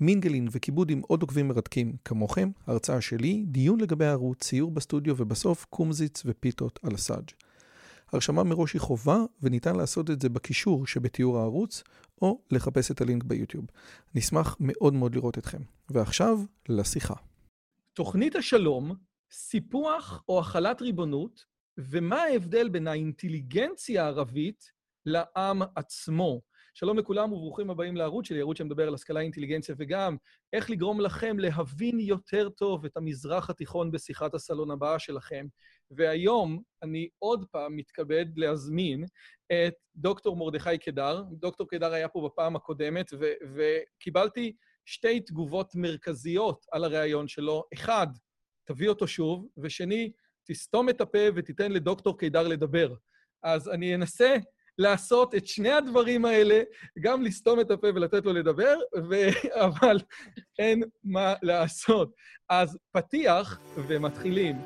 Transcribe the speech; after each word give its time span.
מינגלין 0.00 0.48
וכיבוד 0.50 0.90
עם 0.90 1.00
עוד 1.00 1.22
עוקבים 1.22 1.48
מרתקים 1.48 1.96
כמוכם, 2.04 2.50
הרצאה 2.66 3.00
שלי, 3.00 3.44
דיון 3.46 3.80
לגבי 3.80 4.04
הערוץ, 4.04 4.38
ציור 4.44 4.70
בסטודיו 4.70 5.14
ובסוף 5.18 5.64
קומזיץ 5.70 6.22
ופיתות 6.26 6.78
על 6.82 6.94
הסאג'. 6.94 7.30
הרשמה 8.12 8.44
מראש 8.44 8.72
היא 8.72 8.80
חובה 8.80 9.18
וניתן 9.42 9.76
לעשות 9.76 10.10
את 10.10 10.20
זה 10.20 10.28
בקישור 10.28 10.86
שבתיאור 10.86 11.38
הערוץ 11.38 11.82
או 12.22 12.40
לחפש 12.50 12.90
את 12.90 13.00
הלינק 13.00 13.24
ביוטיוב. 13.24 13.66
נשמח 14.14 14.56
מאוד 14.60 14.94
מאוד 14.94 15.14
לראות 15.14 15.38
אתכם. 15.38 15.62
ועכשיו, 15.90 16.38
לשיחה. 16.68 17.14
תוכנית 17.94 18.36
השלום, 18.36 18.94
סיפוח 19.30 20.22
או 20.28 20.38
החלת 20.38 20.82
ריבונות, 20.82 21.44
ומה 21.78 22.22
ההבדל 22.22 22.68
בין 22.68 22.88
האינטליגנציה 22.88 24.04
הערבית 24.04 24.72
לעם 25.06 25.62
עצמו. 25.74 26.40
שלום 26.78 26.98
לכולם 26.98 27.32
וברוכים 27.32 27.70
הבאים 27.70 27.96
לערוץ 27.96 28.26
שלי, 28.26 28.40
ערוץ 28.40 28.58
שמדבר 28.58 28.88
על 28.88 28.94
השכלה, 28.94 29.20
אינטליגנציה 29.20 29.74
וגם 29.78 30.16
איך 30.52 30.70
לגרום 30.70 31.00
לכם 31.00 31.38
להבין 31.38 32.00
יותר 32.00 32.48
טוב 32.48 32.84
את 32.84 32.96
המזרח 32.96 33.50
התיכון 33.50 33.90
בשיחת 33.90 34.34
הסלון 34.34 34.70
הבאה 34.70 34.98
שלכם. 34.98 35.46
והיום 35.90 36.62
אני 36.82 37.08
עוד 37.18 37.44
פעם 37.50 37.76
מתכבד 37.76 38.26
להזמין 38.36 39.04
את 39.52 39.74
דוקטור 39.96 40.36
מרדכי 40.36 40.78
קדר. 40.78 41.22
דוקטור 41.30 41.68
קדר 41.68 41.92
היה 41.92 42.08
פה 42.08 42.28
בפעם 42.28 42.56
הקודמת, 42.56 43.10
ו- 43.20 43.54
וקיבלתי 43.54 44.52
שתי 44.84 45.20
תגובות 45.20 45.74
מרכזיות 45.74 46.66
על 46.72 46.84
הריאיון 46.84 47.28
שלו. 47.28 47.64
אחד, 47.74 48.06
תביא 48.64 48.88
אותו 48.88 49.06
שוב, 49.08 49.48
ושני, 49.58 50.12
תסתום 50.44 50.88
את 50.88 51.00
הפה 51.00 51.28
ותיתן 51.34 51.72
לדוקטור 51.72 52.18
קידר 52.18 52.48
לדבר. 52.48 52.94
אז 53.42 53.68
אני 53.68 53.94
אנסה 53.94 54.36
לעשות 54.78 55.34
את 55.34 55.46
שני 55.46 55.72
הדברים 55.72 56.24
האלה, 56.24 56.62
גם 57.00 57.22
לסתום 57.22 57.60
את 57.60 57.70
הפה 57.70 57.86
ולתת 57.94 58.24
לו 58.24 58.32
לדבר, 58.32 58.74
ו... 59.10 59.14
אבל 59.66 59.98
אין 60.58 60.82
מה 61.04 61.34
לעשות. 61.42 62.12
אז 62.48 62.78
פתיח 62.92 63.60
ומתחילים. 63.76 64.56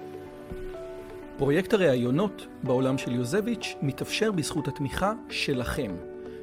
פרויקט 1.38 1.72
הראיונות 1.72 2.46
בעולם 2.62 2.98
של 2.98 3.12
יוזביץ' 3.12 3.74
מתאפשר 3.82 4.32
בזכות 4.32 4.68
התמיכה 4.68 5.12
שלכם. 5.30 5.96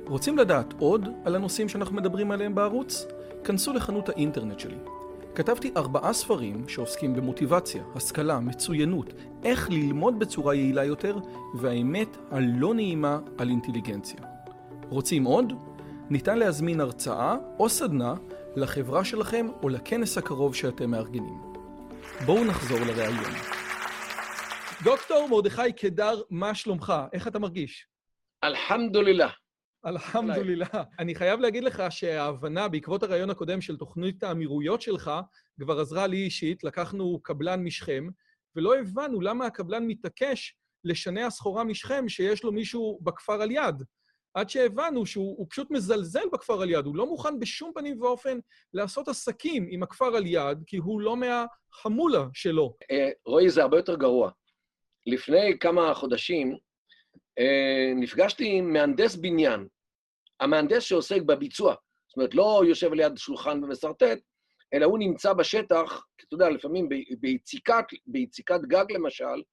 רוצים 0.05 0.37
לדעת 0.37 0.73
עוד 0.79 1.07
על 1.25 1.35
הנושאים 1.35 1.69
שאנחנו 1.69 1.95
מדברים 1.95 2.31
עליהם 2.31 2.55
בערוץ? 2.55 3.05
כנסו 3.43 3.73
לחנות 3.73 4.09
האינטרנט 4.09 4.59
שלי. 4.59 4.77
כתבתי 5.37 5.71
ארבעה 5.77 6.13
ספרים 6.13 6.69
שעוסקים 6.69 7.15
במוטיבציה, 7.15 7.83
השכלה, 7.95 8.39
מצוינות, 8.39 9.13
איך 9.43 9.69
ללמוד 9.69 10.19
בצורה 10.19 10.55
יעילה 10.55 10.83
יותר, 10.83 11.17
והאמת 11.55 12.17
הלא 12.31 12.73
נעימה 12.73 13.19
על 13.37 13.49
אינטליגנציה. 13.49 14.19
רוצים 14.89 15.23
עוד? 15.23 15.53
ניתן 16.09 16.37
להזמין 16.37 16.79
הרצאה 16.79 17.35
או 17.59 17.69
סדנה 17.69 18.13
לחברה 18.55 19.05
שלכם 19.05 19.47
או 19.63 19.69
לכנס 19.69 20.17
הקרוב 20.17 20.55
שאתם 20.55 20.91
מארגנים. 20.91 21.41
בואו 22.25 22.43
נחזור 22.43 22.79
לראיון. 22.79 23.33
דוקטור 24.83 25.27
מרדכי 25.29 25.73
קדר, 25.73 26.21
מה 26.29 26.55
שלומך? 26.55 26.93
איך 27.13 27.27
אתה 27.27 27.39
מרגיש? 27.39 27.87
אלחמדולillah. 28.43 29.46
אלחמדולillah. 29.87 30.77
אני 30.99 31.15
חייב 31.15 31.39
להגיד 31.39 31.63
לך 31.63 31.83
שההבנה 31.89 32.67
בעקבות 32.67 33.03
הרעיון 33.03 33.29
הקודם 33.29 33.61
של 33.61 33.77
תוכנית 33.77 34.23
האמירויות 34.23 34.81
שלך 34.81 35.11
כבר 35.61 35.79
עזרה 35.79 36.07
לי 36.07 36.17
אישית, 36.17 36.63
לקחנו 36.63 37.19
קבלן 37.23 37.63
משכם, 37.63 38.07
ולא 38.55 38.75
הבנו 38.75 39.21
למה 39.21 39.45
הקבלן 39.45 39.87
מתעקש 39.87 40.55
לשנע 40.83 41.29
סחורה 41.29 41.63
משכם 41.63 42.09
שיש 42.09 42.43
לו 42.43 42.51
מישהו 42.51 42.99
בכפר 43.03 43.41
על 43.41 43.51
יד. 43.51 43.83
עד 44.33 44.49
שהבנו 44.49 45.05
שהוא 45.05 45.47
פשוט 45.49 45.71
מזלזל 45.71 46.29
בכפר 46.33 46.61
על 46.61 46.69
יד, 46.69 46.85
הוא 46.85 46.95
לא 46.95 47.05
מוכן 47.05 47.39
בשום 47.39 47.71
פנים 47.75 48.01
ואופן 48.01 48.39
לעשות 48.73 49.07
עסקים 49.07 49.67
עם 49.69 49.83
הכפר 49.83 50.15
על 50.15 50.25
יד, 50.25 50.63
כי 50.65 50.77
הוא 50.77 51.01
לא 51.01 51.17
מהחמולה 51.17 52.25
שלו. 52.33 52.75
אה, 52.91 53.09
רועי, 53.25 53.49
זה 53.49 53.61
הרבה 53.61 53.77
יותר 53.77 53.95
גרוע. 53.95 54.31
לפני 55.05 55.57
כמה 55.59 55.93
חודשים 55.93 56.57
אה, 57.39 57.93
נפגשתי 57.95 58.57
עם 58.57 58.73
מהנדס 58.73 59.15
בניין, 59.15 59.67
המהנדס 60.39 60.83
שעוסק 60.83 61.21
בביצוע. 61.21 61.75
זאת 62.07 62.17
אומרת, 62.17 62.35
לא 62.35 62.61
יושב 62.67 62.93
ליד 62.93 63.17
שולחן 63.17 63.63
ומסרטט, 63.63 64.19
אלא 64.73 64.85
הוא 64.85 64.99
נמצא 64.99 65.33
בשטח, 65.33 66.05
אתה 66.15 66.33
יודע, 66.35 66.49
לפעמים 66.49 66.89
ביציקת, 67.19 67.85
ביציקת 68.07 68.61
גג 68.61 68.85
למשל, 68.89 69.43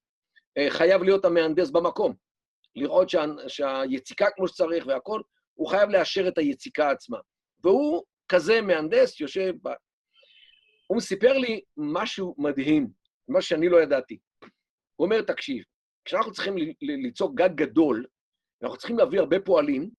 אה, 0.59 0.67
חייב 0.71 1.03
להיות 1.03 1.25
המהנדס 1.25 1.71
במקום. 1.71 2.15
לראות 2.77 3.11
שה, 3.11 3.25
שהיציקה 3.49 4.27
כמו 4.37 4.49
שצריך 4.49 4.87
והכול, 4.87 5.23
הוא 5.55 5.69
חייב 5.69 5.91
לאשר 5.91 6.29
את 6.29 6.39
היציקה 6.39 6.91
עצמה. 6.91 7.19
והוא 7.65 8.05
כזה 8.29 8.61
מהנדס, 8.61 9.21
יושב 9.21 9.55
ב... 9.63 9.69
הוא 10.87 11.01
סיפר 11.01 11.33
לי 11.33 11.61
משהו 11.77 12.35
מדהים, 12.39 12.89
מה 13.29 13.43
שאני 13.43 13.69
לא 13.69 13.83
ידעתי. 13.83 14.19
הוא 14.97 15.05
אומר, 15.05 15.23
תקשיב, 15.23 15.65
כשאנחנו 16.05 16.33
צריכים 16.33 16.55
ליצור 16.81 17.37
גג 17.37 17.55
גדול, 17.55 18.07
אנחנו 18.63 18.77
צריכים 18.77 18.99
להביא 18.99 19.21
הרבה 19.21 19.41
פועלים, 19.41 19.91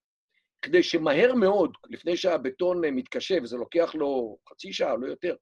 כדי 0.66 0.84
שמהר 0.84 1.34
מאוד, 1.34 1.74
לפני 1.90 2.18
שהבטון 2.18 2.86
אה, 2.86 2.92
מתקשה, 2.92 3.38
וזה 3.44 3.58
לוקח 3.58 3.96
לו 3.96 4.38
חצי 4.50 4.74
שעה, 4.74 4.96
לא 4.96 5.08
יותר, 5.08 5.36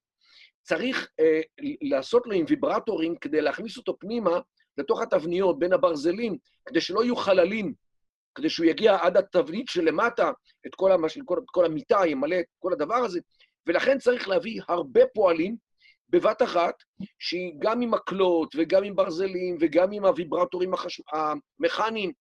צריך 0.61 1.07
אה, 1.19 1.41
לעשות 1.81 2.23
לו 2.25 2.31
עם 2.33 2.45
ויברטורים 2.47 3.15
כדי 3.15 3.41
להכניס 3.41 3.77
אותו 3.77 3.99
פנימה 3.99 4.39
לתוך 4.77 5.01
התבניות, 5.01 5.59
בין 5.59 5.73
הברזלים, 5.73 6.37
כדי 6.65 6.81
שלא 6.81 7.03
יהיו 7.03 7.15
חללים, 7.15 7.73
כדי 8.35 8.49
שהוא 8.49 8.65
יגיע 8.65 8.97
עד 9.01 9.17
התבנית 9.17 9.67
שלמטה, 9.69 10.31
את 10.67 10.75
כל, 10.75 10.91
המש... 10.91 11.17
כל, 11.25 11.39
כל 11.45 11.65
המיטה, 11.65 11.99
ימלא 12.07 12.39
את 12.39 12.45
כל 12.59 12.73
הדבר 12.73 12.95
הזה, 12.95 13.19
ולכן 13.67 13.99
צריך 13.99 14.27
להביא 14.27 14.61
הרבה 14.67 15.01
פועלים 15.13 15.55
בבת 16.09 16.41
אחת, 16.41 16.75
שהיא 17.19 17.53
גם 17.59 17.81
עם 17.81 17.91
מקלות 17.91 18.55
וגם 18.57 18.83
עם 18.83 18.95
ברזלים 18.95 19.57
וגם 19.59 19.91
עם 19.91 20.05
הוויברטורים 20.05 20.73
החש... 20.73 21.01
המכניים, 21.13 22.11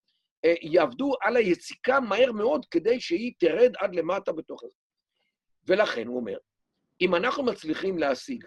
יעבדו 0.45 1.13
על 1.21 1.37
היציקה 1.37 2.01
מהר 2.01 2.33
מאוד 2.33 2.67
כדי 2.71 3.01
שהיא 3.01 3.33
תרד 3.39 3.73
עד 3.79 3.95
למטה 3.95 4.33
בתוך 4.33 4.61
זה. 4.63 4.69
ולכן, 5.67 6.07
הוא 6.07 6.17
אומר, 6.17 6.39
אם 7.01 7.15
אנחנו 7.15 7.43
מצליחים 7.43 7.99
להשיג 7.99 8.45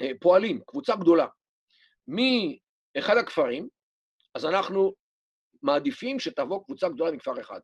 אה, 0.00 0.10
פועלים, 0.20 0.60
קבוצה 0.66 0.96
גדולה, 0.96 1.26
מאחד 2.08 3.16
הכפרים, 3.16 3.68
אז 4.34 4.44
אנחנו 4.44 4.94
מעדיפים 5.62 6.20
שתבוא 6.20 6.64
קבוצה 6.64 6.88
גדולה 6.88 7.12
מכפר 7.12 7.40
אחד. 7.40 7.60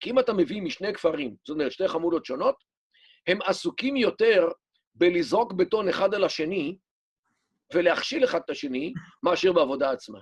כי 0.00 0.10
אם 0.10 0.18
אתה 0.18 0.32
מביא 0.32 0.62
משני 0.62 0.94
כפרים, 0.94 1.36
זאת 1.46 1.54
אומרת, 1.54 1.72
שתי 1.72 1.88
חמולות 1.88 2.24
שונות, 2.24 2.64
הם 3.26 3.38
עסוקים 3.42 3.96
יותר 3.96 4.48
בלזרוק 4.94 5.52
בטון 5.52 5.88
אחד 5.88 6.14
על 6.14 6.24
השני 6.24 6.76
ולהכשיל 7.74 8.24
אחד 8.24 8.40
את 8.44 8.50
השני, 8.50 8.92
מאשר 9.22 9.52
בעבודה 9.52 9.90
עצמה. 9.90 10.20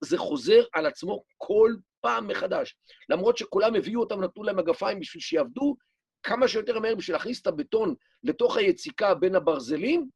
זה 0.00 0.18
חוזר 0.18 0.64
על 0.72 0.86
עצמו 0.86 1.22
כל 1.36 1.74
פעם 2.00 2.28
מחדש. 2.28 2.76
למרות 3.08 3.36
שכולם 3.36 3.74
הביאו 3.74 4.00
אותם, 4.00 4.20
נתנו 4.20 4.42
להם 4.42 4.56
מגפיים 4.56 5.00
בשביל 5.00 5.20
שיעבדו 5.20 5.76
כמה 6.22 6.48
שיותר 6.48 6.78
מהר 6.78 6.94
בשביל 6.94 7.16
להכניס 7.16 7.40
את 7.42 7.46
הבטון 7.46 7.94
לתוך 8.22 8.56
היציקה 8.56 9.14
בין 9.14 9.34
הברזלים, 9.34 10.08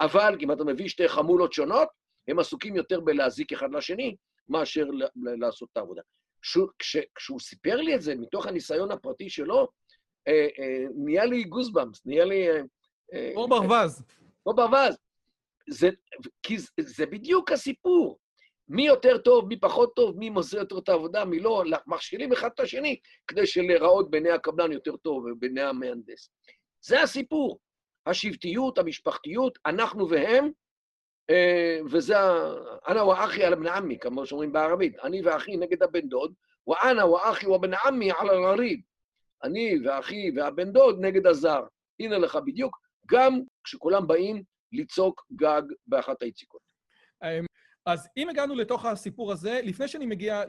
אבל 0.00 0.36
אם 0.40 0.52
אתה 0.52 0.64
מביא 0.64 0.88
שתי 0.88 1.08
חמולות 1.08 1.52
שונות, 1.52 1.88
הם 2.28 2.38
עסוקים 2.38 2.76
יותר 2.76 3.00
בלהזיק 3.00 3.52
אחד 3.52 3.72
לשני, 3.72 4.16
מאשר 4.48 4.84
לעשות 5.38 5.68
את 5.72 5.76
העבודה. 5.76 6.02
כש, 6.78 6.96
כשהוא 7.14 7.40
סיפר 7.40 7.76
לי 7.76 7.94
את 7.94 8.02
זה, 8.02 8.14
מתוך 8.14 8.46
הניסיון 8.46 8.90
הפרטי 8.90 9.30
שלו, 9.30 9.68
אה, 10.28 10.48
אה, 10.58 10.84
נהיה 11.04 11.24
לי 11.24 11.44
גוזבאמס, 11.44 12.06
נהיה 12.06 12.24
לי... 12.24 12.48
אה, 13.12 13.30
כמו 13.34 13.48
ברווז. 13.48 14.02
כמו 14.42 14.54
ברווז. 14.54 14.96
זה, 15.68 15.90
כי 16.42 16.58
זה, 16.58 16.68
זה 16.78 17.06
בדיוק 17.06 17.52
הסיפור. 17.52 18.18
מי 18.72 18.86
יותר 18.86 19.18
טוב, 19.18 19.48
מי 19.48 19.60
פחות 19.60 19.96
טוב, 19.96 20.18
מי 20.18 20.30
מוסר 20.30 20.58
יותר 20.58 20.78
את 20.78 20.88
העבודה, 20.88 21.24
מי 21.24 21.40
לא, 21.40 21.64
מכשילים 21.86 22.32
אחד 22.32 22.48
את 22.54 22.60
השני 22.60 23.00
כדי 23.26 23.46
שלהיראות 23.46 24.10
בעיני 24.10 24.30
הקבלן 24.30 24.72
יותר 24.72 24.96
טוב 24.96 25.24
ובעיני 25.24 25.62
המהנדס. 25.62 26.30
זה 26.80 27.02
הסיפור. 27.02 27.58
השבטיות, 28.06 28.78
המשפחתיות, 28.78 29.58
אנחנו 29.66 30.10
והם, 30.10 30.50
אה, 31.30 31.78
וזה 31.90 32.14
אנא 32.88 33.00
ואחי 33.00 33.44
על 33.44 33.54
בן 33.54 33.66
עמי, 33.66 33.98
כמו 33.98 34.26
שאומרים 34.26 34.52
בערבית, 34.52 34.98
אני 34.98 35.22
ואחי 35.22 35.56
נגד 35.56 35.82
הבן 35.82 36.08
דוד, 36.08 36.32
ואנא 36.66 37.04
ואחי 37.04 37.46
ובן 37.46 37.74
עמי 37.74 38.10
על 38.10 38.44
הריב. 38.44 38.80
אני 39.44 39.78
ואחי 39.84 40.30
והבן 40.36 40.72
דוד 40.72 41.00
נגד 41.00 41.26
הזר. 41.26 41.64
הנה 42.00 42.18
לך 42.18 42.38
בדיוק, 42.46 42.78
גם 43.10 43.40
כשכולם 43.64 44.06
באים 44.06 44.42
לצעוק 44.72 45.26
גג 45.36 45.62
באחת 45.86 46.22
היציקות. 46.22 46.60
אז 47.86 48.08
אם 48.16 48.28
הגענו 48.28 48.54
לתוך 48.54 48.84
הסיפור 48.84 49.32
הזה, 49.32 49.60
לפני 49.64 49.88
שאני 49.88 50.06
מגיע 50.06 50.42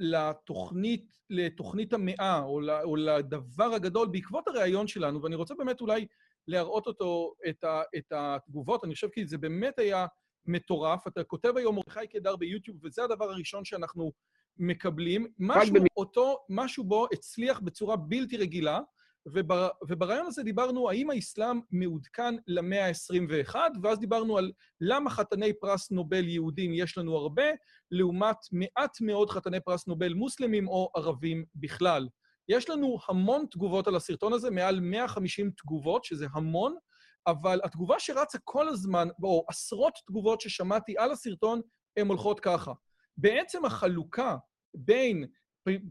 לתוכנית, 0.00 1.06
לתוכנית 1.30 1.92
המאה, 1.92 2.42
או 2.84 2.96
לדבר 2.96 3.74
הגדול, 3.74 4.08
בעקבות 4.08 4.48
הראיון 4.48 4.86
שלנו, 4.86 5.22
ואני 5.22 5.34
רוצה 5.34 5.54
באמת 5.54 5.80
אולי 5.80 6.06
להראות 6.48 6.86
אותו, 6.86 7.34
את, 7.48 7.64
ה, 7.64 7.82
את 7.96 8.12
התגובות, 8.16 8.84
אני 8.84 8.94
חושב 8.94 9.08
כי 9.08 9.26
זה 9.26 9.38
באמת 9.38 9.78
היה 9.78 10.06
מטורף. 10.46 11.06
אתה 11.06 11.24
כותב 11.24 11.56
היום 11.56 11.74
מרדכי 11.76 12.06
קדר 12.06 12.36
ביוטיוב, 12.36 12.78
וזה 12.84 13.04
הדבר 13.04 13.30
הראשון 13.30 13.64
שאנחנו 13.64 14.12
מקבלים. 14.58 15.26
משהו, 15.38 15.74
אותו, 15.96 16.38
משהו 16.48 16.84
בו 16.84 17.06
הצליח 17.12 17.60
בצורה 17.60 17.96
בלתי 17.96 18.36
רגילה, 18.36 18.80
וברעיון 19.88 20.26
הזה 20.26 20.42
דיברנו 20.42 20.90
האם 20.90 21.10
האסלאם 21.10 21.60
מעודכן 21.70 22.34
למאה 22.46 22.86
ה-21, 22.86 23.54
ואז 23.82 23.98
דיברנו 23.98 24.38
על 24.38 24.52
למה 24.80 25.10
חתני 25.10 25.52
פרס 25.52 25.90
נובל 25.90 26.28
יהודים 26.28 26.72
יש 26.74 26.98
לנו 26.98 27.16
הרבה, 27.16 27.42
לעומת 27.90 28.36
מעט 28.52 29.00
מאוד 29.00 29.30
חתני 29.30 29.60
פרס 29.60 29.86
נובל 29.86 30.12
מוסלמים 30.12 30.68
או 30.68 30.90
ערבים 30.96 31.44
בכלל. 31.54 32.08
יש 32.48 32.70
לנו 32.70 32.98
המון 33.08 33.46
תגובות 33.50 33.88
על 33.88 33.96
הסרטון 33.96 34.32
הזה, 34.32 34.50
מעל 34.50 34.80
150 34.80 35.50
תגובות, 35.56 36.04
שזה 36.04 36.26
המון, 36.32 36.76
אבל 37.26 37.60
התגובה 37.64 37.94
שרצה 37.98 38.38
כל 38.44 38.68
הזמן, 38.68 39.08
או 39.22 39.44
עשרות 39.48 39.92
תגובות 40.06 40.40
ששמעתי 40.40 40.94
על 40.98 41.12
הסרטון, 41.12 41.60
הן 41.96 42.06
הולכות 42.06 42.40
ככה. 42.40 42.72
בעצם 43.16 43.64
החלוקה 43.64 44.36
בין 44.74 45.24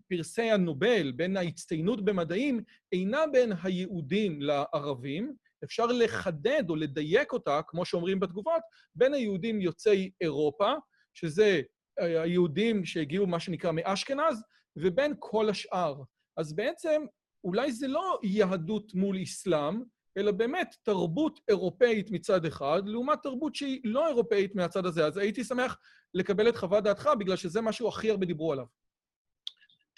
פרסי 0.07 0.51
הנובל, 0.51 1.12
בין 1.12 1.38
ההצטיינות 1.38 2.06
במדעים, 2.06 2.63
אינה 2.92 3.27
בין 3.31 3.51
היהודים 3.63 4.42
לערבים, 4.42 5.33
אפשר 5.63 5.86
לחדד 5.86 6.63
או 6.69 6.75
לדייק 6.75 7.33
אותה, 7.33 7.62
כמו 7.68 7.86
שאומרים 7.86 8.19
בתגובות, 8.19 8.62
בין 8.95 9.13
היהודים 9.13 9.62
יוצאי 9.62 10.12
אירופה, 10.21 10.74
שזה 11.13 11.62
היהודים 12.00 12.86
שהגיעו, 12.86 13.27
מה 13.27 13.39
שנקרא, 13.39 13.71
מאשכנז, 13.71 14.44
ובין 14.75 15.13
כל 15.19 15.50
השאר. 15.50 15.95
אז 16.38 16.56
בעצם, 16.56 17.01
אולי 17.44 17.71
זה 17.71 17.88
לא 17.88 18.19
יהדות 18.24 18.94
מול 18.94 19.18
אסלאם, 19.24 19.83
אלא 20.18 20.31
באמת 20.31 20.75
תרבות 20.83 21.39
אירופאית 21.48 22.12
מצד 22.12 22.45
אחד, 22.45 22.81
לעומת 22.86 23.19
תרבות 23.24 23.56
שהיא 23.56 23.81
לא 23.83 24.07
אירופאית 24.07 24.56
מהצד 24.56 24.86
הזה. 24.86 25.06
אז 25.06 25.18
הייתי 25.18 25.44
שמח 25.44 25.77
לקבל 26.13 26.50
את 26.50 26.57
חוות 26.57 26.83
דעתך, 26.83 27.10
בגלל 27.19 27.36
שזה 27.36 27.62
משהו 27.62 27.88
הכי 27.88 28.10
הרבה 28.12 28.25
דיברו 28.25 28.51
עליו. 28.54 28.66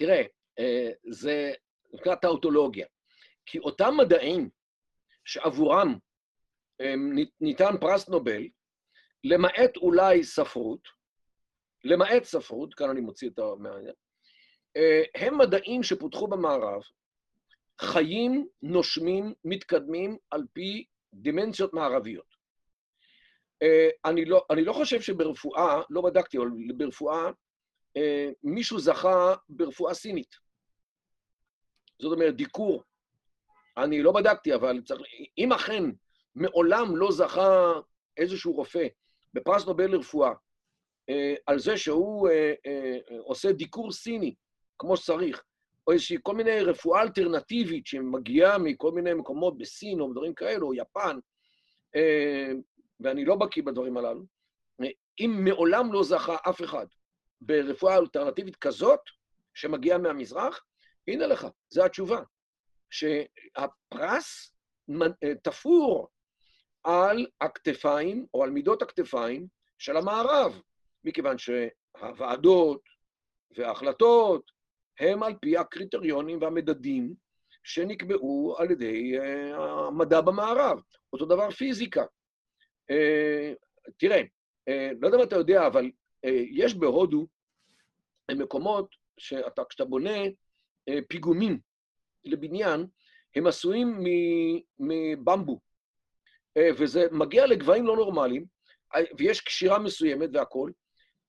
תראה, 0.01 0.21
אה, 0.59 0.91
זה 1.09 1.53
נקרא 1.93 2.15
טאוטולוגיה. 2.15 2.87
כי 3.45 3.59
אותם 3.59 3.93
מדעים 3.97 4.49
שעבורם 5.25 5.95
אה, 6.81 6.93
ניתן 7.41 7.77
פרס 7.81 8.09
נובל, 8.09 8.47
למעט 9.23 9.77
אולי 9.77 10.23
ספרות, 10.23 10.87
למעט 11.83 12.23
ספרות, 12.23 12.73
כאן 12.73 12.89
אני 12.89 13.01
מוציא 13.01 13.29
את 13.29 13.39
המעניין, 13.39 13.93
אה, 14.77 15.03
הם 15.15 15.37
מדעים 15.37 15.83
שפותחו 15.83 16.27
במערב, 16.27 16.81
חיים, 17.81 18.47
נושמים, 18.61 19.33
מתקדמים 19.45 20.17
על 20.31 20.43
פי 20.53 20.85
דימנציות 21.13 21.73
מערביות. 21.73 22.31
אני 24.05 24.25
לא, 24.25 24.45
אני 24.49 24.65
לא 24.65 24.73
חושב 24.73 25.01
שברפואה, 25.01 25.81
לא 25.89 26.01
בדקתי, 26.01 26.37
אבל 26.37 26.47
ברפואה 26.77 27.25
אה, 27.25 27.31
מישהו 28.43 28.79
זכה 28.79 29.33
ברפואה 29.49 29.93
סינית. 29.93 30.35
זאת 32.01 32.13
אומרת, 32.13 32.35
דיקור. 32.35 32.83
אני 33.77 34.03
לא 34.03 34.11
בדקתי, 34.11 34.55
אבל 34.55 34.81
צריך... 34.85 35.01
אם 35.37 35.53
אכן 35.53 35.83
מעולם 36.35 36.97
לא 36.97 37.11
זכה 37.11 37.73
איזשהו 38.17 38.53
רופא 38.53 38.87
בפרס 39.33 39.65
נובל 39.65 39.91
לרפואה 39.91 40.31
אה, 41.09 41.33
על 41.47 41.59
זה 41.59 41.77
שהוא 41.77 42.29
אה, 42.29 42.97
עושה 43.19 43.51
דיקור 43.51 43.91
סיני 43.91 44.35
כמו 44.79 44.97
שצריך, 44.97 45.43
או 45.87 45.91
איזושהי 45.91 46.17
כל 46.23 46.35
מיני 46.35 46.61
רפואה 46.61 47.01
אלטרנטיבית 47.01 47.87
שמגיעה 47.87 48.57
מכל 48.57 48.91
מיני 48.91 49.13
מקומות 49.13 49.57
בסין 49.57 49.99
או 49.99 50.11
דברים 50.11 50.33
כאלו, 50.33 50.67
או 50.67 50.73
יפן, 50.73 51.17
ואני 52.99 53.25
לא 53.25 53.35
בקיא 53.35 53.63
בדברים 53.63 53.97
הללו, 53.97 54.25
אם 55.19 55.41
מעולם 55.43 55.93
לא 55.93 56.03
זכה 56.03 56.35
אף 56.49 56.61
אחד 56.61 56.85
ברפואה 57.41 57.97
אלטרנטיבית 57.97 58.55
כזאת, 58.55 58.99
שמגיעה 59.53 59.97
מהמזרח, 59.97 60.65
הנה 61.07 61.27
לך, 61.27 61.47
זו 61.69 61.85
התשובה. 61.85 62.21
שהפרס 62.89 64.55
תפור 65.43 66.09
על 66.83 67.27
הכתפיים, 67.41 68.25
או 68.33 68.43
על 68.43 68.49
מידות 68.49 68.81
הכתפיים 68.81 69.47
של 69.77 69.97
המערב, 69.97 70.61
מכיוון 71.03 71.35
שהוועדות 71.37 72.81
וההחלטות 73.57 74.51
הם 74.99 75.23
על 75.23 75.33
פי 75.41 75.57
הקריטריונים 75.57 76.41
והמדדים 76.41 77.13
שנקבעו 77.63 78.55
על 78.57 78.71
ידי 78.71 79.17
uh, 79.17 79.21
המדע 79.57 80.21
במערב. 80.21 80.81
אותו 81.13 81.25
דבר 81.25 81.51
פיזיקה. 81.51 82.03
Uh, 82.91 83.55
תראה, 83.97 84.21
לא 84.99 85.07
יודע 85.07 85.17
אם 85.17 85.23
אתה 85.23 85.35
יודע, 85.35 85.67
אבל 85.67 85.85
אה, 85.85 85.89
יש 86.51 86.75
בהודו 86.75 87.27
מקומות 88.31 88.95
שאתה, 89.17 89.61
כשאתה 89.69 89.85
בונה 89.85 90.17
אה, 90.89 90.99
פיגומים 91.07 91.59
לבניין, 92.23 92.85
הם 93.35 93.47
עשויים 93.47 94.03
מבמבו, 94.79 95.59
אה, 96.57 96.69
וזה 96.77 97.07
מגיע 97.11 97.45
לגבהים 97.47 97.85
לא 97.85 97.95
נורמליים, 97.95 98.45
ויש 99.17 99.41
קשירה 99.41 99.79
מסוימת 99.79 100.29
והכול, 100.33 100.71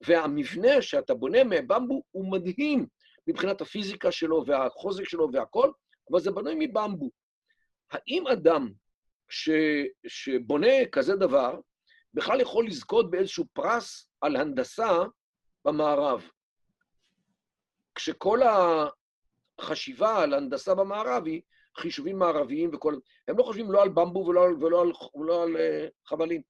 והמבנה 0.07 0.83
שאתה 0.83 1.15
בונה 1.15 1.45
מבמבו 1.45 2.03
הוא 2.11 2.33
מדהים 2.33 2.87
מבחינת 3.27 3.61
הפיזיקה 3.61 4.13
שלו 4.13 4.45
והחוזק 4.47 5.05
שלו 5.05 5.29
והכול, 5.33 5.73
אבל 6.11 6.21
זה 6.21 6.31
בנוי 6.31 6.55
מבמבו. 6.59 7.11
האם 7.91 8.27
אדם 8.27 8.73
ש, 9.29 9.51
שבונה 10.07 10.87
כזה 10.93 11.17
דבר, 11.17 11.61
בכלל 12.15 12.41
יכול 12.41 12.67
לזכות 12.67 13.11
באיזשהו 13.11 13.45
פרס 13.53 14.09
על 14.21 14.37
הנדסה 14.37 14.99
במערב. 15.65 16.29
כשכל 17.95 18.41
החשיבה 19.59 20.23
על 20.23 20.35
הנדסה 20.35 20.75
במערב 20.75 21.27
היא 21.27 21.43
חישובים 21.77 22.19
מערביים 22.19 22.71
וכל... 22.73 22.99
הם 23.29 23.39
לא 23.39 23.43
חושבים 23.43 23.73
לא 23.73 23.83
על 23.83 23.89
במבו 23.89 24.27
ולא 24.27 24.45
על, 24.45 24.65
ולא 24.65 24.83
על, 24.83 24.93
ולא 25.15 25.43
על 25.43 25.57
uh, 25.57 26.09
חבלים. 26.09 26.43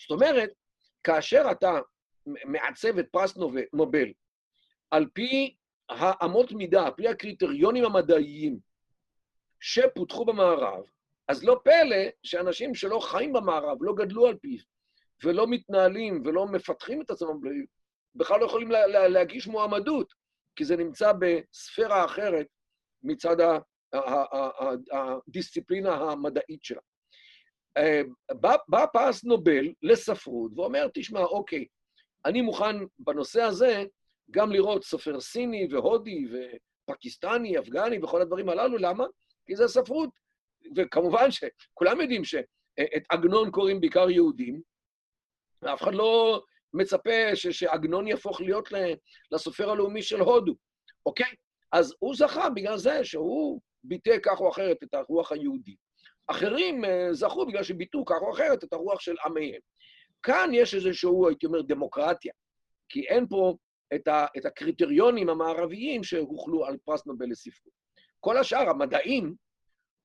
זאת 0.00 0.10
אומרת, 0.10 0.50
כאשר 1.04 1.44
אתה 1.50 1.78
מעצב 2.26 2.98
את 2.98 3.08
פרס 3.10 3.36
נובל 3.72 4.08
על 4.90 5.06
פי 5.12 5.56
האמות 5.88 6.52
מידה, 6.52 6.86
על 6.86 6.92
פי 6.96 7.08
הקריטריונים 7.08 7.84
המדעיים 7.84 8.58
שפותחו 9.60 10.24
במערב, 10.24 10.84
אז 11.28 11.44
לא 11.44 11.60
פלא 11.64 11.96
שאנשים 12.22 12.74
שלא 12.74 12.98
חיים 12.98 13.32
במערב, 13.32 13.78
לא 13.80 13.94
גדלו 13.94 14.26
על 14.26 14.36
פיו, 14.36 14.58
ולא 15.24 15.46
מתנהלים 15.46 16.22
ולא 16.24 16.46
מפתחים 16.46 17.02
את 17.02 17.10
עצמם, 17.10 17.40
בכלל 18.14 18.40
לא 18.40 18.46
יכולים 18.46 18.70
לה, 18.70 18.86
לה, 18.86 19.08
להגיש 19.08 19.46
מועמדות, 19.46 20.12
כי 20.56 20.64
זה 20.64 20.76
נמצא 20.76 21.12
בספירה 21.12 22.04
אחרת 22.04 22.46
מצד 23.02 23.36
הדיסציפלינה 24.92 25.94
המדעית 25.94 26.64
שלה. 26.64 26.80
אה, 27.76 28.02
בא, 28.32 28.56
בא 28.68 28.86
פרס 28.86 29.24
נובל 29.24 29.72
לספרות 29.82 30.52
ואומר, 30.56 30.86
תשמע, 30.94 31.20
אוקיי, 31.20 31.66
אני 32.24 32.42
מוכן 32.42 32.76
בנושא 32.98 33.42
הזה 33.42 33.84
גם 34.30 34.52
לראות 34.52 34.84
סופר 34.84 35.20
סיני 35.20 35.68
והודי 35.70 36.26
ופקיסטני, 36.88 37.58
אפגני 37.58 37.98
וכל 38.02 38.20
הדברים 38.22 38.48
הללו, 38.48 38.78
למה? 38.78 39.04
כי 39.46 39.56
זה 39.56 39.68
ספרות. 39.68 40.10
וכמובן 40.76 41.30
שכולם 41.30 42.00
יודעים 42.00 42.24
שאת 42.24 43.02
עגנון 43.08 43.50
קוראים 43.50 43.80
בעיקר 43.80 44.10
יהודים, 44.10 44.60
ואף 45.62 45.82
אחד 45.82 45.94
לא 45.94 46.42
מצפה 46.74 47.36
שעגנון 47.36 48.06
יהפוך 48.06 48.40
להיות 48.40 48.68
לסופר 49.30 49.70
הלאומי 49.70 50.02
של 50.02 50.20
הודו, 50.20 50.54
אוקיי? 51.06 51.34
אז 51.72 51.94
הוא 51.98 52.14
זכה 52.14 52.50
בגלל 52.50 52.76
זה 52.76 53.04
שהוא 53.04 53.60
ביטא 53.84 54.16
כך 54.22 54.40
או 54.40 54.50
אחרת 54.50 54.82
את 54.82 54.94
הרוח 54.94 55.32
היהודית. 55.32 55.78
אחרים 56.26 56.84
אה, 56.84 57.08
זכו 57.12 57.46
בגלל 57.46 57.62
שביטאו 57.62 58.04
כך 58.04 58.16
או 58.22 58.32
אחרת 58.32 58.64
את 58.64 58.72
הרוח 58.72 59.00
של 59.00 59.14
עמיהם. 59.26 59.60
כאן 60.22 60.50
יש 60.52 60.74
איזשהו, 60.74 61.28
הייתי 61.28 61.46
אומר, 61.46 61.62
דמוקרטיה, 61.62 62.32
כי 62.88 63.08
אין 63.08 63.26
פה 63.28 63.54
את, 63.94 64.08
ה, 64.08 64.26
את 64.36 64.46
הקריטריונים 64.46 65.28
המערביים 65.28 66.04
שהוכלו 66.04 66.64
על 66.64 66.76
פרס 66.84 67.06
נובל 67.06 67.26
לספרות. 67.30 67.74
כל 68.20 68.36
השאר, 68.36 68.70
המדעים, 68.70 69.34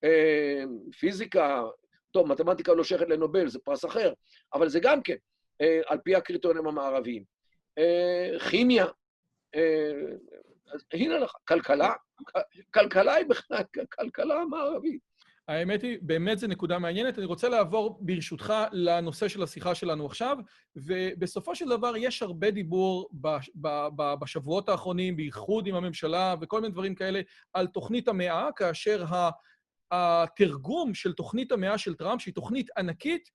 אה, 0.03 0.63
פיזיקה, 0.99 1.63
טוב, 2.11 2.27
מתמטיקה 2.27 2.73
לא 2.73 2.83
שייכת 2.83 3.09
לנובל, 3.09 3.47
זה 3.47 3.59
פרס 3.59 3.85
אחר, 3.85 4.13
אבל 4.53 4.69
זה 4.69 4.79
גם 4.79 5.01
כן, 5.01 5.15
על 5.85 5.97
פי 6.03 6.15
הקריטריונים 6.15 6.67
המערביים. 6.67 7.23
אה, 7.77 8.39
כימיה, 8.49 8.85
אה, 9.55 9.91
אז 10.73 10.85
הנה 10.93 11.19
לך, 11.19 11.31
כלכלה, 11.47 11.93
כלכלה 12.73 13.13
היא 13.13 13.25
בכלל 13.25 13.63
כלכלה 13.95 14.45
מערבית. 14.49 15.07
האמת 15.47 15.81
היא, 15.81 15.97
באמת 16.01 16.39
זו 16.39 16.47
נקודה 16.47 16.79
מעניינת. 16.79 17.17
אני 17.17 17.25
רוצה 17.25 17.49
לעבור, 17.49 17.97
ברשותך, 18.01 18.53
לנושא 18.71 19.27
של 19.27 19.43
השיחה 19.43 19.75
שלנו 19.75 20.05
עכשיו, 20.05 20.37
ובסופו 20.75 21.55
של 21.55 21.69
דבר 21.69 21.97
יש 21.97 22.21
הרבה 22.23 22.51
דיבור 22.51 23.09
בשבועות 24.21 24.69
האחרונים, 24.69 25.15
בייחוד 25.15 25.67
עם 25.67 25.75
הממשלה 25.75 26.35
וכל 26.41 26.61
מיני 26.61 26.73
דברים 26.73 26.95
כאלה, 26.95 27.21
על 27.53 27.67
תוכנית 27.67 28.07
המאה, 28.07 28.49
כאשר 28.55 29.05
התרגום 29.91 30.93
של 30.93 31.13
תוכנית 31.13 31.51
המאה 31.51 31.77
של 31.77 31.95
טראמפ, 31.95 32.21
שהיא 32.21 32.33
תוכנית 32.33 32.69
ענקית, 32.77 33.29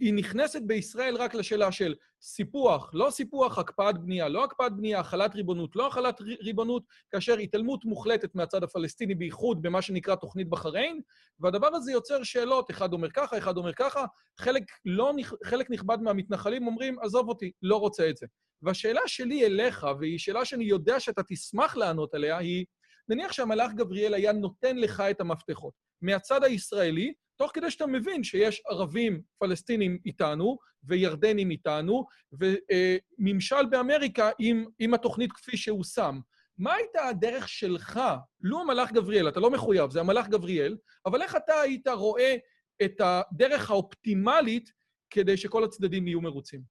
היא 0.00 0.14
נכנסת 0.14 0.62
בישראל 0.62 1.16
רק 1.16 1.34
לשאלה 1.34 1.72
של 1.72 1.94
סיפוח, 2.22 2.90
לא 2.94 3.10
סיפוח, 3.10 3.58
הקפאת 3.58 3.98
בנייה, 3.98 4.28
לא 4.28 4.44
הקפאת 4.44 4.76
בנייה, 4.76 5.00
החלת 5.00 5.34
ריבונות, 5.34 5.76
לא 5.76 5.86
החלת 5.86 6.20
ריבונות, 6.20 6.82
כאשר 7.10 7.38
התעלמות 7.38 7.84
מוחלטת 7.84 8.34
מהצד 8.34 8.62
הפלסטיני, 8.62 9.14
בייחוד 9.14 9.62
במה 9.62 9.82
שנקרא 9.82 10.14
תוכנית 10.14 10.48
בחריין, 10.48 11.00
והדבר 11.40 11.74
הזה 11.74 11.92
יוצר 11.92 12.22
שאלות, 12.22 12.70
אחד 12.70 12.92
אומר 12.92 13.10
ככה, 13.10 13.38
אחד 13.38 13.56
אומר 13.56 13.72
ככה, 13.72 14.04
חלק, 14.38 14.62
לא, 14.84 15.12
חלק 15.44 15.70
נכבד 15.70 15.98
מהמתנחלים 16.00 16.66
אומרים, 16.66 16.98
עזוב 17.00 17.28
אותי, 17.28 17.52
לא 17.62 17.76
רוצה 17.76 18.10
את 18.10 18.16
זה. 18.16 18.26
והשאלה 18.62 19.00
שלי 19.06 19.46
אליך, 19.46 19.86
והיא 20.00 20.18
שאלה 20.18 20.44
שאני 20.44 20.64
יודע 20.64 21.00
שאתה 21.00 21.22
תשמח 21.22 21.76
לענות 21.76 22.14
עליה, 22.14 22.38
היא, 22.38 22.64
נניח 23.08 23.32
שהמלאך 23.32 23.72
גבריאל 23.72 24.14
היה 24.14 24.32
נותן 24.32 24.76
לך 24.76 25.00
את 25.00 25.20
המפתחות. 25.20 25.74
מהצד 26.02 26.44
הישראלי, 26.44 27.12
תוך 27.36 27.50
כדי 27.54 27.70
שאתה 27.70 27.86
מבין 27.86 28.24
שיש 28.24 28.62
ערבים 28.68 29.22
פלסטינים 29.38 29.98
איתנו, 30.06 30.58
וירדנים 30.84 31.50
איתנו, 31.50 32.06
וממשל 32.32 33.66
באמריקה 33.70 34.30
עם, 34.38 34.64
עם 34.78 34.94
התוכנית 34.94 35.32
כפי 35.32 35.56
שהוא 35.56 35.84
שם. 35.84 36.20
מה 36.58 36.74
הייתה 36.74 37.08
הדרך 37.08 37.48
שלך, 37.48 38.00
לו 38.40 38.60
המלאך 38.60 38.92
גבריאל, 38.92 39.28
אתה 39.28 39.40
לא 39.40 39.50
מחויב, 39.50 39.90
זה 39.90 40.00
המלאך 40.00 40.28
גבריאל, 40.28 40.76
אבל 41.06 41.22
איך 41.22 41.36
אתה 41.36 41.60
היית 41.60 41.88
רואה 41.88 42.36
את 42.84 43.00
הדרך 43.00 43.70
האופטימלית 43.70 44.72
כדי 45.10 45.36
שכל 45.36 45.64
הצדדים 45.64 46.06
יהיו 46.06 46.20
מרוצים? 46.20 46.62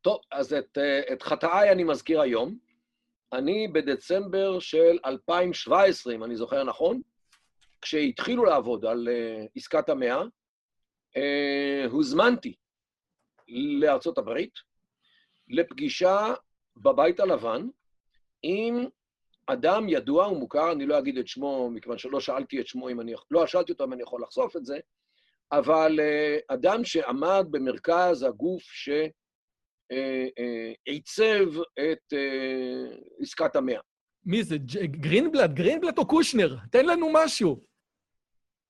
טוב, 0.00 0.20
אז 0.32 0.52
את, 0.52 0.78
את 1.12 1.22
חטאיי 1.22 1.72
אני 1.72 1.84
מזכיר 1.84 2.20
היום. 2.20 2.58
אני 3.32 3.68
בדצמבר 3.68 4.58
של 4.58 4.98
2017, 5.06 6.14
אם 6.14 6.24
אני 6.24 6.36
זוכר 6.36 6.64
נכון, 6.64 7.00
כשהתחילו 7.84 8.44
לעבוד 8.44 8.84
על 8.84 9.08
uh, 9.08 9.48
עסקת 9.56 9.88
המאה, 9.88 10.22
uh, 10.22 11.18
הוזמנתי 11.90 12.54
לארצות 13.48 14.18
הברית 14.18 14.52
לפגישה 15.48 16.34
בבית 16.76 17.20
הלבן 17.20 17.68
עם 18.42 18.86
אדם 19.46 19.88
ידוע 19.88 20.28
ומוכר, 20.28 20.72
אני 20.72 20.86
לא 20.86 20.98
אגיד 20.98 21.18
את 21.18 21.28
שמו, 21.28 21.70
מכיוון 21.70 21.98
שלא 21.98 22.20
שאלתי 22.20 22.60
את 22.60 22.66
שמו 22.66 22.90
אם 22.90 23.00
אני... 23.00 23.14
לא 23.30 23.46
שאלתי 23.46 23.72
אותו 23.72 23.84
אם 23.84 23.92
אני 23.92 24.02
יכול 24.02 24.22
לחשוף 24.22 24.56
את 24.56 24.64
זה, 24.64 24.78
אבל 25.52 26.00
uh, 26.00 26.02
אדם 26.54 26.84
שעמד 26.84 27.46
במרכז 27.50 28.22
הגוף 28.22 28.62
שעיצב 30.82 31.46
את 31.80 32.12
עסקת 33.20 33.56
המאה. 33.56 33.80
מי 34.26 34.44
זה? 34.44 34.56
גרינבלט? 34.84 35.50
גרינבלט 35.50 35.98
או 35.98 36.06
קושנר? 36.06 36.56
תן 36.70 36.86
לנו 36.86 37.08
משהו. 37.12 37.73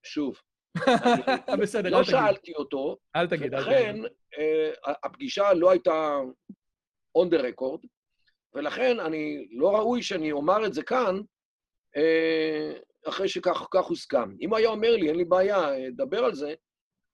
שוב, 0.04 0.40
בסדר, 1.62 1.90
לא 1.90 2.04
שאלתי 2.04 2.54
אותו, 2.54 2.96
אל 3.16 3.26
תגיד, 3.26 3.54
אל 3.54 3.64
תגיד. 3.64 3.74
ולכן 3.74 3.96
אה, 4.38 4.94
הפגישה 5.04 5.52
לא 5.52 5.70
הייתה 5.70 6.20
on 7.18 7.30
the 7.30 7.38
record, 7.38 7.86
ולכן 8.54 9.00
אני, 9.00 9.48
לא 9.50 9.76
ראוי 9.76 10.02
שאני 10.02 10.32
אומר 10.32 10.66
את 10.66 10.74
זה 10.74 10.82
כאן, 10.82 11.20
אה, 11.96 12.72
אחרי 13.08 13.28
שכך 13.28 13.86
הוסכם. 13.88 14.36
אם 14.40 14.54
היה 14.54 14.68
אומר 14.68 14.96
לי, 14.96 15.08
אין 15.08 15.16
לי 15.16 15.24
בעיה, 15.24 15.74
אה, 15.74 15.86
דבר 15.90 16.24
על 16.24 16.34
זה, 16.34 16.54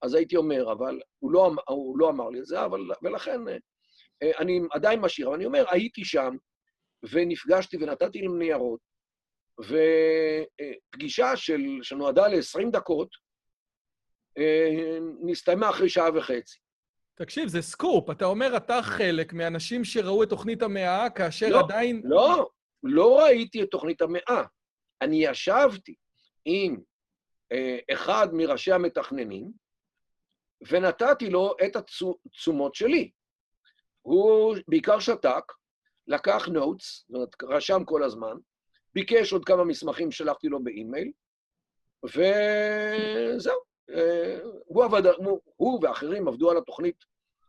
אז 0.01 0.13
הייתי 0.13 0.35
אומר, 0.35 0.71
אבל 0.71 0.99
הוא 1.19 1.31
לא, 1.31 1.47
אמ-, 1.47 1.55
הוא 1.67 1.99
לא 1.99 2.09
אמר 2.09 2.29
לי 2.29 2.39
את 2.39 2.45
זה, 2.45 2.65
אבל, 2.65 2.81
ולכן 3.01 3.41
אני 4.39 4.61
עדיין 4.71 4.99
משאיר. 4.99 5.27
אבל 5.27 5.35
אני 5.35 5.45
אומר, 5.45 5.65
הייתי 5.69 6.05
שם, 6.05 6.35
ונפגשתי 7.11 7.77
ונתתי 7.77 8.21
להם 8.21 8.39
ניירות, 8.39 8.79
ופגישה 9.59 11.35
של, 11.35 11.61
שנועדה 11.81 12.27
ל-20 12.27 12.71
דקות, 12.71 13.09
אה, 14.37 14.97
נסתיימה 15.21 15.69
אחרי 15.69 15.89
שעה 15.89 16.09
וחצי. 16.15 16.59
תקשיב, 17.15 17.47
זה 17.47 17.61
סקופ. 17.61 18.09
אתה 18.09 18.25
אומר, 18.25 18.57
אתה 18.57 18.79
חלק 18.81 19.33
מהאנשים 19.33 19.83
שראו 19.83 20.23
את 20.23 20.29
תוכנית 20.29 20.61
המאה, 20.61 21.09
כאשר 21.09 21.49
לא, 21.49 21.59
עדיין... 21.59 22.01
לא, 22.03 22.49
לא 22.83 23.19
ראיתי 23.19 23.63
את 23.63 23.67
תוכנית 23.71 24.01
המאה. 24.01 24.43
אני 25.01 25.25
ישבתי 25.25 25.95
עם 26.45 26.77
אה, 27.51 27.77
אחד 27.93 28.27
מראשי 28.33 28.71
המתכננים, 28.71 29.51
ונתתי 30.67 31.29
לו 31.29 31.55
את 31.65 31.75
התשומות 31.75 32.75
שלי. 32.75 33.11
הוא 34.01 34.55
בעיקר 34.67 34.99
שתק, 34.99 35.51
לקח 36.07 36.47
נוטס, 36.47 37.05
זאת 37.07 37.15
אומרת, 37.15 37.43
רשם 37.43 37.85
כל 37.85 38.03
הזמן, 38.03 38.37
ביקש 38.93 39.33
עוד 39.33 39.45
כמה 39.45 39.63
מסמכים, 39.63 40.11
שלחתי 40.11 40.47
לו 40.47 40.63
באימייל, 40.63 41.11
וזהו. 42.03 43.71
אה, 43.89 44.39
הוא, 44.65 44.83
עבד, 44.83 45.01
הוא, 45.55 45.79
ואחרים 45.83 46.27
עבדו 46.27 46.51
על 46.51 46.57
התוכנית 46.57 46.95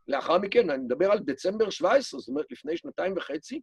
לאחר 0.07 0.37
מכן, 0.37 0.69
אני 0.69 0.83
מדבר 0.83 1.11
על 1.11 1.19
דצמבר 1.19 1.69
17, 1.69 2.19
זאת 2.19 2.29
אומרת, 2.29 2.51
לפני 2.51 2.77
שנתיים 2.77 3.13
וחצי, 3.17 3.61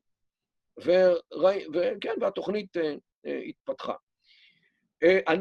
וכן, 0.80 2.14
והתוכנית 2.20 2.76
uh, 2.76 2.80
uh, 3.26 3.30
התפתחה. 3.48 3.94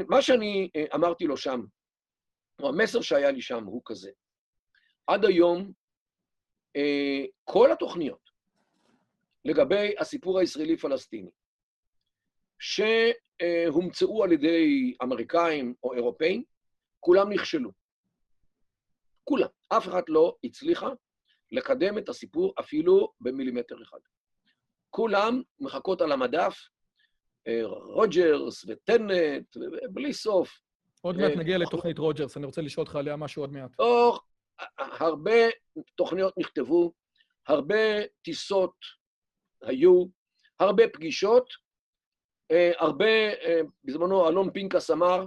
מה 0.08 0.22
שאני 0.22 0.70
אמרתי 0.96 1.26
לו 1.26 1.38
שם, 1.38 1.62
או 2.62 2.70
המסר 2.70 3.02
שהיה 3.02 3.32
לי 3.32 3.42
שם 3.42 3.64
הוא 3.64 3.82
כזה, 3.86 4.12
עד 5.08 5.26
היום, 5.26 5.72
כל 7.44 7.72
התוכניות 7.72 8.30
לגבי 9.46 9.96
הסיפור 10.00 10.40
הישראלי-פלסטיני, 10.40 11.30
שהומצאו 12.60 14.24
על 14.24 14.32
ידי 14.32 14.94
אמריקאים 15.04 15.74
או 15.84 15.94
אירופאים, 15.94 16.44
כולם 17.00 17.32
נכשלו. 17.32 17.72
כולם. 19.24 19.48
אף 19.70 19.88
אחד 19.88 20.02
לא 20.08 20.36
הצליחה 20.44 20.90
לקדם 21.52 21.98
את 21.98 22.10
הסיפור 22.10 22.54
אפילו 22.60 23.14
במילימטר 23.22 23.84
אחד. 23.84 24.00
כולם 24.90 25.42
מחכות 25.60 26.02
על 26.02 26.12
המדף, 26.12 26.60
אה, 27.48 27.62
רוג'רס 27.66 28.66
וטנט, 28.68 29.58
בלי 29.90 30.14
סוף. 30.14 30.62
עוד 31.02 31.18
מעט 31.18 31.32
אה, 31.32 31.36
נגיע 31.36 31.58
לתוכנית 31.58 31.98
רוג'רס, 31.98 32.38
אני 32.38 32.46
רוצה 32.46 32.62
לשאול 32.62 32.86
אותך 32.86 32.96
עליה 32.96 33.16
משהו 33.16 33.44
עוד 33.44 33.52
מעט. 33.52 33.72
הרבה 34.78 35.50
תוכניות 35.96 36.38
נכתבו, 36.38 36.92
הרבה 37.48 38.06
טיסות 38.22 38.76
היו, 39.62 40.06
הרבה 40.60 40.84
פגישות, 40.94 41.50
אה, 41.50 41.69
הרבה, 42.78 43.06
אה, 43.44 43.62
בזמנו 43.84 44.30
אלון 44.30 44.52
פינקס 44.52 44.92
אמר, 44.92 45.26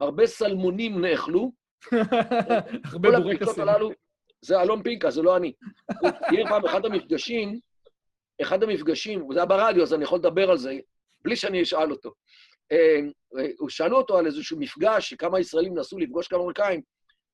הרבה 0.00 0.26
סלמונים 0.26 1.04
נאכלו. 1.04 1.52
הרבה 2.92 3.20
בורקסים. 3.20 3.64
זה 4.42 4.62
אלון 4.62 4.82
פינקס, 4.82 5.14
זה 5.14 5.22
לא 5.22 5.36
אני. 5.36 5.52
הוא 6.00 6.10
תהיה 6.28 6.48
פעם 6.48 6.64
אחד 6.64 6.84
המפגשים, 6.86 7.60
אחד 8.42 8.62
המפגשים, 8.62 9.32
זה 9.32 9.38
היה 9.38 9.46
ברדיו, 9.46 9.82
אז 9.82 9.94
אני 9.94 10.04
יכול 10.04 10.18
לדבר 10.18 10.50
על 10.50 10.58
זה, 10.58 10.78
בלי 11.24 11.36
שאני 11.36 11.62
אשאל 11.62 11.90
אותו. 11.90 12.12
אה, 12.72 13.00
שאלו 13.68 13.96
אותו 13.96 14.18
על 14.18 14.26
איזשהו 14.26 14.58
מפגש, 14.58 15.10
שכמה 15.10 15.40
ישראלים 15.40 15.78
נסו 15.78 15.98
לפגוש 15.98 16.28
כמה 16.28 16.42
אמריקאים, 16.42 16.82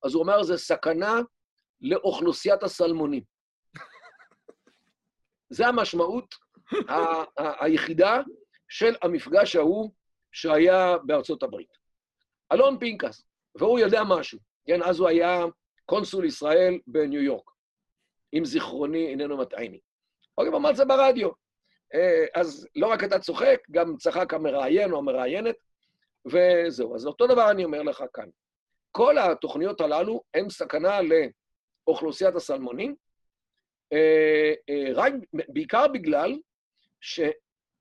אז 0.05 0.15
הוא 0.15 0.25
אמר, 0.25 0.43
זה 0.43 0.57
סכנה 0.57 1.21
לאוכלוסיית 1.81 2.63
הסלמונים. 2.63 3.23
זה 5.57 5.67
המשמעות 5.67 6.35
היחידה 7.39 8.23
של 8.69 8.95
המפגש 9.03 9.57
ההוא 9.57 9.91
שהיה 10.33 10.97
בארצות 11.05 11.43
הברית. 11.43 11.79
אלון 12.53 12.79
פינקס, 12.79 13.25
והוא 13.55 13.79
יודע 13.79 14.03
משהו, 14.09 14.39
כן, 14.67 14.83
אז 14.83 15.01
הוא 15.01 15.09
היה 15.09 15.45
קונסול 15.85 16.25
ישראל 16.25 16.79
בניו 16.87 17.23
יורק, 17.23 17.51
אם 18.35 18.45
זיכרוני 18.45 19.07
איננו 19.07 19.37
מטעני. 19.37 19.81
אוקיי, 20.39 20.51
הוא 20.51 20.59
אמר 20.59 20.71
את 20.71 20.77
זה 20.77 20.85
ברדיו. 20.85 21.31
אה, 21.95 22.25
אז 22.35 22.69
לא 22.77 22.87
רק 22.87 23.05
אתה 23.05 23.19
צוחק, 23.19 23.61
גם 23.71 23.97
צחק 23.97 24.35
המראיין 24.35 24.93
או 24.93 24.99
המראיינת, 24.99 25.57
וזהו. 26.27 26.95
אז 26.95 27.07
אותו 27.07 27.27
דבר 27.27 27.51
אני 27.51 27.65
אומר 27.65 27.83
לך 27.83 28.05
כאן. 28.15 28.29
כל 28.93 29.19
התוכניות 29.19 29.81
הללו 29.81 30.23
הן 30.35 30.51
סכנה 30.51 30.99
לאוכלוסיית 31.87 32.35
הסלמונים, 32.35 32.95
אה, 33.93 34.53
אה, 34.71 34.93
רק, 34.95 35.13
בעיקר 35.33 35.89
בגלל 35.89 36.39
ש... 37.01 37.21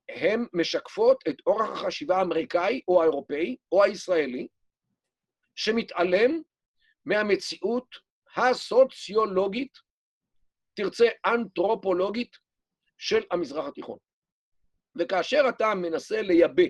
הן 0.08 0.46
משקפות 0.52 1.24
את 1.28 1.36
אורח 1.46 1.70
החשיבה 1.70 2.16
האמריקאי 2.16 2.80
או 2.88 3.02
האירופאי 3.02 3.56
או 3.72 3.84
הישראלי, 3.84 4.46
שמתעלם 5.54 6.42
מהמציאות 7.04 7.96
הסוציולוגית, 8.36 9.78
תרצה 10.74 11.08
אנתרופולוגית, 11.26 12.36
של 12.98 13.22
המזרח 13.30 13.66
התיכון. 13.66 13.98
וכאשר 14.96 15.44
אתה 15.48 15.74
מנסה 15.74 16.22
לייבא 16.22 16.62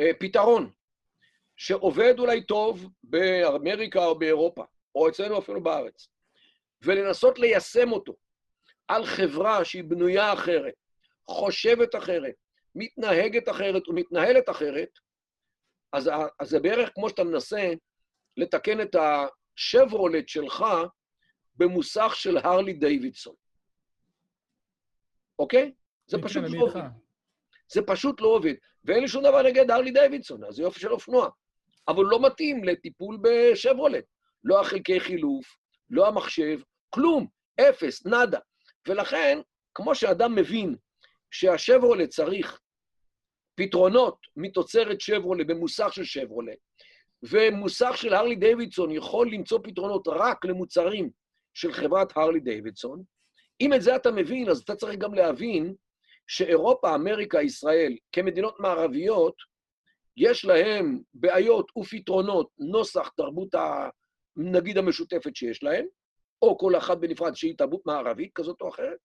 אה, 0.00 0.10
פתרון 0.20 0.72
שעובד 1.56 2.14
אולי 2.18 2.44
טוב 2.44 2.88
באמריקה 3.02 4.04
או 4.04 4.18
באירופה, 4.18 4.64
או 4.94 5.08
אצלנו 5.08 5.38
אפילו 5.38 5.62
בארץ, 5.62 6.08
ולנסות 6.82 7.38
ליישם 7.38 7.92
אותו 7.92 8.16
על 8.88 9.06
חברה 9.06 9.64
שהיא 9.64 9.84
בנויה 9.84 10.32
אחרת, 10.32 10.74
חושבת 11.28 11.94
אחרת, 11.94 12.34
מתנהגת 12.74 13.48
אחרת 13.48 13.88
ומתנהלת 13.88 14.48
אחרת, 14.48 14.88
אז, 15.92 16.10
אז 16.40 16.48
זה 16.48 16.60
בערך 16.60 16.90
כמו 16.94 17.08
שאתה 17.08 17.24
מנסה 17.24 17.72
לתקן 18.36 18.80
את 18.80 18.96
השברולט 18.96 20.28
שלך 20.28 20.64
במוסך 21.56 22.12
של 22.14 22.36
הרלי 22.36 22.72
דיווידסון. 22.72 23.34
אוקיי? 25.38 25.72
זה 26.06 26.16
כן, 26.16 26.22
פשוט 26.24 26.44
כן, 26.44 26.52
לא 26.52 26.62
עובד. 26.62 26.80
זה 27.72 27.80
פשוט 27.86 28.20
לא 28.20 28.26
עובד. 28.26 28.54
ואין 28.84 29.00
לי 29.00 29.08
שום 29.08 29.22
דבר 29.22 29.42
נגד 29.42 29.70
הרלי 29.70 29.90
דיווידסון, 29.90 30.44
אז 30.44 30.54
זה 30.54 30.62
יופי 30.62 30.80
של 30.80 30.92
אופנוע. 30.92 31.28
אבל 31.88 32.04
לא 32.04 32.26
מתאים 32.26 32.64
לטיפול 32.64 33.18
בשברולט. 33.22 34.04
לא 34.44 34.60
החלקי 34.60 35.00
חילוף, 35.00 35.56
לא 35.90 36.08
המחשב, 36.08 36.60
כלום, 36.90 37.26
אפס, 37.60 38.06
נאדה. 38.06 38.38
ולכן, 38.88 39.38
כמו 39.74 39.94
שאדם 39.94 40.34
מבין 40.34 40.76
שהשברולט 41.30 42.08
צריך 42.08 42.60
פתרונות 43.54 44.18
מתוצרת 44.36 45.00
שברולה 45.00 45.44
במוסך 45.44 45.88
של 45.92 46.04
שברולה, 46.04 46.52
ומוסך 47.22 47.92
של 47.96 48.14
הרלי 48.14 48.36
דיווידסון 48.36 48.90
יכול 48.90 49.30
למצוא 49.30 49.58
פתרונות 49.62 50.08
רק 50.08 50.44
למוצרים 50.44 51.10
של 51.54 51.72
חברת 51.72 52.16
הרלי 52.16 52.40
דיווידסון, 52.40 53.02
אם 53.60 53.74
את 53.74 53.82
זה 53.82 53.96
אתה 53.96 54.10
מבין, 54.10 54.48
אז 54.48 54.60
אתה 54.60 54.74
צריך 54.76 54.98
גם 54.98 55.14
להבין 55.14 55.74
שאירופה, 56.26 56.94
אמריקה, 56.94 57.42
ישראל, 57.42 57.96
כמדינות 58.12 58.60
מערביות, 58.60 59.34
יש 60.16 60.44
להם 60.44 61.00
בעיות 61.14 61.76
ופתרונות 61.78 62.50
נוסח 62.58 63.08
תרבות, 63.08 63.54
ה, 63.54 63.88
נגיד, 64.36 64.78
המשותפת 64.78 65.36
שיש 65.36 65.62
להם, 65.62 65.86
או 66.42 66.58
כל 66.58 66.76
אחת 66.76 66.98
בנפרד 66.98 67.34
שהיא 67.34 67.54
תרבות 67.58 67.86
מערבית 67.86 68.30
כזאת 68.34 68.60
או 68.60 68.68
אחרת, 68.68 68.98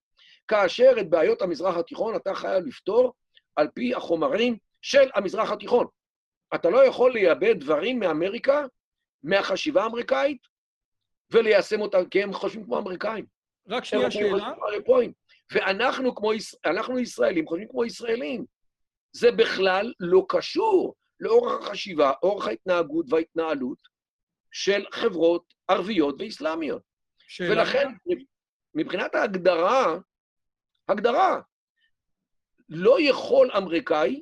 כאשר 0.47 0.91
את 0.99 1.09
בעיות 1.09 1.41
המזרח 1.41 1.77
התיכון 1.77 2.15
אתה 2.15 2.35
חייב 2.35 2.65
לפתור 2.65 3.13
על 3.55 3.67
פי 3.73 3.95
החומרים 3.95 4.57
של 4.81 5.09
המזרח 5.15 5.51
התיכון. 5.51 5.87
אתה 6.55 6.69
לא 6.69 6.85
יכול 6.85 7.13
לייבא 7.13 7.53
דברים 7.53 7.99
מאמריקה, 7.99 8.65
מהחשיבה 9.23 9.83
האמריקאית, 9.83 10.41
וליישם 11.31 11.81
אותם, 11.81 12.05
כי 12.05 12.23
הם 12.23 12.33
חושבים 12.33 12.65
כמו 12.65 12.77
אמריקאים. 12.77 13.25
רק 13.67 13.85
שנייה 13.85 14.11
שאלה. 14.11 14.53
ואנחנו 15.51 16.15
כמו, 16.15 16.31
אנחנו 16.65 16.99
ישראלים 16.99 17.47
חושבים 17.47 17.67
כמו 17.67 17.85
ישראלים. 17.85 18.45
זה 19.11 19.31
בכלל 19.31 19.93
לא 19.99 20.25
קשור 20.29 20.95
לאורך 21.19 21.67
החשיבה, 21.67 22.11
אורך 22.23 22.47
ההתנהגות 22.47 23.05
וההתנהלות 23.09 23.77
של 24.51 24.85
חברות 24.91 25.53
ערביות 25.67 26.15
ואיסלאמיות. 26.19 26.81
שאלה. 27.27 27.51
ולכן, 27.51 27.87
מבחינת 28.75 29.15
ההגדרה, 29.15 29.97
הגדרה, 30.89 31.41
לא 32.69 33.01
יכול 33.01 33.51
אמריקאי 33.57 34.21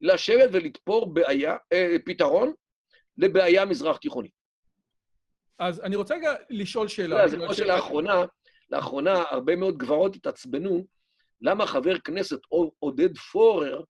לשבת 0.00 0.48
ולתפור 0.52 1.14
בעיה, 1.14 1.56
אה, 1.72 1.96
פתרון 2.04 2.52
לבעיה 3.18 3.64
מזרח 3.64 3.96
תיכונית. 3.96 4.32
אז 5.58 5.80
אני 5.80 5.96
רוצה 5.96 6.14
רגע 6.14 6.34
לשאול 6.50 6.88
שאלה. 6.88 7.28
זה 7.28 7.36
כמו 7.36 7.54
שלאחרונה, 7.54 8.22
לאחרונה 8.70 9.24
הרבה 9.30 9.56
מאוד 9.56 9.78
גברות 9.78 10.16
התעצבנו, 10.16 10.86
למה 11.40 11.66
חבר 11.66 11.98
כנסת 11.98 12.40
עודד 12.78 13.16
פורר, 13.18 13.82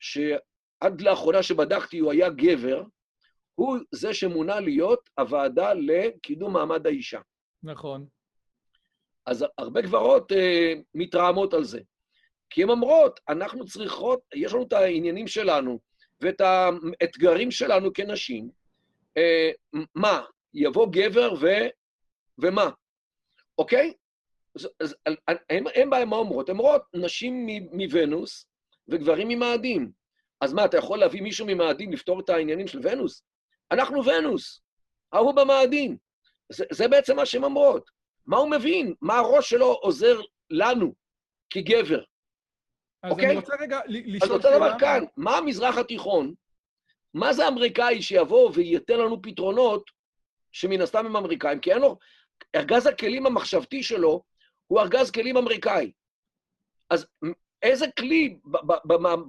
שעד 0.00 1.00
לאחרונה 1.00 1.42
שבדקתי 1.42 1.98
הוא 1.98 2.12
היה 2.12 2.28
גבר, 2.28 2.82
הוא 3.54 3.78
זה 3.92 4.14
שמונה 4.14 4.60
להיות 4.60 5.10
הוועדה 5.18 5.72
לקידום 5.74 6.52
מעמד 6.52 6.86
האישה. 6.86 7.20
נכון. 7.62 8.06
אז 9.30 9.44
הרבה 9.58 9.80
גברות 9.80 10.32
אה, 10.32 10.74
מתרעמות 10.94 11.54
על 11.54 11.64
זה. 11.64 11.80
כי 12.50 12.62
הן 12.62 12.68
אומרות, 12.68 13.20
אנחנו 13.28 13.66
צריכות, 13.66 14.20
יש 14.34 14.52
לנו 14.52 14.62
את 14.62 14.72
העניינים 14.72 15.26
שלנו 15.26 15.78
ואת 16.20 16.40
האתגרים 16.40 17.50
שלנו 17.50 17.92
כנשים. 17.92 18.50
אה, 19.16 19.50
מה, 19.94 20.22
יבוא 20.54 20.86
גבר 20.92 21.34
ו... 21.40 21.46
ומה? 22.38 22.70
אוקיי? 23.58 23.92
אז 24.80 24.96
הן 25.50 25.88
מה 25.88 26.16
אומרות? 26.16 26.48
הן 26.48 26.56
אומרות, 26.56 26.82
נשים 26.94 27.46
מוונוס 27.72 28.46
וגברים 28.88 29.28
ממאדים. 29.28 29.90
אז 30.40 30.52
מה, 30.52 30.64
אתה 30.64 30.76
יכול 30.76 30.98
להביא 30.98 31.22
מישהו 31.22 31.46
ממאדים 31.46 31.92
לפתור 31.92 32.20
את 32.20 32.30
העניינים 32.30 32.68
של 32.68 32.80
ונוס? 32.82 33.22
אנחנו 33.72 34.04
ונוס, 34.04 34.60
ההוא 35.12 35.34
במאדים. 35.34 35.96
זה, 36.52 36.64
זה 36.72 36.88
בעצם 36.88 37.16
מה 37.16 37.26
שהן 37.26 37.44
אומרות. 37.44 37.99
מה 38.26 38.36
הוא 38.36 38.50
מבין? 38.50 38.94
מה 39.00 39.18
הראש 39.18 39.50
שלו 39.50 39.66
עוזר 39.66 40.20
לנו 40.50 40.94
כגבר? 41.50 42.02
אז 43.02 43.12
אוקיי? 43.12 43.26
אני 43.26 43.36
רוצה 43.36 43.54
רגע 43.60 43.80
לשאול 43.86 44.18
שאלה... 44.18 44.24
אז 44.24 44.30
אותו 44.30 44.56
דבר 44.56 44.78
כאן, 44.78 45.04
מה 45.16 45.36
המזרח 45.36 45.78
התיכון? 45.78 46.34
מה 47.14 47.32
זה 47.32 47.48
אמריקאי 47.48 48.02
שיבוא 48.02 48.50
וייתן 48.54 48.98
לנו 48.98 49.22
פתרונות 49.22 49.90
שמן 50.52 50.80
הסתם 50.80 51.06
הם 51.06 51.16
אמריקאים? 51.16 51.60
כי 51.60 51.72
אין 51.72 51.80
לו... 51.80 51.98
ארגז 52.56 52.86
הכלים 52.86 53.26
המחשבתי 53.26 53.82
שלו 53.82 54.22
הוא 54.66 54.80
ארגז 54.80 55.10
כלים 55.10 55.36
אמריקאי. 55.36 55.92
אז 56.90 57.06
איזה 57.62 57.86
כלי, 57.98 58.36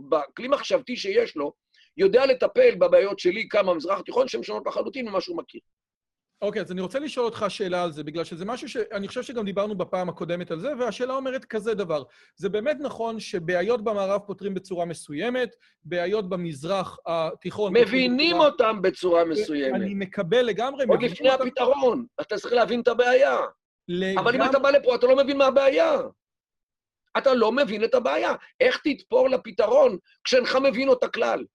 בכלי 0.10 0.48
מחשבתי 0.48 0.96
שיש 0.96 1.36
לו, 1.36 1.54
יודע 1.98 2.26
לטפל 2.26 2.76
בבעיות 2.76 3.20
שלי 3.20 3.48
כאן 3.50 3.66
במזרח 3.66 4.00
התיכון 4.00 4.28
שהן 4.28 4.44
שונות 4.44 4.64
לחלוטין 4.68 5.08
ממה 5.10 5.22
שהוא 5.22 5.38
מכיר. 5.38 5.62
אוקיי, 6.42 6.62
אז 6.62 6.72
אני 6.72 6.82
רוצה 6.82 7.00
לשאול 7.00 7.26
אותך 7.26 7.46
שאלה 7.50 7.84
על 7.84 7.92
זה, 7.92 8.04
בגלל 8.04 8.24
שזה 8.24 8.46
משהו 8.46 8.70
שאני 8.70 9.08
חושב 9.08 9.22
שגם 9.24 9.46
דיברנו 9.46 9.76
בפעם 9.76 10.10
הקודמת 10.10 10.52
על 10.52 10.60
זה, 10.60 10.74
והשאלה 10.80 11.14
אומרת 11.14 11.46
כזה 11.46 11.74
דבר. 11.74 12.04
זה 12.36 12.50
באמת 12.50 12.78
נכון 12.80 13.20
שבעיות 13.20 13.84
במערב 13.84 14.22
פותרים 14.28 14.54
בצורה 14.54 14.86
מסוימת, 14.86 15.56
בעיות 15.84 16.30
במזרח 16.30 16.98
התיכון... 17.06 17.74
מבינים 17.78 18.36
בצורה... 18.36 18.48
אותם 18.48 18.82
בצורה 18.82 19.26
מסוימת. 19.26 19.82
אני 19.82 19.94
מקבל 19.94 20.42
לגמרי... 20.42 20.86
עוד 20.88 21.04
לפני 21.04 21.32
אותם... 21.32 21.48
הפתרון, 21.48 22.06
אתה 22.22 22.38
צריך 22.38 22.54
להבין 22.54 22.82
את 22.82 22.88
הבעיה. 22.88 23.38
לגמרי... 23.88 24.24
אבל 24.24 24.36
אם 24.36 24.50
אתה 24.50 24.60
בא 24.60 24.70
לפה, 24.70 24.96
אתה 24.96 25.08
לא 25.08 25.16
מבין 25.16 25.38
מה 25.38 25.46
הבעיה. 25.46 26.02
אתה 27.18 27.34
לא 27.34 27.52
מבין 27.52 27.84
את 27.84 27.94
הבעיה. 27.94 28.34
איך 28.60 28.82
תתפור 28.84 29.30
לפתרון 29.30 29.98
כשאינך 30.24 30.56
מבין 30.56 30.90
אותה 30.90 31.08
כלל? 31.08 31.46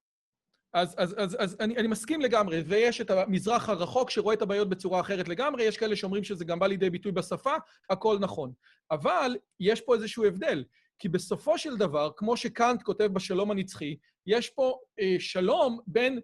אז, 0.77 0.95
אז, 0.99 1.15
אז, 1.19 1.37
אז 1.39 1.57
אני, 1.61 1.77
אני 1.77 1.89
מסכים 1.89 2.21
לגמרי, 2.21 2.61
ויש 2.67 3.01
את 3.01 3.11
המזרח 3.11 3.69
הרחוק 3.69 4.11
שרואה 4.11 4.35
את 4.35 4.43
הבעיות 4.43 4.69
בצורה 4.69 5.01
אחרת 5.01 5.29
לגמרי, 5.29 5.65
יש 5.65 5.77
כאלה 5.77 5.97
שאומרים 5.97 6.25
שזה 6.25 6.45
גם 6.45 6.59
בא 6.59 6.67
לידי 6.67 6.91
ביטוי 6.91 7.13
בשפה, 7.13 7.55
הכל 7.91 8.19
נכון. 8.21 8.53
אבל 8.91 9.37
יש 9.61 9.81
פה 9.81 9.95
איזשהו 9.95 10.25
הבדל, 10.25 10.65
כי 10.99 11.09
בסופו 11.09 11.59
של 11.59 11.77
דבר, 11.77 12.11
כמו 12.17 12.37
שקאנט 12.37 12.83
כותב 12.83 13.05
בשלום 13.05 13.51
הנצחי, 13.51 13.97
יש 14.27 14.51
פה 14.51 14.79
אה, 15.01 15.17
שלום 15.19 15.81
בין, 15.87 16.21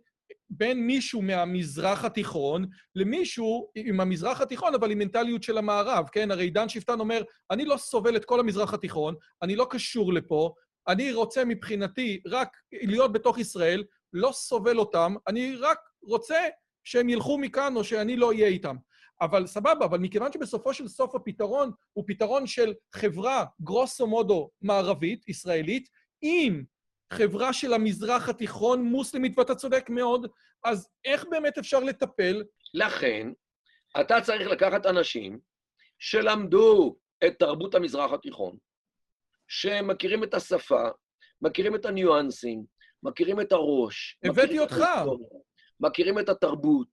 בין 0.51 0.87
מישהו 0.87 1.23
מהמזרח 1.23 2.05
התיכון 2.05 2.67
למישהו 2.95 3.71
עם 3.75 4.01
המזרח 4.01 4.41
התיכון, 4.41 4.75
אבל 4.75 4.91
עם 4.91 4.99
מנטליות 4.99 5.43
של 5.43 5.59
המערב, 5.59 6.09
כן? 6.13 6.31
הרי 6.31 6.51
דן 6.51 6.69
שפטן 6.69 7.01
אומר, 7.01 7.23
אני 7.51 7.65
לא 7.65 7.77
סובל 7.77 8.17
את 8.17 8.25
כל 8.25 8.41
המזרח 8.41 8.75
התיכון, 8.75 9.15
אני 9.43 9.57
לא 9.57 9.67
קשור 9.71 10.13
לפה, 10.13 10.55
אני 10.89 11.13
רוצה 11.13 11.45
מבחינתי 11.45 12.21
רק 12.27 12.57
להיות 12.73 13.13
בתוך 13.13 13.39
ישראל, 13.39 13.85
לא 14.13 14.33
סובל 14.33 14.79
אותם, 14.79 15.15
אני 15.29 15.57
רק 15.57 15.79
רוצה 16.03 16.49
שהם 16.85 17.09
ילכו 17.09 17.39
מכאן 17.39 17.77
או 17.77 17.85
שאני 17.85 18.17
לא 18.17 18.29
אהיה 18.29 18.47
איתם. 18.47 18.77
אבל 19.21 19.47
סבבה, 19.47 19.85
אבל 19.85 19.99
מכיוון 19.99 20.33
שבסופו 20.33 20.75
של 20.75 20.89
סוף 20.89 21.15
הפתרון 21.15 21.71
הוא 21.93 22.05
פתרון 22.07 22.47
של 22.47 22.75
חברה 22.95 23.45
גרוסו 23.63 24.07
מודו 24.07 24.51
מערבית, 24.63 25.29
ישראלית, 25.29 25.89
עם 26.23 26.65
חברה 27.13 27.53
של 27.53 27.73
המזרח 27.73 28.29
התיכון 28.29 28.83
מוסלמית, 28.83 29.39
ואתה 29.39 29.55
צודק 29.55 29.91
מאוד, 29.91 30.27
אז 30.65 30.89
איך 31.05 31.25
באמת 31.31 31.59
אפשר 31.59 31.81
לטפל? 31.81 32.43
לכן, 32.75 33.29
אתה 34.01 34.21
צריך 34.21 34.49
לקחת 34.49 34.87
אנשים 34.87 35.39
שלמדו 35.99 36.97
את 37.27 37.39
תרבות 37.39 37.75
המזרח 37.75 38.13
התיכון, 38.13 38.57
שמכירים 39.49 40.25
את 40.25 40.35
השפה, 40.35 40.89
מכירים 41.43 41.75
את 41.75 41.87
הניואנסים, 41.87 42.65
מכירים 43.03 43.41
את 43.41 43.53
הראש. 43.53 44.19
הבאתי 44.25 44.59
אותך. 44.59 44.77
מכירים 45.81 46.19
את 46.19 46.29
התרבות, 46.29 46.89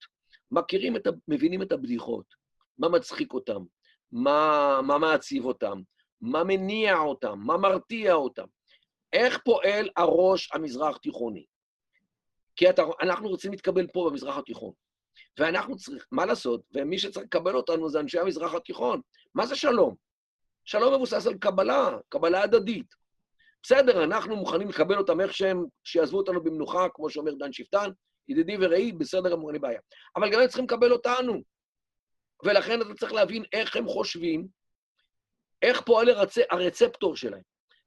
מכירים 0.51 0.95
את 0.95 1.07
ה... 1.07 1.09
מבינים 1.27 1.61
את 1.61 1.71
הבדיחות, 1.71 2.25
מה 2.77 2.89
מצחיק 2.89 3.33
אותם, 3.33 3.63
מה, 4.11 4.79
מה 4.83 4.97
מעציב 4.97 5.45
אותם, 5.45 5.81
מה 6.21 6.43
מניע 6.43 6.97
אותם, 6.97 7.39
מה 7.39 7.57
מרתיע 7.57 8.13
אותם. 8.13 8.45
איך 9.13 9.39
פועל 9.45 9.89
הראש 9.95 10.49
המזרח-תיכוני? 10.53 11.45
כי 12.55 12.69
אתה, 12.69 12.83
אנחנו 13.01 13.29
רוצים 13.29 13.51
להתקבל 13.51 13.87
פה 13.87 14.09
במזרח 14.09 14.37
התיכון. 14.37 14.71
ואנחנו 15.39 15.75
צריכים, 15.77 16.07
מה 16.11 16.25
לעשות? 16.25 16.61
ומי 16.73 16.99
שצריך 16.99 17.25
לקבל 17.25 17.55
אותנו 17.55 17.89
זה 17.89 17.99
אנשי 17.99 18.19
המזרח 18.19 18.53
התיכון. 18.53 19.01
מה 19.35 19.45
זה 19.45 19.55
שלום? 19.55 19.95
שלום 20.65 20.93
מבוסס 20.93 21.27
על 21.27 21.37
קבלה, 21.37 21.97
קבלה 22.09 22.43
הדדית. 22.43 22.95
בסדר, 23.63 24.03
אנחנו 24.03 24.35
מוכנים 24.35 24.69
לקבל 24.69 24.97
אותם 24.97 25.21
איך 25.21 25.33
שהם, 25.33 25.65
שיעזבו 25.83 26.17
אותנו 26.17 26.43
במנוחה, 26.43 26.87
כמו 26.93 27.09
שאומר 27.09 27.33
דן 27.33 27.53
שפטן, 27.53 27.89
ידידי 28.27 28.57
ורעי, 28.59 28.91
בסדר 28.91 29.31
גמור, 29.31 29.49
אין 29.49 29.53
לי 29.53 29.59
בעיה. 29.59 29.79
אבל 30.15 30.31
גם 30.31 30.41
הם 30.41 30.47
צריכים 30.47 30.65
לקבל 30.65 30.91
אותנו. 30.91 31.41
ולכן 32.43 32.81
אתה 32.81 32.93
צריך 32.93 33.13
להבין 33.13 33.43
איך 33.53 33.75
הם 33.75 33.87
חושבים, 33.87 34.47
איך 35.61 35.81
פועל 35.81 36.09
הרצ... 36.09 36.37
הרצפטור 36.51 37.15
שלהם, 37.15 37.41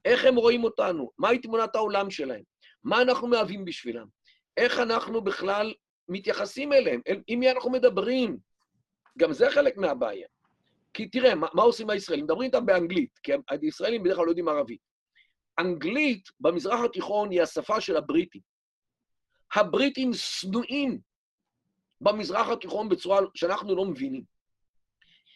איך 0.04 0.24
הם 0.24 0.36
רואים 0.36 0.64
אותנו, 0.64 1.10
מהי 1.18 1.38
תמונת 1.38 1.74
העולם 1.76 2.10
שלהם, 2.10 2.42
מה 2.84 3.02
אנחנו 3.02 3.28
מהווים 3.28 3.64
בשבילם, 3.64 4.06
איך 4.56 4.78
אנחנו 4.78 5.20
בכלל 5.20 5.74
מתייחסים 6.08 6.72
אליהם, 6.72 7.00
אל... 7.08 7.20
עם 7.26 7.40
מי 7.40 7.50
אנחנו 7.50 7.70
מדברים. 7.70 8.38
גם 9.18 9.32
זה 9.32 9.50
חלק 9.50 9.76
מהבעיה. 9.76 10.26
כי 10.94 11.08
תראה, 11.08 11.34
מה, 11.34 11.48
מה 11.54 11.62
עושים 11.62 11.90
הישראלים? 11.90 12.24
מדברים 12.24 12.46
איתם 12.46 12.66
באנגלית, 12.66 13.18
כי 13.22 13.32
הישראלים 13.50 14.02
בדרך 14.02 14.16
כלל 14.16 14.24
לא 14.24 14.30
יודעים 14.30 14.48
ערבית. 14.48 14.80
אנגלית 15.58 16.28
במזרח 16.40 16.80
התיכון 16.84 17.30
היא 17.30 17.42
השפה 17.42 17.80
של 17.80 17.96
הבריטים. 17.96 18.40
הבריטים 19.54 20.10
שנואים 20.14 20.98
במזרח 22.00 22.48
התיכון 22.48 22.88
בצורה 22.88 23.20
שאנחנו 23.34 23.76
לא 23.76 23.84
מבינים. 23.84 24.24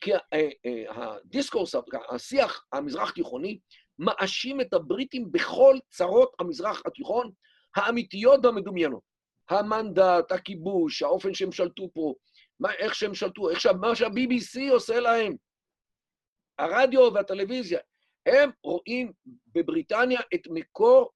כי 0.00 0.14
אה, 0.14 0.18
אה, 0.66 0.84
הדיסקורס, 0.88 1.74
השיח 2.10 2.64
המזרח 2.72 3.10
תיכוני, 3.10 3.58
מאשים 3.98 4.60
את 4.60 4.74
הבריטים 4.74 5.32
בכל 5.32 5.78
צרות 5.90 6.32
המזרח 6.40 6.82
התיכון 6.86 7.30
האמיתיות 7.76 8.44
והמדומיינות. 8.44 9.02
המנדט, 9.50 10.32
הכיבוש, 10.32 11.02
האופן 11.02 11.34
שהם 11.34 11.52
שלטו 11.52 11.88
פה, 11.94 12.14
מה, 12.60 12.72
איך 12.72 12.94
שהם 12.94 13.14
שלטו, 13.14 13.50
איך 13.50 13.60
שה, 13.60 13.72
מה 13.72 13.96
שה-BBC 13.96 14.72
עושה 14.72 15.00
להם, 15.00 15.36
הרדיו 16.58 17.14
והטלוויזיה. 17.14 17.78
הם 18.26 18.50
רואים 18.62 19.12
בבריטניה 19.46 20.20
את 20.34 20.40
מקור 20.50 21.10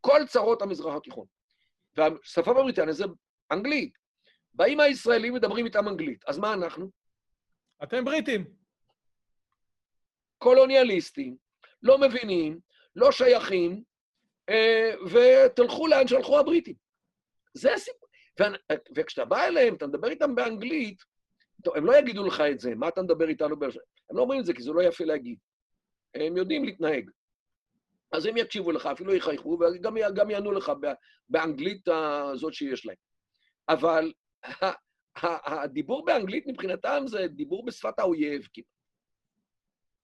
כל 0.00 0.20
צרות 0.28 0.62
המזרח 0.62 0.94
התיכון. 0.94 1.26
והשפה 1.96 2.52
בבריטניה 2.52 2.92
זה 2.92 3.04
אנגלית. 3.52 3.98
באים 4.54 4.80
הישראלים, 4.80 5.34
מדברים 5.34 5.66
איתם 5.66 5.88
אנגלית. 5.88 6.24
אז 6.26 6.38
מה 6.38 6.52
אנחנו? 6.52 6.90
אתם 7.82 8.04
בריטים. 8.04 8.44
קולוניאליסטים, 10.38 11.36
לא 11.82 11.98
מבינים, 11.98 12.60
לא 12.96 13.12
שייכים, 13.12 13.82
אה, 14.48 14.94
ותלכו 15.06 15.86
לאן 15.86 16.08
שהלכו 16.08 16.38
הבריטים. 16.38 16.74
זה 17.54 17.74
הסיפור. 17.74 18.08
וכשאתה 18.96 19.24
בא 19.24 19.44
אליהם, 19.44 19.74
אתה 19.74 19.86
מדבר 19.86 20.08
איתם 20.08 20.34
באנגלית, 20.34 21.02
טוב, 21.64 21.76
הם 21.76 21.86
לא 21.86 21.96
יגידו 21.96 22.26
לך 22.26 22.40
את 22.40 22.60
זה, 22.60 22.74
מה 22.74 22.88
אתה 22.88 23.02
מדבר 23.02 23.28
איתנו 23.28 23.58
באנגלית? 23.58 23.82
הם 24.10 24.16
לא 24.16 24.22
אומרים 24.22 24.40
את 24.40 24.46
זה 24.46 24.54
כי 24.54 24.62
זה 24.62 24.72
לא 24.72 24.82
יפה 24.82 25.04
להגיד. 25.04 25.38
הם 26.14 26.36
יודעים 26.36 26.64
להתנהג. 26.64 27.10
אז 28.12 28.26
הם 28.26 28.36
יקשיבו 28.36 28.72
לך, 28.72 28.86
אפילו 28.86 29.14
יחייכו, 29.14 29.58
וגם 29.58 30.30
יענו 30.30 30.52
לך 30.52 30.72
באנגלית 31.28 31.88
הזאת 31.88 32.54
שיש 32.54 32.86
להם. 32.86 32.96
אבל 33.68 34.12
הדיבור 35.46 36.04
באנגלית 36.04 36.46
מבחינתם 36.46 37.02
זה 37.06 37.26
דיבור 37.26 37.64
בשפת 37.64 37.98
האויב 37.98 38.48
כמעט. 38.52 38.66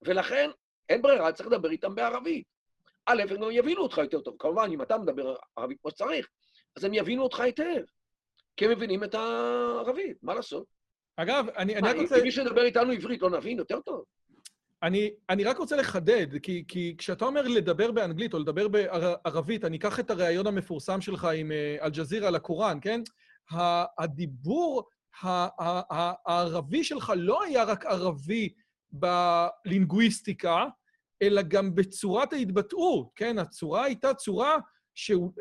ולכן 0.02 0.50
אין 0.88 1.02
ברירה, 1.02 1.32
צריך 1.32 1.48
לדבר 1.48 1.70
איתם 1.70 1.94
בערבית. 1.94 2.46
א', 3.06 3.22
הם 3.30 3.40
גם 3.40 3.50
יבינו 3.50 3.82
אותך 3.82 3.98
יותר 3.98 4.20
טוב. 4.20 4.36
כמובן, 4.38 4.70
אם 4.72 4.82
אתה 4.82 4.98
מדבר 4.98 5.36
ערבית 5.56 5.78
כמו 5.80 5.90
שצריך, 5.90 6.28
אז 6.76 6.84
הם 6.84 6.94
יבינו 6.94 7.22
אותך 7.22 7.40
היטב. 7.40 7.82
כי 8.56 8.64
הם 8.64 8.70
מבינים 8.70 9.04
את 9.04 9.14
הערבית, 9.14 10.16
מה 10.22 10.34
לעשות? 10.34 10.66
אגב, 11.16 11.48
אני, 11.48 11.76
אני 11.76 11.88
רק 11.88 11.96
רוצה... 11.96 12.22
מי 12.22 12.30
שידבר 12.30 12.64
איתנו 12.64 12.92
עברית 12.92 13.22
לא 13.22 13.30
נבין 13.30 13.58
יותר 13.58 13.80
טוב. 13.80 14.04
אני, 14.86 15.10
אני 15.30 15.44
רק 15.44 15.58
רוצה 15.58 15.76
לחדד, 15.76 16.26
כי, 16.42 16.64
כי 16.68 16.94
כשאתה 16.98 17.24
אומר 17.24 17.48
לדבר 17.48 17.92
באנגלית 17.92 18.34
או 18.34 18.38
לדבר 18.38 18.68
בערבית, 18.68 19.64
אני 19.64 19.76
אקח 19.76 20.00
את 20.00 20.10
הריאיון 20.10 20.46
המפורסם 20.46 21.00
שלך 21.00 21.24
עם 21.24 21.52
אה, 21.52 21.76
אל-ג'זירה 21.82 22.28
על 22.28 22.34
הקוראן, 22.34 22.78
כן? 22.80 23.00
הדיבור 23.98 24.88
הערבי 25.22 26.84
שלך 26.84 27.12
לא 27.16 27.42
היה 27.42 27.64
רק 27.64 27.86
ערבי 27.86 28.48
בלינגוויסטיקה, 28.92 30.64
אלא 31.22 31.42
גם 31.42 31.74
בצורת 31.74 32.32
ההתבטאות, 32.32 33.10
כן? 33.14 33.38
הצורה 33.38 33.84
הייתה 33.84 34.14
צורה 34.14 34.56
שהוא... 34.94 35.32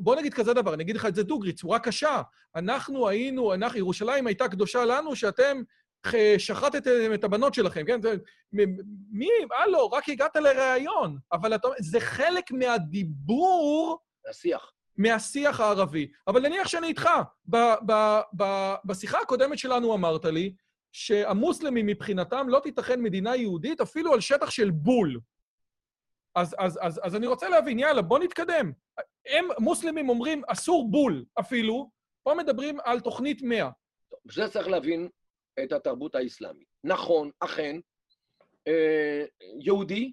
בוא 0.00 0.16
נגיד 0.16 0.34
כזה 0.34 0.54
דבר, 0.54 0.74
אני 0.74 0.82
אגיד 0.82 0.96
לך 0.96 1.06
את 1.06 1.14
זה 1.14 1.22
דוגרי, 1.22 1.52
צורה 1.52 1.78
קשה. 1.78 2.22
אנחנו 2.56 3.08
היינו, 3.08 3.54
אנחנו, 3.54 3.78
ירושלים 3.78 4.26
הייתה 4.26 4.48
קדושה 4.48 4.84
לנו, 4.84 5.16
שאתם 5.16 5.62
שחטתם 6.38 7.14
את 7.14 7.24
הבנות 7.24 7.54
שלכם, 7.54 7.84
כן? 7.86 8.00
מי, 9.12 9.28
הלו, 9.62 9.90
רק 9.90 10.08
הגעת 10.08 10.36
לראיון. 10.36 11.18
אבל 11.32 11.54
אתה, 11.54 11.68
זה 11.78 12.00
חלק 12.00 12.50
מהדיבור... 12.50 13.98
השיח. 14.30 14.72
מהשיח 14.96 15.60
הערבי. 15.60 16.08
אבל 16.26 16.42
נניח 16.42 16.68
שאני 16.68 16.86
איתך. 16.86 17.08
ב, 17.46 17.56
ב, 17.86 18.20
ב, 18.36 18.74
בשיחה 18.84 19.20
הקודמת 19.20 19.58
שלנו 19.58 19.94
אמרת 19.94 20.24
לי 20.24 20.54
שהמוסלמים 20.92 21.86
מבחינתם 21.86 22.48
לא 22.48 22.60
תיתכן 22.60 23.02
מדינה 23.02 23.36
יהודית 23.36 23.80
אפילו 23.80 24.12
על 24.12 24.20
שטח 24.20 24.50
של 24.50 24.70
בול. 24.70 25.20
אז, 26.34 26.56
אז, 26.58 26.78
אז, 26.82 27.00
אז 27.02 27.16
אני 27.16 27.26
רוצה 27.26 27.48
להבין, 27.48 27.78
יאללה, 27.78 28.02
בוא 28.02 28.18
נתקדם. 28.18 28.72
הם, 29.26 29.48
מוסלמים 29.58 30.08
אומרים, 30.08 30.42
אסור 30.48 30.90
בול 30.90 31.24
אפילו, 31.40 31.90
פה 32.22 32.34
מדברים 32.34 32.78
על 32.84 33.00
תוכנית 33.00 33.42
100. 33.42 33.70
בשביל 34.24 34.46
זה 34.46 34.52
צריך 34.52 34.68
להבין 34.68 35.08
את 35.64 35.72
התרבות 35.72 36.14
האסלאמית. 36.14 36.68
נכון, 36.84 37.30
אכן, 37.40 37.76
אה, 38.68 39.24
יהודי 39.60 40.12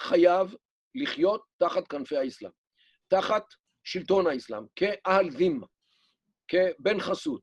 חייב 0.00 0.54
לחיות 0.94 1.44
תחת 1.58 1.88
כנפי 1.88 2.16
האסלאם, 2.16 2.50
תחת 3.08 3.44
שלטון 3.84 4.26
האסלאם, 4.26 4.62
כאהל 4.76 5.30
זימה, 5.30 5.66
כבן 6.48 7.00
חסות. 7.00 7.42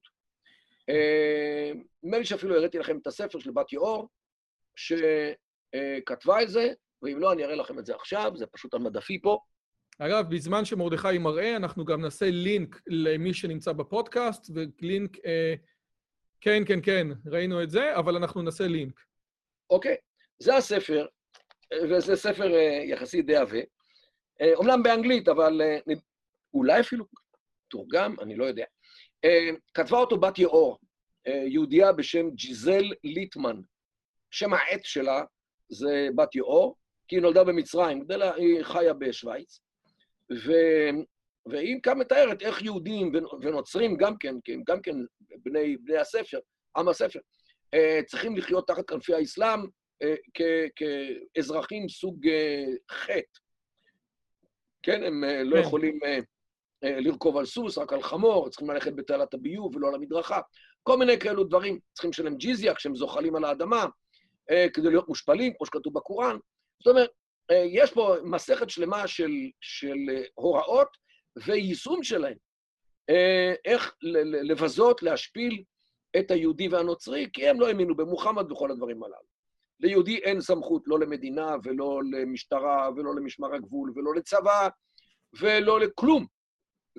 אה, 0.89 1.71
נדמה 2.03 2.17
לי 2.17 2.25
שאפילו 2.25 2.55
הראיתי 2.55 2.79
לכם 2.79 2.97
את 2.97 3.07
הספר 3.07 3.39
של 3.39 3.51
בת 3.51 3.73
יאור, 3.73 4.09
שכתבה 4.75 6.41
את 6.41 6.49
זה, 6.49 6.73
ואם 7.01 7.19
לא, 7.19 7.33
אני 7.33 7.43
אראה 7.43 7.55
לכם 7.55 7.79
את 7.79 7.85
זה 7.85 7.95
עכשיו, 7.95 8.31
זה 8.35 8.45
פשוט 8.47 8.73
על 8.73 8.79
מדפי 8.79 9.21
פה. 9.21 9.39
אגב, 9.99 10.29
בזמן 10.29 10.65
שמרדכי 10.65 11.17
מראה, 11.17 11.55
אנחנו 11.55 11.85
גם 11.85 12.01
נעשה 12.01 12.25
לינק 12.29 12.81
למי 12.87 13.33
שנמצא 13.33 13.71
בפודקאסט, 13.71 14.49
ולינק... 14.55 15.17
אה, 15.25 15.55
כן, 16.43 16.63
כן, 16.67 16.79
כן, 16.83 17.07
ראינו 17.25 17.63
את 17.63 17.69
זה, 17.69 17.95
אבל 17.95 18.15
אנחנו 18.15 18.41
נעשה 18.41 18.67
לינק. 18.67 18.99
אוקיי, 19.69 19.95
זה 20.39 20.55
הספר, 20.55 21.05
וזה 21.83 22.15
ספר 22.15 22.55
אה, 22.55 22.83
יחסית 22.85 23.25
די 23.25 23.35
עבה. 23.35 23.59
אומנם 24.55 24.83
באנגלית, 24.83 25.27
אבל 25.27 25.61
אולי 26.53 26.79
אפילו 26.79 27.05
תורגם, 27.67 28.15
אני 28.21 28.35
לא 28.35 28.45
יודע. 28.45 28.65
כתבה 29.73 29.97
אותו 29.97 30.17
בת 30.17 30.39
יאור, 30.39 30.79
יהודייה 31.25 31.91
בשם 31.91 32.29
ג'יזל 32.29 32.83
ליטמן. 33.03 33.61
שם 34.31 34.53
העט 34.53 34.83
שלה 34.83 35.23
זה 35.69 36.07
בת 36.15 36.35
יאור, 36.35 36.75
כי 37.07 37.15
היא 37.15 37.21
נולדה 37.21 37.43
במצרים, 37.43 38.05
היא 38.37 38.63
חיה 38.63 38.93
בשוויץ. 38.93 39.59
והיא 41.45 41.79
כאן 41.83 41.97
מתארת 41.97 42.41
איך 42.41 42.61
יהודים 42.61 43.11
ונוצרים 43.41 43.97
גם 43.97 44.17
כן, 44.17 44.35
גם 44.67 44.81
כן 44.81 44.95
בני, 45.43 45.77
בני 45.77 45.97
הספר, 45.97 46.39
עם 46.77 46.87
הספר, 46.87 47.19
צריכים 48.05 48.37
לחיות 48.37 48.67
תחת 48.67 48.87
כנפי 48.87 49.13
האסלאם 49.13 49.59
כאזרחים 51.35 51.89
סוג 51.89 52.27
חטא. 52.91 53.39
כן, 54.83 55.03
הם 55.03 55.23
לא 55.23 55.55
כן. 55.55 55.61
יכולים 55.61 55.99
לרכוב 56.83 57.37
על 57.37 57.45
סוס, 57.45 57.77
רק 57.77 57.93
על 57.93 58.01
חמור, 58.01 58.49
צריכים 58.49 58.69
ללכת 58.69 58.93
בתעלת 58.95 59.33
הביוב 59.33 59.75
ולא 59.75 59.87
על 59.87 59.95
המדרכה. 59.95 60.39
כל 60.83 60.97
מיני 60.97 61.19
כאלו 61.19 61.43
דברים. 61.43 61.79
צריכים 61.93 62.09
לשלם 62.11 62.35
ג'יזיה 62.35 62.75
כשהם 62.75 62.95
זוחלים 62.95 63.35
על 63.35 63.45
האדמה, 63.45 63.85
כדי 64.73 64.89
להיות 64.89 65.07
מושפלים, 65.09 65.53
כמו 65.57 65.65
שכתוב 65.65 65.93
בקוראן. 65.93 66.37
זאת 66.83 66.87
אומרת, 66.87 67.09
יש 67.51 67.91
פה 67.93 68.15
מסכת 68.23 68.69
שלמה 68.69 69.07
של, 69.07 69.31
של 69.61 69.97
הוראות 70.33 71.02
ויישום 71.37 72.03
שלהם. 72.03 72.37
איך 73.65 73.95
לבזות, 74.43 75.03
להשפיל 75.03 75.63
את 76.19 76.31
היהודי 76.31 76.67
והנוצרי, 76.67 77.27
כי 77.33 77.49
הם 77.49 77.59
לא 77.59 77.67
האמינו 77.67 77.95
במוחמד 77.95 78.51
וכל 78.51 78.71
הדברים 78.71 79.03
הללו. 79.03 79.33
ליהודי 79.79 80.17
אין 80.17 80.41
סמכות 80.41 80.83
לא 80.87 80.99
למדינה 80.99 81.55
ולא 81.63 82.01
למשטרה 82.11 82.89
ולא 82.95 83.15
למשמר 83.15 83.53
הגבול 83.53 83.91
ולא 83.95 84.15
לצבא 84.15 84.69
ולא 85.39 85.79
לכלום. 85.79 86.25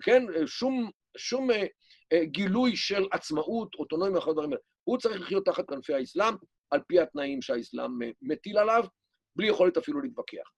כן? 0.03 0.23
שום, 0.47 0.91
שום 1.17 1.51
אה, 1.51 1.67
אה, 2.13 2.25
גילוי 2.25 2.77
של 2.77 3.07
עצמאות, 3.13 3.75
אוטונומיה 3.75 4.19
וכל 4.19 4.31
הדברים 4.31 4.51
האלה. 4.51 4.61
הוא 4.85 4.99
צריך 4.99 5.21
לחיות 5.21 5.45
תחת 5.45 5.69
כנפי 5.69 5.95
האסלאם, 5.95 6.35
על 6.71 6.81
פי 6.89 7.01
התנאים 7.01 7.43
שהאסלאם 7.43 8.03
אה, 8.03 8.11
מטיל 8.23 8.59
עליו, 8.59 8.85
בלי 9.37 9.49
יכולת 9.49 9.77
אפילו 9.77 10.01
להתווכח. 10.01 10.51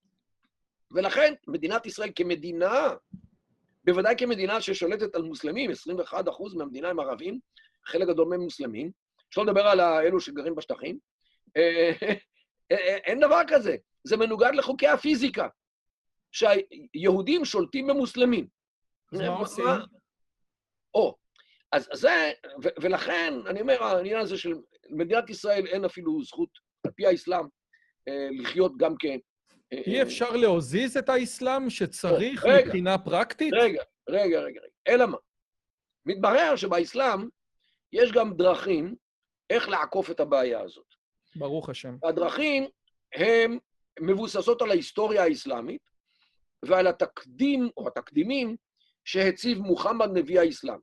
ולכן 0.91 1.35
מדינת 1.47 1.87
ישראל 1.87 2.11
כמדינה, 2.17 2.95
בוודאי 3.87 4.15
כמדינה 4.19 4.61
ששולטת 4.61 5.15
על 5.15 5.23
מוסלמים, 5.23 5.71
21% 5.71 6.15
מהמדינה 6.57 6.89
הם 6.89 7.01
ערבים, 7.01 7.39
חלק 7.87 8.09
גדול 8.09 8.29
מהם 8.29 8.41
מוסלמים, 8.41 8.91
שלא 9.31 9.47
לדבר 9.47 9.67
על 9.67 9.81
אלו 9.81 10.21
שגרים 10.21 10.55
בשטחים, 10.55 10.99
אין 13.07 13.21
דבר 13.21 13.41
כזה. 13.49 13.77
זה 14.05 14.17
מנוגד 14.17 14.51
לחוקי 14.55 14.89
הפיזיקה, 14.89 15.49
שהיהודים 16.33 17.45
שולטים 17.45 17.87
במוסלמים. 17.87 18.47
אז 19.13 19.21
מה 19.21 19.39
עושים? 19.39 19.65
או, 20.95 21.15
אז 21.73 21.89
זה, 21.93 22.33
ו- 22.65 22.81
ולכן, 22.81 23.35
אני 23.47 23.61
אומר, 23.61 23.85
העניין 23.85 24.21
הזה 24.21 24.39
של 24.39 24.55
מדינת 24.91 25.31
ישראל 25.31 25.67
אין 25.67 25.85
אפילו 25.85 26.25
זכות, 26.25 26.49
על 26.85 26.91
פי 26.91 27.07
האסלאם, 27.07 27.47
אה, 28.09 28.29
לחיות 28.41 28.77
גם 28.77 28.95
כ... 28.99 29.05
אי 29.73 30.03
אפשר 30.03 30.31
להוזיז 30.31 30.97
את 30.97 31.09
האסלאם 31.09 31.71
שצריך 31.71 32.45
רגע. 32.45 32.67
מבחינה 32.67 32.99
פרקטית? 32.99 33.53
רגע, 33.55 33.83
רגע, 34.09 34.41
רגע, 34.41 34.61
רגע. 34.61 34.61
אלא 34.89 35.07
מה? 35.07 35.17
מתברר 36.07 36.57
שבאסלאם 36.57 37.29
יש 37.93 38.13
גם 38.13 38.35
דרכים 38.35 38.95
איך 39.51 39.69
לעקוף 39.69 40.11
את 40.11 40.21
הבעיה 40.21 40.61
הזאת. 40.61 40.87
ברוך 41.37 41.69
השם. 41.69 41.97
הדרכים 42.03 42.67
הן 43.15 43.59
מבוססות 44.01 44.63
על 44.63 44.71
ההיסטוריה 44.71 45.23
האסלאמית 45.25 45.83
ועל 46.63 46.87
התקדים 46.87 47.69
או 47.77 47.89
התקדימים 47.89 48.57
שהציב 49.05 49.59
מוחמד 49.59 50.09
נביא 50.15 50.41
האסלאם. 50.41 50.79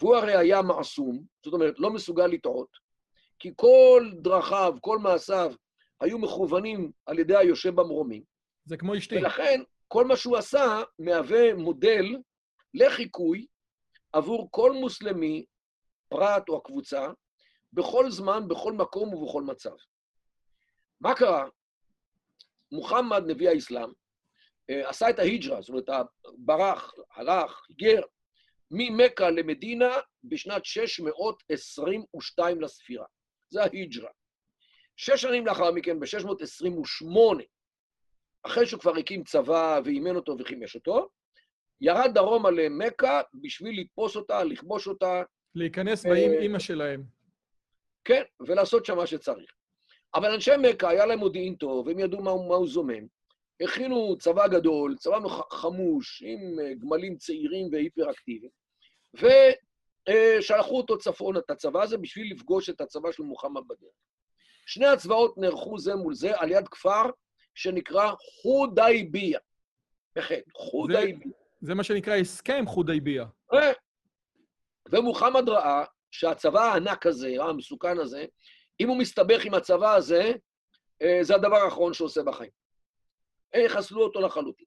והוא 0.00 0.16
הרי 0.16 0.36
היה 0.36 0.62
מעסום, 0.62 1.22
זאת 1.44 1.54
אומרת, 1.54 1.74
לא 1.78 1.90
מסוגל 1.90 2.26
לטעות, 2.26 2.68
כי 3.38 3.52
כל 3.56 4.10
דרכיו, 4.22 4.74
כל 4.80 4.98
מעשיו, 4.98 5.52
היו 6.00 6.18
מכוונים 6.18 6.92
על 7.06 7.18
ידי 7.18 7.36
היושב 7.36 7.74
במרומים, 7.74 8.22
זה 8.64 8.76
כמו 8.76 8.96
אשתי. 8.96 9.16
ולכן 9.16 9.60
כל 9.88 10.04
מה 10.04 10.16
שהוא 10.16 10.36
עשה 10.36 10.82
מהווה 10.98 11.54
מודל 11.54 12.04
לחיקוי 12.74 13.46
עבור 14.12 14.48
כל 14.50 14.72
מוסלמי, 14.72 15.44
פרט 16.08 16.48
או 16.48 16.56
הקבוצה, 16.56 17.08
בכל 17.72 18.10
זמן, 18.10 18.48
בכל 18.48 18.72
מקום 18.72 19.14
ובכל 19.14 19.42
מצב. 19.42 19.74
מה 21.00 21.14
קרה? 21.14 21.48
מוחמד, 22.72 23.22
נביא 23.26 23.48
האסלאם, 23.48 23.90
אה, 24.70 24.88
עשה 24.88 25.10
את 25.10 25.18
ההיג'רה, 25.18 25.62
זאת 25.62 25.68
אומרת, 25.68 25.88
ברח, 26.38 26.92
הלך, 27.14 27.66
היגר, 27.68 28.02
ממכה 28.70 29.30
למדינה 29.30 29.90
בשנת 30.24 30.64
622 30.64 32.60
לספירה. 32.60 33.06
זה 33.50 33.62
ההיג'רה. 33.62 34.10
שש 34.96 35.22
שנים 35.22 35.46
לאחר 35.46 35.72
מכן, 35.72 36.00
ב-628, 36.00 37.42
אחרי 38.42 38.66
שהוא 38.66 38.80
כבר 38.80 38.96
הקים 38.96 39.24
צבא 39.24 39.80
ואימן 39.84 40.16
אותו 40.16 40.36
וחימש 40.38 40.74
אותו, 40.74 41.08
ירד 41.80 42.10
דרומה 42.14 42.50
למכה 42.50 43.20
בשביל 43.34 43.80
לתפוס 43.80 44.16
אותה, 44.16 44.44
לכבוש 44.44 44.88
אותה, 44.88 45.22
להיכנס 45.54 46.06
אה, 46.06 46.10
באים 46.10 46.32
אימא 46.32 46.58
שלהם. 46.58 47.02
כן, 48.04 48.22
ולעשות 48.40 48.86
שם 48.86 48.96
מה 48.96 49.06
שצריך. 49.06 49.52
אבל 50.14 50.30
אנשי 50.30 50.50
מכה, 50.62 50.88
היה 50.88 51.06
להם 51.06 51.18
מודיעין 51.18 51.54
טוב, 51.54 51.88
הם 51.88 51.98
ידעו 51.98 52.22
מה, 52.22 52.30
מה 52.48 52.54
הוא 52.54 52.68
זומם. 52.68 53.06
הכינו 53.60 54.16
צבא 54.18 54.48
גדול, 54.48 54.96
צבא 54.96 55.18
חמוש, 55.50 56.22
עם 56.26 56.58
אה, 56.60 56.74
גמלים 56.74 57.16
צעירים 57.16 57.68
והיפראקטיביים, 57.72 58.50
ושלחו 59.14 60.76
אותו 60.76 60.98
צפון, 60.98 61.36
את 61.36 61.50
הצבא 61.50 61.82
הזה, 61.82 61.98
בשביל 61.98 62.32
לפגוש 62.32 62.70
את 62.70 62.80
הצבא 62.80 63.12
של 63.12 63.22
מוחמד 63.22 63.62
בדרך. 63.68 63.94
שני 64.66 64.86
הצבאות 64.86 65.38
נערכו 65.38 65.78
זה 65.78 65.94
מול 65.94 66.14
זה 66.14 66.40
על 66.40 66.50
יד 66.50 66.68
כפר 66.68 67.02
שנקרא 67.54 68.12
חודייביה. 68.42 69.38
בחטא, 70.16 70.50
חודייביה. 70.54 71.32
זה 71.60 71.74
מה 71.74 71.84
שנקרא 71.84 72.14
הסכם 72.14 72.64
חודייביה. 72.66 73.24
אה, 73.52 73.72
ומוחמד 74.90 75.48
ראה 75.48 75.84
שהצבא 76.10 76.60
הענק 76.60 77.06
הזה, 77.06 77.34
המסוכן 77.40 77.98
הזה, 77.98 78.24
אם 78.80 78.88
הוא 78.88 78.96
מסתבך 78.96 79.44
עם 79.44 79.54
הצבא 79.54 79.94
הזה, 79.94 80.32
אה, 81.02 81.18
זה 81.22 81.34
הדבר 81.34 81.56
האחרון 81.56 81.94
שהוא 81.94 82.06
עושה 82.06 82.22
בחיים. 82.22 82.50
אה, 83.54 83.60
יחסלו 83.60 84.02
אותו 84.02 84.20
לחלוטין. 84.20 84.66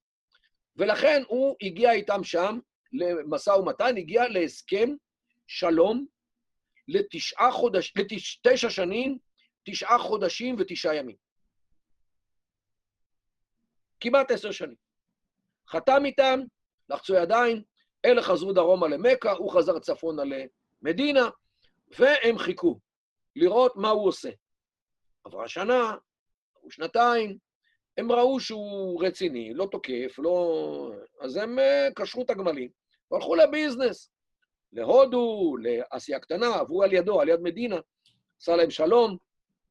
ולכן 0.76 1.22
הוא 1.28 1.56
הגיע 1.62 1.92
איתם 1.92 2.24
שם 2.24 2.58
למשא 2.92 3.50
ומתן, 3.50 3.96
הגיע 3.96 4.28
להסכם 4.28 4.90
שלום 5.46 6.06
לתשעה 6.88 7.52
חודש, 7.52 7.92
לתשע 7.96 8.70
שנים, 8.70 9.18
תשעה 9.70 9.98
חודשים 9.98 10.56
ותשעה 10.58 10.94
ימים. 10.94 11.16
כמעט 14.00 14.30
עשר 14.30 14.50
שנים. 14.50 14.76
חתם 15.68 16.04
איתם, 16.04 16.40
לחצו 16.88 17.14
ידיים, 17.14 17.62
אלה 18.04 18.22
חזרו 18.22 18.52
דרומה 18.52 18.88
למכה, 18.88 19.32
הוא 19.32 19.52
חזר 19.52 19.78
צפונה 19.78 20.22
למדינה, 20.82 21.28
והם 21.98 22.38
חיכו 22.38 22.80
לראות 23.36 23.76
מה 23.76 23.88
הוא 23.88 24.08
עושה. 24.08 24.30
עברה 25.24 25.48
שנה, 25.48 25.96
עברו 26.56 26.70
שנתיים, 26.70 27.38
הם 27.96 28.12
ראו 28.12 28.40
שהוא 28.40 29.04
רציני, 29.04 29.54
לא 29.54 29.68
תוקף, 29.70 30.18
לא... 30.18 30.92
אז 31.20 31.36
הם 31.36 31.58
אה, 31.58 31.88
קשרו 31.96 32.22
את 32.22 32.30
הגמלים 32.30 32.70
והלכו 33.10 33.34
לביזנס, 33.34 34.10
להודו, 34.72 35.56
לאסיה 35.56 36.16
הקטנה, 36.16 36.54
עברו 36.54 36.82
על 36.82 36.92
ידו, 36.92 37.20
על 37.20 37.28
יד 37.28 37.40
מדינה, 37.40 37.76
עשה 38.40 38.56
להם 38.56 38.70
שלום, 38.70 39.16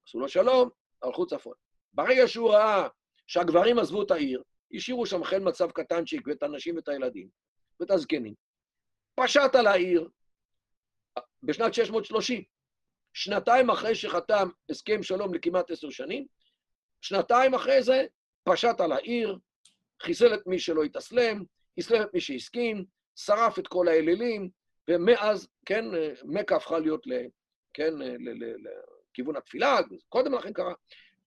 עשו 0.09 0.19
לו 0.19 0.29
שלום, 0.29 0.69
הלכו 1.03 1.25
צפון. 1.25 1.53
ברגע 1.93 2.27
שהוא 2.27 2.49
ראה 2.49 2.87
שהגברים 3.27 3.79
עזבו 3.79 4.03
את 4.03 4.11
העיר, 4.11 4.43
השאירו 4.73 5.05
שם 5.05 5.23
חיל 5.23 5.39
מצב 5.39 5.71
קטנצ'יק 5.71 6.27
ואת 6.27 6.43
הנשים 6.43 6.75
ואת 6.75 6.87
הילדים 6.87 7.27
ואת 7.79 7.91
הזקנים. 7.91 8.33
פשט 9.15 9.55
על 9.55 9.67
העיר 9.67 10.09
בשנת 11.43 11.73
630, 11.73 12.43
שנתיים 13.13 13.69
אחרי 13.69 13.95
שחתם 13.95 14.49
הסכם 14.69 15.03
שלום 15.03 15.33
לכמעט 15.33 15.71
עשר 15.71 15.89
שנים, 15.89 16.25
שנתיים 17.01 17.53
אחרי 17.53 17.83
זה 17.83 18.05
פשט 18.43 18.79
על 18.79 18.91
העיר, 18.91 19.37
חיסל 20.01 20.33
את 20.33 20.47
מי 20.47 20.59
שלא 20.59 20.83
התאסלם, 20.83 21.43
אסלם 21.79 22.01
את 22.01 22.13
מי 22.13 22.21
שהסכים, 22.21 22.85
שרף 23.15 23.59
את 23.59 23.67
כל 23.67 23.87
האלילים, 23.87 24.49
ומאז, 24.87 25.47
כן, 25.65 25.85
מכה 26.23 26.55
הפכה 26.55 26.79
להיות 26.79 27.07
ל... 27.07 27.13
כן, 27.73 27.93
ל- 27.93 28.43
ל- 28.43 28.88
לכיוון 29.19 29.35
התפילה, 29.35 29.79
קודם 30.09 30.33
לכן 30.33 30.53
קרה, 30.53 30.73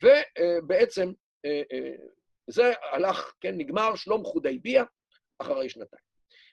ובעצם 0.02 1.12
אה, 1.44 1.62
אה, 1.72 1.94
זה 2.46 2.72
הלך, 2.92 3.33
כן, 3.40 3.55
נגמר 3.57 3.94
שלום 3.96 4.24
חודייביה 4.24 4.85
אחרי 5.38 5.68
שנתיים. 5.68 6.02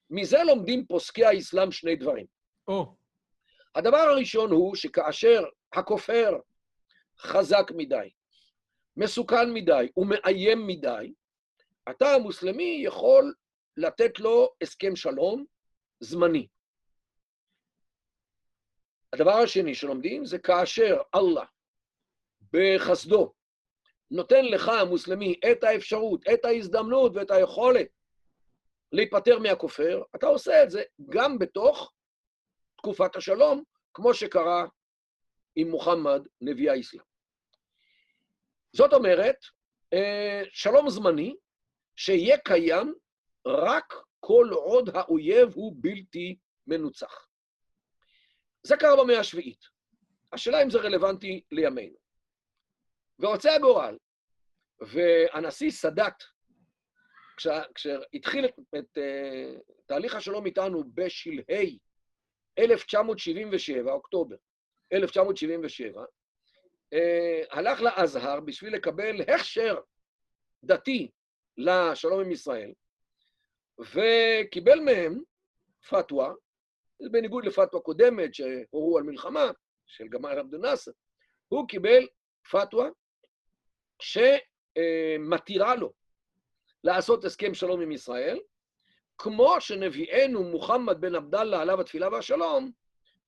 מזה 0.10 0.44
לומדים 0.44 0.86
פוסקי 0.86 1.26
האסלאם 1.26 1.72
שני 1.72 1.96
דברים. 1.96 2.26
או, 2.68 2.96
הדבר 3.76 3.98
הראשון 3.98 4.52
הוא 4.52 4.76
שכאשר 4.76 5.44
הכופר 5.74 6.40
חזק 7.20 7.72
מדי, 7.76 8.10
מסוכן 8.98 9.54
מדי 9.54 9.88
ומאיים 9.98 10.68
מדי, 10.68 11.14
אתה 11.90 12.12
המוסלמי 12.12 12.82
יכול 12.84 13.34
לתת 13.78 14.20
לו 14.20 14.50
הסכם 14.62 14.96
שלום 14.96 15.46
זמני. 16.00 16.48
הדבר 19.14 19.32
השני 19.32 19.76
שלומדים 19.76 20.26
זה 20.26 20.40
כאשר 20.40 21.02
אללה 21.16 21.46
בחסדו 22.54 23.34
נותן 24.12 24.46
לך, 24.46 24.68
המוסלמי, 24.68 25.40
את 25.52 25.64
האפשרות, 25.64 26.28
את 26.34 26.46
ההזדמנות 26.46 27.12
ואת 27.16 27.32
היכולת 27.32 27.88
להיפטר 28.92 29.40
מהכופר, 29.40 30.04
אתה 30.16 30.28
עושה 30.28 30.64
את 30.64 30.72
זה 30.72 30.84
גם 31.10 31.40
בתוך 31.40 31.94
תקופת 32.78 33.16
השלום, 33.16 33.64
כמו 33.94 34.14
שקרה 34.14 34.66
עם 35.56 35.70
מוחמד, 35.70 36.28
נביא 36.42 36.72
האסלאם. 36.72 37.04
זאת 38.74 38.94
אומרת, 38.94 39.36
אה, 39.94 40.42
שלום 40.52 40.90
זמני 40.90 41.36
שיהיה 41.96 42.38
קיים 42.38 42.94
רק 43.48 43.94
כל 44.20 44.50
עוד 44.52 44.90
האויב 44.94 45.54
הוא 45.54 45.74
בלתי 45.78 46.38
מנוצח. 46.68 47.29
זה 48.64 48.78
קרה 48.78 49.04
במאה 49.04 49.20
השביעית. 49.20 49.66
השאלה 50.34 50.64
אם 50.64 50.70
זה 50.70 50.78
רלוונטי 50.80 51.42
לימינו. 51.52 51.96
ורוצה 53.20 53.56
הגורל, 53.56 53.98
והנשיא 54.82 55.72
סאדאת, 55.72 56.24
כשה- 57.38 57.64
כשהתחיל 57.76 58.46
את, 58.46 58.54
את 58.80 58.98
uh, 58.98 59.62
תהליך 59.86 60.16
השלום 60.16 60.46
איתנו 60.46 60.84
בשלהי 60.94 61.78
1977, 62.60 63.92
אוקטובר 63.92 64.36
1977, 64.94 66.02
uh, 66.02 66.98
הלך 67.52 67.82
לאזהר 67.82 68.40
בשביל 68.40 68.76
לקבל 68.76 69.22
הכשר 69.22 69.80
דתי 70.64 71.12
לשלום 71.58 72.20
עם 72.22 72.32
ישראל, 72.32 72.74
וקיבל 73.80 74.80
מהם 74.80 75.22
פתווה, 75.90 76.34
בניגוד 77.12 77.46
לפתווה 77.46 77.82
קודמת 77.82 78.34
שהורו 78.34 78.98
על 78.98 79.04
מלחמה, 79.04 79.52
של 79.88 80.08
גמל 80.08 80.40
עבד 80.40 80.54
אל-נאצר, 80.54 80.92
הוא 81.48 81.68
קיבל 81.68 82.08
פתווה 82.52 82.90
שמתירה 84.02 85.76
לו 85.76 85.94
לעשות 86.84 87.26
הסכם 87.26 87.54
שלום 87.54 87.82
עם 87.82 87.92
ישראל, 87.92 88.40
כמו 89.18 89.56
שנביאנו 89.60 90.44
מוחמד 90.44 91.02
בן 91.02 91.16
עבדאללה, 91.16 91.62
עליו 91.62 91.82
התפילה 91.82 92.10
והשלום, 92.10 92.72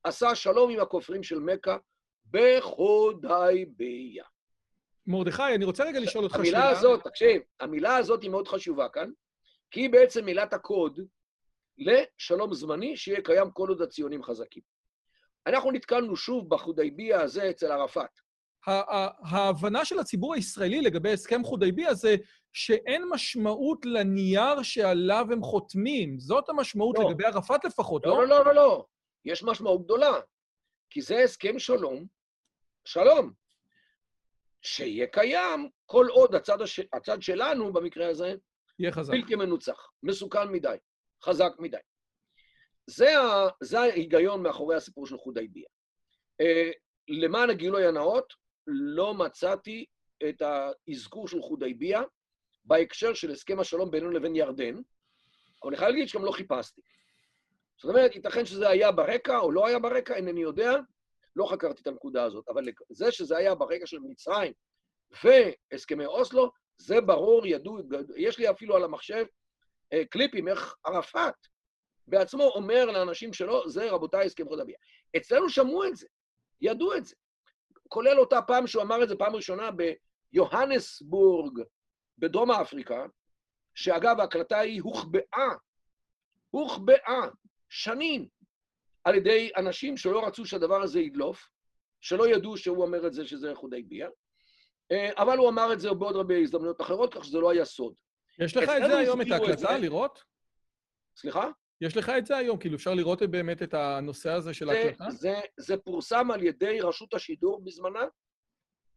עשה 0.04 0.36
שלום 0.36 0.72
עם 0.72 0.80
הכופרים 0.80 1.24
של 1.24 1.40
מכה 1.40 1.78
בחודייביה. 2.32 4.24
מרדכי, 5.08 5.56
אני 5.56 5.66
רוצה 5.66 5.84
רגע 5.84 6.00
לשאול 6.00 6.24
אותך 6.24 6.36
המילה 6.36 6.70
הזאת, 6.70 7.04
תקשיב, 7.04 7.42
המילה 7.60 7.98
הזאת 7.98 8.22
היא 8.22 8.30
מאוד 8.30 8.48
חשובה 8.48 8.90
כאן, 8.90 9.12
כי 9.72 9.80
היא 9.80 9.90
בעצם 9.90 10.26
מילת 10.26 10.54
הקוד 10.54 11.00
לשלום 11.78 12.54
זמני 12.54 12.98
שיהיה 12.98 13.22
קיים 13.22 13.52
כל 13.52 13.70
עוד 13.70 13.82
הציונים 13.82 14.24
חזקים. 14.24 14.64
אנחנו 15.48 15.72
נתקלנו 15.72 16.16
שוב 16.16 16.50
בחודייביה 16.50 17.22
הזה 17.22 17.50
אצל 17.50 17.72
ערפאת. 17.72 18.10
ההבנה 18.68 19.86
של 19.86 20.00
הציבור 20.00 20.34
הישראלי 20.34 20.82
לגבי 20.82 21.14
הסכם 21.14 21.44
חודייביה 21.44 21.94
זה 21.94 22.16
שאין 22.54 23.04
משמעות 23.10 23.86
לנייר 23.86 24.64
שעליו 24.64 25.26
הם 25.32 25.42
חותמים. 25.42 26.20
זאת 26.20 26.50
המשמעות 26.50 26.98
לא. 27.00 27.10
לגבי 27.10 27.26
ערפאת 27.26 27.66
לפחות, 27.66 28.06
לא? 28.06 28.18
לא, 28.18 28.28
לא, 28.28 28.46
לא, 28.46 28.56
לא. 28.56 28.86
יש 29.26 29.44
משמעות 29.44 29.84
גדולה. 29.84 30.20
כי 30.90 31.02
זה 31.02 31.24
הסכם 31.24 31.60
שלום, 31.60 32.06
שלום, 32.86 33.34
שיהיה 34.62 35.08
קיים 35.08 35.70
כל 35.86 36.08
עוד 36.10 36.36
הצד, 36.36 36.62
הש... 36.62 36.80
הצד 36.94 37.22
שלנו, 37.22 37.74
במקרה 37.74 38.10
הזה, 38.10 38.36
יהיה 38.80 38.92
חזק. 38.92 39.14
בלתי 39.14 39.36
מנוצח, 39.36 39.92
מסוכן 40.04 40.48
מדי, 40.52 40.76
חזק 41.26 41.52
מדי. 41.60 41.78
זה, 42.88 43.20
ה... 43.20 43.48
זה 43.62 43.80
ההיגיון 43.80 44.44
מאחורי 44.44 44.76
הסיפור 44.76 45.08
של 45.08 45.18
חודייביה. 45.18 45.68
אה, 46.42 46.72
למען 47.08 47.50
הגילוי 47.50 47.86
הנאות, 47.88 48.34
לא 48.68 49.14
מצאתי 49.14 49.86
את 50.30 50.42
האזכור 50.42 51.28
של 51.28 51.42
חודייביה 51.42 52.02
בהקשר 52.66 53.14
של 53.14 53.32
הסכם 53.32 53.60
השלום 53.60 53.92
בינינו 53.92 54.12
לבין 54.12 54.36
ירדן, 54.36 54.76
אבל 55.64 55.70
אני 55.70 55.78
חייב 55.78 55.90
להגיד 55.90 56.08
שגם 56.08 56.26
לא 56.26 56.32
חיפשתי. 56.32 56.82
זאת 57.82 57.90
אומרת, 57.90 58.16
ייתכן 58.16 58.46
שזה 58.46 58.70
היה 58.70 58.92
ברקע 58.92 59.40
או 59.40 59.52
לא 59.52 59.68
היה 59.68 59.80
ברקע, 59.80 60.16
אינני 60.16 60.42
יודע, 60.42 60.72
לא 61.36 61.46
חקרתי 61.46 61.82
את 61.82 61.88
הנקודה 61.88 62.24
הזאת, 62.24 62.50
אבל 62.50 62.64
זה 62.90 63.12
שזה 63.12 63.38
היה 63.38 63.56
ברקע 63.56 63.86
של 63.86 64.00
מצרים 64.00 64.54
והסכמי 65.24 66.06
אוסלו, 66.06 66.52
זה 66.78 67.02
ברור, 67.02 67.48
ידעו, 67.48 67.78
יש 68.16 68.40
לי 68.40 68.50
אפילו 68.50 68.76
על 68.76 68.84
המחשב 68.84 69.26
קליפים 70.10 70.48
איך 70.48 70.76
ערפאת 70.86 71.34
בעצמו 72.08 72.44
אומר 72.44 72.86
לאנשים 72.86 73.34
שלו, 73.34 73.70
זה 73.70 73.92
רבותיי 73.92 74.26
הסכם 74.26 74.48
חודביה. 74.48 74.76
אצלנו 75.18 75.50
שמעו 75.50 75.86
את 75.86 75.96
זה, 75.96 76.08
ידעו 76.62 76.96
את 76.96 77.06
זה. 77.06 77.16
כולל 77.88 78.20
אותה 78.20 78.42
פעם 78.42 78.68
שהוא 78.68 78.84
אמר 78.84 79.04
את 79.04 79.10
זה 79.10 79.16
פעם 79.16 79.36
ראשונה 79.36 79.70
ביוהנסבורג, 80.32 81.60
בדרום 82.18 82.52
אפריקה, 82.52 83.06
שאגב, 83.76 84.20
ההקלטה 84.20 84.60
היא 84.60 84.82
הוחבאה, 84.82 85.50
הוחבאה 86.50 87.22
שנים 87.70 88.28
על 89.04 89.16
ידי 89.16 89.50
אנשים 89.58 89.98
שלא 89.98 90.28
רצו 90.28 90.46
שהדבר 90.46 90.82
הזה 90.82 91.00
ידלוף, 91.00 91.50
שלא 92.02 92.28
ידעו 92.28 92.58
שהוא 92.58 92.84
אומר 92.84 93.08
את 93.08 93.14
זה 93.14 93.26
שזה 93.26 93.50
איחודי 93.50 93.84
ביה, 93.84 94.10
אה, 94.92 95.10
אבל 95.18 95.38
הוא 95.38 95.50
אמר 95.50 95.74
את 95.74 95.80
זה 95.80 95.94
בעוד 95.94 96.16
הרבה 96.16 96.38
הזדמנויות 96.38 96.82
אחרות, 96.82 97.14
כך 97.14 97.26
שזה 97.26 97.40
לא 97.40 97.52
היה 97.52 97.66
סוד. 97.66 97.94
יש 98.40 98.58
לך 98.58 98.70
את 98.70 98.90
זה 98.90 98.98
היום, 98.98 99.22
את 99.22 99.32
ההקלטה, 99.32 99.78
לראות? 99.78 100.24
סליחה? 101.16 101.50
יש 101.82 101.98
לך 101.98 102.12
את 102.18 102.26
זה 102.26 102.38
היום, 102.38 102.58
כאילו 102.58 102.76
אפשר 102.76 102.94
לראות 102.94 103.24
באמת 103.24 103.64
את 103.64 103.74
הנושא 103.74 104.32
הזה 104.32 104.54
של 104.54 104.70
ההקלטה? 104.70 105.10
זה, 105.10 105.18
זה, 105.18 105.40
זה 105.58 105.78
פורסם 105.78 106.32
על 106.32 106.44
ידי 106.44 106.82
רשות 106.82 107.14
השידור 107.14 107.64
בזמנה. 107.66 108.06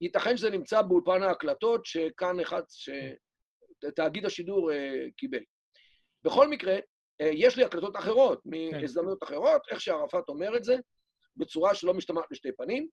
ייתכן 0.01 0.37
שזה 0.37 0.51
נמצא 0.51 0.83
באולפן 0.83 1.23
ההקלטות 1.23 1.87
שכאן 1.87 2.41
אחד, 2.41 2.63
שתאגיד 2.69 4.27
השידור 4.27 4.71
uh, 4.71 4.75
קיבל. 5.17 5.43
בכל 6.25 6.49
מקרה, 6.49 6.77
uh, 6.77 7.25
יש 7.33 7.57
לי 7.57 7.65
הקלטות 7.65 7.97
אחרות, 7.97 8.43
כן. 8.43 8.81
מהזדמנויות 8.81 9.23
אחרות, 9.23 9.63
איך 9.71 9.81
שערפאת 9.81 10.29
אומר 10.29 10.57
את 10.57 10.65
זה, 10.65 10.77
בצורה 11.37 11.75
שלא 11.75 11.95
משתמעת 11.95 12.25
לשתי 12.31 12.53
פנים, 12.57 12.89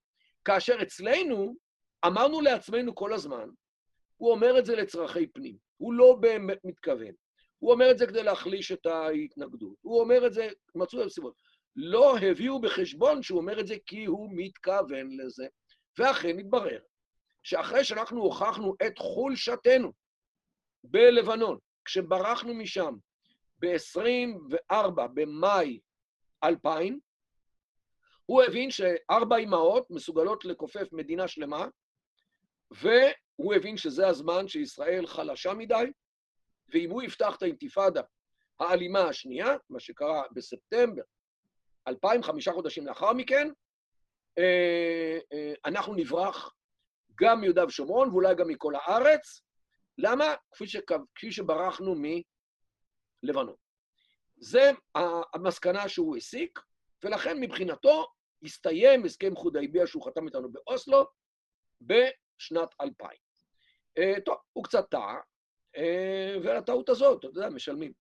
כאשר 0.46 0.82
אצלנו 0.82 1.56
אמרנו 2.06 2.42
לעצמנו 2.42 2.96
כל 2.96 3.14
הזמן, 3.14 3.50
הוא 4.18 4.32
אומר 4.32 4.60
את 4.60 4.66
זה 4.66 4.76
לצרכי 4.76 5.28
פנים, 5.28 5.58
הוא 5.82 5.94
לא 5.94 6.18
באמת 6.20 6.58
מתכוון. 6.64 7.14
הוא 7.60 7.72
אומר 7.72 7.92
את 7.92 7.98
זה 7.98 8.08
כדי 8.08 8.24
להחליש 8.24 8.72
את 8.72 8.86
ההתנגדות. 8.86 9.76
הוא 9.82 10.02
אומר 10.02 10.28
את 10.28 10.34
זה, 10.34 10.50
מצאו 10.76 11.00
להם 11.00 11.10
סיבות. 11.10 11.34
לא 11.76 12.18
הביאו 12.18 12.62
בחשבון 12.62 13.24
שהוא 13.24 13.40
אומר 13.40 13.60
את 13.60 13.68
זה 13.68 13.76
כי 13.86 14.06
הוא 14.06 14.30
מתכוון 14.36 15.18
לזה. 15.18 15.48
ואכן 15.98 16.40
התברר 16.40 16.80
שאחרי 17.44 17.84
שאנחנו 17.84 18.22
הוכחנו 18.22 18.76
את 18.88 18.98
חולשתנו 18.98 19.92
בלבנון, 20.84 21.58
כשברחנו 21.86 22.54
משם 22.54 22.96
ב-24 23.60 25.08
במאי 25.14 25.80
2000, 26.44 27.00
הוא 28.26 28.44
הבין 28.44 28.72
שארבע 28.72 29.38
אמהות 29.38 29.90
מסוגלות 29.90 30.46
לכופף 30.46 30.94
מדינה 30.94 31.28
שלמה, 31.28 31.68
והוא 33.42 33.54
הבין 33.54 33.78
שזה 33.78 34.08
הזמן 34.08 34.48
שישראל 34.48 35.08
חלשה 35.08 35.54
מדי, 35.54 35.92
ואם 36.70 36.90
הוא 36.90 37.02
יפתח 37.02 37.36
את 37.38 37.44
האינתיפאדה 37.44 38.02
האלימה 38.60 39.00
השנייה, 39.00 39.56
מה 39.70 39.80
שקרה 39.80 40.24
בספטמבר 40.32 41.02
2000, 41.88 42.24
חמישה 42.24 42.52
חודשים 42.52 42.88
לאחר 42.88 43.14
מכן, 43.14 43.48
אה, 44.38 45.20
אה, 45.34 45.54
אנחנו 45.66 45.96
נברח 45.96 46.54
גם 47.16 47.42
מיהודה 47.42 47.66
ושומרון 47.66 48.10
ואולי 48.10 48.36
גם 48.36 48.48
מכל 48.48 48.74
הארץ. 48.76 49.42
למה? 49.98 50.36
כפי, 50.52 50.68
שקו, 50.68 50.96
כפי 51.16 51.32
שברחנו 51.32 51.96
מלבנון. 53.24 53.56
זה 54.38 54.72
המסקנה 55.34 55.90
שהוא 55.90 56.18
הסיק, 56.18 56.60
ולכן 57.04 57.40
מבחינתו 57.40 58.08
הסתיים 58.44 59.06
הסכם 59.06 59.36
חודייביה 59.36 59.88
שהוא 59.88 60.06
חתם 60.06 60.28
איתנו 60.28 60.52
באוסלו 60.52 61.06
בשנת 61.82 62.70
2000. 62.82 63.31
אה, 63.98 64.14
טוב, 64.26 64.36
הוא 64.54 64.64
קצת 64.64 64.90
טעה, 64.90 65.18
אה, 65.78 66.36
ועל 66.44 66.58
הטעות 66.58 66.90
הזאת, 66.90 67.20
אתה 67.20 67.28
יודע, 67.28 67.50
משלמים. 67.50 67.92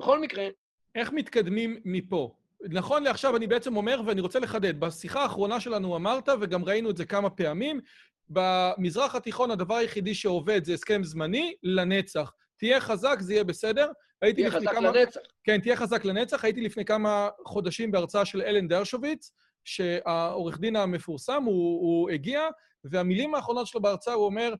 בכל 0.00 0.20
מקרה... 0.20 0.48
איך 0.94 1.12
מתקדמים 1.12 1.80
מפה? 1.84 2.34
נכון 2.60 3.02
לעכשיו 3.02 3.36
אני 3.36 3.46
בעצם 3.46 3.76
אומר, 3.76 4.00
ואני 4.06 4.20
רוצה 4.20 4.38
לחדד, 4.38 4.80
בשיחה 4.80 5.22
האחרונה 5.22 5.60
שלנו 5.60 5.96
אמרת, 5.96 6.28
וגם 6.40 6.64
ראינו 6.64 6.90
את 6.90 6.96
זה 6.96 7.04
כמה 7.04 7.30
פעמים, 7.30 7.80
במזרח 8.28 9.14
התיכון 9.14 9.50
הדבר 9.50 9.74
היחידי 9.74 10.14
שעובד 10.14 10.64
זה 10.64 10.72
הסכם 10.72 11.04
זמני 11.04 11.54
לנצח. 11.62 12.32
תהיה 12.56 12.80
חזק, 12.80 13.16
זה 13.20 13.32
יהיה 13.32 13.44
בסדר. 13.44 13.90
תהיה 14.34 14.50
חזק 14.50 14.72
כמה... 14.72 14.90
לנצח. 14.90 15.20
כן, 15.44 15.60
תהיה 15.60 15.76
חזק 15.76 16.04
לנצח. 16.04 16.44
הייתי 16.44 16.60
לפני 16.60 16.84
כמה 16.84 17.28
חודשים 17.44 17.90
בהרצאה 17.90 18.24
של 18.24 18.42
אלן 18.42 18.68
דרשוביץ, 18.68 19.32
שהעורך 19.64 20.58
דין 20.58 20.76
המפורסם, 20.76 21.42
הוא, 21.42 21.80
הוא 21.80 22.10
הגיע, 22.10 22.48
והמילים 22.84 23.34
האחרונות 23.34 23.66
שלו 23.66 23.80
בהרצאה, 23.80 24.14
הוא 24.14 24.24
אומר, 24.24 24.54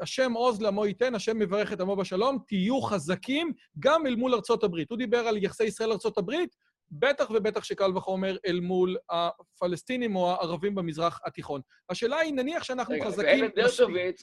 השם 0.00 0.32
עוז 0.32 0.62
לעמו 0.62 0.86
ייתן, 0.86 1.14
השם 1.14 1.38
מברך 1.38 1.72
את 1.72 1.80
עמו 1.80 1.96
בשלום, 1.96 2.38
תהיו 2.46 2.80
חזקים 2.80 3.52
גם 3.78 4.06
אל 4.06 4.16
מול 4.16 4.34
ארצות 4.34 4.64
הברית. 4.64 4.90
הוא 4.90 4.98
דיבר 4.98 5.18
על 5.18 5.36
יחסי 5.36 5.64
ישראל-ארצות 5.64 6.18
הברית, 6.18 6.56
בטח 6.90 7.30
ובטח 7.30 7.64
שקל 7.64 7.96
וחומר 7.96 8.36
אל 8.46 8.60
מול 8.60 8.96
הפלסטינים 9.10 10.16
או 10.16 10.30
הערבים 10.30 10.74
במזרח 10.74 11.20
התיכון. 11.24 11.60
השאלה 11.90 12.16
היא, 12.16 12.34
נניח 12.34 12.64
שאנחנו 12.64 12.94
רגע, 12.94 13.04
חזקים... 13.04 13.40
ואלן 13.40 13.48
דרשוביץ, 13.56 14.22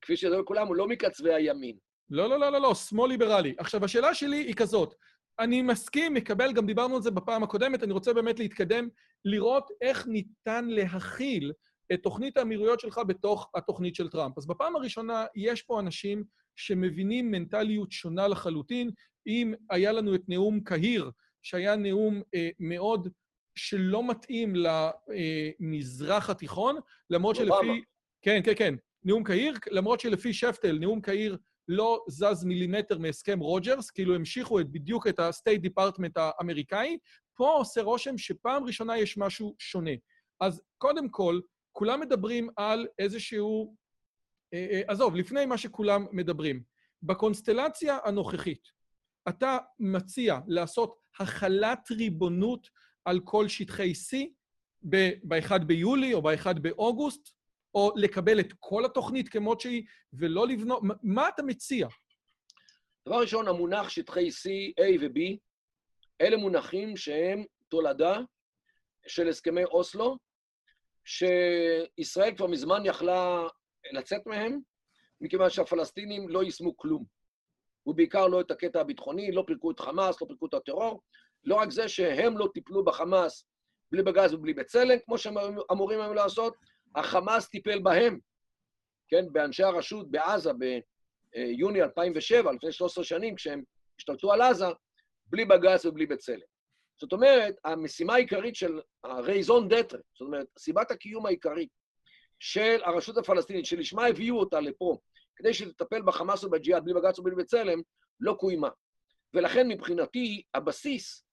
כפי 0.00 0.16
שידוע 0.16 0.40
לכולם, 0.40 0.66
הוא 0.66 0.76
לא 0.76 0.88
מקצווי 0.88 1.34
הימין. 1.34 1.76
לא, 2.10 2.28
לא, 2.28 2.38
לא, 2.38 2.52
לא, 2.52 2.60
לא, 2.60 2.74
שמאל 2.74 3.10
ליברלי. 3.10 3.54
עכשיו, 3.58 3.84
השאלה 3.84 4.14
שלי 4.14 4.36
היא 4.36 4.54
כזאת, 4.54 4.94
אני 5.38 5.62
מסכים, 5.62 6.14
מקבל, 6.14 6.52
גם 6.52 6.66
דיברנו 6.66 6.96
על 6.96 7.02
זה 7.02 7.10
בפעם 7.10 7.42
הקודמת, 7.42 7.82
אני 7.82 7.92
רוצה 7.92 8.12
באמת 8.12 8.38
להתקדם, 8.38 8.88
לראות 9.24 9.70
איך 9.80 10.06
ניתן 10.06 10.64
להכיל 10.68 11.52
את 11.92 12.02
תוכנית 12.02 12.36
האמירויות 12.36 12.80
שלך 12.80 13.00
בתוך 13.06 13.50
התוכנית 13.54 13.94
של 13.94 14.08
טראמפ. 14.08 14.38
אז 14.38 14.46
בפעם 14.46 14.76
הראשונה 14.76 15.26
יש 15.36 15.62
פה 15.62 15.80
אנשים 15.80 16.24
שמבינים 16.56 17.30
מנטליות 17.30 17.92
שונה 17.92 18.28
לחלוטין. 18.28 18.90
אם 19.26 19.54
היה 19.70 19.92
לנו 19.92 20.14
את 20.14 20.22
נאום 20.28 20.60
קהיר, 20.60 21.10
שהיה 21.42 21.76
נאום 21.76 22.22
אה, 22.34 22.48
מאוד 22.58 23.08
שלא 23.54 24.08
מתאים 24.08 24.54
למזרח 24.56 26.30
התיכון, 26.30 26.76
למרות 27.10 27.36
שלפי... 27.36 27.82
כן, 28.22 28.40
כן, 28.44 28.52
כן, 28.56 28.74
נאום 29.04 29.24
קהיר, 29.24 29.54
למרות 29.70 30.00
שלפי 30.00 30.32
שפטל, 30.32 30.78
נאום 30.78 31.00
קהיר 31.00 31.36
לא 31.68 32.04
זז 32.08 32.44
מילימטר 32.44 32.98
מהסכם 32.98 33.38
רוג'רס, 33.38 33.90
כאילו 33.90 34.14
המשיכו 34.14 34.60
את, 34.60 34.70
בדיוק 34.70 35.06
את 35.06 35.18
ה-State 35.18 35.68
Department 35.68 36.12
האמריקאי, 36.16 36.98
פה 37.36 37.50
עושה 37.50 37.82
רושם 37.82 38.18
שפעם 38.18 38.64
ראשונה 38.64 38.98
יש 38.98 39.18
משהו 39.18 39.54
שונה. 39.58 39.90
אז 40.40 40.62
קודם 40.78 41.08
כל, 41.08 41.40
כולם 41.76 42.00
מדברים 42.00 42.48
על 42.56 42.86
איזשהו... 42.98 43.76
אה, 44.54 44.66
אה, 44.70 44.82
עזוב, 44.88 45.16
לפני 45.16 45.46
מה 45.46 45.58
שכולם 45.58 46.06
מדברים. 46.12 46.62
בקונסטלציה 47.02 47.98
הנוכחית, 48.04 48.68
אתה 49.28 49.58
מציע 49.78 50.38
לעשות 50.46 50.98
החלת 51.18 51.90
ריבונות 51.90 52.68
על 53.04 53.20
כל 53.24 53.48
שטחי 53.48 53.92
C 53.92 54.16
ב-1 54.82 55.58
ביולי 55.58 56.14
או 56.14 56.22
ב-1 56.22 56.58
באוגוסט, 56.60 57.28
או 57.74 57.92
לקבל 57.96 58.40
את 58.40 58.52
כל 58.60 58.84
התוכנית 58.84 59.28
כמות 59.28 59.60
שהיא 59.60 59.84
ולא 60.12 60.46
לבנות... 60.48 60.82
מה 61.02 61.28
אתה 61.28 61.42
מציע? 61.42 61.88
דבר 63.08 63.20
ראשון, 63.20 63.48
המונח 63.48 63.88
שטחי 63.88 64.28
C, 64.28 64.48
A 64.80 65.00
ו-B, 65.00 65.36
אלה 66.20 66.36
מונחים 66.36 66.96
שהם 66.96 67.44
תולדה 67.68 68.18
של 69.06 69.28
הסכמי 69.28 69.64
אוסלו, 69.64 70.25
שישראל 71.06 72.36
כבר 72.36 72.46
מזמן 72.46 72.82
יכלה 72.84 73.46
לצאת 73.92 74.26
מהם, 74.26 74.60
מכיוון 75.20 75.50
שהפלסטינים 75.50 76.28
לא 76.28 76.42
יישמו 76.42 76.76
כלום. 76.76 77.04
ובעיקר 77.86 78.26
לא 78.26 78.40
את 78.40 78.50
הקטע 78.50 78.80
הביטחוני, 78.80 79.32
לא 79.32 79.44
פירקו 79.46 79.70
את 79.70 79.80
חמאס, 79.80 80.20
לא 80.20 80.26
פירקו 80.26 80.46
את 80.46 80.54
הטרור. 80.54 81.02
לא 81.44 81.54
רק 81.54 81.70
זה 81.70 81.88
שהם 81.88 82.38
לא 82.38 82.48
טיפלו 82.54 82.84
בחמאס 82.84 83.46
בלי 83.92 84.02
בגז 84.02 84.34
ובלי 84.34 84.54
בצלם, 84.54 84.98
כמו 85.04 85.18
שהם 85.18 85.34
אמורים 85.72 86.00
היום 86.00 86.14
לעשות, 86.14 86.54
החמאס 86.96 87.48
טיפל 87.48 87.78
בהם, 87.78 88.18
כן, 89.08 89.24
באנשי 89.32 89.62
הרשות 89.62 90.10
בעזה 90.10 90.50
ביוני 91.32 91.82
2007, 91.82 92.52
לפני 92.52 92.72
13 92.72 93.04
שנים, 93.04 93.34
כשהם 93.34 93.62
השתלטו 93.98 94.32
על 94.32 94.42
עזה, 94.42 94.66
בלי 95.26 95.44
בגז 95.44 95.86
ובלי 95.86 96.06
בצלם. 96.06 96.55
זאת 97.00 97.12
אומרת, 97.12 97.54
המשימה 97.64 98.14
העיקרית 98.14 98.56
של 98.56 98.80
הרייזון 99.04 99.68
דטרה, 99.68 100.00
זאת 100.12 100.20
אומרת, 100.20 100.46
סיבת 100.58 100.90
הקיום 100.90 101.26
העיקרית 101.26 101.68
של 102.38 102.80
הרשות 102.84 103.18
הפלסטינית, 103.18 103.66
שלשמה 103.66 104.06
הביאו 104.06 104.38
אותה 104.38 104.60
לפה, 104.60 104.98
כדי 105.36 105.54
שתטפל 105.54 106.02
בחמאס 106.02 106.44
ובג'יהאד 106.44 106.84
בלי 106.84 106.94
בג"ץ 106.94 107.18
ובלי 107.18 107.34
בצלם, 107.34 107.80
לא 108.20 108.32
קוימה. 108.32 108.68
ולכן 109.34 109.68
מבחינתי, 109.68 110.42
הבסיס 110.54 111.26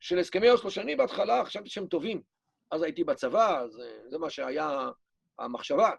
של 0.00 0.18
הסכמי 0.18 0.50
אוסלו, 0.50 0.70
שאני 0.70 0.96
בהתחלה 0.96 1.44
חשבתי 1.44 1.68
שהם 1.70 1.86
טובים, 1.86 2.22
אז 2.70 2.82
הייתי 2.82 3.04
בצבא, 3.04 3.64
זה, 3.68 4.00
זה 4.08 4.18
מה 4.18 4.30
שהיה 4.30 4.88
המחשבה. 5.38 5.90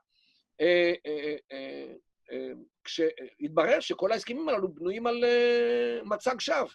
אה, 0.62 0.93
אה, 1.05 1.36
אה, 1.51 2.51
כשהתברר 2.84 3.80
שכל 3.80 4.12
ההסכמים 4.12 4.49
הללו 4.49 4.74
בנויים 4.74 5.07
על 5.07 5.24
מצג 6.03 6.39
שווא. 6.39 6.68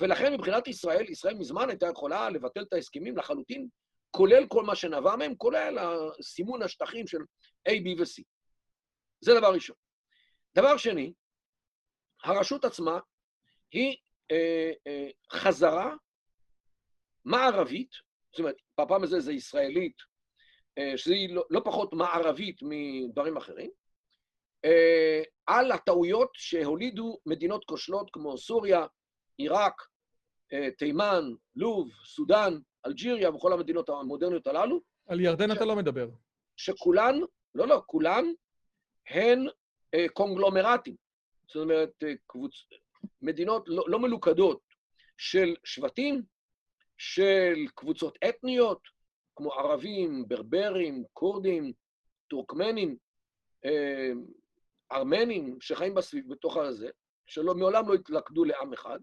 ולכן 0.00 0.34
מבחינת 0.34 0.68
ישראל, 0.68 1.10
ישראל 1.10 1.34
מזמן 1.34 1.68
הייתה 1.68 1.86
יכולה 1.86 2.30
לבטל 2.30 2.62
את 2.62 2.72
ההסכמים 2.72 3.16
לחלוטין, 3.16 3.68
כולל 4.10 4.46
כל 4.46 4.64
מה 4.64 4.76
שנבע 4.76 5.16
מהם, 5.16 5.34
כולל 5.34 5.78
סימון 6.22 6.62
השטחים 6.62 7.06
של 7.06 7.18
A, 7.68 7.72
B 7.72 8.00
ו-C. 8.00 8.22
זה 9.20 9.34
דבר 9.34 9.52
ראשון. 9.52 9.76
דבר 10.54 10.76
שני, 10.76 11.12
הרשות 12.24 12.64
עצמה 12.64 12.98
היא 13.72 13.96
אה, 14.30 14.72
אה, 14.86 15.08
חזרה 15.32 15.94
מערבית, 17.24 17.90
זאת 18.32 18.38
אומרת, 18.38 18.56
בפעם 18.80 19.02
הזה 19.02 19.20
זה 19.20 19.32
ישראלית, 19.32 19.96
אה, 20.78 20.92
שהיא 20.98 21.34
לא, 21.34 21.44
לא 21.50 21.60
פחות 21.64 21.92
מערבית 21.92 22.60
מדברים 22.62 23.36
אחרים, 23.36 23.70
אה, 24.64 25.22
על 25.46 25.72
הטעויות 25.72 26.30
שהולידו 26.34 27.18
מדינות 27.26 27.64
כושלות 27.64 28.10
כמו 28.12 28.38
סוריה, 28.38 28.86
עיראק, 29.38 29.82
אה, 30.52 30.70
תימן, 30.70 31.24
לוב, 31.56 31.90
סודאן, 32.04 32.58
אלג'יריה 32.86 33.30
וכל 33.30 33.52
המדינות 33.52 33.88
המודרניות 33.88 34.46
הללו. 34.46 34.80
על 35.06 35.20
ירדן 35.20 35.48
ש... 35.48 35.56
אתה 35.56 35.64
לא 35.64 35.76
מדבר. 35.76 36.08
שכולן, 36.56 37.14
לא, 37.54 37.68
לא, 37.68 37.82
כולן 37.86 38.24
הן 39.10 39.46
אה, 39.94 40.06
קונגלומרטים. 40.12 40.96
זאת 41.46 41.62
אומרת, 41.62 41.90
אה, 42.02 42.12
קבוצ... 42.26 42.52
מדינות 43.22 43.64
לא, 43.66 43.84
לא 43.88 43.98
מלוכדות 43.98 44.60
של 45.16 45.54
שבטים, 45.64 46.22
של 46.98 47.66
קבוצות 47.74 48.18
אתניות, 48.28 48.80
כמו 49.36 49.52
ערבים, 49.52 50.28
ברברים, 50.28 51.04
כורדים, 51.12 51.72
טורקמנים, 52.28 52.96
אה, 53.64 54.10
ארמנים 54.92 55.60
שחיים 55.60 55.94
בסביב, 55.94 56.32
בתוך 56.32 56.56
הזה, 56.56 56.88
שמעולם 57.26 57.88
לא 57.88 57.94
התלכדו 57.94 58.44
לעם 58.44 58.72
אחד, 58.72 58.98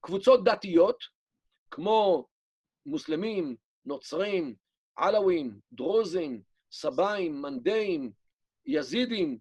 קבוצות 0.00 0.44
דתיות, 0.44 1.04
כמו 1.70 2.26
מוסלמים, 2.86 3.56
נוצרים, 3.84 4.54
עלווים, 4.96 5.60
דרוזים, 5.72 6.42
סבאים, 6.72 7.42
מנדאים, 7.42 8.12
יזידים, 8.66 9.38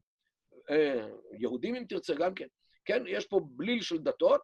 אה, 0.70 1.10
יהודים 1.40 1.76
אם 1.76 1.84
תרצה 1.90 2.14
גם 2.16 2.34
כן, 2.34 2.48
כן, 2.86 3.04
יש 3.08 3.26
פה 3.26 3.42
בליל 3.44 3.82
של 3.82 3.98
דתות, 3.98 4.42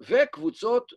וקבוצות 0.00 0.92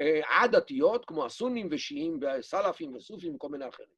אה, 0.00 0.20
עדתיות, 0.42 1.04
כמו 1.04 1.24
הסונים 1.24 1.68
ושיעים 1.70 2.20
וסלאפים 2.22 2.94
וסופים 2.94 3.34
וכל 3.34 3.48
מיני 3.48 3.68
אחרים. 3.68 3.88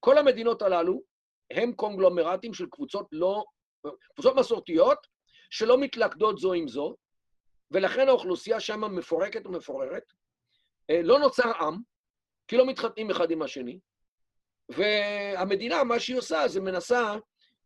כל 0.00 0.18
המדינות 0.18 0.62
הללו 0.62 1.02
הם 1.50 1.72
קונגלומרטים 1.72 2.54
של 2.54 2.66
קבוצות 2.66 3.08
לא, 3.12 3.44
קבוצות 4.14 4.36
מסורתיות 4.36 5.06
שלא 5.50 5.78
מתלכדות 5.78 6.38
זו 6.38 6.52
עם 6.52 6.68
זו, 6.68 6.96
ולכן 7.70 8.08
האוכלוסייה 8.08 8.60
שם 8.60 8.94
מפורקת 8.94 9.46
ומפוררת. 9.46 10.12
אה, 10.90 11.02
לא 11.02 11.18
נוצר 11.18 11.52
עם, 11.60 11.76
כי 12.48 12.56
לא 12.56 12.66
מתחתנים 12.66 13.10
אחד 13.10 13.30
עם 13.30 13.42
השני, 13.42 13.78
והמדינה, 14.68 15.84
מה 15.84 16.00
שהיא 16.00 16.16
עושה, 16.16 16.48
זה 16.48 16.60
מנסה 16.60 17.14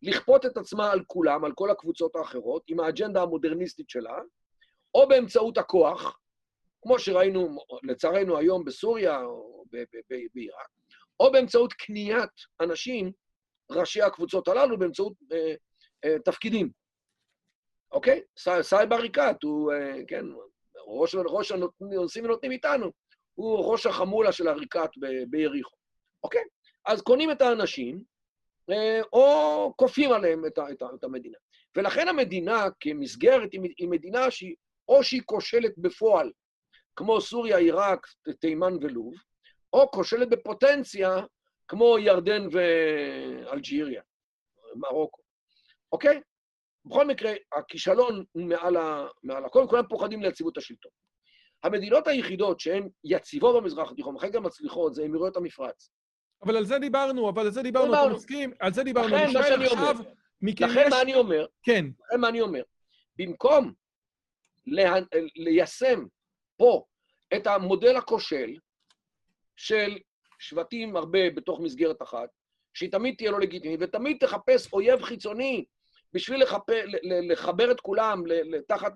לכפות 0.03 0.47
את 0.47 0.57
עצמה 0.57 0.93
על 0.93 1.05
כולם, 1.07 1.45
על 1.45 1.53
כל 1.53 1.71
הקבוצות 1.71 2.17
האחרות, 2.17 2.63
עם 2.67 2.81
האג'נדה 2.81 3.23
המודרניסטית 3.23 3.91
שלה, 3.91 4.19
או 4.95 5.09
באמצעות 5.09 5.59
הכוח, 5.59 6.19
כמו 6.83 6.99
שראינו 6.99 7.59
לצערנו 7.83 8.39
היום 8.39 8.65
בסוריה 8.65 9.23
או 9.23 9.65
בעיראק, 10.35 10.69
או 11.21 11.33
באמצעות 11.33 11.73
קניית 11.73 12.31
אנשים, 12.61 13.13
ראשי 13.71 14.03
הקבוצות 14.03 14.49
הללו, 14.49 14.79
באמצעות 14.79 15.13
אה, 15.33 15.55
אה, 16.05 16.17
תפקידים. 16.25 16.71
אוקיי? 17.93 18.21
סאיב 18.63 18.93
עריקאת 18.93 19.43
הוא, 19.43 19.73
אה, 19.73 19.97
כן, 20.09 20.25
ראש, 20.87 21.15
ראש 21.15 21.53
הנושאים 21.53 22.25
ונותנים 22.25 22.53
איתנו, 22.53 22.91
הוא 23.35 23.73
ראש 23.73 23.87
החמולה 23.87 24.33
של 24.33 24.49
עריקאת 24.49 24.91
ביריחו. 25.31 25.77
אוקיי? 26.25 26.45
אז 26.87 27.01
קונים 27.01 27.31
את 27.31 27.41
האנשים, 27.41 28.03
אה, 28.71 29.01
או 29.13 29.73
כופים 29.77 30.13
עליהם 30.13 30.47
את, 30.47 30.59
את, 30.59 30.83
את 30.95 31.05
המדינה. 31.05 31.39
ולכן 31.77 32.09
המדינה 32.09 32.67
כמסגרת 32.81 33.53
היא 33.53 33.89
מדינה 33.89 34.31
שהיא, 34.31 34.55
או 34.89 35.05
שהיא 35.05 35.23
כושלת 35.27 35.79
בפועל, 35.79 36.33
כמו 36.97 37.21
סוריה, 37.21 37.57
עיראק, 37.57 38.07
תימן 38.41 38.73
ולוב, 38.81 39.15
או 39.73 39.91
כושלת 39.91 40.29
בפוטנציה, 40.29 41.21
כמו 41.69 41.99
ירדן 41.99 42.47
ואלג'יריה, 42.53 44.03
מרוקו. 44.77 45.23
אוקיי? 45.93 46.21
בכל 46.85 47.07
מקרה, 47.07 47.33
הכישלון 47.53 48.25
הוא 48.33 48.43
מעל 48.43 48.77
ה... 48.77 49.07
מעל 49.23 49.45
ה... 49.45 49.49
קודם 49.49 49.69
כל, 49.69 49.79
הם 49.79 49.85
פוחדים 49.89 50.23
ליציבות 50.23 50.57
השלטון. 50.57 50.93
המדינות 51.63 52.07
היחידות 52.07 52.61
שהן 52.61 52.89
יציבות 53.05 53.63
במזרח 53.63 53.91
התיכון, 53.91 54.17
אחרי 54.17 54.31
גם 54.31 54.43
מצליחות, 54.43 54.95
זה 54.95 55.05
אמירויות 55.05 55.37
המפרץ. 55.37 55.91
אבל 56.43 56.57
על 56.57 56.65
זה 56.65 56.79
דיברנו, 56.79 57.29
אבל 57.29 57.47
על 57.47 57.53
זה 57.53 57.63
דיברנו, 57.63 57.95
אתה 57.95 58.15
מסכים? 58.15 58.53
על 58.61 58.73
זה 58.73 58.83
דיברנו. 58.83 59.09
לכן, 59.09 59.31
מה 59.35 59.43
שאני 59.43 59.67
אומר, 59.69 59.93
לכן 60.61 60.91
מה 60.91 61.03
אני 61.03 61.15
אומר, 61.15 61.47
כן. 61.63 61.85
לכן 62.07 62.21
מה 62.21 62.29
אני 62.29 62.41
אומר, 62.41 62.63
במקום 63.17 63.73
לה... 64.67 64.95
ליישם 65.37 66.07
פה 66.57 66.85
את 67.37 67.47
המודל 67.47 67.97
הכושל 67.97 68.55
של 69.57 69.99
שבטים 70.39 70.97
הרבה 70.97 71.31
בתוך 71.31 71.61
מסגרת 71.61 72.03
אחת, 72.03 72.29
שהיא 72.75 72.93
תמיד 72.93 73.15
תהיה 73.19 73.31
לא 73.31 73.41
לגיטימית, 73.41 73.81
ותמיד 73.83 74.17
תחפש 74.21 74.73
אויב 74.73 75.03
חיצוני 75.03 75.65
בשביל 76.13 76.43
לחפר, 76.43 76.85
לחבר 77.03 77.71
את 77.71 77.81
כולם 77.81 78.23
תחת 78.69 78.93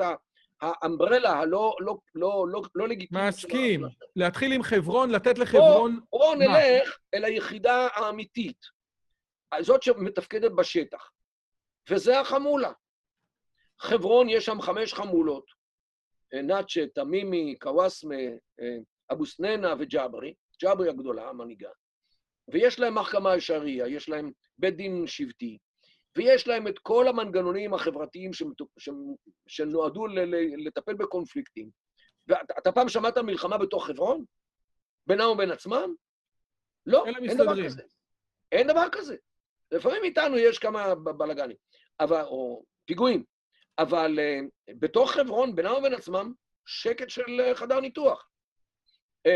האמברלה 0.61 1.33
הלא 1.33 1.77
לא, 1.81 1.99
לא, 2.15 2.47
לא, 2.49 2.63
לא 2.75 2.89
לגיטימית. 2.89 3.25
מסכים. 3.29 3.85
להתחיל 4.17 4.53
עם 4.53 4.63
חברון, 4.63 5.11
לתת 5.11 5.39
לחברון... 5.39 6.01
או, 6.13 6.23
או 6.23 6.35
נלך 6.35 6.99
אל 7.15 7.25
היחידה 7.25 7.89
האמיתית, 7.95 8.59
זאת 9.61 9.83
שמתפקדת 9.83 10.53
בשטח, 10.53 11.11
וזה 11.91 12.21
החמולה. 12.21 12.73
חברון, 13.81 14.29
יש 14.29 14.45
שם 14.45 14.61
חמש 14.61 14.95
חמולות, 14.95 15.45
אה, 16.35 16.43
נאצ'ה, 16.43 16.85
תמימי, 16.95 17.57
קוואסמה, 17.59 18.15
אה, 18.61 18.77
אבו 19.13 19.27
סננה 19.27 19.75
וג'אברי, 19.79 20.35
ג'אברי 20.63 20.89
הגדולה, 20.89 21.29
המנהיגה, 21.29 21.71
ויש 22.49 22.79
להם 22.79 22.99
מחכמה 22.99 23.35
אל-שריעה, 23.35 23.89
יש 23.89 24.09
להם 24.09 24.33
בית 24.59 24.77
דין 24.77 25.07
שבטי, 25.07 25.59
ויש 26.17 26.49
להם 26.49 26.69
את 26.69 26.79
כל 26.79 27.09
המנגנונים 27.09 27.75
החברתיים 27.75 28.31
שנועדו 29.49 30.07
לטפל 30.67 30.95
בקונפליקטים. 30.95 31.71
ואתה 32.29 32.73
פעם 32.73 32.89
שמעת 32.89 33.19
מלחמה 33.19 33.59
בתוך 33.59 33.87
חברון? 33.87 34.25
בינם 35.07 35.29
ובין 35.29 35.51
עצמם? 35.51 35.95
לא, 36.87 37.07
אין 37.07 37.37
דבר 37.37 37.65
כזה. 37.65 37.83
אין 38.53 38.67
דבר 38.67 38.89
כזה. 38.93 39.17
לפעמים 39.73 40.05
איתנו 40.05 40.39
יש 40.39 40.59
כמה 40.59 40.95
בלאגנים, 40.95 41.57
או 42.11 42.65
פיגועים, 42.85 43.25
אבל 43.79 44.19
uh, 44.19 44.73
בתוך 44.79 45.11
חברון, 45.13 45.55
בינם 45.55 45.73
ובין 45.73 45.95
עצמם, 45.95 46.33
שקט 46.67 47.11
של 47.11 47.23
uh, 47.41 47.55
חדר 47.55 47.81
ניתוח. 47.81 48.29
Uh, 49.29 49.31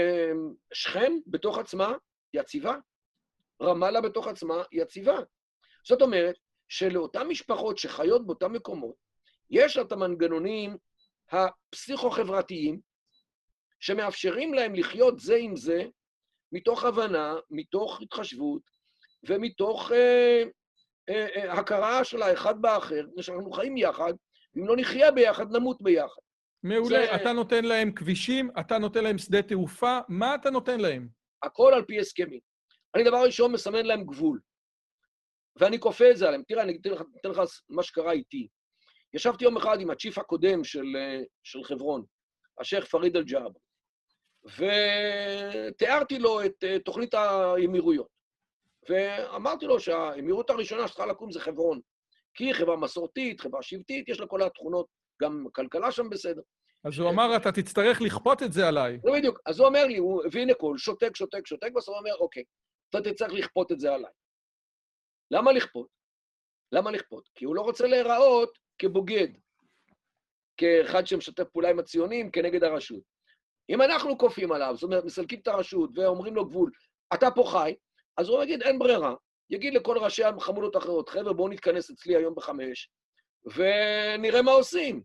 שכם 0.72 1.12
בתוך 1.26 1.58
עצמה 1.58 1.92
יציבה, 2.34 2.76
רמאללה 3.62 4.00
בתוך 4.00 4.26
עצמה 4.26 4.62
יציבה. 4.72 5.18
זאת 5.84 6.02
אומרת, 6.02 6.34
שלאותן 6.68 7.26
משפחות 7.28 7.78
שחיות 7.78 8.26
באותם 8.26 8.52
מקומות, 8.52 8.94
יש 9.50 9.78
את 9.78 9.92
המנגנונים 9.92 10.76
הפסיכו-חברתיים 11.30 12.80
שמאפשרים 13.80 14.54
להם 14.54 14.74
לחיות 14.74 15.18
זה 15.18 15.36
עם 15.36 15.56
זה 15.56 15.84
מתוך 16.52 16.84
הבנה, 16.84 17.34
מתוך 17.50 18.00
התחשבות 18.00 18.62
ומתוך 19.28 19.92
אה, 19.92 20.42
אה, 21.08 21.26
אה, 21.36 21.52
הכרה 21.52 22.04
של 22.04 22.22
האחד 22.22 22.62
באחר, 22.62 23.06
שאנחנו 23.20 23.50
חיים 23.50 23.76
יחד 23.76 24.12
אם 24.56 24.66
לא 24.66 24.76
נחיה 24.76 25.10
ביחד, 25.10 25.56
נמות 25.56 25.82
ביחד. 25.82 26.20
מעולה. 26.62 26.88
זה... 26.88 27.14
אתה 27.14 27.32
נותן 27.32 27.64
להם 27.64 27.92
כבישים, 27.92 28.50
אתה 28.60 28.78
נותן 28.78 29.04
להם 29.04 29.18
שדה 29.18 29.42
תעופה, 29.42 29.98
מה 30.08 30.34
אתה 30.34 30.50
נותן 30.50 30.80
להם? 30.80 31.08
הכל 31.42 31.72
על 31.74 31.84
פי 31.84 32.00
הסכמים. 32.00 32.40
אני 32.94 33.04
דבר 33.04 33.24
ראשון 33.24 33.52
מסמן 33.52 33.86
להם 33.86 34.04
גבול, 34.04 34.40
ואני 35.58 35.80
כופה 35.80 36.10
את 36.10 36.16
זה 36.16 36.26
עליהם. 36.28 36.42
תראה, 36.48 36.62
אני 36.62 36.78
אתן 36.80 36.90
לך, 36.90 37.02
אתן 37.20 37.30
לך 37.30 37.40
מה 37.68 37.82
שקרה 37.82 38.12
איתי. 38.12 38.48
ישבתי 39.14 39.44
יום 39.44 39.56
אחד 39.56 39.80
עם 39.80 39.90
הצ'יף 39.90 40.18
הקודם 40.18 40.64
של, 40.64 40.96
אה, 40.96 41.20
של 41.42 41.64
חברון, 41.64 42.04
השייח' 42.60 42.84
פריד 42.84 43.16
אל-ג'אב, 43.16 43.52
ותיארתי 44.44 46.18
לו 46.18 46.44
את 46.44 46.64
אה, 46.64 46.78
תוכנית 46.78 47.14
האמירויות. 47.14 48.18
ואמרתי 48.88 49.66
לו 49.66 49.80
שהאמירות 49.80 50.50
הראשונה 50.50 50.88
שצריכה 50.88 51.06
לקום 51.06 51.32
זה 51.32 51.40
חברון, 51.40 51.80
כי 52.34 52.44
היא 52.44 52.54
חברה 52.54 52.76
מסורתית, 52.76 53.40
חברה 53.40 53.62
שבטית, 53.62 54.08
יש 54.08 54.20
לה 54.20 54.26
כל 54.26 54.42
התכונות, 54.42 54.86
גם 55.22 55.46
כלכלה 55.52 55.92
שם 55.92 56.10
בסדר. 56.10 56.42
אז 56.84 56.98
הוא 56.98 57.10
אמר, 57.10 57.36
אתה 57.36 57.52
תצטרך 57.52 58.00
לכפות 58.00 58.42
את 58.42 58.52
זה 58.52 58.68
עליי. 58.68 58.98
לא 59.04 59.12
בדיוק. 59.12 59.40
אז 59.46 59.58
הוא 59.58 59.66
אומר 59.66 59.86
לי, 59.86 59.96
הוא 59.96 60.22
הביא 60.26 60.42
הנה 60.42 60.54
קול, 60.54 60.78
שותק, 60.78 61.16
שותק, 61.16 61.46
שותק, 61.46 61.70
בסוף 61.74 61.88
הוא 61.88 61.98
אומר, 61.98 62.14
אוקיי, 62.14 62.42
אתה 62.90 63.00
תצטרך 63.00 63.32
לכפות 63.32 63.72
את 63.72 63.80
זה 63.80 63.94
עליי. 63.94 64.10
למה 65.30 65.52
לכפות? 65.52 65.88
למה 66.72 66.90
לכפות? 66.90 67.28
כי 67.34 67.44
הוא 67.44 67.56
לא 67.56 67.60
רוצה 67.62 67.86
להיראות 67.86 68.58
כבוגד, 68.78 69.28
כאחד 70.56 71.06
שמשתף 71.06 71.44
פעולה 71.44 71.70
עם 71.70 71.78
הציונים 71.78 72.30
כנגד 72.30 72.64
הרשות. 72.64 73.02
אם 73.70 73.82
אנחנו 73.82 74.18
כופים 74.18 74.52
עליו, 74.52 74.74
זאת 74.74 74.82
אומרת, 74.82 75.04
מסלקים 75.04 75.40
את 75.40 75.48
הרשות 75.48 75.90
ואומרים 75.94 76.34
לו 76.34 76.46
גבול, 76.46 76.70
אתה 77.14 77.30
פה 77.30 77.44
חי, 77.52 77.74
אז 78.16 78.28
הוא 78.28 78.42
יגיד, 78.42 78.62
אין 78.62 78.78
ברירה. 78.78 79.14
יגיד 79.50 79.74
לכל 79.74 79.98
ראשי 79.98 80.24
החמולות 80.24 80.74
האחרות, 80.74 81.08
חבר'ה, 81.08 81.32
בואו 81.32 81.48
נתכנס 81.48 81.90
אצלי 81.90 82.16
היום 82.16 82.34
בחמש, 82.34 82.90
ונראה 83.44 84.42
מה 84.42 84.52
עושים. 84.52 85.02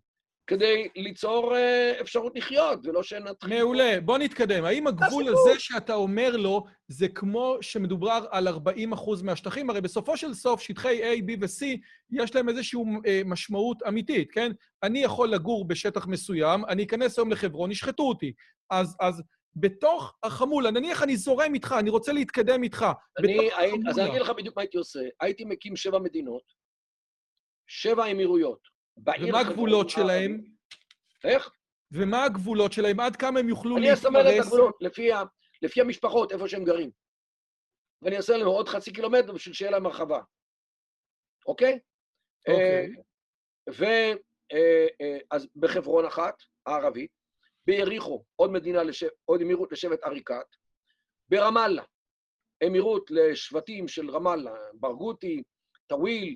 כדי 0.47 0.87
ליצור 0.95 1.55
אה, 1.55 2.01
אפשרות 2.01 2.35
לחיות, 2.35 2.79
ולא 2.83 3.03
שנתחיל... 3.03 3.59
מעולה, 3.59 4.01
בוא 4.01 4.17
נתקדם. 4.17 4.65
האם 4.65 4.87
הגבול 4.87 5.27
הזה 5.27 5.59
שאתה 5.59 5.93
אומר 5.93 6.37
לו, 6.37 6.63
זה 6.87 7.07
כמו 7.07 7.57
שמדובר 7.61 8.25
על 8.31 8.47
40 8.47 8.93
אחוז 8.93 9.21
מהשטחים? 9.21 9.69
הרי 9.69 9.81
בסופו 9.81 10.17
של 10.17 10.33
סוף, 10.33 10.61
שטחי 10.61 11.01
A, 11.03 11.21
B 11.21 11.31
ו-C, 11.41 11.65
יש 12.11 12.35
להם 12.35 12.49
איזושהי 12.49 12.79
אה, 13.07 13.21
משמעות 13.25 13.83
אמיתית, 13.87 14.31
כן? 14.31 14.51
אני 14.83 14.99
יכול 14.99 15.29
לגור 15.29 15.67
בשטח 15.67 16.07
מסוים, 16.07 16.65
אני 16.65 16.83
אכנס 16.83 17.19
היום 17.19 17.31
לחברון, 17.31 17.71
ישחטו 17.71 18.03
אותי. 18.03 18.33
אז, 18.69 18.95
אז 19.01 19.23
בתוך 19.55 20.15
החמולה, 20.23 20.71
נניח 20.71 21.03
אני 21.03 21.17
זורם 21.17 21.53
איתך, 21.53 21.75
אני 21.79 21.89
רוצה 21.89 22.13
להתקדם 22.13 22.63
איתך. 22.63 22.85
אני, 23.19 23.49
אז 23.89 23.99
אני 23.99 24.09
אגיד 24.09 24.21
לך 24.21 24.29
בדיוק 24.29 24.55
מה 24.55 24.61
הייתי 24.61 24.77
עושה. 24.77 24.99
הייתי 25.21 25.45
מקים 25.45 25.75
שבע 25.75 25.99
מדינות, 25.99 26.43
שבע 27.67 28.11
אמירויות. 28.11 28.72
ומה 28.97 29.39
הגבולות 29.39 29.89
שלהם? 29.89 30.41
איך? 31.23 31.51
ומה 31.91 32.23
הגבולות 32.23 32.73
שלהם? 32.73 32.99
עד 32.99 33.15
כמה 33.15 33.39
הם 33.39 33.49
יוכלו 33.49 33.77
להתפרס? 33.77 34.05
אני 34.05 34.09
אסמן 34.09 34.19
את 34.19 34.45
הגבולות, 34.45 34.75
לפי, 34.81 35.11
ה, 35.11 35.23
לפי 35.61 35.81
המשפחות, 35.81 36.31
איפה 36.31 36.47
שהם 36.47 36.63
גרים. 36.63 36.91
ואני 38.01 38.17
אעשה 38.17 38.37
להם 38.37 38.47
עוד 38.47 38.69
חצי 38.69 38.93
קילומטר 38.93 39.31
בשביל 39.31 39.53
שיהיה 39.53 39.71
להם 39.71 39.85
הרחבה. 39.85 40.21
אוקיי? 41.47 41.79
אוקיי. 42.47 42.95
ו... 43.69 43.85
אה, 44.53 44.87
אה, 45.01 45.17
אז 45.31 45.47
בחברון 45.55 46.05
אחת, 46.05 46.35
הערבית, 46.65 47.11
ביריחו, 47.67 48.23
עוד 48.35 48.51
מדינה, 48.51 48.83
לשב, 48.83 49.07
עוד 49.25 49.41
אמירות 49.41 49.71
לשבט 49.71 50.03
עריקאת, 50.03 50.45
ברמאללה, 51.29 51.83
אמירות 52.67 53.11
לשבטים 53.11 53.87
של 53.87 54.09
רמאללה, 54.09 54.53
ברגותי, 54.73 55.43
טוויל, 55.87 56.35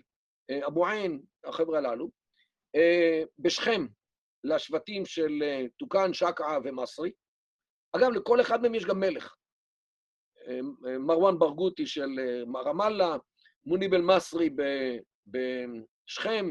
אה, 0.49 0.68
אבו 0.68 0.88
עין, 0.88 1.22
החבר'ה 1.43 1.78
הללו, 1.78 2.05
אה, 2.05 2.12
בשכם, 3.39 3.88
לשבטים 4.43 5.05
של 5.05 5.43
אה, 5.43 5.65
טוקאן, 5.80 6.13
שקעה 6.13 6.57
ומסרי. 6.63 7.11
אגב, 7.95 8.11
לכל 8.11 8.41
אחד 8.41 8.61
מהם 8.61 8.75
יש 8.75 8.86
גם 8.86 8.99
מלך. 8.99 9.36
אה, 10.47 10.59
מרואן 10.99 11.39
ברגותי 11.39 11.86
של 11.86 12.09
רמאללה, 12.65 13.17
מוניב 13.65 13.93
אל-מסרי 13.93 14.49
בשכם, 15.28 16.45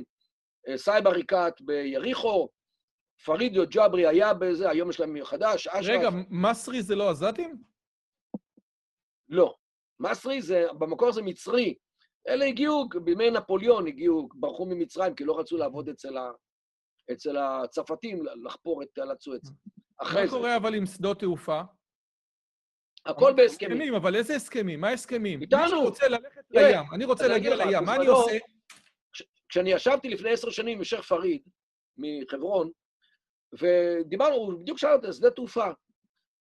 סייב 0.76 1.06
עריקאת 1.06 1.60
ביריחו, 1.60 2.48
פריד 3.24 3.66
ג'אברי 3.68 4.06
היה 4.06 4.34
בזה, 4.34 4.70
היום 4.70 4.90
יש 4.90 5.00
להם 5.00 5.24
חדש, 5.24 5.66
אשרף. 5.66 5.98
רגע, 5.98 6.08
מסרי 6.30 6.82
זה 6.82 6.94
לא 6.94 7.10
עזתים? 7.10 7.56
לא. 9.28 9.54
מסרי 10.00 10.42
זה, 10.42 10.66
במקור 10.78 11.12
זה 11.12 11.22
מצרי, 11.22 11.74
אלה 12.28 12.44
הגיעו, 12.44 12.88
בימי 13.04 13.30
נפוליאון 13.30 13.86
הגיעו, 13.86 14.28
ברחו 14.34 14.66
ממצרים, 14.66 15.14
כי 15.14 15.24
לא 15.24 15.38
רצו 15.38 15.56
לעבוד 15.56 15.88
אצל, 15.88 16.16
ה, 16.16 16.30
אצל 17.12 17.36
הצרפתים, 17.36 18.24
לחפור 18.44 18.82
את 18.82 18.88
תעלת 18.94 19.20
סואץ. 19.20 19.42
מה 20.02 20.28
קורה 20.30 20.56
אבל 20.56 20.74
עם 20.74 20.86
שדות 20.86 21.20
תעופה? 21.20 21.60
הכל 23.06 23.32
בהסכמים. 23.36 23.94
אבל 23.94 24.16
איזה 24.16 24.34
הסכמים? 24.34 24.80
מה 24.80 24.90
הסכמים? 24.90 25.42
איתנו. 25.42 25.62
מי 25.62 25.68
שרוצה 25.68 26.08
ללכת 26.08 26.42
לים, 26.50 26.80
אני 26.92 27.04
רוצה 27.04 27.28
להגיע 27.28 27.56
לים, 27.56 27.84
מה 27.84 27.96
אני 27.96 28.06
עושה? 28.06 28.38
כשאני 29.48 29.72
ישבתי 29.72 30.08
לפני 30.08 30.30
עשר 30.30 30.50
שנים 30.50 30.78
עם 30.78 30.84
שייח' 30.84 31.04
פריד 31.04 31.42
מחברון, 31.96 32.70
ודיברנו, 33.60 34.34
הוא 34.34 34.60
בדיוק 34.60 34.78
שאל 34.78 34.92
אותי, 34.92 35.12
שדה 35.12 35.30
תעופה. 35.30 35.66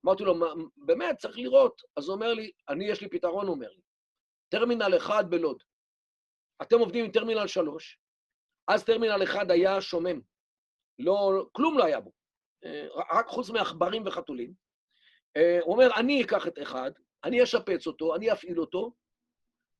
אמרתי 0.05 0.23
לו, 0.23 0.35
באמת, 0.77 1.17
צריך 1.17 1.37
לראות. 1.37 1.81
אז 1.97 2.07
הוא 2.07 2.15
אומר 2.15 2.33
לי, 2.33 2.51
אני, 2.69 2.85
יש 2.85 3.01
לי 3.01 3.09
פתרון, 3.09 3.45
הוא 3.45 3.55
אומר 3.55 3.69
לי. 3.69 3.81
טרמינל 4.49 4.97
אחד 4.97 5.29
בלוד. 5.29 5.63
אתם 6.61 6.79
עובדים 6.79 7.05
עם 7.05 7.11
טרמינל 7.11 7.47
3, 7.47 7.99
אז 8.67 8.83
טרמינל 8.83 9.23
1 9.23 9.49
היה 9.49 9.81
שומם. 9.81 10.21
לא, 10.99 11.45
כלום 11.51 11.77
לא 11.77 11.85
היה 11.85 11.99
בו, 11.99 12.11
אה, 12.65 12.87
רק 13.11 13.27
חוץ 13.27 13.49
מעכברים 13.49 14.03
וחתולים. 14.05 14.53
אה, 15.37 15.59
הוא 15.61 15.73
אומר, 15.73 15.89
אני 15.99 16.23
אקח 16.23 16.47
את 16.47 16.59
אחד, 16.61 16.91
אני 17.23 17.43
אשפץ 17.43 17.87
אותו, 17.87 18.15
אני 18.15 18.31
אפעיל 18.31 18.59
אותו, 18.59 18.91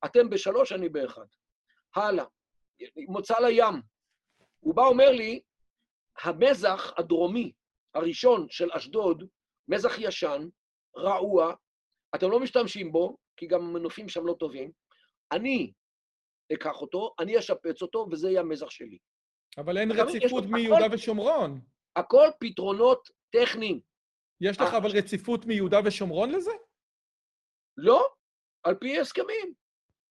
אתם 0.04 0.30
בשלוש, 0.30 0.72
אני 0.72 0.88
באחד. 0.88 1.26
הלאה. 1.96 2.24
מוצא 3.08 3.34
לים. 3.40 3.82
הוא 4.60 4.74
בא, 4.74 4.82
אומר 4.82 5.10
לי, 5.10 5.40
המזח 6.22 6.92
הדרומי 6.98 7.52
הראשון 7.94 8.46
של 8.50 8.68
אשדוד, 8.72 9.28
מזח 9.68 9.98
ישן, 9.98 10.48
רעוע, 10.96 11.54
אתם 12.14 12.30
לא 12.30 12.40
משתמשים 12.40 12.92
בו, 12.92 13.16
כי 13.36 13.46
גם 13.46 13.60
המנופים 13.60 14.08
שם 14.08 14.26
לא 14.26 14.34
טובים, 14.38 14.70
אני 15.32 15.72
אקח 16.52 16.80
אותו, 16.80 17.14
אני 17.20 17.38
אשפץ 17.38 17.82
אותו, 17.82 18.06
וזה 18.10 18.28
יהיה 18.30 18.40
המזח 18.40 18.70
שלי. 18.70 18.98
אבל 19.58 19.78
אין 19.78 19.90
רציפות 19.90 20.44
מיהודה 20.44 20.86
ושומרון. 20.92 21.60
הכל 21.96 22.26
פתרונות 22.40 23.08
טכניים. 23.30 23.80
יש 24.40 24.60
לך 24.60 24.74
אבל 24.74 24.90
רציפות 24.90 25.46
מיהודה 25.46 25.78
ושומרון 25.84 26.30
לזה? 26.30 26.50
לא, 27.76 28.08
על 28.64 28.74
פי 28.74 29.00
הסכמים. 29.00 29.54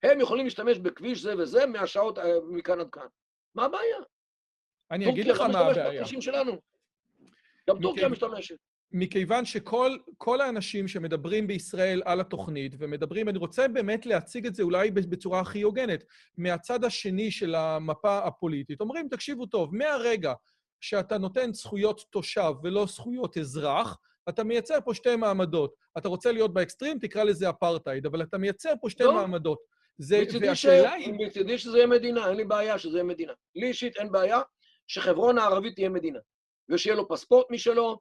הם 0.03 0.19
יכולים 0.21 0.45
להשתמש 0.45 0.77
בכביש 0.77 1.21
זה 1.21 1.38
וזה 1.38 1.65
מהשעות 1.65 2.17
אה, 2.17 2.23
מכאן 2.51 2.79
עד 2.79 2.89
כאן. 2.89 3.07
מה 3.55 3.65
הבעיה? 3.65 3.97
אני 4.91 5.09
אגיד 5.09 5.27
לך 5.27 5.41
מה 5.41 5.59
הבעיה. 5.59 6.03
גם 7.69 7.81
טורקיה 7.81 8.09
משתמשת. 8.09 8.57
מכיוון 8.97 9.45
שכל 9.45 10.41
האנשים 10.41 10.87
שמדברים 10.87 11.47
בישראל 11.47 12.01
על 12.05 12.19
התוכנית, 12.19 12.75
ומדברים, 12.79 13.29
אני 13.29 13.37
רוצה 13.37 13.67
באמת 13.67 14.05
להציג 14.05 14.45
את 14.45 14.55
זה 14.55 14.63
אולי 14.63 14.91
בצורה 14.91 15.39
הכי 15.39 15.61
הוגנת, 15.61 16.03
מהצד 16.37 16.83
השני 16.83 17.31
של 17.31 17.55
המפה 17.55 18.17
הפוליטית, 18.17 18.81
אומרים, 18.81 19.07
תקשיבו 19.09 19.45
טוב, 19.45 19.75
מהרגע 19.75 20.33
שאתה 20.81 21.17
נותן 21.17 21.53
זכויות 21.53 22.01
תושב 22.09 22.53
ולא 22.63 22.85
זכויות 22.85 23.37
אזרח, 23.37 23.97
אתה 24.29 24.43
מייצר 24.43 24.77
פה 24.85 24.93
שתי 24.93 25.15
מעמדות. 25.15 25.73
אתה 25.97 26.09
רוצה 26.09 26.31
להיות 26.31 26.53
באקסטרים, 26.53 26.99
תקרא 26.99 27.23
לזה 27.23 27.49
אפרטהייד, 27.49 28.05
אבל 28.05 28.21
אתה 28.21 28.37
מייצר 28.37 28.73
פה 28.81 28.89
שתי 28.89 29.03
לא. 29.03 29.13
מעמדות. 29.13 29.59
זה, 29.97 30.23
והשאלה 30.41 30.93
היא... 30.93 31.13
מצידי 31.13 31.57
שזה 31.57 31.77
יהיה 31.77 31.87
מדינה, 31.87 32.29
אין 32.29 32.37
לי 32.37 32.45
בעיה 32.45 32.79
שזה 32.79 32.97
יהיה 32.97 33.03
מדינה. 33.03 33.33
לי 33.55 33.67
אישית 33.67 33.97
אין 33.97 34.11
בעיה 34.11 34.41
שחברון 34.87 35.37
הערבית 35.37 35.75
תהיה 35.75 35.89
מדינה. 35.89 36.19
ושיהיה 36.69 36.95
לו 36.95 37.07
פספורט 37.07 37.45
משלו, 37.51 37.99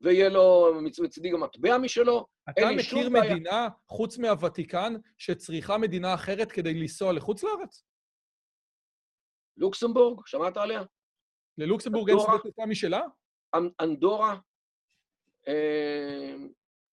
ויהיה 0.00 0.28
לו 0.28 0.74
מצידי 1.02 1.30
גם 1.30 1.40
מטבע 1.40 1.78
משלו. 1.78 2.26
אתה 2.50 2.60
מכיר 2.76 3.10
מדינה, 3.10 3.50
בעיה. 3.50 3.68
חוץ 3.88 4.18
מהוותיקן, 4.18 4.94
שצריכה 5.18 5.78
מדינה 5.78 6.14
אחרת 6.14 6.52
כדי 6.52 6.74
לנסוע 6.74 7.12
לחוץ 7.12 7.44
לארץ? 7.44 7.84
לוקסמבורג, 9.56 10.26
שמעת 10.26 10.56
עליה? 10.56 10.82
ללוקסמבורג 11.58 12.10
אין 12.10 12.18
שדה 12.18 12.38
תעופה 12.42 12.66
משלה? 12.66 13.02
אנדורה. 13.80 14.38
אה, 15.48 16.34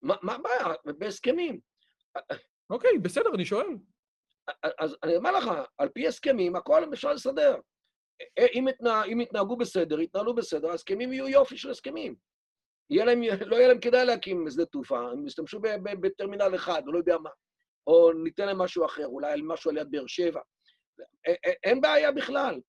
מה 0.01 0.33
הבעיה? 0.33 0.75
בהסכמים. 0.85 1.59
אוקיי, 2.69 2.97
בסדר, 2.97 3.29
אני 3.35 3.45
שואל. 3.45 3.67
אז 4.79 4.97
אני 5.03 5.15
אומר 5.15 5.31
לך, 5.31 5.49
על 5.77 5.89
פי 5.89 6.07
הסכמים, 6.07 6.55
הכל 6.55 6.93
אפשר 6.93 7.13
לסדר. 7.13 7.55
אם, 8.53 8.67
התנה, 8.67 9.03
אם 9.03 9.21
יתנהגו 9.21 9.57
בסדר, 9.57 9.99
יתנהלו 9.99 10.35
בסדר, 10.35 10.69
ההסכמים 10.71 11.13
יהיו 11.13 11.27
יופי 11.27 11.57
של 11.57 11.69
הסכמים. 11.69 12.15
יהיה 12.89 13.05
להם, 13.05 13.21
לא 13.45 13.55
יהיה 13.55 13.67
להם 13.67 13.79
כדאי 13.79 14.05
להקים 14.05 14.45
שדה 14.49 14.65
תעופה, 14.65 14.99
הם 14.99 15.27
ישתמשו 15.27 15.59
בטרמינל 16.01 16.55
אחד, 16.55 16.81
או 16.87 16.91
לא 16.91 16.97
יודע 16.97 17.17
מה, 17.17 17.29
או 17.87 18.11
ניתן 18.13 18.45
להם 18.45 18.57
משהו 18.57 18.85
אחר, 18.85 19.05
אולי 19.05 19.41
משהו 19.43 19.71
על 19.71 19.77
יד 19.77 19.91
באר 19.91 20.07
שבע. 20.07 20.41
אין 21.63 21.81
בעיה 21.81 22.11
בכלל. 22.11 22.59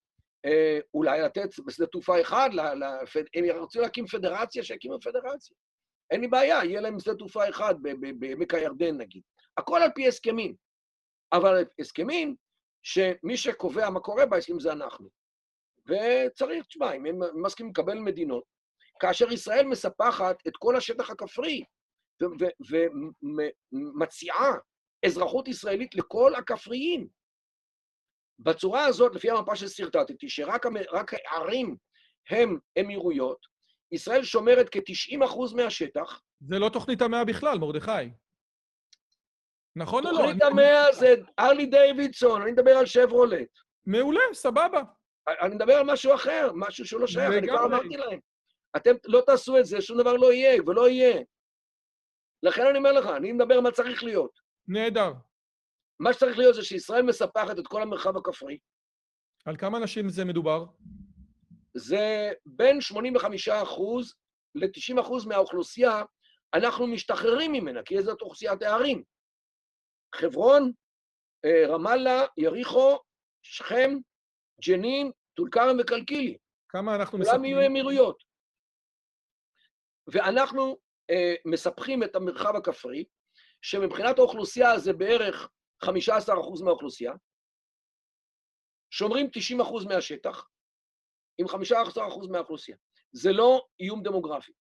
אולי 0.94 1.22
לתת 1.22 1.48
בשדה 1.66 1.86
תעופה 1.86 2.20
אחד, 2.20 2.50
הם 3.34 3.58
רוצים 3.58 3.82
להקים 3.82 4.06
פדרציה, 4.06 4.62
שיקימו 4.62 5.00
פדרציה. 5.00 5.56
אין 6.10 6.20
לי 6.20 6.28
בעיה, 6.28 6.64
יהיה 6.64 6.80
להם 6.80 7.00
שדה 7.00 7.14
תעופה 7.14 7.48
אחד 7.48 7.74
בעמק 8.18 8.54
הירדן 8.54 8.96
נגיד. 8.98 9.22
הכל 9.58 9.82
על 9.82 9.90
פי 9.94 10.08
הסכמים. 10.08 10.54
אבל 11.32 11.64
הסכמים 11.80 12.36
שמי 12.82 13.36
שקובע 13.36 13.90
מה 13.90 14.00
קורה 14.00 14.26
בהסכמים 14.26 14.60
זה 14.60 14.72
אנחנו. 14.72 15.08
וצריך, 15.86 16.66
תשמע, 16.66 16.92
אם 16.92 17.06
הם 17.06 17.42
מסכימים 17.42 17.72
לקבל 17.72 17.98
מדינות, 17.98 18.44
כאשר 19.00 19.32
ישראל 19.32 19.66
מספחת 19.66 20.36
את 20.48 20.52
כל 20.56 20.76
השטח 20.76 21.10
הכפרי 21.10 21.64
ומציעה 23.72 24.52
אזרחות 25.06 25.48
ישראלית 25.48 25.94
לכל 25.94 26.34
הכפריים. 26.34 27.08
בצורה 28.38 28.84
הזאת, 28.84 29.14
לפי 29.14 29.30
המפה 29.30 29.56
שסרטטתי, 29.56 30.28
שרק 30.28 30.66
הערים 31.26 31.76
הם 32.30 32.58
אמירויות, 32.80 33.46
ישראל 33.92 34.24
שומרת 34.24 34.68
כ-90% 34.70 35.56
מהשטח. 35.56 36.20
זה 36.40 36.58
לא 36.58 36.68
תוכנית 36.68 37.02
המאה 37.02 37.24
בכלל, 37.24 37.58
מרדכי. 37.58 38.10
נכון 39.76 40.06
או 40.06 40.12
לא? 40.12 40.18
תוכנית 40.18 40.42
המאה 40.42 40.92
זה 40.92 41.14
ארלי 41.38 41.66
דיווידסון, 41.66 42.42
אני 42.42 42.52
מדבר 42.52 42.70
על 42.70 42.86
שברולט. 42.86 43.48
מעולה, 43.86 44.20
סבבה. 44.32 44.82
אני 45.28 45.54
מדבר 45.54 45.74
על 45.74 45.86
משהו 45.86 46.14
אחר, 46.14 46.50
משהו 46.54 46.86
שהוא 46.86 47.00
לא 47.00 47.06
שייך, 47.06 47.32
אני 47.38 47.48
כבר 47.48 47.64
אמרתי 47.64 47.96
להם. 47.96 48.18
אתם 48.76 48.90
לא 49.04 49.22
תעשו 49.26 49.58
את 49.58 49.66
זה, 49.66 49.80
שום 49.80 50.00
דבר 50.00 50.12
לא 50.12 50.32
יהיה 50.32 50.62
ולא 50.66 50.88
יהיה. 50.88 51.22
לכן 52.42 52.66
אני 52.66 52.78
אומר 52.78 52.92
לך, 52.92 53.06
אני 53.06 53.32
מדבר 53.32 53.60
מה 53.60 53.70
צריך 53.70 54.02
להיות. 54.02 54.40
נהדר. 54.68 55.12
מה 56.00 56.12
שצריך 56.12 56.38
להיות 56.38 56.54
זה 56.54 56.64
שישראל 56.64 57.02
מספחת 57.02 57.58
את 57.58 57.66
כל 57.66 57.82
המרחב 57.82 58.16
הכפרי. 58.16 58.58
על 59.44 59.56
כמה 59.56 59.78
אנשים 59.78 60.08
זה 60.08 60.24
מדובר? 60.24 60.64
זה 61.74 62.32
בין 62.46 62.80
85 62.80 63.48
אחוז 63.48 64.14
ל-90 64.54 65.00
אחוז 65.00 65.26
מהאוכלוסייה, 65.26 66.02
אנחנו 66.54 66.86
משתחררים 66.86 67.52
ממנה, 67.52 67.82
כי 67.82 68.02
זאת 68.02 68.22
אוכלוסיית 68.22 68.62
הערים. 68.62 69.02
חברון, 70.14 70.72
אה, 71.44 71.66
רמאללה, 71.68 72.24
יריחו, 72.36 72.98
שכם, 73.42 73.90
ג'נין, 74.66 75.10
טול 75.34 75.48
כרם 75.50 75.76
וקלקילי. 75.80 76.36
כמה 76.68 76.96
אנחנו 76.96 77.18
מספרים? 77.18 77.40
כולם 77.40 77.44
יהיו 77.44 77.66
אמירויות. 77.66 78.33
ואנחנו 80.06 80.76
אה, 81.10 81.34
מספחים 81.44 82.02
את 82.02 82.14
המרחב 82.14 82.56
הכפרי, 82.56 83.04
שמבחינת 83.62 84.18
האוכלוסייה 84.18 84.78
זה 84.78 84.92
בערך 84.92 85.48
15% 85.84 85.88
מהאוכלוסייה, 86.64 87.12
שומרים 88.90 89.26
90% 89.60 89.88
מהשטח, 89.88 90.48
עם 91.38 91.46
15% 91.46 92.30
מהאוכלוסייה. 92.30 92.76
זה 93.12 93.32
לא 93.32 93.66
איום 93.80 94.02
דמוגרפי. 94.02 94.52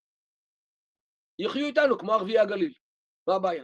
יחיו 1.40 1.66
איתנו 1.66 2.00
כמו 2.00 2.14
ערביי 2.14 2.40
הגליל, 2.40 2.74
מה 3.28 3.36
הבעיה? 3.36 3.64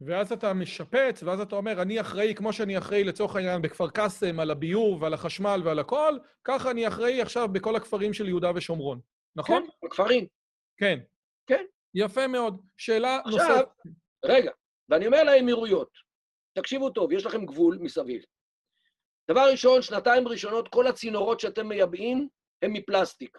ואז 0.00 0.32
אתה 0.32 0.54
משפץ, 0.54 1.22
ואז 1.22 1.40
אתה 1.40 1.56
אומר, 1.56 1.82
אני 1.82 2.00
אחראי, 2.00 2.34
כמו 2.34 2.52
שאני 2.52 2.78
אחראי 2.78 3.04
לצורך 3.04 3.36
העניין 3.36 3.62
בכפר 3.62 3.90
קאסם, 3.90 4.40
על 4.40 4.50
הביוב 4.50 5.02
ועל 5.02 5.14
החשמל 5.14 5.60
ועל 5.64 5.78
הכל, 5.78 6.18
ככה 6.44 6.70
אני 6.70 6.88
אחראי 6.88 7.22
עכשיו 7.22 7.48
בכל 7.52 7.76
הכפרים 7.76 8.12
של 8.12 8.28
יהודה 8.28 8.50
ושומרון, 8.54 9.00
נכון? 9.36 9.66
כן, 9.66 9.86
בכפרים. 9.86 10.26
כן. 10.76 10.98
כן. 11.46 11.64
יפה 11.94 12.26
מאוד. 12.26 12.66
שאלה 12.76 13.20
נוספת. 13.26 13.40
עכשיו, 13.40 13.64
רגע, 14.24 14.50
ואני 14.88 15.06
אומר 15.06 15.24
לאמירויות, 15.24 15.90
תקשיבו 16.58 16.90
טוב, 16.90 17.12
יש 17.12 17.26
לכם 17.26 17.46
גבול 17.46 17.78
מסביב. 17.80 18.22
דבר 19.30 19.48
ראשון, 19.50 19.82
שנתיים 19.82 20.28
ראשונות, 20.28 20.68
כל 20.68 20.86
הצינורות 20.86 21.40
שאתם 21.40 21.68
מייבאים 21.68 22.28
הם 22.62 22.72
מפלסטיק. 22.72 23.38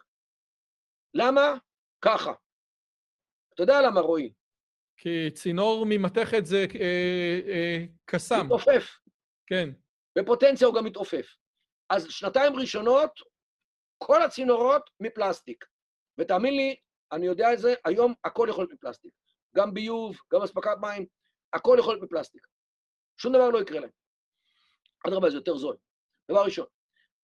למה? 1.13 1.53
ככה. 2.01 2.33
אתה 3.53 3.63
יודע 3.63 3.81
למה, 3.81 3.99
רועי? 4.01 4.33
כי 4.97 5.31
צינור 5.33 5.85
ממתכת 5.89 6.45
זה 6.45 6.65
אה, 6.79 7.39
אה, 7.47 7.85
קסאם. 8.05 8.45
מתעופף. 8.45 8.97
כן. 9.47 9.69
בפוטנציה 10.17 10.67
הוא 10.67 10.75
גם 10.75 10.85
מתעופף. 10.85 11.35
אז 11.89 12.07
שנתיים 12.09 12.55
ראשונות, 12.55 13.11
כל 13.97 14.21
הצינורות 14.21 14.89
מפלסטיק. 14.99 15.65
ותאמין 16.20 16.53
לי, 16.53 16.76
אני 17.11 17.26
יודע 17.26 17.53
את 17.53 17.59
זה, 17.59 17.74
היום 17.86 18.13
הכל 18.24 18.47
יכול 18.49 18.63
להיות 18.63 18.74
מפלסטיק. 18.74 19.11
גם 19.55 19.74
ביוב, 19.74 20.18
גם 20.34 20.41
אספקת 20.41 20.78
מים, 20.82 21.05
הכל 21.53 21.76
יכול 21.80 21.93
להיות 21.93 22.03
מפלסטיק. 22.03 22.47
שום 23.18 23.34
דבר 23.34 23.49
לא 23.49 23.61
יקרה 23.61 23.80
להם. 23.80 23.89
אדרבה, 25.07 25.30
זה 25.30 25.38
יותר 25.38 25.57
זול. 25.57 25.78
דבר 26.32 26.43
ראשון. 26.43 26.65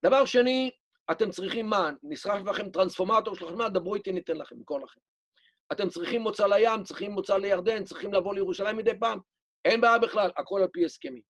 דבר 0.05 0.25
שני, 0.25 0.71
אתם 1.11 1.31
צריכים 1.31 1.65
מה? 1.65 1.91
נשרף 2.03 2.45
לכם 2.45 2.69
טרנספורמטור 2.69 3.35
של 3.35 3.47
חשמל, 3.47 3.69
דברו 3.69 3.95
איתי, 3.95 4.11
ניתן 4.11 4.37
לכם, 4.37 4.55
נמכור 4.55 4.79
לכם. 4.79 4.99
אתם 5.71 5.89
צריכים 5.89 6.21
מוצא 6.21 6.47
לים, 6.47 6.83
צריכים 6.83 7.11
מוצא 7.11 7.37
לירדן, 7.37 7.83
צריכים 7.83 8.13
לבוא 8.13 8.33
לירושלים 8.35 8.77
מדי 8.77 8.99
פעם, 8.99 9.19
אין 9.65 9.81
בעיה 9.81 9.99
בכלל, 9.99 10.31
הכל 10.37 10.59
על 10.61 10.67
פי 10.73 10.85
הסכמים. 10.85 11.21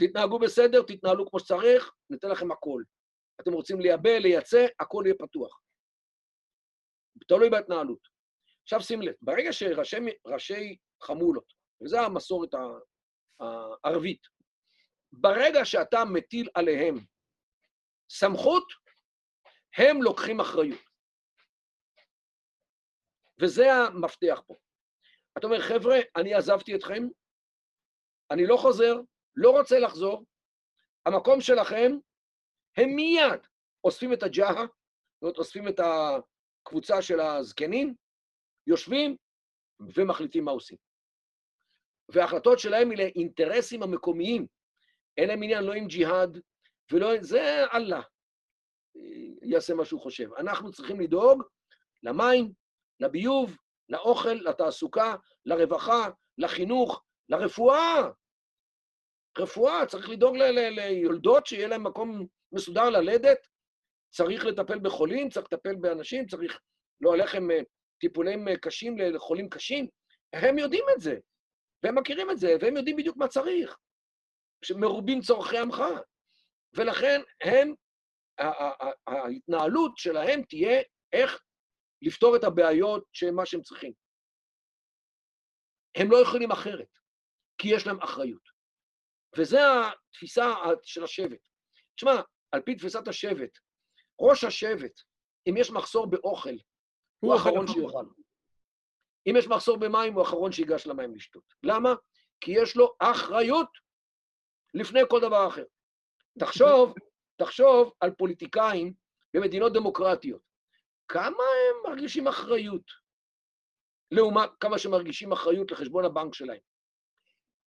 תתנהגו 0.00 0.38
בסדר, 0.38 0.82
תתנהלו 0.82 1.30
כמו 1.30 1.40
שצריך, 1.40 1.92
ניתן 2.10 2.28
לכם 2.28 2.52
הכל. 2.52 2.82
אתם 3.40 3.52
רוצים 3.52 3.80
לייבא, 3.80 4.10
לייצא, 4.10 4.66
הכל 4.80 5.02
יהיה 5.06 5.14
פתוח. 5.18 5.60
תלוי 7.28 7.50
בהתנהלות. 7.50 8.08
עכשיו 8.62 8.80
שים 8.80 9.02
לב, 9.02 9.14
ברגע 9.22 9.52
שראשי 9.52 10.76
חמולות, 11.02 11.52
וזו 11.84 11.98
המסורת 11.98 12.48
הערבית, 13.40 14.22
ברגע 15.12 15.64
שאתה 15.64 16.04
מטיל 16.04 16.48
עליהם 16.54 16.94
סמכות, 18.10 18.64
הם 19.76 20.02
לוקחים 20.02 20.40
אחריות. 20.40 20.80
וזה 23.42 23.72
המפתח 23.72 24.42
פה. 24.46 24.56
אתה 25.38 25.46
אומר, 25.46 25.60
חבר'ה, 25.60 25.96
אני 26.16 26.34
עזבתי 26.34 26.74
אתכם, 26.74 27.02
אני 28.30 28.46
לא 28.46 28.56
חוזר, 28.56 28.94
לא 29.36 29.50
רוצה 29.50 29.78
לחזור, 29.78 30.24
המקום 31.06 31.40
שלכם, 31.40 31.92
הם 32.76 32.88
מיד 32.96 33.46
אוספים 33.84 34.12
את 34.12 34.22
הג'אהה, 34.22 34.66
זאת 35.14 35.22
אומרת, 35.22 35.38
אוספים 35.38 35.68
את 35.68 35.80
הקבוצה 36.66 37.02
של 37.02 37.20
הזקנים, 37.20 37.94
יושבים 38.66 39.16
ומחליטים 39.80 40.44
מה 40.44 40.50
עושים. 40.50 40.78
וההחלטות 42.08 42.58
שלהם 42.58 42.90
היא 42.90 42.98
לאינטרסים 42.98 43.82
המקומיים. 43.82 44.46
אין 45.16 45.28
להם 45.28 45.42
עניין 45.42 45.64
לא 45.64 45.72
עם 45.72 45.86
ג'יהאד 45.86 46.40
ולא... 46.92 47.08
זה 47.20 47.64
אללה 47.74 48.00
יעשה 49.42 49.74
מה 49.74 49.84
שהוא 49.84 50.00
חושב. 50.00 50.34
אנחנו 50.34 50.72
צריכים 50.72 51.00
לדאוג 51.00 51.42
למים, 52.02 52.52
לביוב, 53.00 53.56
לאוכל, 53.88 54.32
לתעסוקה, 54.32 55.14
לרווחה, 55.46 56.08
לחינוך, 56.38 57.02
לרפואה. 57.28 58.08
רפואה, 59.38 59.86
צריך 59.86 60.08
לדאוג 60.08 60.36
ליולדות 60.36 61.46
שיהיה 61.46 61.68
להם 61.68 61.84
מקום 61.84 62.26
מסודר 62.52 62.90
ללדת, 62.90 63.38
צריך 64.14 64.44
לטפל 64.44 64.78
בחולים, 64.78 65.30
צריך 65.30 65.46
לטפל 65.52 65.74
באנשים, 65.74 66.26
צריך 66.26 66.60
לא 67.00 67.14
עליכם 67.14 67.50
אה, 67.50 67.60
טיפולים 68.00 68.48
אה, 68.48 68.56
קשים 68.56 68.98
לחולים 68.98 69.48
קשים. 69.48 69.88
הם 70.32 70.58
יודעים 70.58 70.84
את 70.96 71.00
זה, 71.00 71.18
והם 71.82 71.98
מכירים 71.98 72.30
את 72.30 72.38
זה, 72.38 72.56
והם 72.60 72.76
יודעים 72.76 72.96
בדיוק 72.96 73.16
מה 73.16 73.28
צריך. 73.28 73.76
שמרובים 74.64 75.20
צורכי 75.20 75.58
עמך. 75.58 75.82
ולכן 76.76 77.20
הם, 77.40 77.74
ההתנהלות 79.06 79.98
שלהם 79.98 80.42
תהיה 80.42 80.82
איך 81.12 81.42
לפתור 82.02 82.36
את 82.36 82.44
הבעיות 82.44 83.04
שהם 83.12 83.34
מה 83.34 83.46
שהם 83.46 83.62
צריכים. 83.62 83.92
הם 85.96 86.10
לא 86.10 86.22
יכולים 86.22 86.52
אחרת, 86.52 86.88
כי 87.58 87.68
יש 87.74 87.86
להם 87.86 88.00
אחריות. 88.00 88.48
וזו 89.38 89.58
התפיסה 89.58 90.52
של 90.82 91.04
השבט. 91.04 91.48
תשמע, 91.96 92.14
על 92.52 92.62
פי 92.62 92.74
תפיסת 92.74 93.08
השבט, 93.08 93.58
ראש 94.20 94.44
השבט, 94.44 95.00
אם 95.48 95.56
יש 95.56 95.70
מחסור 95.70 96.06
באוכל, 96.06 96.56
הוא 97.20 97.34
האחרון 97.34 97.66
שיאכל. 97.66 98.06
אם 99.26 99.34
יש 99.38 99.46
מחסור 99.46 99.76
במים, 99.76 100.14
הוא 100.14 100.22
האחרון 100.22 100.52
שיגש 100.52 100.86
למים 100.86 101.14
לשתות. 101.14 101.54
למה? 101.62 101.94
כי 102.40 102.52
יש 102.62 102.76
לו 102.76 102.94
אחריות 102.98 103.68
לפני 104.74 105.00
כל 105.10 105.20
דבר 105.20 105.48
אחר. 105.48 105.64
תחשוב, 106.38 106.94
תחשוב 107.36 107.92
על 108.00 108.10
פוליטיקאים 108.10 108.94
במדינות 109.34 109.72
דמוקרטיות. 109.72 110.42
כמה 111.08 111.42
הם 111.42 111.90
מרגישים 111.90 112.28
אחריות 112.28 113.04
לעומת 114.10 114.50
כמה 114.60 114.78
שמרגישים 114.78 115.32
אחריות 115.32 115.70
לחשבון 115.70 116.04
הבנק 116.04 116.34
שלהם. 116.34 116.60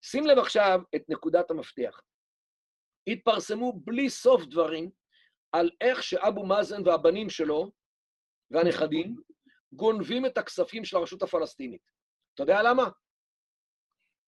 שים 0.02 0.28
לב 0.28 0.38
עכשיו 0.38 0.80
את 0.96 1.02
נקודת 1.10 1.52
המפתח. 1.52 2.02
התפרסמו 3.08 3.74
בלי 3.74 4.10
סוף 4.10 4.42
דברים 4.44 4.92
על 5.52 5.70
איך 5.82 6.04
שאבו 6.04 6.46
מאזן 6.46 6.88
והבנים 6.88 7.30
שלו 7.30 7.72
והנכדים 8.52 9.16
גונבים 9.74 10.26
את 10.26 10.38
הכספים 10.38 10.86
של 10.86 10.98
הרשות 10.98 11.22
הפלסטינית. 11.22 11.82
אתה 12.34 12.44
יודע 12.44 12.64
למה? 12.64 12.90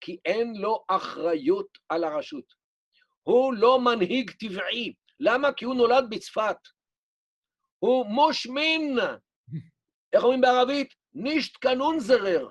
כי 0.02 0.18
אין 0.26 0.54
לו 0.56 0.84
אחריות 0.88 1.78
על 1.90 2.04
הרשות. 2.04 2.46
הוא 3.24 3.54
לא 3.54 3.80
מנהיג 3.80 4.32
טבעי. 4.32 4.94
למה? 5.20 5.54
כי 5.54 5.66
הוא 5.66 5.76
נולד 5.76 6.06
בצפת. 6.10 6.58
הוא 7.80 8.06
מושמין. 8.06 8.98
איך 10.14 10.24
אומרים 10.24 10.42
בערבית? 10.42 10.94
נישט 11.14 11.58
קנונזרר. 11.58 12.50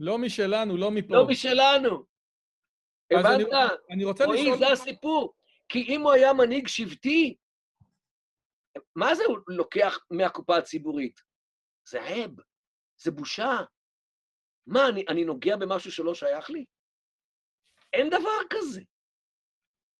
לא 0.00 0.18
משלנו, 0.18 0.76
לא 0.76 0.90
מפה. 0.90 1.14
לא 1.14 1.26
משלנו. 1.28 2.04
אז 3.18 3.26
אני- 3.26 3.42
הבנת? 3.42 3.70
אני 3.90 4.04
רוצה 4.04 4.24
רועי, 4.24 4.42
לשאול... 4.42 4.58
זה 4.58 4.72
הסיפור. 4.72 5.34
כי 5.68 5.82
אם 5.88 6.00
הוא 6.00 6.12
היה 6.12 6.32
מנהיג 6.32 6.68
שבטי, 6.68 7.36
מה 8.96 9.14
זה 9.14 9.22
הוא 9.26 9.38
לוקח 9.48 9.98
מהקופה 10.10 10.56
הציבורית? 10.56 11.20
זה 11.88 12.00
עב, 12.02 12.30
זה 12.96 13.10
בושה. 13.10 13.58
מה, 14.66 14.88
אני, 14.88 15.04
אני 15.08 15.24
נוגע 15.24 15.56
במשהו 15.56 15.92
שלא 15.92 16.14
שייך 16.14 16.50
לי? 16.50 16.64
אין 17.92 18.10
דבר 18.10 18.38
כזה. 18.50 18.80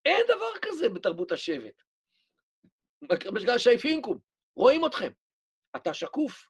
אין 0.04 0.24
דבר 0.28 0.58
כזה 0.62 0.88
בתרבות 0.94 1.32
השבט. 1.32 1.82
בגלל 3.34 3.58
שייפינקום, 3.58 4.18
רואים 4.56 4.86
אתכם. 4.86 5.12
אתה 5.76 5.94
שקוף, 5.94 6.46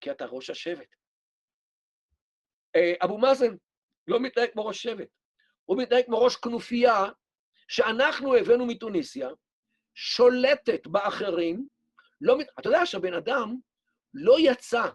כי 0.00 0.10
אתה 0.10 0.24
ראש 0.24 0.50
השבט. 0.50 0.94
אה, 2.76 2.92
אבו 3.04 3.18
מאזן 3.18 3.56
לא 4.08 4.20
מתנהג 4.20 4.50
כמו 4.52 4.66
ראש 4.66 4.82
שבט, 4.82 5.08
הוא 5.64 5.82
מתנהג 5.82 6.04
כמו 6.04 6.24
ראש 6.24 6.36
כנופיה 6.36 7.04
שאנחנו 7.68 8.34
הבאנו 8.36 8.66
מתוניסיה, 8.66 9.28
שולטת 9.94 10.86
באחרים, 10.86 11.68
לא... 12.20 12.36
אתה 12.58 12.68
יודע 12.68 12.86
שהבן 12.86 13.14
אדם 13.14 13.56
לא 14.14 14.36
יצא, 14.38 14.88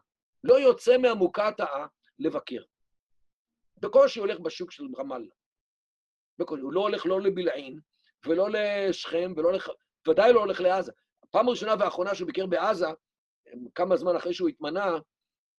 לא 0.44 0.60
יוצא 0.60 0.98
מהמוקטעה 0.98 1.88
לבקר. 2.20 2.62
בקושי 3.78 4.20
הולך 4.20 4.40
בשוק 4.40 4.72
של 4.72 4.84
רמאללה. 4.98 5.32
בקושי, 6.38 6.62
הוא 6.62 6.74
לא 6.74 6.82
הולך 6.82 7.06
לא 7.06 7.22
לבלעין, 7.22 7.80
ולא 8.26 8.48
לשכם, 8.50 9.34
ולא 9.38 9.54
לח... 9.54 9.68
ודאי 10.08 10.34
לא 10.34 10.40
הולך 10.40 10.62
לעזה. 10.62 10.92
הפעם 11.24 11.48
הראשונה 11.48 11.76
והאחרונה 11.80 12.16
שהוא 12.16 12.28
ביקר 12.28 12.46
בעזה, 12.46 12.88
כמה 13.76 13.98
זמן 13.98 14.16
אחרי 14.16 14.34
שהוא 14.34 14.50
התמנה, 14.50 14.86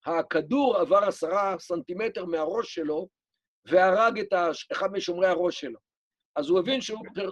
הכדור 0.06 0.76
עבר 0.76 1.04
עשרה 1.04 1.58
סנטימטר 1.58 2.24
מהראש 2.24 2.74
שלו, 2.74 3.08
והרג 3.64 4.18
את. 4.18 4.32
אחד 4.72 4.92
משומרי 4.92 5.26
הראש 5.26 5.60
שלו. 5.60 5.78
אז 6.36 6.48
הוא 6.48 6.58
הבין 6.58 6.80
שהוא 6.80 6.98
פר... 7.14 7.30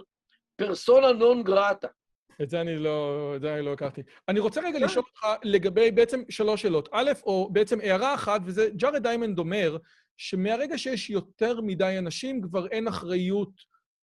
פרסונה 0.55 1.11
נון 1.11 1.43
גרטה. 1.43 1.87
את 2.41 2.49
זה 2.49 2.61
אני 2.61 2.75
לא, 2.79 3.33
את 3.35 3.41
זה 3.41 3.53
אני 3.53 3.65
לא 3.65 3.73
הכרתי. 3.73 4.01
אני 4.27 4.39
רוצה 4.39 4.61
רגע 4.61 4.79
כן. 4.79 4.85
לשאול 4.85 5.05
אותך 5.09 5.25
לגבי 5.43 5.91
בעצם 5.91 6.21
שלוש 6.29 6.61
שאלות. 6.61 6.89
א', 6.91 7.11
או 7.25 7.49
בעצם 7.51 7.79
הערה 7.81 8.13
אחת, 8.13 8.41
וזה 8.45 8.69
ג'ארד 8.75 9.03
דיימנד 9.03 9.39
אומר, 9.39 9.77
שמהרגע 10.17 10.77
שיש 10.77 11.09
יותר 11.09 11.61
מדי 11.61 11.95
אנשים, 11.97 12.41
כבר 12.41 12.67
אין 12.67 12.87
אחריות 12.87 13.51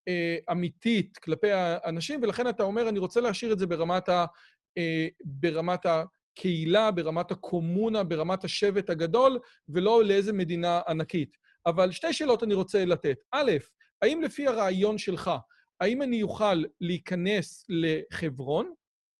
אה, 0.08 0.36
אמיתית 0.50 1.18
כלפי 1.18 1.52
האנשים, 1.52 2.22
ולכן 2.22 2.48
אתה 2.48 2.62
אומר, 2.62 2.88
אני 2.88 2.98
רוצה 2.98 3.20
להשאיר 3.20 3.52
את 3.52 3.58
זה 3.58 3.66
ברמת, 3.66 4.08
ה, 4.08 4.24
אה, 4.78 5.08
ברמת 5.24 5.86
הקהילה, 5.86 6.90
ברמת 6.90 7.30
הקומונה, 7.30 8.04
ברמת 8.04 8.44
השבט 8.44 8.90
הגדול, 8.90 9.38
ולא 9.68 10.04
לאיזה 10.04 10.32
מדינה 10.32 10.80
ענקית. 10.88 11.36
אבל 11.66 11.90
שתי 11.92 12.12
שאלות 12.12 12.42
אני 12.42 12.54
רוצה 12.54 12.84
לתת. 12.84 13.16
א', 13.32 13.52
האם 14.02 14.22
לפי 14.22 14.46
הרעיון 14.46 14.98
שלך, 14.98 15.30
האם 15.80 16.02
אני 16.02 16.22
אוכל 16.22 16.62
להיכנס 16.80 17.66
לחברון 17.68 18.72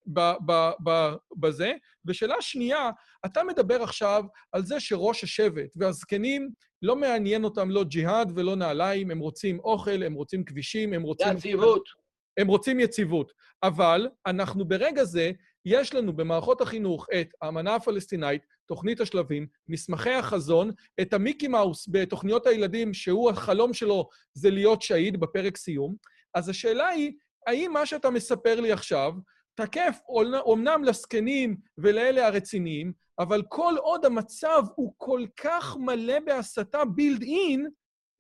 ב- 0.07 0.35
ב- 0.47 0.73
ב- 0.85 1.15
בזה? 1.37 1.73
ושאלה 2.07 2.35
שנייה, 2.41 2.91
אתה 3.27 3.45
מדבר 3.45 3.83
עכשיו 3.83 4.25
על 4.53 4.65
זה 4.65 4.81
שראש 4.81 5.25
השבט 5.25 5.71
והזקנים, 5.77 6.51
לא 6.83 6.97
מעניין 6.97 7.45
אותם 7.45 7.71
לא 7.71 7.85
ג'יהאד 7.85 8.33
ולא 8.35 8.57
נעליים, 8.57 9.11
הם 9.11 9.19
רוצים 9.19 9.59
אוכל, 9.59 10.03
הם 10.03 10.15
רוצים 10.15 10.45
כבישים, 10.45 10.93
הם 10.93 11.03
רוצים... 11.03 11.37
הציבות. 11.37 11.89
הם 12.37 12.47
רוצים 12.47 12.81
יציבות. 12.81 13.33
אבל 13.63 14.09
אנחנו 14.27 14.65
ברגע 14.65 15.05
זה, 15.05 15.31
יש 15.65 15.95
לנו 15.95 16.13
במערכות 16.13 16.61
החינוך 16.61 17.07
את 17.21 17.29
האמנה 17.43 17.75
הפלסטינאית, 17.75 18.43
תוכנית 18.67 19.01
השלבים, 19.01 19.47
מסמכי 19.69 20.11
החזון, 20.11 20.71
את 21.01 21.13
המיקי 21.13 21.49
מאוס 21.49 21.89
בתוכניות 21.91 22.47
הילדים, 22.47 22.95
שהוא 22.95 23.31
החלום 23.31 23.75
שלו 23.75 24.09
זה 24.35 24.51
להיות 24.51 24.83
שהיד 24.83 25.21
בפרק 25.21 25.57
סיום. 25.57 25.97
אז 26.37 26.49
השאלה 26.49 26.89
היא, 26.89 27.13
האם 27.47 27.73
מה 27.73 27.87
שאתה 27.87 28.11
מספר 28.11 28.61
לי 28.61 28.73
עכשיו 28.73 29.13
תקף 29.55 29.99
אומנם 30.45 30.85
לזקנים 30.85 31.57
ולאלה 31.79 32.27
הרציניים, 32.27 32.93
אבל 33.19 33.43
כל 33.49 33.75
עוד 33.79 34.05
המצב 34.05 34.63
הוא 34.75 34.95
כל 34.97 35.25
כך 35.37 35.77
מלא 35.77 36.21
בהסתה 36.21 36.85
בילד 36.85 37.23
אין, 37.23 37.71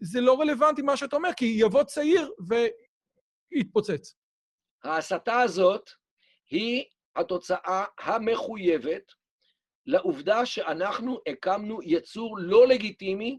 זה 0.00 0.20
לא 0.20 0.40
רלוונטי 0.40 0.82
מה 0.82 0.96
שאתה 0.96 1.16
אומר, 1.16 1.28
כי 1.36 1.44
יבוא 1.44 1.82
צעיר 1.82 2.30
ויתפוצץ. 3.52 4.14
ההסתה 4.84 5.40
הזאת 5.40 5.90
היא 6.50 6.84
התוצאה 7.16 7.84
המחויבת 8.00 9.12
לעובדה 9.86 10.46
שאנחנו 10.46 11.18
הקמנו 11.28 11.78
יצור 11.82 12.38
לא 12.38 12.66
לגיטימי 12.66 13.38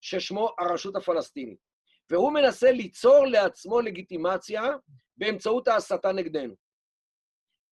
ששמו 0.00 0.50
הרשות 0.58 0.96
הפלסטינית. 0.96 1.69
והוא 2.10 2.32
מנסה 2.32 2.72
ליצור 2.72 3.26
לעצמו 3.26 3.80
לגיטימציה 3.80 4.62
באמצעות 5.16 5.68
ההסתה 5.68 6.12
נגדנו. 6.12 6.54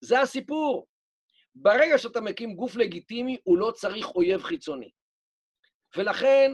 זה 0.01 0.21
הסיפור. 0.21 0.87
ברגע 1.55 1.99
שאתה 1.99 2.21
מקים 2.21 2.55
גוף 2.55 2.77
לגיטימי, 2.77 3.39
הוא 3.45 3.59
לא 3.59 3.71
צריך 3.71 4.07
אויב 4.15 4.43
חיצוני. 4.43 4.91
ולכן 5.97 6.53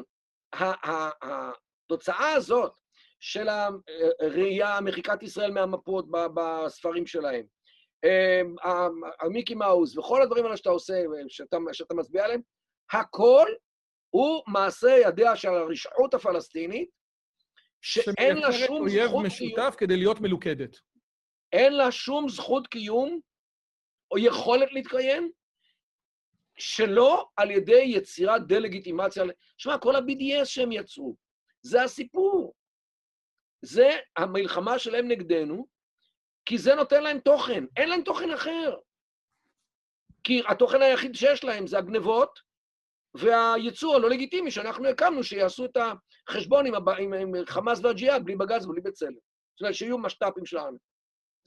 התוצאה 1.23 2.33
הזאת 2.33 2.73
של 3.21 3.49
הראייה, 3.49 4.81
מחיקת 4.81 5.23
ישראל 5.23 5.51
מהמפות 5.51 6.07
בספרים 6.11 7.07
שלהם, 7.07 7.47
המיקי 9.21 9.55
מאוס 9.55 9.97
וכל 9.99 10.23
הדברים 10.23 10.45
האלה 10.45 10.57
שאתה 10.57 10.71
עושה, 10.71 11.03
שאתה, 11.29 11.57
שאתה 11.73 11.95
מצביע 11.95 12.25
עליהם, 12.25 12.41
הכל 12.93 13.47
הוא 14.11 14.43
מעשה 14.49 14.97
ידיה 15.03 15.37
של 15.37 15.49
הרשעות 15.49 16.15
הפלסטינית, 16.15 16.91
שאין 17.85 18.37
לה 18.37 18.53
שום 18.53 18.83
אויב 18.83 19.07
זכות 19.07 19.25
משותף 19.25 19.55
קיום, 19.55 19.71
כדי 19.79 19.97
להיות 19.97 20.21
מלוכדת. 20.21 20.77
אין 21.53 21.73
לה 21.73 21.93
שום 21.93 22.29
זכות 22.29 22.67
קיום 22.67 23.21
או 24.11 24.19
יכולת 24.19 24.73
להתקיים, 24.73 25.31
שלא 26.59 27.29
על 27.37 27.51
ידי 27.51 27.83
יצירת 27.87 28.47
דה-לגיטימציה. 28.47 29.25
שמע, 29.59 29.79
כל 29.79 29.97
ה-BDS 29.97 30.45
שהם 30.45 30.73
יצרו, 30.73 31.17
זה 31.63 31.83
הסיפור. 31.83 32.55
זה 33.63 33.91
המלחמה 34.17 34.79
שלהם 34.79 35.09
נגדנו, 35.09 35.67
כי 36.47 36.59
זה 36.59 36.75
נותן 36.75 37.03
להם 37.03 37.19
תוכן. 37.19 37.65
אין 37.77 37.89
להם 37.89 38.03
תוכן 38.03 38.31
אחר. 38.31 38.77
כי 40.25 40.43
התוכן 40.49 40.83
היחיד 40.83 41.15
שיש 41.15 41.45
להם 41.45 41.67
זה 41.67 41.79
הגנבות 41.79 42.41
והייצור 43.15 43.97
הלא 43.97 44.11
לגיטימי 44.11 44.51
שאנחנו 44.51 44.89
הקמנו, 44.89 45.25
שיעשו 45.25 45.65
את 45.65 45.77
החשבון 46.29 46.67
עם, 46.67 46.75
עם, 46.99 47.13
עם 47.13 47.33
חמאס 47.47 47.81
והג'יהאד, 47.83 48.25
בלי 48.25 48.37
בגז 48.37 48.67
ובלי 48.67 48.81
בצלם. 48.81 49.13
זאת 49.55 49.61
אומרת, 49.61 49.75
שיהיו 49.75 49.99
משת"פים 49.99 50.47
שלנו. 50.47 50.79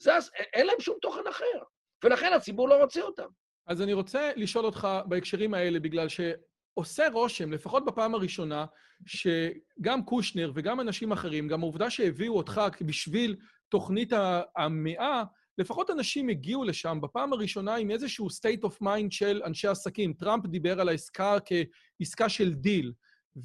זה, 0.02 0.12
אין 0.52 0.66
להם 0.66 0.80
שום 0.80 0.96
תוכן 1.02 1.26
אחר, 1.30 1.62
ולכן 2.04 2.32
הציבור 2.32 2.68
לא 2.68 2.82
רוצה 2.82 3.02
אותם. 3.02 3.28
אז 3.66 3.82
אני 3.82 3.92
רוצה 3.92 4.30
לשאול 4.36 4.64
אותך 4.64 4.88
בהקשרים 5.06 5.54
האלה, 5.54 5.80
בגלל 5.80 6.06
שעושה 6.08 7.08
רושם, 7.12 7.52
לפחות 7.52 7.84
בפעם 7.84 8.14
הראשונה, 8.14 8.66
שגם 9.06 10.04
קושנר 10.04 10.52
וגם 10.54 10.80
אנשים 10.80 11.12
אחרים, 11.12 11.48
גם 11.48 11.62
העובדה 11.62 11.90
שהביאו 11.90 12.36
אותך 12.36 12.60
בשביל 12.80 13.36
תוכנית 13.68 14.12
המאה, 14.56 15.22
לפחות 15.58 15.90
אנשים 15.90 16.28
הגיעו 16.28 16.64
לשם 16.64 16.98
בפעם 17.02 17.32
הראשונה 17.32 17.74
עם 17.74 17.90
איזשהו 17.90 18.26
state 18.26 18.64
of 18.64 18.82
mind 18.82 19.10
של 19.10 19.42
אנשי 19.44 19.68
עסקים. 19.68 20.12
טראמפ 20.12 20.46
דיבר 20.46 20.80
על 20.80 20.88
העסקה 20.88 21.36
כעסקה 21.44 22.28
של 22.28 22.54
דיל, 22.54 22.92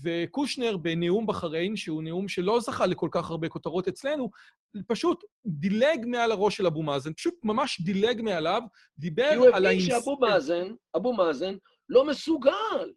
וקושנר 0.04 0.78
בנאום 0.78 1.28
בחריין, 1.28 1.76
שהוא 1.76 2.04
נאום 2.04 2.28
שלא 2.28 2.60
זכה 2.60 2.86
לכל 2.86 3.10
כך 3.12 3.30
הרבה 3.30 3.50
כותרות 3.50 3.88
אצלנו, 3.88 4.30
פשוט 4.88 5.24
דילג 5.46 6.06
מעל 6.06 6.32
הראש 6.32 6.58
של 6.58 6.68
אבו 6.68 6.84
מאזן, 6.84 7.14
פשוט 7.14 7.36
ממש 7.44 7.82
דילג 7.82 8.22
מעליו, 8.22 8.62
דיבר 8.98 9.24
על... 9.24 9.32
כי 9.32 9.38
הוא 9.38 9.56
הבין 9.56 9.80
שאבו 9.80 10.18
מאזן, 10.20 10.68
אבו 10.96 11.14
מאזן 11.14 11.56
לא 11.90 12.06
מסוגל 12.06 12.92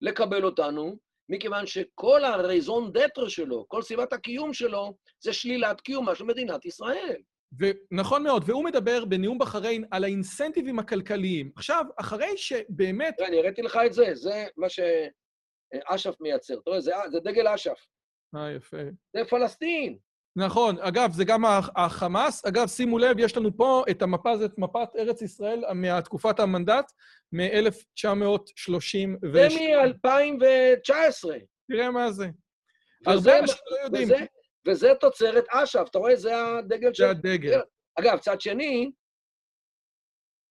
לקבל 0.00 0.44
אותנו, 0.44 0.96
מכיוון 1.28 1.66
שכל 1.66 2.24
הרייזון 2.24 2.92
דטר 2.92 3.28
שלו, 3.28 3.64
כל 3.68 3.82
סיבת 3.82 4.12
הקיום 4.12 4.52
שלו, 4.54 4.94
זה 5.20 5.32
שלילת 5.32 5.80
קיומה 5.80 6.14
של 6.14 6.24
מדינת 6.24 6.64
ישראל. 6.64 7.16
ונכון 7.58 8.22
מאוד, 8.22 8.42
והוא 8.46 8.64
מדבר 8.64 9.04
בנאום 9.04 9.38
בחריין 9.38 9.84
על 9.90 10.04
האינסנטיבים 10.04 10.78
הכלכליים. 10.78 11.50
עכשיו, 11.56 11.84
אחרי 11.96 12.36
שבאמת... 12.36 13.20
אני 13.20 13.38
הראיתי 13.38 13.62
לך 13.62 13.78
את 13.86 13.92
זה, 13.92 14.14
זה 14.14 14.46
מה 14.56 14.68
שאש"ף 14.68 16.14
מייצר. 16.20 16.54
אתה 16.54 16.70
רואה, 16.70 16.80
זה, 16.80 17.20
דגל 17.24 17.48
אש"ף. 17.48 17.86
אה, 18.36 18.50
יפה. 18.50 18.76
זה 19.16 19.24
פלסטין. 19.24 19.98
נכון. 20.36 20.78
אגב, 20.80 21.12
זה 21.12 21.24
גם 21.24 21.44
החמאס. 21.76 22.44
אגב, 22.46 22.66
שימו 22.66 22.98
לב, 22.98 23.18
יש 23.18 23.36
לנו 23.36 23.56
פה 23.56 23.84
את 23.90 24.02
המפה, 24.02 24.36
זאת 24.36 24.58
מפת 24.58 24.88
ארץ 24.98 25.22
ישראל 25.22 25.64
מהתקופת 25.74 26.40
המנדט, 26.40 26.92
מ-1930. 27.32 29.28
זה 29.32 29.48
מ-2019. 29.48 31.30
תראה 31.68 31.90
מה 31.90 32.12
זה. 32.12 32.26
הרבה 33.06 33.38
אנשים 33.38 33.56
לא 33.70 33.76
יודעים. 33.84 34.08
וזה, 34.68 34.88
תוצרת 35.00 35.44
אש"ף, 35.48 35.86
אתה 35.90 35.98
רואה? 35.98 36.16
זה 36.16 36.32
הדגל 36.36 36.94
של... 36.94 37.04
זה 37.04 37.10
הדגל. 37.10 37.60
אגב, 37.98 38.18
צד 38.18 38.40
שני, 38.40 38.90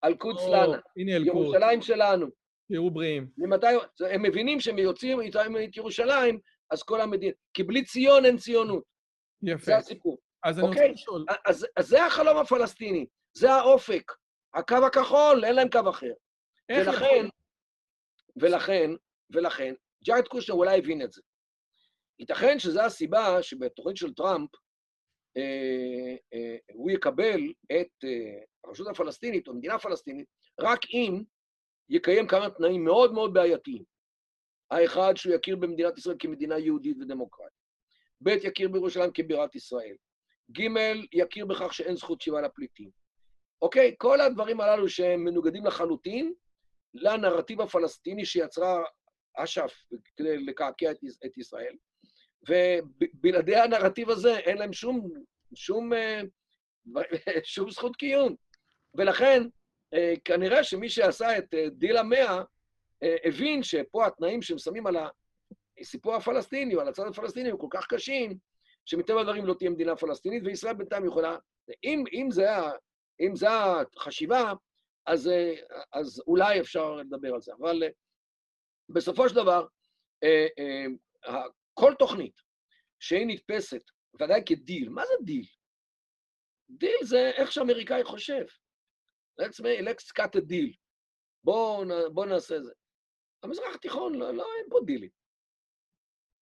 אל-קודס 0.03 0.43
לנה, 0.47 0.77
הנה 0.97 1.15
אל-קודס, 1.15 1.27
ירושלים 1.27 1.81
שלנו. 1.81 2.27
תהיו 2.67 2.91
בריאים. 2.91 3.27
ממתי, 3.37 3.67
הם 4.11 4.21
מבינים 4.21 4.59
שהם 4.59 4.79
יוצאים 4.79 5.21
איתם 5.21 5.53
את 5.63 5.77
ירושלים, 5.77 6.39
אז 6.71 6.83
כל 6.83 7.01
המדינה, 7.01 7.33
כי 7.53 7.63
בלי 7.63 7.83
ציון 7.83 8.25
אין 8.25 8.37
ציונות, 8.37 8.83
יפה. 9.43 9.65
זה 9.65 9.77
הסיפור. 9.77 10.17
אז 10.43 10.59
אני 10.59 10.67
רוצה 10.67 10.79
אוקיי. 10.79 10.93
לשאול, 10.93 11.25
אז, 11.45 11.67
אז 11.77 11.87
זה 11.87 12.05
החלום 12.05 12.37
הפלסטיני, 12.37 13.05
זה 13.37 13.51
האופק. 13.51 14.11
הקו 14.53 14.75
הכחול, 14.87 15.45
אין 15.45 15.55
להם 15.55 15.69
קו 15.69 15.89
אחר. 15.89 16.13
איך 16.69 16.87
ולכן, 16.87 17.05
יכול... 17.05 17.29
ולכן, 18.41 18.91
ולכן, 19.29 19.73
ג'ארד 20.05 20.27
קושנר 20.27 20.55
אולי 20.55 20.77
הבין 20.77 21.01
את 21.01 21.11
זה. 21.11 21.21
ייתכן 22.19 22.59
שזו 22.59 22.81
הסיבה 22.81 23.43
שבתוכנית 23.43 23.97
של 23.97 24.13
טראמפ 24.13 24.49
אה, 25.37 26.15
אה, 26.33 26.57
הוא 26.73 26.91
יקבל 26.91 27.41
את 27.71 28.03
אה, 28.03 28.43
הרשות 28.63 28.87
הפלסטינית 28.87 29.47
או 29.47 29.53
מדינה 29.53 29.79
פלסטינית 29.79 30.27
רק 30.59 30.79
אם 30.93 31.23
יקיים 31.89 32.27
כמה 32.27 32.49
תנאים 32.49 32.83
מאוד 32.83 33.13
מאוד 33.13 33.33
בעייתיים. 33.33 33.83
האחד, 34.71 35.13
שהוא 35.17 35.35
יכיר 35.35 35.55
במדינת 35.55 35.97
ישראל 35.97 36.15
כמדינה 36.19 36.57
יהודית 36.57 36.97
ודמוקרטית. 36.97 37.63
ב', 38.23 38.27
יכיר 38.27 38.69
בירושלים 38.69 39.11
כבירת 39.13 39.55
ישראל. 39.55 39.95
ג', 40.51 40.67
יכיר 41.13 41.45
בכך 41.45 41.73
שאין 41.73 41.95
זכות 41.95 42.21
שיבה 42.21 42.41
לפליטים. 42.41 42.89
אוקיי? 43.61 43.95
כל 43.97 44.21
הדברים 44.21 44.61
הללו 44.61 44.89
שהם 44.89 45.23
מנוגדים 45.23 45.65
לחלוטין 45.65 46.33
לנרטיב 46.93 47.61
הפלסטיני 47.61 48.25
שיצרה 48.25 48.83
אש"ף 49.37 49.73
כדי 50.17 50.37
לקעקע 50.37 50.91
את 51.25 51.37
ישראל, 51.37 51.75
ובלעדי 52.49 53.55
הנרטיב 53.55 54.09
הזה 54.09 54.37
אין 54.37 54.57
להם 54.57 54.73
שום, 54.73 55.09
שום, 55.55 55.93
אה, 55.93 56.21
שום 57.43 57.71
זכות 57.71 57.95
קיום. 57.95 58.35
ולכן, 58.95 59.43
אה, 59.93 60.13
כנראה 60.25 60.63
שמי 60.63 60.89
שעשה 60.89 61.37
את 61.37 61.53
אה, 61.53 61.69
דיל 61.69 61.97
המאה, 61.97 62.41
הבין 63.23 63.63
שפה 63.63 64.05
התנאים 64.05 64.41
שהם 64.41 64.57
שמים 64.57 64.87
על 64.87 64.95
הסיפור 65.79 66.15
הפלסטיני 66.15 66.75
או 66.75 66.81
על 66.81 66.87
הצד 66.87 67.07
הפלסטיני 67.07 67.49
הם 67.49 67.57
כל 67.57 67.67
כך 67.69 67.87
קשים, 67.87 68.37
שמטבע 68.85 69.21
הדברים 69.21 69.45
לא 69.45 69.53
תהיה 69.53 69.69
מדינה 69.69 69.95
פלסטינית, 69.95 70.43
וישראל 70.45 70.73
בינתיים 70.73 71.05
יכולה... 71.05 71.37
אם, 71.83 72.03
אם, 72.13 72.27
זה, 72.31 72.47
אם 73.19 73.35
זה 73.35 73.47
החשיבה, 73.97 74.53
אז, 75.05 75.29
אז 75.93 76.23
אולי 76.27 76.59
אפשר 76.59 76.95
לדבר 76.95 77.33
על 77.33 77.41
זה. 77.41 77.51
אבל 77.59 77.83
בסופו 78.89 79.29
של 79.29 79.35
דבר, 79.35 79.65
כל 81.73 81.93
תוכנית 81.99 82.41
שהיא 82.99 83.27
נתפסת, 83.27 83.81
ודאי 84.21 84.41
כדיל, 84.45 84.89
מה 84.89 85.05
זה 85.05 85.13
דיל? 85.25 85.45
דיל 86.69 86.97
זה 87.03 87.31
איך 87.35 87.51
שאמריקאי 87.51 88.03
חושב. 88.03 88.43
Let's, 89.41 89.59
make, 89.59 89.81
let's 89.81 90.21
cut 90.21 90.35
a 90.35 90.41
deal. 90.41 90.77
בואו 91.43 91.83
בוא 92.13 92.25
נעשה 92.25 92.61
זה. 92.61 92.71
המזרח 93.43 93.75
התיכון, 93.75 94.15
לא, 94.15 94.33
לא, 94.33 94.45
אין 94.57 94.65
פה 94.69 94.79
דילים. 94.85 95.09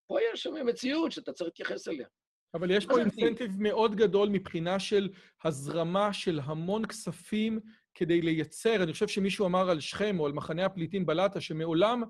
פה 0.06 0.18
יש 0.32 0.42
שם 0.42 0.66
מציאות 0.66 1.12
שאתה 1.12 1.32
צריך 1.32 1.48
להתייחס 1.48 1.88
אליה. 1.88 2.06
אבל 2.54 2.70
יש 2.70 2.86
פה 2.86 2.98
אינסנטיב 2.98 3.50
מאוד 3.58 3.94
גדול 3.94 4.28
מבחינה 4.28 4.80
של 4.80 5.08
הזרמה 5.44 6.12
של 6.12 6.40
המון 6.44 6.86
כספים 6.86 7.60
כדי 7.94 8.20
לייצר, 8.20 8.82
אני 8.82 8.92
חושב 8.92 9.08
שמישהו 9.08 9.46
אמר 9.46 9.70
על 9.70 9.80
שכם 9.80 10.20
או 10.20 10.26
על 10.26 10.32
מחנה 10.32 10.66
הפליטים 10.66 11.06
בלטה, 11.06 11.40
שמעולם 11.40 12.02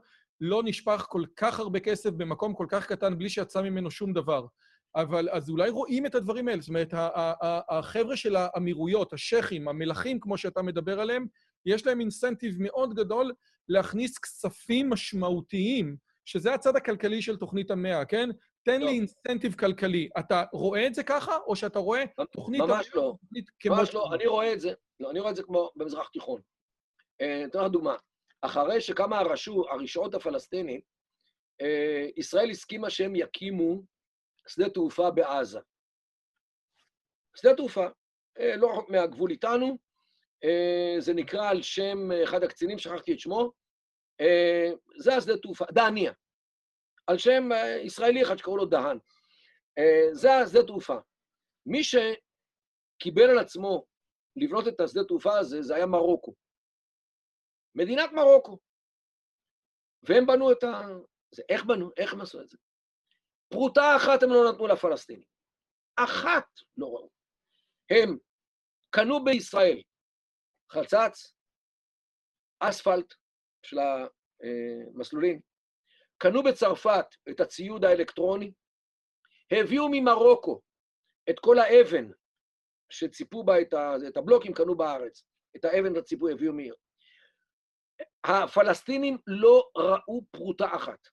לא 0.45 0.63
נשפך 0.65 1.07
כל 1.09 1.25
כך 1.37 1.61
הרבה 1.61 1.81
כסף 1.81 2.11
במקום 2.11 2.55
כל 2.55 2.67
כך 2.69 2.87
קטן 2.87 3.19
בלי 3.19 3.29
שיצא 3.29 3.63
ממנו 3.63 3.91
שום 3.91 4.13
דבר. 4.13 4.47
אבל 4.97 5.29
אז 5.31 5.51
אולי 5.51 5.71
רואים 5.71 6.07
את 6.07 6.15
הדברים 6.15 6.49
האלה, 6.49 6.61
זאת 6.61 6.69
אומרת, 6.69 6.95
החבר'ה 7.69 8.17
של 8.17 8.37
האמירויות, 8.37 9.13
השייחים, 9.13 9.69
המלכים, 9.69 10.21
כמו 10.21 10.39
שאתה 10.39 10.63
מדבר 10.63 11.01
עליהם, 11.01 11.27
יש 11.67 11.87
להם 11.87 12.01
אינסנטיב 12.01 12.57
מאוד 12.59 12.95
גדול 12.95 13.33
להכניס 13.69 14.19
כספים 14.19 14.91
משמעותיים, 14.91 15.97
שזה 16.25 16.55
הצד 16.55 16.77
הכלכלי 16.77 17.23
של 17.23 17.37
תוכנית 17.37 17.71
המאה, 17.71 18.05
כן? 18.05 18.29
תן 18.65 18.81
לי 18.81 18.89
אינסנטיב 18.89 19.55
כלכלי. 19.55 20.09
אתה 20.19 20.45
רואה 20.53 20.87
את 20.87 20.95
זה 20.95 21.03
ככה, 21.03 21.37
או 21.47 21.57
שאתה 21.57 21.79
רואה 21.79 22.05
תוכנית... 22.33 22.61
ממש 22.61 22.91
לא. 22.95 23.15
ממש 23.67 23.95
לא. 23.95 24.15
אני 24.15 24.27
רואה 24.27 24.53
את 24.53 24.61
זה, 24.61 24.73
לא, 25.01 25.11
אני 25.11 25.21
רואה 25.21 25.31
את 25.31 25.37
זה 25.37 25.43
כמו 25.43 25.71
במזרח 25.77 26.09
תיכון. 26.09 26.41
אתן 27.17 27.59
לך 27.59 27.71
דוגמה. 27.71 27.97
אחרי 28.43 28.81
שקמה 28.81 29.23
הרשעות 29.71 30.15
הפלסטינית, 30.15 30.85
ישראל 32.17 32.51
הסכימה 32.51 32.91
שהם 32.91 33.17
יקימו 33.17 33.83
שדה 34.49 34.71
תעופה 34.71 35.11
בעזה. 35.11 35.61
שדה 37.37 37.55
תעופה, 37.57 37.87
לא 38.57 38.71
רחוק 38.71 38.91
מהגבול 38.91 39.31
איתנו, 39.31 39.79
זה 40.99 41.15
נקרא 41.15 41.51
על 41.51 41.63
שם 41.63 41.99
אחד 42.25 42.43
הקצינים, 42.43 42.79
שכחתי 42.79 43.13
את 43.13 43.21
שמו, 43.21 43.53
זה 44.97 45.17
השדה 45.17 45.37
תעופה, 45.37 45.65
דהניה, 45.71 46.13
על 47.07 47.19
שם 47.19 47.49
ישראלי 47.85 48.23
אחד 48.23 48.37
שקראו 48.37 48.57
לו 48.57 48.67
דהן. 48.67 48.99
זה 50.13 50.35
השדה 50.35 50.63
תעופה. 50.67 50.97
מי 51.67 51.81
שקיבל 51.85 53.31
על 53.31 53.39
עצמו 53.39 53.87
לבנות 54.37 54.69
את 54.69 54.81
השדה 54.81 55.05
תעופה 55.05 55.39
הזה, 55.39 55.63
זה 55.63 55.75
היה 55.75 55.87
מרוקו. 55.87 56.35
מדינת 57.75 58.13
מרוקו. 58.13 58.59
והם 60.03 60.27
בנו 60.27 60.53
את 60.53 60.63
ה... 60.65 60.69
זה, 61.35 61.43
איך 61.49 61.65
בנו? 61.65 61.91
איך 61.97 62.13
הם 62.13 62.21
עשו 62.21 62.41
את 62.41 62.49
זה? 62.49 62.59
פרוטה 63.49 63.97
אחת 63.97 64.23
הם 64.23 64.29
לא 64.31 64.53
נתנו 64.53 64.67
לפלסטינים. 64.67 65.25
אחת 65.97 66.47
לא 66.77 66.87
ראו. 66.87 67.11
הם 67.91 68.19
קנו 68.91 69.25
בישראל 69.25 69.83
חלצץ, 70.71 71.35
אספלט 72.61 73.15
של 73.63 73.77
המסלולים, 73.79 75.41
קנו 76.19 76.43
בצרפת 76.43 77.07
את 77.31 77.41
הציוד 77.41 77.85
האלקטרוני, 77.85 78.53
הביאו 79.51 79.89
ממרוקו 79.91 80.61
את 81.31 81.39
כל 81.41 81.59
האבן 81.59 82.11
שציפו 82.91 83.45
בה 83.45 83.61
את, 83.61 83.73
ה, 83.73 83.95
את 84.09 84.17
הבלוקים, 84.17 84.55
קנו 84.55 84.77
בארץ. 84.77 85.25
את 85.57 85.65
האבן 85.65 85.97
והציפוי 85.97 86.33
הביאו. 86.33 86.75
הפלסטינים 88.25 89.19
לא 89.27 89.71
ראו 89.77 90.23
פרוטה 90.31 90.77
אחת. 90.77 91.09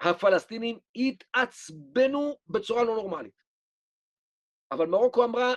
הפלסטינים 0.00 0.78
התעצבנו 0.96 2.36
בצורה 2.46 2.84
לא 2.84 2.94
נורמלית. 2.94 3.42
אבל 4.72 4.86
מרוקו 4.86 5.24
אמרה, 5.24 5.54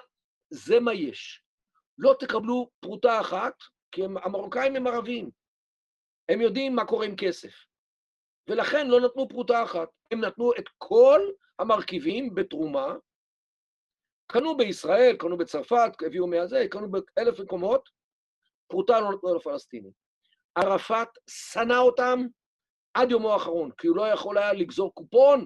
זה 0.49 0.79
מה 0.79 0.93
יש. 0.93 1.43
לא 1.97 2.15
תקבלו 2.19 2.69
פרוטה 2.79 3.21
אחת, 3.21 3.53
כי 3.91 4.05
הם, 4.05 4.17
המרוקאים 4.17 4.75
הם 4.75 4.87
ערבים. 4.87 5.31
הם 6.29 6.41
יודעים 6.41 6.75
מה 6.75 6.85
קורה 6.85 7.05
עם 7.05 7.15
כסף. 7.15 7.53
ולכן 8.49 8.87
לא 8.87 8.99
נתנו 8.99 9.29
פרוטה 9.29 9.63
אחת. 9.63 9.89
הם 10.11 10.21
נתנו 10.21 10.51
את 10.59 10.69
כל 10.77 11.21
המרכיבים 11.59 12.35
בתרומה, 12.35 12.95
קנו 14.27 14.57
בישראל, 14.57 15.15
קנו 15.19 15.37
בצרפת, 15.37 15.91
הביאו 16.05 16.27
מהזה, 16.27 16.65
קנו 16.71 16.87
באלף 16.91 17.39
מקומות, 17.39 17.89
פרוטה 18.67 18.99
לא 18.99 19.11
נתנו 19.11 19.35
לפלסטינים. 19.35 20.04
ערפאת 20.55 21.07
שנא 21.29 21.77
אותם 21.77 22.19
עד 22.93 23.11
יומו 23.11 23.33
האחרון, 23.33 23.71
כי 23.77 23.87
הוא 23.87 23.97
לא 23.97 24.07
יכול 24.07 24.37
היה 24.37 24.53
לגזור 24.53 24.93
קופון 24.93 25.45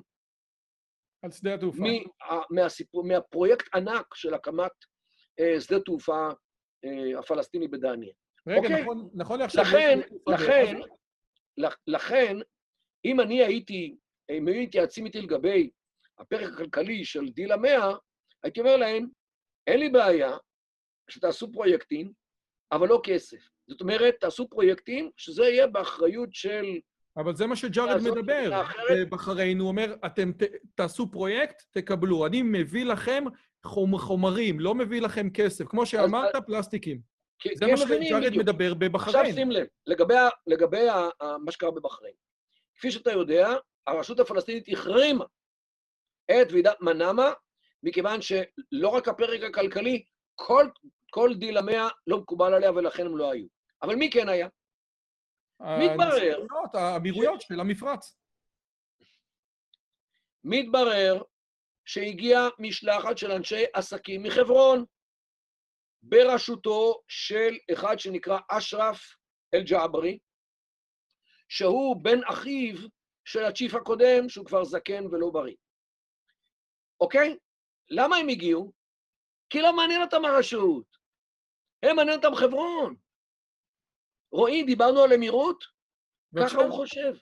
על 1.22 1.32
שדה 1.32 1.53
התעופה. 1.53 1.84
מהסיפור, 2.49 3.03
מהפרויקט 3.03 3.76
ענק 3.76 4.16
של 4.16 4.34
הקמת 4.34 4.72
אה, 5.39 5.62
שדה 5.62 5.80
תעופה 5.80 6.30
אה, 6.86 7.20
הפלסטיני 7.20 7.68
בדניה. 7.68 8.14
רגע, 8.47 8.57
אוקיי? 8.57 8.82
נכון, 8.82 9.10
נכון 9.14 9.39
לעכשיו... 9.39 9.64
לכן, 9.64 9.99
לכן, 10.28 10.76
לכן, 11.88 12.38
אם 13.05 13.20
אני 13.20 13.43
הייתי, 13.43 13.95
אם 14.32 14.47
היו 14.47 14.64
מתייעצים 14.64 15.05
איתי 15.05 15.22
לגבי 15.22 15.70
הפרק 16.20 16.53
הכלכלי 16.53 17.05
של 17.05 17.30
דיל 17.30 17.51
המאה, 17.51 17.91
הייתי 18.43 18.60
אומר 18.60 18.78
להם, 18.78 19.07
אין 19.68 19.80
לי 19.80 19.89
בעיה 19.89 20.38
שתעשו 21.10 21.51
פרויקטים, 21.51 22.14
אבל 22.72 22.88
לא 22.88 23.01
כסף. 23.03 23.49
זאת 23.70 23.82
אומרת, 23.82 24.15
תעשו 24.20 24.49
פרויקטים 24.49 25.09
שזה 25.17 25.43
יהיה 25.43 25.67
באחריות 25.67 26.30
של... 26.32 26.65
אבל 27.17 27.36
זה 27.36 27.47
מה 27.47 27.55
שג'ארד 27.55 28.01
מדבר. 28.01 28.61
בחריין, 29.09 29.59
הוא 29.59 29.67
אומר, 29.67 29.95
אתם 30.05 30.32
ת, 30.32 30.43
תעשו 30.76 31.11
פרויקט, 31.11 31.63
תקבלו. 31.72 32.26
אני 32.26 32.41
מביא 32.41 32.86
לכם 32.86 33.24
חומרים, 33.65 34.59
לא 34.59 34.76
מביא 34.76 35.01
לכם 35.01 35.30
כסף. 35.30 35.65
כמו 35.67 35.86
שאמרת, 35.86 36.36
אז, 36.36 36.41
פלסטיקים. 36.47 37.01
כי, 37.39 37.49
זה 37.55 37.67
מה 37.67 37.78
שג'ארד 37.78 38.38
מדבר 38.38 38.74
בבחריין. 38.74 39.26
עכשיו 39.26 39.36
שים 39.36 39.51
לב, 39.51 39.65
לגבי, 39.88 40.13
לגבי 40.47 40.86
מה 41.39 41.51
שקרה 41.51 41.72
בבחריין. 41.72 42.13
כפי 42.76 42.91
שאתה 42.91 43.11
יודע, 43.11 43.55
הרשות 43.88 44.20
הפלסטינית 44.20 44.70
החרימה 44.72 45.26
את 46.32 46.51
ועידת 46.51 46.82
מנאמה, 46.82 47.32
מכיוון 47.84 48.22
שלא 48.22 48.88
רק 48.88 49.07
הפרק 49.07 49.41
הכלכלי, 49.43 50.03
כל, 50.36 50.67
כל 51.09 51.34
דיל 51.34 51.57
המאה 51.57 51.88
לא 52.07 52.17
מקובל 52.17 52.53
עליה 52.53 52.72
ולכן 52.72 53.05
הם 53.05 53.17
לא 53.17 53.32
היו. 53.32 53.59
אבל 53.82 53.95
מי 53.95 54.09
כן 54.11 54.30
היה? 54.30 54.47
מתברר... 55.61 56.45
האמירויות 56.73 57.41
של 57.41 57.59
המפרץ. 57.59 58.17
מתברר 60.43 61.23
שהגיעה 61.86 62.47
משלחת 62.59 63.17
של 63.17 63.32
אנשי 63.32 63.63
עסקים 63.73 64.23
מחברון. 64.23 64.86
בראשותו 66.03 67.01
של 67.07 67.57
אחד 67.73 67.99
שנקרא 67.99 68.39
אשרף 68.47 68.99
אל-ג'עברי, 69.53 70.19
שהוא 71.49 72.03
בן 72.03 72.23
אחיו 72.23 72.75
של 73.25 73.43
הצ'יף 73.43 73.73
הקודם, 73.73 74.30
שהוא 74.30 74.45
כבר 74.45 74.63
זקן 74.63 75.05
ולא 75.05 75.30
בריא. 75.34 75.55
אוקיי? 76.99 77.38
למה 77.89 78.15
הם 78.15 78.30
הגיעו? 78.30 78.71
כי 79.49 79.61
לא 79.61 79.75
מעניין 79.75 80.01
אותם 80.01 80.25
הרשות. 80.25 80.86
הם 81.84 81.95
מעניין 81.95 82.17
אותם 82.17 82.36
חברון. 82.36 82.95
רועי, 84.32 84.63
דיברנו 84.63 85.03
על 85.03 85.13
אמירות? 85.13 85.63
ככה 86.38 86.61
הוא 86.61 86.71
חושב. 86.71 87.13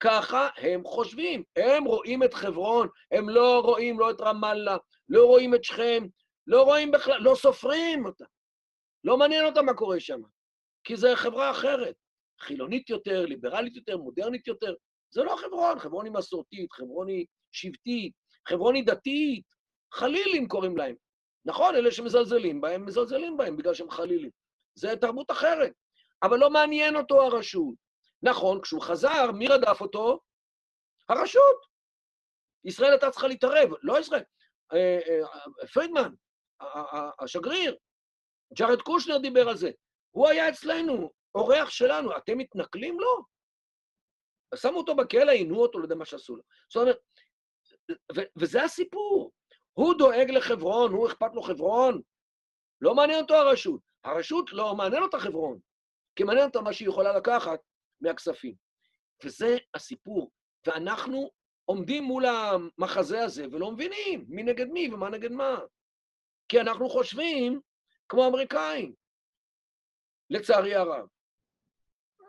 ככה 0.00 0.48
הם 0.56 0.84
חושבים. 0.84 1.42
הם 1.56 1.84
רואים 1.84 2.22
את 2.22 2.34
חברון, 2.34 2.88
הם 3.12 3.28
לא 3.28 3.60
רואים 3.64 4.00
לא 4.00 4.10
את 4.10 4.20
רמאללה, 4.20 4.76
לא 5.08 5.26
רואים 5.26 5.54
את 5.54 5.64
שכם, 5.64 6.06
לא 6.46 6.62
רואים 6.62 6.90
בכלל, 6.90 7.20
לא 7.20 7.34
סופרים 7.34 8.06
אותה. 8.06 8.24
לא 9.04 9.16
מעניין 9.16 9.46
אותם 9.46 9.66
מה 9.66 9.74
קורה 9.74 10.00
שם, 10.00 10.20
כי 10.84 10.96
זו 10.96 11.08
חברה 11.14 11.50
אחרת. 11.50 11.94
חילונית 12.40 12.90
יותר, 12.90 13.26
ליברלית 13.26 13.76
יותר, 13.76 13.96
מודרנית 13.96 14.46
יותר. 14.46 14.74
זה 15.10 15.24
לא 15.24 15.36
חברון, 15.36 15.78
חברון 15.78 16.04
היא 16.04 16.12
מסורתית, 16.12 16.72
חברון 16.72 17.08
היא 17.08 17.26
שבטית, 17.52 18.12
חברון 18.48 18.74
היא 18.74 18.86
דתית, 18.86 19.44
חלילים 19.92 20.48
קוראים 20.48 20.76
להם. 20.76 20.94
נכון, 21.44 21.74
אלה 21.74 21.90
שמזלזלים 21.90 22.60
בהם, 22.60 22.86
מזלזלים 22.86 23.36
בהם 23.36 23.56
בגלל 23.56 23.74
שהם 23.74 23.90
חלילים. 23.90 24.30
זה 24.74 24.96
תרבות 24.96 25.30
אחרת. 25.30 25.72
אבל 26.22 26.38
לא 26.38 26.50
מעניין 26.50 26.96
אותו 26.96 27.22
הרשות. 27.22 27.74
נכון, 28.22 28.62
כשהוא 28.62 28.82
חזר, 28.82 29.32
מי 29.32 29.48
רדף 29.48 29.80
אותו? 29.80 30.20
הרשות. 31.08 31.66
ישראל 32.64 32.90
הייתה 32.90 33.10
צריכה 33.10 33.28
להתערב, 33.28 33.70
לא 33.82 34.00
ישראל. 34.00 34.22
אה, 34.72 34.98
אה, 35.08 35.66
פרידמן, 35.66 36.12
השגריר, 37.20 37.76
ג'ארד 38.54 38.82
קושנר 38.82 39.18
דיבר 39.18 39.48
על 39.48 39.56
זה. 39.56 39.70
הוא 40.10 40.28
היה 40.28 40.48
אצלנו, 40.48 41.10
אורח 41.34 41.70
שלנו, 41.70 42.16
אתם 42.16 42.38
מתנכלים 42.38 43.00
לו? 43.00 43.24
שמו 44.54 44.78
אותו 44.78 44.96
בכלא, 44.96 45.30
עינו 45.30 45.62
אותו, 45.62 45.78
לא 45.78 45.84
יודע 45.84 45.94
מה 45.94 46.04
שעשו 46.04 46.36
לו. 46.36 46.42
זאת 46.68 46.82
אומרת, 46.82 46.98
וזה 48.38 48.62
הסיפור. 48.62 49.32
הוא 49.72 49.94
דואג 49.98 50.30
לחברון, 50.30 50.92
הוא 50.92 51.08
אכפת 51.08 51.30
לו 51.34 51.42
חברון. 51.42 52.02
לא 52.80 52.94
מעניין 52.94 53.22
אותו 53.22 53.34
הרשות. 53.34 53.80
הרשות 54.04 54.52
לא 54.52 54.74
מעניין 54.74 55.02
אותה 55.02 55.18
חברון, 55.18 55.58
כי 56.16 56.24
מעניין 56.24 56.46
אותה 56.46 56.60
מה 56.60 56.72
שהיא 56.72 56.88
יכולה 56.88 57.16
לקחת 57.16 57.60
מהכספים. 58.00 58.54
וזה 59.24 59.56
הסיפור. 59.74 60.30
ואנחנו 60.66 61.30
עומדים 61.64 62.04
מול 62.04 62.24
המחזה 62.26 63.24
הזה 63.24 63.46
ולא 63.52 63.72
מבינים 63.72 64.24
מי 64.28 64.42
נגד 64.42 64.66
מי 64.68 64.88
ומה 64.92 65.10
נגד 65.10 65.32
מה. 65.32 65.58
כי 66.48 66.60
אנחנו 66.60 66.88
חושבים 66.88 67.60
כמו 68.08 68.28
אמריקאים, 68.28 68.94
לצערי 70.30 70.74
הרב. 70.74 71.06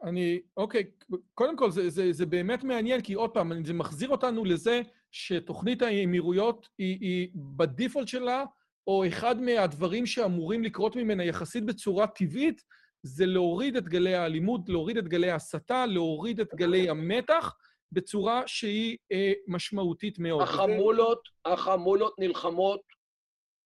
אני, 0.04 0.42
אוקיי, 0.58 0.92
קודם 1.34 1.58
כל 1.58 1.72
זה, 1.72 1.90
זה, 1.90 2.12
זה 2.12 2.26
באמת 2.26 2.64
מעניין, 2.64 3.02
כי 3.02 3.14
עוד 3.14 3.30
פעם, 3.30 3.66
זה 3.66 3.74
מחזיר 3.74 4.10
אותנו 4.10 4.46
לזה 4.46 4.82
שתוכנית 5.12 5.82
האמירויות 5.82 6.70
היא, 6.78 6.98
היא 7.02 7.30
בדיפולט 7.36 8.08
שלה, 8.08 8.44
או 8.88 9.08
אחד 9.08 9.42
מהדברים 9.42 10.06
שאמורים 10.06 10.64
לקרות 10.64 10.96
ממנה 10.96 11.24
יחסית 11.24 11.66
בצורה 11.66 12.08
טבעית, 12.08 12.62
זה 13.04 13.26
להוריד 13.26 13.76
את 13.76 13.88
גלי 13.88 14.16
האלימות, 14.16 14.62
להוריד 14.70 14.98
את 14.98 15.08
גלי 15.08 15.30
ההסתה, 15.30 15.86
להוריד 15.86 16.40
את 16.40 16.56
גלי 16.56 16.90
המתח, 16.90 17.56
בצורה 17.92 18.44
שהיא 18.48 18.98
אה, 19.12 19.32
משמעותית 19.48 20.20
מאוד. 20.20 20.42
החמולות, 20.42 21.30
החמולות 21.46 22.16
נלחמות 22.20 22.82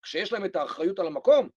כשיש 0.02 0.34
להם 0.34 0.46
את 0.46 0.56
האחריות 0.56 1.00
על 1.00 1.08
המקום, 1.08 1.50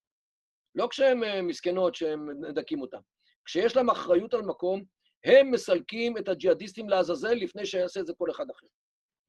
לא 0.75 0.89
כשהן 0.91 1.25
אה, 1.25 1.43
מסכנות 1.43 1.95
שהם 1.95 2.31
נדקים 2.45 2.81
אותן. 2.81 2.99
כשיש 3.45 3.77
להם 3.77 3.91
אחריות 3.91 4.35
על 4.35 4.43
מקום, 4.43 4.85
הם 5.25 5.51
מסלקים 5.51 6.19
את 6.19 6.29
הג'יהאדיסטים 6.29 6.89
לעזאזל 6.89 7.35
לפני 7.35 7.67
שיעשה 7.67 8.01
את 8.01 8.07
זה 8.07 8.13
כל 8.19 8.31
אחד 8.31 8.51
אחר. 8.51 8.67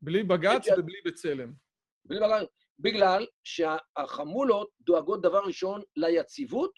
בלי 0.01 0.23
בג"ץ 0.23 0.67
ובלי 0.77 0.97
בצלם. 1.05 1.53
בלי 2.05 2.19
בג"ץ, 2.19 2.47
בגלל 2.79 3.27
שהחמולות 3.43 4.69
דואגות 4.81 5.21
דבר 5.21 5.39
ראשון 5.45 5.81
ליציבות, 5.95 6.71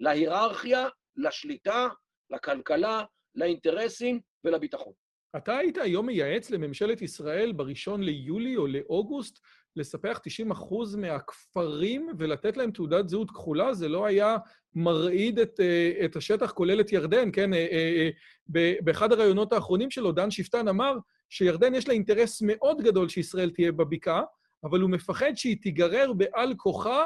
להיררכיה, 0.00 0.88
לשליטה, 1.16 1.88
לכלכלה, 2.30 3.04
לאינטרסים 3.34 4.20
ולביטחון. 4.44 4.92
אתה 5.36 5.56
היית 5.56 5.78
היום 5.78 6.06
מייעץ 6.06 6.50
לממשלת 6.50 7.02
ישראל 7.02 7.52
בראשון 7.52 8.02
ליולי 8.02 8.56
או 8.56 8.66
לאוגוסט 8.66 9.38
לספח 9.76 10.20
90 10.22 10.50
אחוז 10.50 10.96
מהכפרים 10.96 12.08
ולתת 12.18 12.56
להם 12.56 12.70
תעודת 12.70 13.08
זהות 13.08 13.30
כחולה? 13.30 13.74
זה 13.74 13.88
לא 13.88 14.06
היה 14.06 14.36
מרעיד 14.74 15.38
את, 15.38 15.60
אה, 15.60 16.04
את 16.04 16.16
השטח, 16.16 16.52
כולל 16.52 16.80
את 16.80 16.92
ירדן, 16.92 17.28
כן? 17.32 17.54
אה, 17.54 17.66
אה, 17.70 18.10
באחד 18.80 19.12
הראיונות 19.12 19.52
האחרונים 19.52 19.90
שלו, 19.90 20.12
דן 20.12 20.30
שפטן 20.30 20.68
אמר 20.68 20.96
שירדן 21.28 21.74
יש 21.74 21.88
לה 21.88 21.94
אינטרס 21.94 22.42
מאוד 22.42 22.80
גדול 22.82 23.08
שישראל 23.08 23.50
תהיה 23.50 23.72
בבקעה, 23.72 24.22
אבל 24.64 24.80
הוא 24.80 24.90
מפחד 24.90 25.32
שהיא 25.34 25.56
תיגרר 25.62 26.12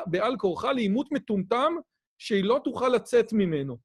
בעל 0.07 0.37
כורחה 0.37 0.73
לעימות 0.73 1.13
מטומטם 1.13 1.75
שהיא 2.19 2.45
לא 2.45 2.61
תוכל 2.65 2.89
לצאת 2.89 3.33
ממנו. 3.33 3.77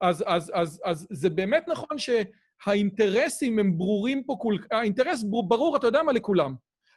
אז, 0.00 0.24
אז, 0.26 0.52
אז, 0.54 0.80
אז 0.84 1.06
זה 1.10 1.30
באמת 1.30 1.64
נכון 1.68 1.96
שהאינטרסים 1.98 3.58
הם 3.58 3.78
ברורים 3.78 4.24
פה, 4.24 4.36
כול, 4.40 4.58
האינטרס 4.70 5.22
ברור, 5.22 5.76
אתה 5.76 5.86
יודע 5.86 6.02
מה, 6.02 6.12
לכולם. 6.12 6.54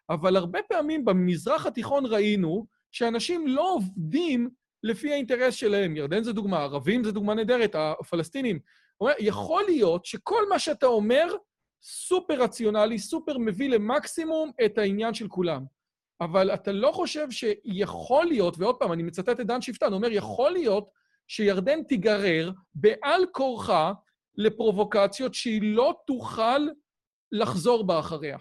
אבל 0.10 0.36
הרבה 0.36 0.60
פעמים 0.70 1.06
במזרח 1.06 1.66
התיכון 1.66 2.06
ראינו 2.06 2.66
שאנשים 2.92 3.48
לא 3.48 3.74
עובדים 3.74 4.50
לפי 4.84 5.12
האינטרס 5.12 5.54
שלהם. 5.54 5.96
ירדן 5.96 6.24
זה 6.24 6.34
דוגמה, 6.34 6.60
ערבים 6.60 7.04
זה 7.04 7.12
דוגמה 7.12 7.34
נהדרת, 7.34 7.76
הפלסטינים. 7.76 8.60
יכול 9.20 9.64
להיות 9.64 10.06
שכל 10.06 10.50
מה 10.50 10.60
שאתה 10.60 10.86
אומר 10.86 11.36
סופר 11.84 12.42
רציונלי, 12.42 13.00
סופר 13.00 13.38
מביא 13.38 13.70
למקסימום 13.70 14.52
את 14.66 14.78
העניין 14.78 15.14
של 15.14 15.28
כולם. 15.28 15.64
אבל 16.22 16.54
אתה 16.54 16.72
לא 16.72 16.92
חושב 16.92 17.28
שיכול 17.32 18.26
להיות, 18.26 18.56
ועוד 18.58 18.76
פעם, 18.80 18.94
אני 18.94 19.04
מצטט 19.04 19.40
את 19.40 19.48
דן 19.48 19.62
שפטן, 19.62 19.86
הוא 19.86 19.96
אומר, 19.96 20.12
יכול 20.12 20.52
להיות 20.52 20.90
שירדן 21.28 21.84
תיגרר 21.84 22.52
בעל 22.76 23.26
כורחה 23.32 23.94
לפרובוקציות 24.38 25.34
שהיא 25.34 25.62
לא 25.64 26.00
תוכל 26.08 26.68
לחזור 27.32 27.88
בה 27.88 28.00
אחריה. 28.00 28.38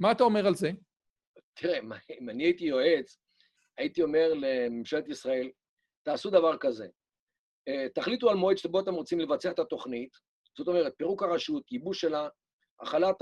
מה 0.00 0.12
אתה 0.12 0.24
אומר 0.24 0.46
על 0.46 0.54
זה? 0.54 0.70
תראה, 1.54 1.78
אם 2.20 2.30
אני 2.30 2.42
הייתי 2.42 2.64
יועץ, 2.64 3.18
הייתי 3.78 4.02
אומר 4.02 4.32
לממשלת 4.34 5.08
ישראל, 5.08 5.50
תעשו 6.02 6.30
דבר 6.30 6.56
כזה, 6.56 6.86
אה, 7.68 7.86
תחליטו 7.94 8.30
על 8.30 8.36
מועד 8.36 8.58
שבו 8.58 8.80
אתם 8.80 8.94
רוצים 8.94 9.20
לבצע 9.20 9.50
את 9.50 9.58
התוכנית, 9.58 10.16
זאת 10.58 10.68
אומרת, 10.68 10.92
פירוק 10.96 11.22
הרשות, 11.22 11.72
ייבוש 11.72 12.00
שלה, 12.00 12.28
החלת 12.80 13.16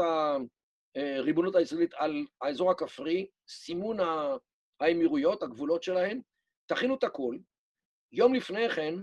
הריבונות 0.99 1.57
הישראלית 1.57 1.94
על 1.94 2.26
האזור 2.42 2.70
הכפרי, 2.70 3.26
סימון 3.49 3.96
האמירויות, 4.80 5.42
הגבולות 5.42 5.82
שלהן, 5.82 6.20
תכינו 6.66 6.94
את 6.94 7.05
הכול. 7.05 7.38
יום 8.12 8.34
לפני 8.34 8.68
כן 8.68 8.94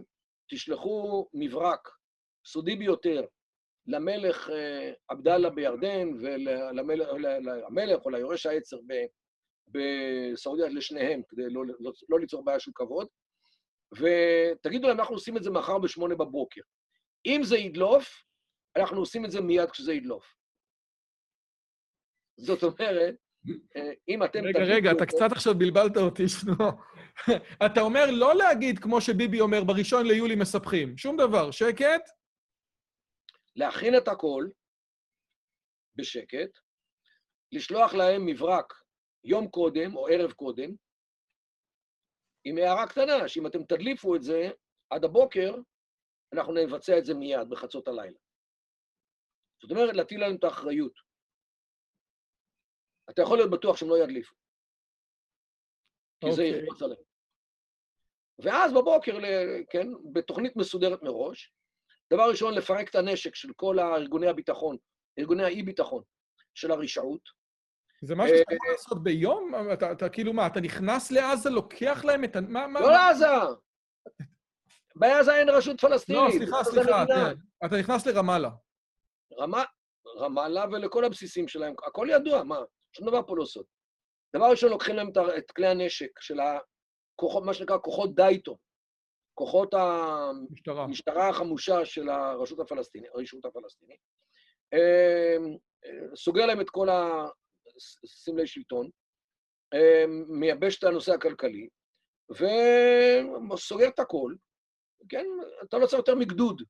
תשלחו 0.49 1.29
מברק 1.33 1.89
סודי 2.45 2.75
ביותר 2.75 3.25
למלך 3.87 4.49
אה, 4.49 4.91
עבדאללה 5.07 5.49
בירדן 5.49 6.09
ולמלך 6.21 8.05
או 8.05 8.09
ליורש 8.09 8.45
העצר 8.45 8.77
בסעודיה, 9.67 10.67
לשניהם, 10.69 11.21
כדי 11.29 11.49
לא, 11.49 11.65
לא, 11.79 11.91
לא 12.09 12.19
ליצור 12.19 12.43
בעיה 12.43 12.59
של 12.59 12.71
כבוד, 12.75 13.07
ותגידו 13.93 14.87
להם, 14.87 14.99
אנחנו 14.99 15.15
עושים 15.15 15.37
את 15.37 15.43
זה 15.43 15.51
מחר 15.51 15.79
בשמונה 15.79 16.15
בבוקר. 16.15 16.61
אם 17.25 17.41
זה 17.43 17.57
ידלוף, 17.57 18.23
אנחנו 18.77 18.99
עושים 18.99 19.25
את 19.25 19.31
זה 19.31 19.41
מיד 19.41 19.71
כשזה 19.71 19.93
ידלוף. 19.93 20.35
זאת 22.37 22.63
אומרת, 22.63 23.15
אה, 23.75 23.91
אם 24.07 24.23
אתם... 24.23 24.39
רגע, 24.43 24.59
רגע, 24.59 24.91
אתה 24.91 25.05
קצת 25.05 25.31
עכשיו 25.31 25.53
בלבלת 25.57 25.97
אותי, 25.97 26.29
שנו. 26.29 26.53
אתה 27.65 27.81
אומר 27.81 28.05
לא 28.11 28.35
להגיד, 28.35 28.79
כמו 28.79 29.01
שביבי 29.01 29.39
אומר, 29.39 29.63
בראשון 29.63 30.05
ליולי 30.05 30.35
מספחים. 30.35 30.97
שום 30.97 31.17
דבר. 31.17 31.51
שקט? 31.51 32.09
להכין 33.55 33.97
את 33.97 34.07
הכל 34.07 34.47
בשקט, 35.95 36.59
לשלוח 37.51 37.93
להם 37.93 38.25
מברק 38.25 38.73
יום 39.23 39.47
קודם 39.47 39.95
או 39.95 40.07
ערב 40.07 40.31
קודם, 40.31 40.69
עם 42.45 42.57
הערה 42.57 42.87
קטנה, 42.87 43.27
שאם 43.27 43.47
אתם 43.47 43.63
תדליפו 43.63 44.15
את 44.15 44.23
זה 44.23 44.49
עד 44.89 45.03
הבוקר, 45.03 45.55
אנחנו 46.33 46.53
נבצע 46.53 46.97
את 46.97 47.05
זה 47.05 47.13
מיד, 47.13 47.49
בחצות 47.49 47.87
הלילה. 47.87 48.17
זאת 49.61 49.71
אומרת, 49.71 49.95
להטיל 49.95 50.23
עליהם 50.23 50.37
את 50.39 50.43
האחריות. 50.43 51.04
אתה 53.09 53.21
יכול 53.21 53.37
להיות 53.37 53.51
בטוח 53.51 53.77
שהם 53.77 53.89
לא 53.89 53.97
ידליפו. 53.97 54.35
כי 56.19 56.27
okay. 56.27 56.31
זה 56.31 56.41
אוקיי. 56.41 56.59
יקפוץ 56.59 56.81
עליהם. 56.81 57.01
ואז 58.39 58.73
בבוקר, 58.73 59.17
כן, 59.69 59.87
בתוכנית 60.13 60.55
מסודרת 60.55 61.03
מראש, 61.03 61.53
דבר 62.13 62.29
ראשון, 62.29 62.53
לפרק 62.53 62.89
את 62.89 62.95
הנשק 62.95 63.35
של 63.35 63.49
כל 63.55 63.79
ארגוני 63.79 64.27
הביטחון, 64.27 64.77
ארגוני 65.19 65.43
האי-ביטחון 65.43 66.03
של 66.53 66.71
הרשעות. 66.71 67.21
זה 68.01 68.15
משהו 68.15 68.37
שאתה 68.37 68.53
יכול 68.53 68.67
לעשות 68.71 69.03
ביום? 69.03 69.51
אתה, 69.73 69.91
אתה 69.91 70.09
כאילו 70.09 70.33
מה, 70.33 70.47
אתה 70.47 70.59
נכנס 70.59 71.11
לעזה, 71.11 71.49
לוקח 71.49 72.05
להם 72.05 72.23
את 72.23 72.35
ה... 72.35 72.41
מה, 72.41 72.67
מה, 72.67 72.79
לא 72.79 72.91
לעזה! 72.91 73.25
בעזה 74.95 75.35
אין 75.35 75.49
רשות 75.49 75.81
פלסטינית. 75.81 76.21
לא, 76.21 76.37
סליחה, 76.37 76.63
סליחה, 76.63 77.05
תראה, 77.07 77.31
אתה 77.65 77.75
נכנס 77.79 78.05
לרמאללה. 78.05 78.49
רמאללה 80.17 80.65
ולכל 80.71 81.05
הבסיסים 81.05 81.47
שלהם, 81.47 81.73
הכל 81.87 82.07
ידוע, 82.11 82.43
מה? 82.43 82.59
שום 82.95 83.07
דבר 83.07 83.21
פה 83.27 83.37
לא 83.37 83.45
סוד. 83.45 83.65
דבר 84.35 84.45
ראשון, 84.45 84.69
לוקחים 84.69 84.95
להם 84.95 85.09
את 85.37 85.51
כלי 85.51 85.67
הנשק 85.67 86.19
של 86.19 86.37
הכוחות, 86.39 87.43
מה 87.45 87.53
שנקרא 87.53 87.77
כוחות 87.77 88.15
דייטו, 88.15 88.57
כוחות 89.33 89.73
המשטרה 90.67 91.29
החמושה 91.29 91.85
של 91.85 92.09
הרשות 92.09 92.59
הפלסטינית, 92.59 93.11
הרשות 93.13 93.45
הפלסטינית. 93.45 93.99
אמ, 94.73 95.57
סוגר 96.15 96.45
להם 96.45 96.61
את 96.61 96.69
כל 96.69 96.87
הסמלי 98.03 98.47
שלטון, 98.47 98.89
אמ, 99.73 100.39
מייבש 100.39 100.77
את 100.79 100.83
הנושא 100.83 101.11
הכלכלי, 101.13 101.67
וסוגר 102.31 103.87
את 103.87 103.99
הכל, 103.99 104.35
כן? 105.09 105.25
אתה 105.63 105.77
לא 105.77 105.85
צריך 105.85 105.97
יותר 105.97 106.15
מגדוד 106.15 106.61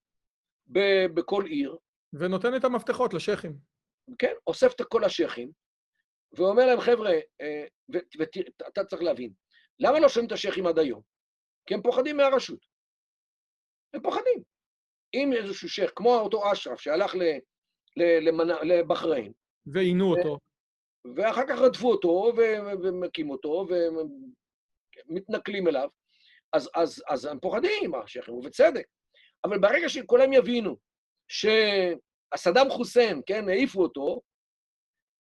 בכל 1.13 1.45
עיר. 1.45 1.77
ונותן 2.13 2.55
את 2.55 2.63
המפתחות 2.63 3.13
לשייחים. 3.13 3.57
כן, 4.19 4.33
אוסף 4.47 4.73
את 4.73 4.81
כל 4.81 5.03
השייחים, 5.03 5.51
ואומר 6.33 6.65
להם, 6.65 6.79
חבר'ה, 6.79 7.11
אה, 7.41 7.65
ואתה 7.89 8.83
צריך 8.85 9.01
להבין, 9.01 9.31
למה 9.79 9.99
לא 9.99 10.09
שומעים 10.09 10.27
את 10.27 10.31
השייחים 10.31 10.67
עד 10.67 10.79
היום? 10.79 11.01
כי 11.65 11.73
הם 11.73 11.81
פוחדים 11.81 12.17
מהרשות. 12.17 12.59
הם 13.93 14.01
פוחדים. 14.01 14.43
אם 15.13 15.33
איזשהו 15.33 15.69
שייח, 15.69 15.91
כמו 15.95 16.15
אותו 16.15 16.51
אשרף 16.51 16.79
שהלך 16.79 17.15
לבחריין. 18.63 19.31
ועינו 19.73 20.15
אותו. 20.15 20.39
ואחר 21.15 21.43
כך 21.47 21.59
רדפו 21.59 21.91
אותו, 21.91 22.33
ומקים 22.83 23.29
אותו, 23.29 23.65
ומתנכלים 25.09 25.67
אליו, 25.67 25.89
אז, 26.53 26.69
אז, 26.75 27.03
אז 27.09 27.25
הם 27.25 27.39
פוחדים, 27.39 27.95
השייחים, 27.95 28.33
ובצדק. 28.33 28.85
אבל 29.45 29.59
ברגע 29.59 29.89
שכולם 29.89 30.33
יבינו 30.33 30.77
שסדאם 31.27 32.69
חוסיין, 32.69 33.21
כן, 33.25 33.49
העיפו 33.49 33.81
אותו, 33.81 34.21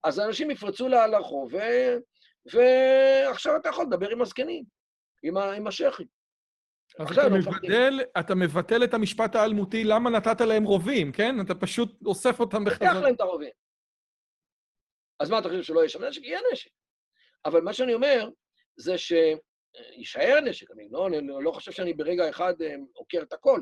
אז 0.05 0.19
אנשים 0.19 0.51
יפרצו 0.51 0.87
לרחוב, 0.87 1.53
ו... 1.53 1.57
ועכשיו 2.53 3.55
אתה 3.57 3.69
יכול 3.69 3.85
לדבר 3.85 4.09
עם 4.09 4.21
הזקנים, 4.21 4.63
עם, 5.23 5.37
ה... 5.37 5.51
עם 5.51 5.67
השייחים. 5.67 6.07
אז 6.99 7.11
אתה 7.11 7.27
לא 7.27 7.37
מבטל, 7.37 7.99
אתה 8.19 8.35
מבטל 8.35 8.83
את 8.83 8.93
המשפט 8.93 9.35
האלמותי, 9.35 9.83
למה 9.83 10.09
נתת 10.09 10.41
להם 10.41 10.63
רובים, 10.63 11.11
כן? 11.11 11.41
אתה 11.41 11.55
פשוט 11.55 12.05
אוסף 12.05 12.39
אותם 12.39 12.65
בחזרה. 12.65 12.89
תיקח 12.89 13.01
להם 13.01 13.13
את 13.15 13.21
הרובים. 13.21 13.51
אז 15.19 15.29
מה 15.29 15.39
אתה 15.39 15.49
חושב 15.49 15.63
שלא 15.63 15.79
יהיה 15.79 15.89
שם 15.89 16.03
נשק? 16.03 16.21
יהיה 16.23 16.39
נשק. 16.51 16.71
אבל 17.45 17.61
מה 17.61 17.73
שאני 17.73 17.93
אומר, 17.93 18.29
זה 18.77 18.95
שיישאר 18.97 20.39
נשק. 20.43 20.71
אני 20.71 20.87
לא, 20.91 21.07
אני 21.07 21.27
לא 21.43 21.51
חושב 21.51 21.71
שאני 21.71 21.93
ברגע 21.93 22.29
אחד 22.29 22.61
אה, 22.61 22.75
עוקר 22.93 23.21
את 23.21 23.33
הכל. 23.33 23.61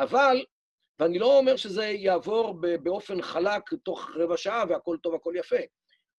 אבל, 0.00 0.44
ואני 1.00 1.18
לא 1.18 1.38
אומר 1.38 1.56
שזה 1.56 1.84
יעבור 1.84 2.60
באופן 2.82 3.22
חלק 3.22 3.74
תוך 3.84 4.10
רבע 4.14 4.36
שעה 4.36 4.64
והכל 4.68 4.96
טוב, 5.02 5.14
הכל 5.14 5.34
יפה, 5.36 5.56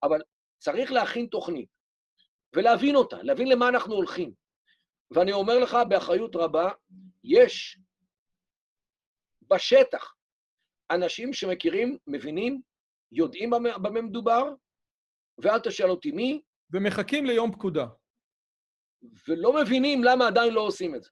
אבל 0.04 0.22
צריך 0.60 0.92
להכין 0.92 1.26
תוכנית 1.26 1.70
ולהבין 2.56 2.96
אותה, 2.96 3.24
להבין 3.24 3.48
למה 3.48 3.70
אנחנו 3.70 3.96
הולכים. 3.96 4.34
ואני 5.12 5.32
אומר 5.32 5.60
לך 5.60 5.78
באחריות 5.90 6.36
רבה, 6.36 6.72
יש 7.24 7.80
בשטח 9.42 10.16
אנשים 10.92 11.34
שמכירים, 11.34 11.98
מבינים, 12.08 12.62
יודעים 13.12 13.50
במה 13.50 14.02
מדובר, 14.02 14.44
ואל 15.38 15.60
תשאל 15.60 15.90
אותי 15.90 16.12
מי. 16.12 16.42
ומחכים 16.74 17.26
ליום 17.26 17.52
פקודה. 17.52 17.86
ולא 19.28 19.54
מבינים 19.62 20.04
למה 20.04 20.28
עדיין 20.28 20.54
לא 20.54 20.62
עושים 20.62 20.96
את 20.96 21.04
זה. 21.04 21.10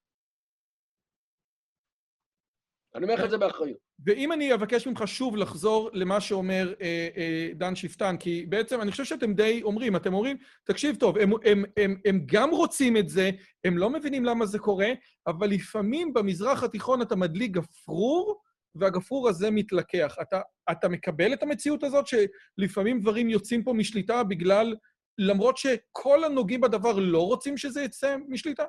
אני 2.95 3.03
אומר 3.03 3.15
לך 3.15 3.23
את 3.23 3.29
זה 3.29 3.37
באחריות. 3.37 3.77
ואם 4.05 4.31
אני 4.31 4.53
אבקש 4.53 4.87
ממך 4.87 5.03
שוב 5.05 5.37
לחזור 5.37 5.89
למה 5.93 6.21
שאומר 6.21 6.73
אה, 6.81 7.07
אה, 7.17 7.49
דן 7.55 7.75
שפטן, 7.75 8.17
כי 8.17 8.45
בעצם 8.45 8.81
אני 8.81 8.91
חושב 8.91 9.03
שאתם 9.03 9.33
די 9.33 9.61
אומרים, 9.63 9.95
אתם 9.95 10.13
אומרים, 10.13 10.37
תקשיב 10.63 10.95
טוב, 10.95 11.17
הם, 11.17 11.31
הם, 11.45 11.63
הם, 11.77 11.95
הם 12.05 12.21
גם 12.25 12.49
רוצים 12.49 12.97
את 12.97 13.09
זה, 13.09 13.31
הם 13.63 13.77
לא 13.77 13.89
מבינים 13.89 14.25
למה 14.25 14.45
זה 14.45 14.59
קורה, 14.59 14.89
אבל 15.27 15.49
לפעמים 15.49 16.13
במזרח 16.13 16.63
התיכון 16.63 17.01
אתה 17.01 17.15
מדליק 17.15 17.51
גפרור, 17.51 18.41
והגפרור 18.75 19.29
הזה 19.29 19.51
מתלקח. 19.51 20.15
אתה, 20.21 20.41
אתה 20.71 20.89
מקבל 20.89 21.33
את 21.33 21.43
המציאות 21.43 21.83
הזאת 21.83 22.05
שלפעמים 22.07 23.01
דברים 23.01 23.29
יוצאים 23.29 23.63
פה 23.63 23.73
משליטה 23.73 24.23
בגלל, 24.23 24.75
למרות 25.17 25.57
שכל 25.57 26.23
הנוגעים 26.23 26.61
בדבר 26.61 26.99
לא 26.99 27.25
רוצים 27.25 27.57
שזה 27.57 27.81
יצא 27.81 28.15
משליטה? 28.27 28.65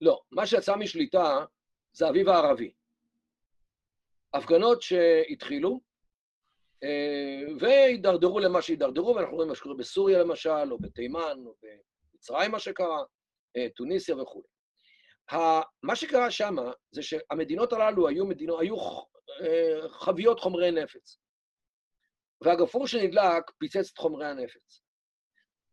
לא, 0.00 0.20
מה 0.32 0.46
שיצא 0.46 0.76
משליטה 0.76 1.44
זה 1.96 2.06
האביב 2.06 2.28
הערבי. 2.28 2.70
הפגנות 4.34 4.82
שהתחילו, 4.82 5.80
אה, 6.84 7.54
והידרדרו 7.60 8.40
למה 8.40 8.62
שהידרדרו, 8.62 9.14
ואנחנו 9.14 9.34
רואים 9.34 9.48
מה 9.48 9.54
שקורה 9.54 9.74
בסוריה 9.74 10.18
למשל, 10.18 10.72
או 10.72 10.78
בתימן, 10.78 11.38
או 11.46 11.54
במצרים 12.12 12.50
מה 12.50 12.58
שקרה, 12.58 13.02
אה, 13.56 13.66
טוניסיה 13.76 14.16
וכו'. 14.16 14.42
מה 15.82 15.96
שקרה 15.96 16.30
שם 16.30 16.56
זה 16.90 17.02
שהמדינות 17.02 17.72
הללו 17.72 18.08
היו, 18.08 18.26
מדינות, 18.26 18.60
היו 18.60 18.76
אה, 19.40 19.88
חביות 19.88 20.40
חומרי 20.40 20.70
נפץ, 20.70 21.18
והגפרור 22.40 22.86
שנדלק 22.86 23.50
פיצץ 23.58 23.90
את 23.92 23.98
חומרי 23.98 24.26
הנפץ. 24.26 24.82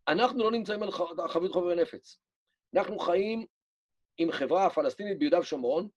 אנחנו 0.08 0.44
לא 0.44 0.52
נמצאים 0.52 0.84
על 0.84 0.92
חביות 1.28 1.54
חומרי 1.54 1.76
נפץ. 1.76 2.20
אנחנו 2.76 3.00
חיים 3.00 3.46
עם 4.18 4.32
חברה 4.32 4.70
פלסטינית 4.70 5.20
ביהודה 5.20 5.40
ושומרון, 5.40 5.90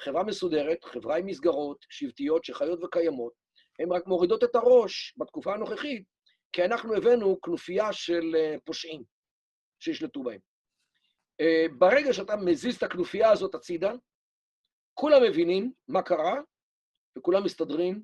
חברה 0.00 0.24
מסודרת, 0.24 0.84
חברה 0.84 1.16
עם 1.16 1.26
מסגרות 1.26 1.86
שבטיות 1.90 2.44
שחיות 2.44 2.84
וקיימות, 2.84 3.32
הן 3.78 3.92
רק 3.92 4.06
מורידות 4.06 4.44
את 4.44 4.54
הראש 4.54 5.14
בתקופה 5.16 5.54
הנוכחית, 5.54 6.04
כי 6.52 6.64
אנחנו 6.64 6.96
הבאנו 6.96 7.40
כנופיה 7.40 7.92
של 7.92 8.36
אה, 8.36 8.56
פושעים 8.64 9.02
שישלטו 9.80 10.22
בהם. 10.22 10.40
אה, 11.40 11.66
ברגע 11.78 12.12
שאתה 12.12 12.36
מזיז 12.36 12.76
את 12.76 12.82
הכנופיה 12.82 13.30
הזאת 13.30 13.54
הצידה, 13.54 13.92
כולם 14.94 15.22
מבינים 15.22 15.72
מה 15.88 16.02
קרה, 16.02 16.34
וכולם 17.18 17.44
מסתדרים 17.44 18.02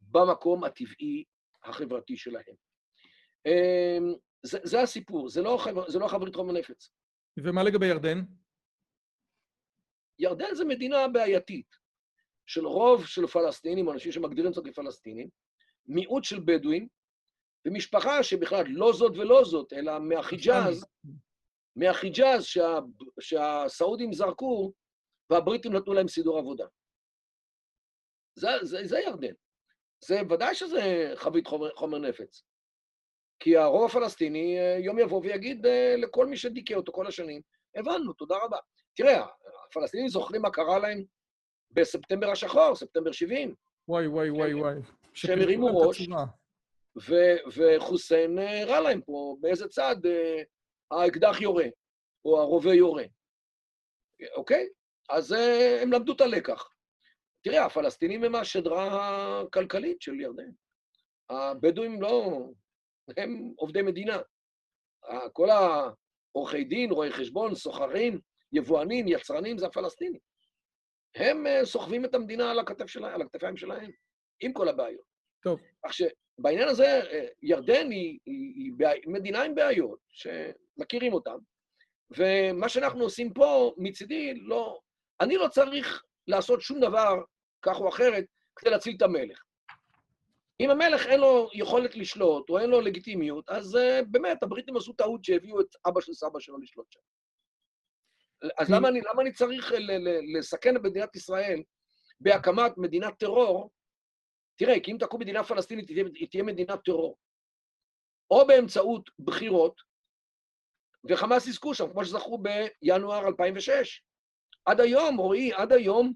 במקום 0.00 0.64
הטבעי 0.64 1.24
החברתי 1.64 2.16
שלהם. 2.16 2.54
אה, 3.46 3.98
זה, 4.42 4.58
זה 4.62 4.80
הסיפור, 4.80 5.28
זה 5.28 5.42
לא, 5.42 5.58
חבר, 5.60 5.90
זה 5.90 5.98
לא 5.98 6.08
חברית 6.08 6.34
חומר 6.34 6.52
נפץ. 6.52 6.90
ומה 7.44 7.62
לגבי 7.62 7.86
ירדן? 7.86 8.22
ירדן 10.18 10.54
זה 10.54 10.64
מדינה 10.64 11.08
בעייתית, 11.08 11.76
של 12.46 12.66
רוב 12.66 13.06
של 13.06 13.26
פלסטינים, 13.26 13.90
אנשים 13.90 14.12
שמגדירים 14.12 14.52
זאת 14.52 14.66
כפלסטינים, 14.66 15.28
מיעוט 15.86 16.24
של 16.24 16.40
בדואים, 16.44 16.88
ומשפחה 17.66 18.22
שבכלל 18.22 18.64
לא 18.68 18.92
זאת 18.92 19.12
ולא 19.16 19.44
זאת, 19.44 19.72
אלא 19.72 19.98
מהחיג'אז, 19.98 20.86
מהחיג'אז 21.76 22.44
שה, 22.44 22.78
שהסעודים 23.20 24.12
זרקו 24.12 24.72
והבריטים 25.30 25.72
נתנו 25.72 25.94
להם 25.94 26.08
סידור 26.08 26.38
עבודה. 26.38 26.66
זה, 28.38 28.48
זה, 28.62 28.78
זה 28.84 28.98
ירדן. 28.98 29.34
זה 30.04 30.20
ודאי 30.30 30.54
שזה 30.54 31.12
חבית 31.14 31.46
חומר, 31.46 31.74
חומר 31.74 31.98
נפץ. 31.98 32.42
כי 33.40 33.56
הרוב 33.56 33.90
הפלסטיני 33.90 34.58
אה, 34.58 34.78
יום 34.78 34.98
יבוא 34.98 35.20
ויגיד 35.20 35.66
אה, 35.66 35.94
לכל 35.96 36.26
מי 36.26 36.36
שדיכא 36.36 36.74
אותו 36.74 36.92
כל 36.92 37.06
השנים, 37.06 37.42
הבנו, 37.74 38.12
תודה 38.12 38.36
רבה. 38.42 38.58
תראה, 38.96 39.26
הפלסטינים 39.68 40.08
זוכרים 40.08 40.42
מה 40.42 40.50
קרה 40.50 40.78
להם 40.78 41.04
בספטמבר 41.70 42.30
השחור, 42.30 42.74
ספטמבר 42.74 43.12
70. 43.12 43.54
וואי, 43.88 44.06
וואי, 44.06 44.30
וואי, 44.30 44.54
וואי. 44.54 44.74
שהם 45.14 45.40
הרימו 45.40 45.66
ראש, 45.66 46.08
וחוסיין 47.56 48.38
אה, 48.38 48.64
רע 48.64 48.80
להם 48.80 49.00
פה 49.00 49.36
באיזה 49.40 49.68
צד 49.68 49.96
אה, 50.06 50.42
האקדח 50.90 51.40
יורה, 51.40 51.64
או 52.24 52.40
הרובה 52.40 52.74
יורה. 52.74 53.04
אוקיי? 54.34 54.68
אז 55.10 55.32
אה, 55.32 55.82
הם 55.82 55.92
למדו 55.92 56.12
את 56.12 56.20
הלקח. 56.20 56.68
תראה, 57.44 57.64
הפלסטינים 57.64 58.24
הם 58.24 58.34
השדרה 58.34 59.40
הכלכלית 59.40 60.02
של 60.02 60.20
ירדן. 60.20 60.50
הבדואים 61.30 62.02
לא... 62.02 62.46
הם 63.16 63.52
עובדי 63.56 63.82
מדינה. 63.82 64.18
כל 65.32 65.48
העורכי 65.50 66.64
דין, 66.64 66.90
רואי 66.92 67.12
חשבון, 67.12 67.54
סוחרים, 67.54 68.20
יבואנים, 68.56 69.08
יצרנים, 69.08 69.58
זה 69.58 69.66
הפלסטינים. 69.66 70.20
הם 71.16 71.46
אה, 71.46 71.64
סוחבים 71.64 72.04
את 72.04 72.14
המדינה 72.14 72.50
על, 72.50 72.58
הכתף 72.58 72.86
שלה, 72.86 73.14
על 73.14 73.22
הכתפיים 73.22 73.56
שלהם, 73.56 73.90
עם 74.40 74.52
כל 74.52 74.68
הבעיות. 74.68 75.06
טוב. 75.42 75.60
כך 75.86 75.92
שבעניין 75.94 76.68
הזה, 76.68 76.86
אה, 76.86 77.26
ירדן 77.42 77.90
היא, 77.90 78.18
היא, 78.26 78.52
היא 78.54 78.72
בעי, 78.76 79.00
מדינה 79.06 79.42
עם 79.42 79.54
בעיות, 79.54 79.98
שמכירים 80.08 81.12
אותן, 81.12 81.36
ומה 82.16 82.68
שאנחנו 82.68 83.02
עושים 83.02 83.32
פה, 83.32 83.72
מצידי, 83.76 84.34
לא... 84.34 84.78
אני 85.20 85.36
לא 85.36 85.48
צריך 85.48 86.02
לעשות 86.26 86.60
שום 86.60 86.80
דבר, 86.80 87.14
כך 87.62 87.80
או 87.80 87.88
אחרת, 87.88 88.24
כדי 88.56 88.70
להציל 88.70 88.94
את 88.96 89.02
המלך. 89.02 89.42
אם 90.60 90.70
המלך 90.70 91.06
אין 91.06 91.20
לו 91.20 91.48
יכולת 91.52 91.96
לשלוט, 91.96 92.50
או 92.50 92.58
אין 92.58 92.70
לו 92.70 92.80
לגיטימיות, 92.80 93.48
אז 93.48 93.74
uh, 93.74 94.04
באמת, 94.10 94.42
הבריטים 94.42 94.76
עשו 94.76 94.92
טעות 94.92 95.24
שהביאו 95.24 95.60
את 95.60 95.66
אבא 95.88 96.00
של 96.00 96.12
סבא 96.12 96.40
שלו 96.40 96.58
לשלוט 96.58 96.86
שם. 96.90 97.00
אז 98.58 98.70
למה 98.70 98.88
אני, 98.88 99.00
למה 99.00 99.22
אני 99.22 99.32
צריך 99.32 99.72
לסכן 100.36 100.76
את 100.76 100.82
מדינת 100.82 101.16
ישראל 101.16 101.62
בהקמת 102.20 102.78
מדינת 102.78 103.18
טרור? 103.18 103.70
תראה, 104.56 104.80
כי 104.80 104.92
אם 104.92 104.96
תקום 105.00 105.20
מדינה 105.20 105.44
פלסטינית, 105.44 105.88
היא 105.88 106.28
תהיה 106.30 106.42
מדינת 106.42 106.84
טרור. 106.84 107.16
או 108.30 108.46
באמצעות 108.46 109.10
בחירות, 109.18 109.80
וחמאס 111.08 111.46
יזכו 111.46 111.74
שם, 111.74 111.90
כמו 111.92 112.04
שזכו 112.04 112.38
בינואר 112.38 113.26
2006. 113.28 114.02
עד 114.64 114.80
היום, 114.80 115.16
רועי, 115.16 115.52
עד 115.52 115.72
היום, 115.72 116.12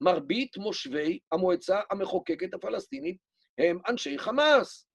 מרבית 0.00 0.56
מושבי 0.56 1.18
המועצה 1.32 1.80
המחוקקת 1.90 2.54
הפלסטינית 2.54 3.16
הם 3.58 3.78
אנשי 3.88 4.18
חמאס. 4.18 4.86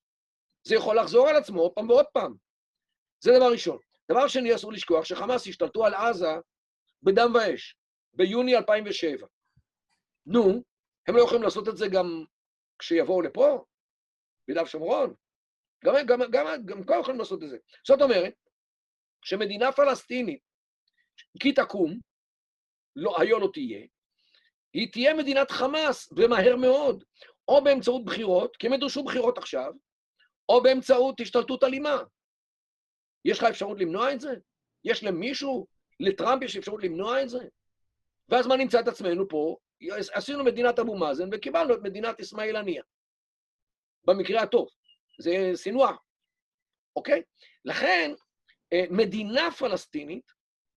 זה 0.68 0.76
יכול 0.76 1.00
לחזור 1.00 1.28
על 1.28 1.36
עצמו 1.36 1.62
עוד 1.62 1.72
פעם 1.74 1.90
ועוד 1.90 2.06
פעם. 2.14 2.34
זה 3.24 3.32
דבר 3.38 3.52
ראשון. 3.52 3.78
דבר 4.12 4.28
שני, 4.28 4.56
אסור 4.56 4.74
לשכוח 4.74 5.06
שחמאס 5.06 5.48
השתלטו 5.48 5.86
על 5.86 5.94
עזה 5.94 6.36
בדם 7.08 7.32
ואש, 7.36 7.76
ביוני 8.14 8.56
2007. 8.56 9.28
נו, 10.26 10.64
הם 11.08 11.16
לא 11.16 11.22
יכולים 11.22 11.44
לעשות 11.44 11.68
את 11.68 11.78
זה 11.78 11.88
גם 11.88 12.24
כשיבואו 12.80 13.22
לפה, 13.22 13.66
ביהודה 14.48 14.64
ושומרון? 14.64 15.14
גם, 15.86 15.94
גם, 16.08 16.20
גם, 16.32 16.66
גם 16.66 16.84
כבר 16.84 17.00
יכולים 17.00 17.20
לעשות 17.20 17.44
את 17.44 17.50
זה. 17.50 17.58
זאת 17.88 18.02
אומרת, 18.02 18.34
שמדינה 19.26 19.72
פלסטינית, 19.72 20.42
כי 21.40 21.54
תקום, 21.54 22.00
לא, 22.96 23.16
היו 23.20 23.40
לא 23.40 23.50
תהיה, 23.54 23.88
היא 24.74 24.92
תהיה 24.92 25.14
מדינת 25.14 25.52
חמאס, 25.52 26.14
ומהר 26.18 26.56
מאוד, 26.56 27.04
או 27.48 27.64
באמצעות 27.64 28.06
בחירות, 28.06 28.58
כי 28.58 28.68
הם 28.68 28.74
ידרשו 28.74 29.04
בחירות 29.04 29.38
עכשיו, 29.38 29.74
או 30.50 30.64
באמצעות 30.64 31.22
השתלטות 31.22 31.64
אלימה. 31.64 31.98
יש 33.26 33.38
לך 33.38 33.44
אפשרות 33.44 33.80
למנוע 33.80 34.14
את 34.14 34.22
זה? 34.22 34.36
יש 34.84 35.04
למישהו, 35.04 35.68
לטראמפ 36.00 36.44
יש 36.44 36.58
אפשרות 36.58 36.84
למנוע 36.84 37.24
את 37.24 37.30
זה? 37.30 37.40
ואז 38.30 38.48
מה 38.48 38.56
נמצא 38.56 38.80
את 38.80 38.88
עצמנו 38.88 39.28
פה? 39.28 39.58
עשינו 40.14 40.44
מדינת 40.44 40.80
אבו 40.80 40.98
מאזן 40.98 41.30
וקיבלנו 41.32 41.74
את 41.74 41.80
מדינת 41.82 42.20
אסמאעיל 42.20 42.56
הנייה. 42.56 42.84
במקרה 44.04 44.42
הטוב. 44.42 44.68
זה 45.20 45.52
סינואר, 45.56 45.96
אוקיי? 46.96 47.22
לכן, 47.66 48.12
אה, 48.74 48.84
מדינה 48.90 49.52
פלסטינית, 49.52 50.32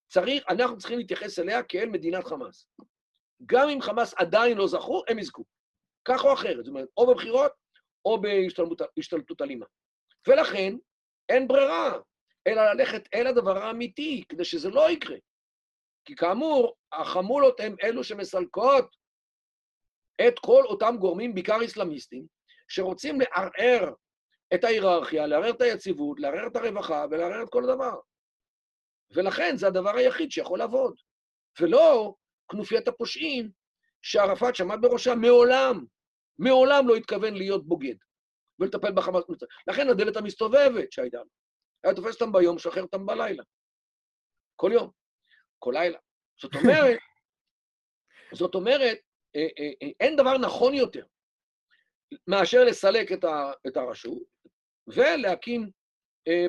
צריך, 0.09 0.45
אנחנו 0.49 0.79
צריכים 0.79 0.99
להתייחס 0.99 1.39
אליה 1.39 1.63
כאל 1.63 1.89
מדינת 1.89 2.25
חמאס. 2.25 2.67
גם 3.47 3.69
אם 3.69 3.81
חמאס 3.81 4.15
עדיין 4.15 4.57
לא 4.57 4.69
זכו, 4.69 5.03
הם 5.09 5.19
יזכו. 5.19 5.45
כך 6.05 6.25
או 6.25 6.33
אחרת, 6.35 6.65
זאת 6.65 6.69
אומרת, 6.69 6.89
או 6.97 7.07
בבחירות 7.07 7.53
או 8.05 8.21
בהשתלטות 8.21 9.43
אלימה. 9.43 9.67
ולכן, 10.29 10.75
אין 11.29 11.49
ברירה, 11.49 11.99
אלא 12.47 12.73
ללכת 12.73 13.09
אל 13.15 13.27
הדבר 13.27 13.59
האמיתי, 13.59 14.25
כדי 14.29 14.45
שזה 14.45 14.71
לא 14.71 14.91
יקרה. 14.91 15.17
כי 16.05 16.17
כאמור, 16.17 16.77
החמולות 16.93 17.61
הן 17.61 17.75
אלו 17.83 18.05
שמסלקות 18.05 18.97
את 20.29 20.39
כל 20.39 20.63
אותם 20.65 20.97
גורמים, 21.01 21.35
בעיקר 21.35 21.65
אסלאמיסטים, 21.65 22.27
שרוצים 22.69 23.19
לערער 23.21 23.93
את 24.55 24.65
ההיררכיה, 24.65 25.27
לערער 25.27 25.51
את 25.51 25.61
היציבות, 25.61 26.21
לערער 26.21 26.47
את 26.47 26.57
הרווחה 26.57 27.05
ולערער 27.11 27.43
את 27.43 27.49
כל 27.51 27.65
הדבר. 27.65 27.99
ולכן 29.15 29.57
זה 29.57 29.67
הדבר 29.67 29.97
היחיד 29.97 30.31
שיכול 30.31 30.59
לעבוד. 30.59 30.95
ולא 31.61 32.15
כנופיית 32.51 32.89
הפושעים 32.89 33.51
שערפאת 34.03 34.57
שעמד 34.57 34.79
בראשה 34.83 35.15
מעולם, 35.15 35.85
מעולם 36.39 36.89
לא 36.89 36.97
התכוון 36.97 37.35
להיות 37.35 37.67
בוגד 37.67 37.95
ולטפל 38.59 38.93
בחמאס. 38.93 39.25
לכן 39.69 39.89
הדלת 39.89 40.17
המסתובבת 40.17 40.93
שהייתה 40.93 41.19
לו. 41.19 41.40
היה 41.85 41.95
תופס 41.95 42.23
אותם 42.23 42.33
ביום, 42.33 42.59
שחרר 42.59 42.83
אותם 42.83 43.07
בלילה. 43.07 43.43
כל 44.57 44.71
יום, 44.75 44.91
כל 45.59 45.73
לילה. 45.75 45.99
זאת 46.41 46.55
אומרת, 46.55 46.99
זאת 48.41 48.55
אומרת, 48.55 48.99
אה, 49.37 49.49
אה, 49.59 49.71
אה, 49.83 49.89
אין 50.01 50.17
דבר 50.17 50.39
נכון 50.39 50.75
יותר 50.75 51.05
מאשר 52.27 52.65
לסלק 52.65 53.13
את, 53.13 53.25
ה, 53.25 53.53
את 53.67 53.77
הרשות 53.77 54.23
ולהקים 54.87 55.71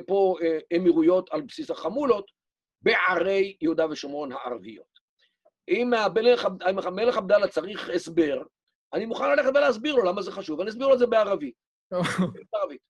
פה 0.06 0.36
אמירויות 0.76 1.30
על 1.32 1.42
בסיס 1.42 1.70
החמולות 1.70 2.30
בערי 2.82 3.56
יהודה 3.60 3.86
ושומרון 3.90 4.32
הערביות. 4.32 4.92
אם 5.68 5.94
המלך, 5.94 6.46
המלך 6.86 7.16
עבדאללה 7.16 7.48
צריך 7.48 7.90
הסבר, 7.94 8.42
אני 8.94 9.06
מוכן 9.06 9.30
ללכת 9.30 9.48
ולהסביר 9.54 9.94
לו 9.94 10.04
למה 10.04 10.22
זה 10.22 10.32
חשוב, 10.32 10.60
אני 10.60 10.70
אסביר 10.70 10.86
לו 10.86 10.94
את 10.94 10.98
זה 10.98 11.06
בערבית. 11.06 11.54
בערבית. 12.52 12.80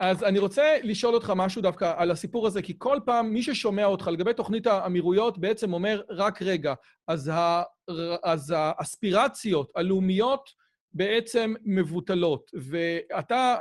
אז 0.00 0.22
אני 0.24 0.38
רוצה 0.38 0.76
לשאול 0.82 1.14
אותך 1.14 1.32
משהו 1.36 1.62
דווקא 1.62 1.94
על 1.96 2.10
הסיפור 2.10 2.46
הזה, 2.46 2.62
כי 2.62 2.74
כל 2.78 2.98
פעם 3.04 3.30
מי 3.30 3.42
ששומע 3.42 3.84
אותך 3.84 4.08
לגבי 4.12 4.34
תוכנית 4.34 4.66
האמירויות 4.66 5.38
בעצם 5.38 5.72
אומר, 5.72 6.02
רק 6.10 6.42
רגע, 6.42 6.74
אז, 7.08 7.30
ה, 7.34 7.62
אז 8.24 8.54
האספירציות 8.56 9.70
הלאומיות 9.76 10.50
בעצם 10.92 11.54
מבוטלות. 11.64 12.50
ואתה, 12.54 13.56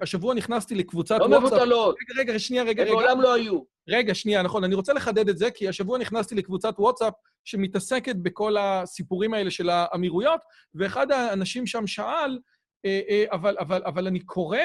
השבוע 0.00 0.34
נכנסתי 0.34 0.74
לקבוצת 0.74 1.18
לא 1.18 1.24
וואטסאפ... 1.24 1.42
לא 1.42 1.46
מבוטלות. 1.48 1.96
רגע, 2.10 2.20
רגע, 2.20 2.38
שנייה, 2.38 2.62
רגע, 2.62 2.82
רגע. 2.82 2.92
מעולם 2.92 3.20
לא 3.20 3.34
היו. 3.34 3.60
רגע, 3.88 4.14
שנייה, 4.14 4.42
נכון. 4.42 4.64
אני 4.64 4.74
רוצה 4.74 4.92
לחדד 4.92 5.28
את 5.28 5.38
זה, 5.38 5.50
כי 5.50 5.68
השבוע 5.68 5.98
נכנסתי 5.98 6.34
לקבוצת 6.34 6.74
וואטסאפ 6.78 7.12
שמתעסקת 7.44 8.16
בכל 8.16 8.56
הסיפורים 8.56 9.34
האלה 9.34 9.50
של 9.50 9.70
האמירויות, 9.70 10.40
ואחד 10.74 11.10
האנשים 11.10 11.66
שם 11.66 11.86
שאל, 11.86 12.38
אה, 12.84 13.00
אה, 13.08 13.24
אבל, 13.30 13.56
אבל, 13.60 13.82
אבל 13.86 14.06
אני 14.06 14.20
קורא 14.20 14.58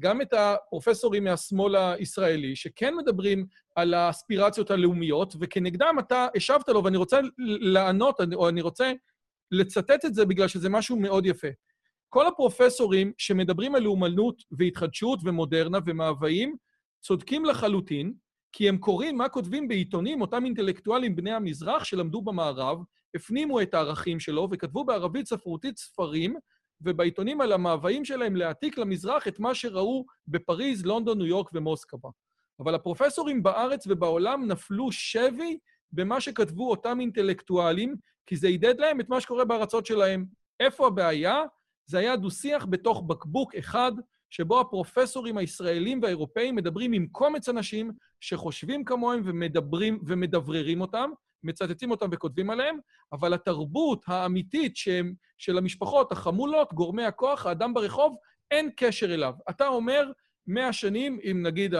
גם 0.00 0.22
את 0.22 0.32
הפרופסורים 0.32 1.24
מהשמאל 1.24 1.76
הישראלי, 1.76 2.56
שכן 2.56 2.94
מדברים 2.96 3.46
על 3.76 3.94
האספירציות 3.94 4.70
הלאומיות, 4.70 5.34
וכנגדם 5.40 5.96
אתה 5.98 6.26
השבת 6.36 6.68
לו, 6.68 6.84
ואני 6.84 6.96
רוצה 6.96 7.20
לענות, 7.38 8.20
או 8.34 8.48
אני 8.48 8.60
רוצה 8.62 8.92
לצטט 9.50 10.04
את 10.04 10.14
זה 10.14 10.24
בגלל 10.24 10.48
שזה 10.48 10.68
משהו 10.68 10.96
מאוד 10.96 11.26
יפה. 11.26 11.48
כל 12.08 12.26
הפרופסורים 12.26 13.12
שמדברים 13.18 13.74
על 13.74 13.82
לאומנות 13.82 14.42
והתחדשות 14.58 15.18
ומודרנה 15.24 15.78
ומאוויים, 15.86 16.56
צודקים 17.02 17.44
לחלוטין, 17.44 18.14
כי 18.52 18.68
הם 18.68 18.78
קוראים 18.78 19.16
מה 19.16 19.28
כותבים 19.28 19.68
בעיתונים 19.68 20.20
אותם 20.20 20.44
אינטלקטואלים 20.44 21.16
בני 21.16 21.32
המזרח 21.32 21.84
שלמדו 21.84 22.22
במערב, 22.22 22.78
הפנימו 23.14 23.60
את 23.62 23.74
הערכים 23.74 24.20
שלו 24.20 24.48
וכתבו 24.52 24.84
בערבית 24.84 25.26
ספרותית 25.26 25.78
ספרים, 25.78 26.36
ובעיתונים 26.80 27.40
על 27.40 27.52
המאוויים 27.52 28.04
שלהם 28.04 28.36
להעתיק 28.36 28.78
למזרח 28.78 29.28
את 29.28 29.40
מה 29.40 29.54
שראו 29.54 30.04
בפריז, 30.28 30.86
לונדון, 30.86 31.18
ניו 31.18 31.26
יורק 31.26 31.50
ומוסקבה. 31.54 32.08
אבל 32.60 32.74
הפרופסורים 32.74 33.42
בארץ 33.42 33.86
ובעולם 33.86 34.46
נפלו 34.46 34.92
שבי 34.92 35.58
במה 35.92 36.20
שכתבו 36.20 36.70
אותם 36.70 37.00
אינטלקטואלים, 37.00 37.96
כי 38.26 38.36
זה 38.36 38.48
עידד 38.48 38.80
להם 38.80 39.00
את 39.00 39.08
מה 39.08 39.20
שקורה 39.20 39.44
בארצות 39.44 39.86
שלהם. 39.86 40.24
איפה 40.60 40.86
הבעיה? 40.86 41.42
זה 41.86 41.98
היה 41.98 42.16
דו-שיח 42.16 42.66
בתוך 42.70 43.02
בקבוק 43.06 43.54
אחד, 43.54 43.92
שבו 44.30 44.60
הפרופסורים 44.60 45.38
הישראלים 45.38 46.02
והאירופאים 46.02 46.54
מדברים 46.54 46.92
עם 46.92 47.06
קומץ 47.06 47.48
אנשים 47.48 47.92
שחושבים 48.20 48.84
כמוהם 48.84 49.22
ומדברים 49.24 50.00
ומדבררים 50.06 50.80
אותם, 50.80 51.10
מצטטים 51.44 51.90
אותם 51.90 52.08
וכותבים 52.12 52.50
עליהם, 52.50 52.78
אבל 53.12 53.34
התרבות 53.34 54.04
האמיתית 54.06 54.76
שהם, 54.76 55.14
של 55.38 55.58
המשפחות, 55.58 56.12
החמולות, 56.12 56.72
גורמי 56.72 57.04
הכוח, 57.04 57.46
האדם 57.46 57.74
ברחוב, 57.74 58.16
אין 58.50 58.70
קשר 58.76 59.14
אליו. 59.14 59.34
אתה 59.50 59.68
אומר, 59.68 60.10
מאה 60.46 60.72
שנים, 60.72 61.18
אם 61.30 61.42
נגיד 61.46 61.74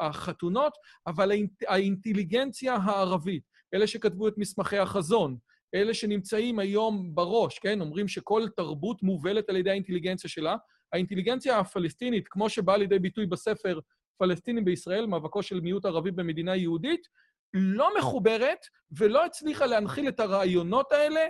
החתונות, 0.00 0.72
אבל 1.06 1.32
האינטליגנציה 1.66 2.74
הערבית, 2.74 3.42
אלה 3.74 3.86
שכתבו 3.86 4.28
את 4.28 4.34
מסמכי 4.38 4.78
החזון, 4.78 5.36
אלה 5.74 5.94
שנמצאים 5.94 6.58
היום 6.58 7.14
בראש, 7.14 7.58
כן? 7.58 7.80
אומרים 7.80 8.08
שכל 8.08 8.42
תרבות 8.56 9.02
מובלת 9.02 9.50
על 9.50 9.56
ידי 9.56 9.70
האינטליגנציה 9.70 10.30
שלה. 10.30 10.56
האינטליגנציה 10.92 11.58
הפלסטינית, 11.58 12.28
כמו 12.28 12.48
שבאה 12.48 12.76
לידי 12.76 12.98
ביטוי 12.98 13.26
בספר 13.26 13.80
פלסטינים 14.18 14.64
בישראל, 14.64 15.06
מאבקו 15.06 15.42
של 15.42 15.60
מיעוט 15.60 15.84
ערבי 15.84 16.10
במדינה 16.10 16.56
יהודית, 16.56 17.08
לא 17.54 17.90
מחוברת 17.98 18.58
ולא 18.98 19.24
הצליחה 19.24 19.66
להנחיל 19.66 20.08
את 20.08 20.20
הרעיונות 20.20 20.92
האלה 20.92 21.20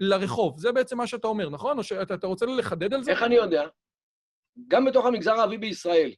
לרחוב. 0.00 0.58
זה 0.58 0.72
בעצם 0.72 0.98
מה 0.98 1.06
שאתה 1.06 1.28
אומר, 1.28 1.50
נכון? 1.50 1.78
או 1.78 1.84
שאתה 1.84 2.26
רוצה 2.26 2.46
לחדד 2.46 2.94
על 2.94 3.02
זה? 3.02 3.10
איך 3.10 3.22
אני 3.22 3.34
יודע? 3.34 3.62
גם 4.68 4.84
בתוך 4.84 5.06
המגזר 5.06 5.32
הערבי 5.32 5.58
בישראל, 5.58 6.14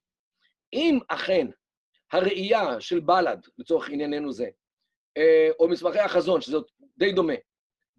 אם 0.72 0.98
אכן 1.08 1.46
הראייה 2.12 2.80
של 2.80 3.00
בל"ד, 3.00 3.38
לצורך 3.58 3.88
ענייננו 3.88 4.32
זה, 4.32 4.48
אה, 5.16 5.48
או 5.58 5.68
מסמכי 5.68 5.98
החזון, 5.98 6.40
שזה 6.40 6.56
די 6.98 7.12
דומה, 7.12 7.34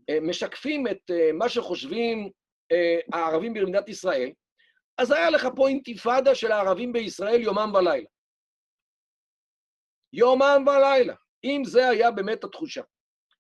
אה, 0.10 0.18
משקפים 0.22 0.88
את 0.88 1.12
אה, 1.12 1.32
מה 1.34 1.50
שחושבים 1.50 2.30
הערבים 3.14 3.54
במדינת 3.54 3.90
ישראל, 3.90 4.32
אז 4.98 5.12
היה 5.12 5.30
לך 5.30 5.48
פה 5.56 5.68
אינתיפאדה 5.68 6.36
של 6.36 6.52
הערבים 6.52 6.94
בישראל 6.94 7.42
יומם 7.42 7.72
ולילה. 7.74 8.08
יומם 10.14 10.66
ולילה. 10.68 11.16
אם 11.44 11.62
זה 11.66 11.90
היה 11.90 12.12
באמת 12.12 12.44
התחושה. 12.44 12.82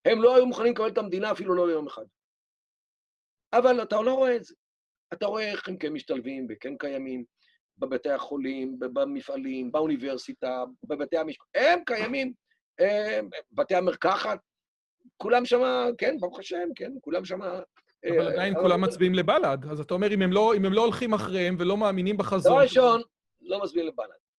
הם 0.06 0.22
לא 0.22 0.36
היו 0.36 0.45
מוכנים 0.45 0.73
לקבל 0.73 0.88
את 0.88 0.98
המדינה 0.98 1.32
אפילו 1.32 1.53
לא 1.53 1.68
ליום 1.68 1.88
אחד. 1.88 2.06
אבל 3.53 3.84
אתה 3.84 4.02
לא 4.02 4.14
רואה 4.14 4.36
את 4.36 4.44
זה. 4.44 4.56
אתה 5.14 5.26
רואה 5.26 5.52
איך 5.52 5.68
הם 5.68 5.78
כן 5.78 5.94
משתלבים 5.94 6.48
וכן 6.49 6.78
קיימים 6.78 7.23
בבתי 7.78 8.10
החולים, 8.10 8.80
במפעלים, 8.80 9.72
באוניברסיטה, 9.72 10.64
בבתי 10.84 11.18
המשפט. 11.18 11.45
הם 11.56 11.80
קיימים, 11.86 12.34
הם, 12.80 13.30
בתי 13.52 13.76
המרקחת, 13.76 14.40
כולם 15.18 15.45
שם, 15.45 15.61
כן, 15.98 16.18
ברוך 16.19 16.40
השם, 16.40 16.69
כן, 16.76 16.91
כולם 17.02 17.26
שם... 17.26 17.41
אבל 17.41 18.28
עדיין 18.28 18.53
כולם 18.61 18.82
מצביעים 18.82 19.14
לבל"ד, 19.14 19.57
אז 19.72 19.80
אתה 19.80 19.94
אומר, 19.94 20.14
אם 20.14 20.22
הם 20.22 20.32
לא, 20.32 20.53
אם 20.57 20.65
הם 20.65 20.73
לא 20.73 20.82
הולכים 20.84 21.14
אחריהם 21.14 21.56
ולא 21.60 21.78
מאמינים 21.78 22.18
בחזון... 22.18 22.53
דבר 22.53 22.61
ראשון, 22.61 23.02
לא 23.41 23.64
מצביעים 23.64 23.88
לבל"ד. 23.88 24.31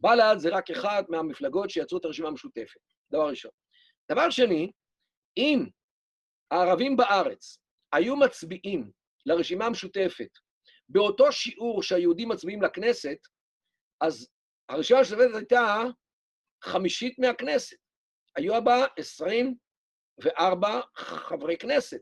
בל"ד 0.00 0.38
זה 0.38 0.48
רק 0.48 0.70
אחת 0.70 1.08
מהמפלגות 1.08 1.70
שיצרו 1.70 1.98
את 1.98 2.04
הרשימה 2.04 2.28
המשותפת, 2.28 2.80
דבר 3.12 3.28
ראשון. 3.28 3.50
דבר 4.10 4.30
שני, 4.30 4.72
אם 5.36 5.66
הערבים 6.50 6.96
בארץ 6.96 7.58
היו 7.92 8.16
מצביעים 8.16 8.90
לרשימה 9.26 9.66
המשותפת 9.66 10.38
באותו 10.88 11.32
שיעור 11.32 11.82
שהיהודים 11.82 12.28
מצביעים 12.28 12.62
לכנסת, 12.62 13.18
אז 14.00 14.28
הרשימה 14.68 14.98
המשותפת 14.98 15.34
הייתה 15.34 15.82
חמישית 16.64 17.18
מהכנסת. 17.18 17.76
היו 18.36 18.64
בה 18.64 18.86
24 18.96 20.80
חברי 20.96 21.56
כנסת, 21.56 22.00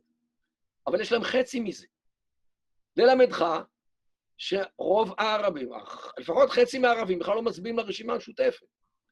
אבל 0.86 1.00
יש 1.00 1.12
להם 1.12 1.24
חצי 1.24 1.60
מזה. 1.60 1.86
ללמדך 2.96 3.44
שרוב 4.38 5.14
הערבים, 5.18 5.70
לפחות 6.18 6.50
חצי 6.50 6.78
מהערבים, 6.78 7.18
בכלל 7.18 7.34
לא 7.34 7.42
מצביעים 7.42 7.78
לרשימה 7.78 8.12
המשותפת. 8.12 8.66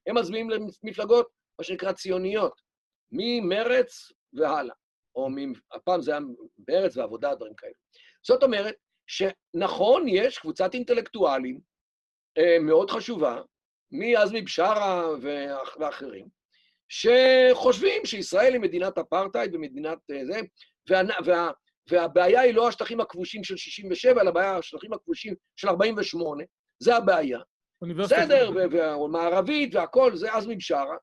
הם 0.06 0.18
מצביעים 0.18 0.50
למפלגות, 0.50 1.28
מה 1.58 1.64
שנקרא 1.64 1.92
ציוניות, 1.92 2.60
ממרץ 3.12 4.12
והלאה. 4.32 4.74
או 5.16 5.28
הפעם 5.72 6.02
זה 6.02 6.10
היה 6.10 6.20
מרץ 6.68 6.96
ועבודה, 6.96 7.34
דברים 7.34 7.54
כאלה. 7.54 7.72
זאת 8.26 8.42
אומרת 8.42 8.74
שנכון, 9.06 10.04
יש 10.08 10.38
קבוצת 10.38 10.74
אינטלקטואלים 10.74 11.60
אה, 12.38 12.58
מאוד 12.60 12.90
חשובה, 12.90 13.40
מעזמי 13.90 14.42
בשארה 14.42 15.08
ואחרים, 15.78 16.28
שחושבים 16.88 18.04
שישראל 18.04 18.52
היא 18.52 18.60
מדינת 18.60 18.98
אפרטהייד 18.98 19.54
ומדינת 19.54 19.98
אה, 20.10 20.24
זה, 20.24 20.40
וה, 20.90 21.00
וה, 21.24 21.50
והבעיה 21.90 22.40
היא 22.40 22.54
לא 22.54 22.68
השטחים 22.68 23.00
הכבושים 23.00 23.44
של 23.44 23.56
67, 23.56 24.20
אלא 24.20 24.28
הבעיה 24.28 24.56
השטחים 24.56 24.92
הכבושים 24.92 25.34
של 25.56 25.68
48, 25.68 26.44
זה 26.78 26.96
הבעיה. 26.96 27.40
בסדר, 27.98 28.50
ומערבית 29.00 29.74
והכול, 29.74 30.16
זה 30.16 30.32
עזמי 30.32 30.56
בשארה. 30.56 30.96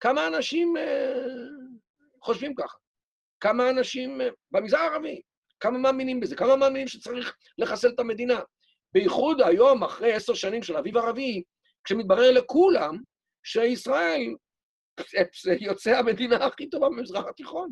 כמה 0.00 0.26
אנשים 0.26 0.76
אה, 0.76 1.14
חושבים 2.22 2.54
ככה? 2.54 2.78
כמה 3.40 3.70
אנשים 3.70 4.20
אה, 4.20 4.28
במגזר 4.50 4.78
הערבי, 4.78 5.20
כמה 5.60 5.78
מאמינים 5.78 6.20
בזה? 6.20 6.36
כמה 6.36 6.56
מאמינים 6.56 6.88
שצריך 6.88 7.36
לחסל 7.58 7.88
את 7.88 8.00
המדינה? 8.00 8.40
בייחוד 8.92 9.40
היום, 9.40 9.84
אחרי 9.84 10.12
עשר 10.12 10.34
שנים 10.34 10.62
של 10.62 10.76
אביב 10.76 10.96
ערבי, 10.96 11.42
כשמתברר 11.84 12.30
לכולם 12.30 12.98
שישראל 13.44 14.34
זה 15.42 15.54
יוצא 15.60 15.98
המדינה 15.98 16.36
הכי 16.36 16.70
טובה 16.70 16.88
במזרח 16.88 17.24
התיכון. 17.26 17.70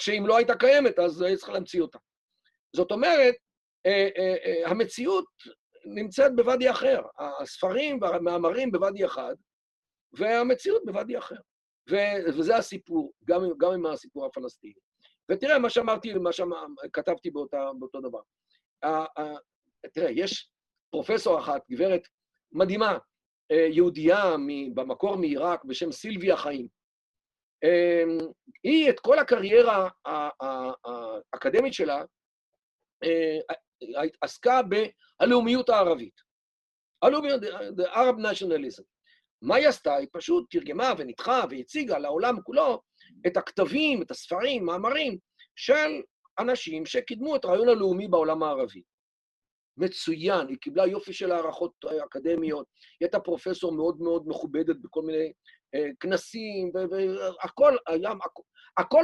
כשאם 0.00 0.26
לא 0.26 0.36
הייתה 0.36 0.54
קיימת, 0.54 0.98
אז 0.98 1.24
צריך 1.36 1.52
להמציא 1.52 1.82
אותה. 1.82 1.98
זאת 2.76 2.90
אומרת, 2.90 3.34
אה, 3.86 4.08
אה, 4.18 4.70
המציאות 4.70 5.26
נמצאת 5.84 6.36
בוואדי 6.36 6.70
אחר. 6.70 7.00
הספרים 7.18 7.98
והמאמרים 8.02 8.72
בוואדי 8.72 9.04
אחד, 9.04 9.34
והמציאות 10.12 10.82
בוואדי 10.86 11.18
אחר. 11.18 11.36
וזה 12.26 12.56
הסיפור, 12.56 13.12
גם, 13.24 13.42
גם 13.58 13.72
עם 13.72 13.86
הסיפור 13.86 14.26
הפלסטיני. 14.26 14.74
ותראה 15.30 15.58
מה 15.58 15.70
שאמרתי, 15.70 16.14
מה 16.14 16.30
שכתבתי 16.32 17.30
באותה, 17.30 17.70
באותו 17.78 18.00
דבר. 18.00 18.20
תראה, 19.92 20.10
יש 20.10 20.50
פרופסור 20.90 21.38
אחת, 21.38 21.62
גברת 21.70 22.02
מדהימה, 22.52 22.98
אה, 23.50 23.66
יהודייה 23.70 24.36
במקור 24.74 25.16
מעיראק 25.16 25.64
בשם 25.64 25.92
סילביה 25.92 26.36
חיים. 26.36 26.79
אמ, 27.64 28.18
היא 28.64 28.90
את 28.90 29.00
כל 29.00 29.18
הקריירה 29.18 29.88
האקדמית 31.34 31.74
שלה 31.74 32.04
אה, 33.04 33.38
עסקה 34.22 34.60
בלאומיות 35.20 35.68
הערבית. 35.68 36.20
הלאומיות, 37.02 37.42
the 37.78 37.86
Arab 37.94 38.18
nationalism. 38.18 38.84
מה 39.42 39.56
היא 39.56 39.68
עשתה? 39.68 39.94
היא 39.94 40.08
פשוט 40.12 40.46
תרגמה 40.50 40.92
וניתחה 40.98 41.44
והציגה 41.50 41.98
לעולם 41.98 42.42
כולו 42.42 42.80
את 43.26 43.36
הכתבים, 43.36 44.02
את 44.02 44.10
הספרים, 44.10 44.64
מאמרים 44.64 45.18
של 45.56 46.02
אנשים 46.38 46.86
שקידמו 46.86 47.36
את 47.36 47.44
הרעיון 47.44 47.68
הלאומי 47.68 48.08
בעולם 48.08 48.42
הערבי. 48.42 48.82
מצוין, 49.76 50.48
היא 50.48 50.56
קיבלה 50.56 50.86
יופי 50.86 51.12
של 51.12 51.32
הערכות 51.32 51.72
אקדמיות, 52.04 52.66
היא 53.00 53.06
הייתה 53.06 53.20
פרופסור 53.20 53.72
מאוד 53.72 54.00
מאוד 54.00 54.24
מכובדת 54.28 54.76
בכל 54.82 55.02
מיני 55.02 55.18
אה, 55.18 55.32
כנסים, 56.00 56.72
והכל 56.74 57.76
היה, 57.86 58.10
הכל, 58.76 59.02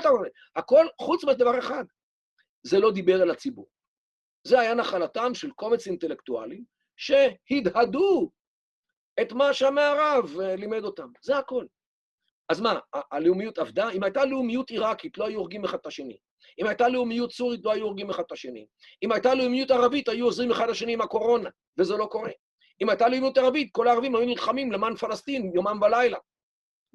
הכל 0.56 0.86
חוץ 1.00 1.24
מדבר 1.24 1.58
אחד, 1.58 1.84
זה 2.62 2.78
לא 2.78 2.92
דיבר 2.92 3.22
אל 3.22 3.30
הציבור. 3.30 3.68
זה 4.46 4.60
היה 4.60 4.74
נחלתם 4.74 5.34
של 5.34 5.50
קומץ 5.50 5.86
אינטלקטואלים 5.86 6.64
שהדהדו 6.96 8.30
את 9.20 9.32
מה 9.32 9.54
שהמערב 9.54 10.40
אה, 10.40 10.56
לימד 10.56 10.84
אותם. 10.84 11.08
זה 11.22 11.38
הכל. 11.38 11.66
אז 12.48 12.60
מה, 12.60 12.78
הלאומיות 13.12 13.58
עבדה? 13.58 13.90
אם 13.90 14.02
הייתה 14.02 14.24
לאומיות 14.24 14.70
עיראקית, 14.70 15.18
לא 15.18 15.26
היו 15.26 15.38
הורגים 15.38 15.64
אחד 15.64 15.78
את 15.78 15.86
השני. 15.86 16.18
אם 16.60 16.66
הייתה 16.66 16.88
לאומיות 16.88 17.32
סורית, 17.32 17.60
לא 17.64 17.72
היו 17.72 17.84
הורגים 17.84 18.10
אחד 18.10 18.22
את 18.26 18.32
השני. 18.32 18.66
אם 19.02 19.12
הייתה 19.12 19.34
לאומיות 19.34 19.70
ערבית, 19.70 20.08
היו 20.08 20.24
עוזרים 20.24 20.50
אחד 20.50 20.68
לשני 20.68 20.92
עם 20.92 21.00
הקורונה, 21.00 21.50
וזה 21.78 21.96
לא 21.96 22.06
קורה. 22.06 22.30
אם 22.80 22.88
הייתה 22.88 23.08
לאומיות 23.08 23.38
ערבית, 23.38 23.68
כל 23.72 23.88
הערבים 23.88 24.16
היו 24.16 24.26
נלחמים 24.26 24.72
למען 24.72 24.96
פלסטין 24.96 25.52
יומם 25.54 25.78
ולילה, 25.82 26.18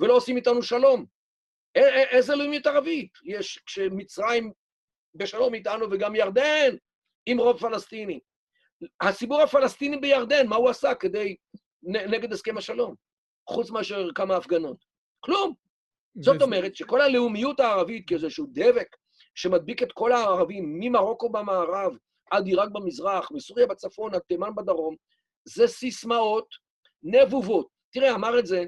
ולא 0.02 0.14
עושים 0.14 0.38
איתנו 0.38 0.64
שלום. 0.64 1.06
איזה 2.11 2.36
לאומיות 2.36 2.68
ערבית? 2.68 3.11
יש 3.26 3.57
כשמצרים 3.65 4.52
בשלום 5.15 5.53
איתנו 5.53 5.86
וגם 5.91 6.15
ירדן 6.15 6.76
עם 7.26 7.40
רוב 7.40 7.60
פלסטיני. 7.60 8.19
הציבור 9.02 9.41
הפלסטיני 9.41 9.98
בירדן, 9.98 10.48
מה 10.48 10.56
הוא 10.56 10.69
עשה 10.69 10.95
כדי, 10.95 11.36
נגד 11.84 12.34
הסכם 12.34 12.57
השלום? 12.57 12.95
חוץ 13.49 13.72
מאשר 13.72 14.07
כמה 14.15 14.36
הפגנות. 14.36 14.78
כלום. 15.19 15.53
זאת 16.15 16.41
אומרת 16.41 16.76
שכל 16.76 17.02
הלאומיות 17.02 17.60
הערבית 17.60 18.07
כאיזשהו 18.07 18.45
דבק 18.52 18.95
שמדביק 19.36 19.84
את 19.84 19.91
כל 19.91 20.11
הערבים, 20.11 20.80
ממרוקו 20.80 21.30
במערב 21.30 21.98
עד 22.32 22.48
עיראק 22.48 22.69
במזרח, 22.69 23.32
מסוריה 23.32 23.68
בצפון 23.68 24.15
עד 24.15 24.22
תימן 24.22 24.56
בדרום, 24.56 24.95
זה 25.45 25.68
סיסמאות 25.68 26.48
נבובות. 27.03 27.68
תראה, 27.91 28.15
אמר 28.15 28.40
את 28.40 28.45
זה 28.45 28.65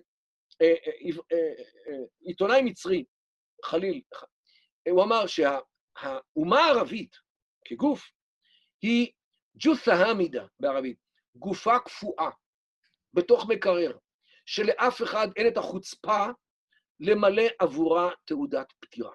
עיתונאי 2.21 2.61
מצרי, 2.61 3.05
חליל, 3.65 4.01
הוא 4.89 5.03
אמר 5.03 5.27
שהאומה 5.27 6.59
הערבית 6.59 7.15
כגוף 7.65 8.11
היא 8.81 9.11
ג'ות'ה 9.55 9.93
המידה 9.93 10.45
בערבית, 10.59 10.97
גופה 11.35 11.79
קפואה, 11.79 12.29
בתוך 13.13 13.45
מקרר, 13.49 13.97
שלאף 14.45 15.01
אחד 15.01 15.27
אין 15.35 15.47
את 15.47 15.57
החוצפה 15.57 16.25
למלא 16.99 17.43
עבורה 17.59 18.09
תעודת 18.25 18.67
פטירה. 18.79 19.11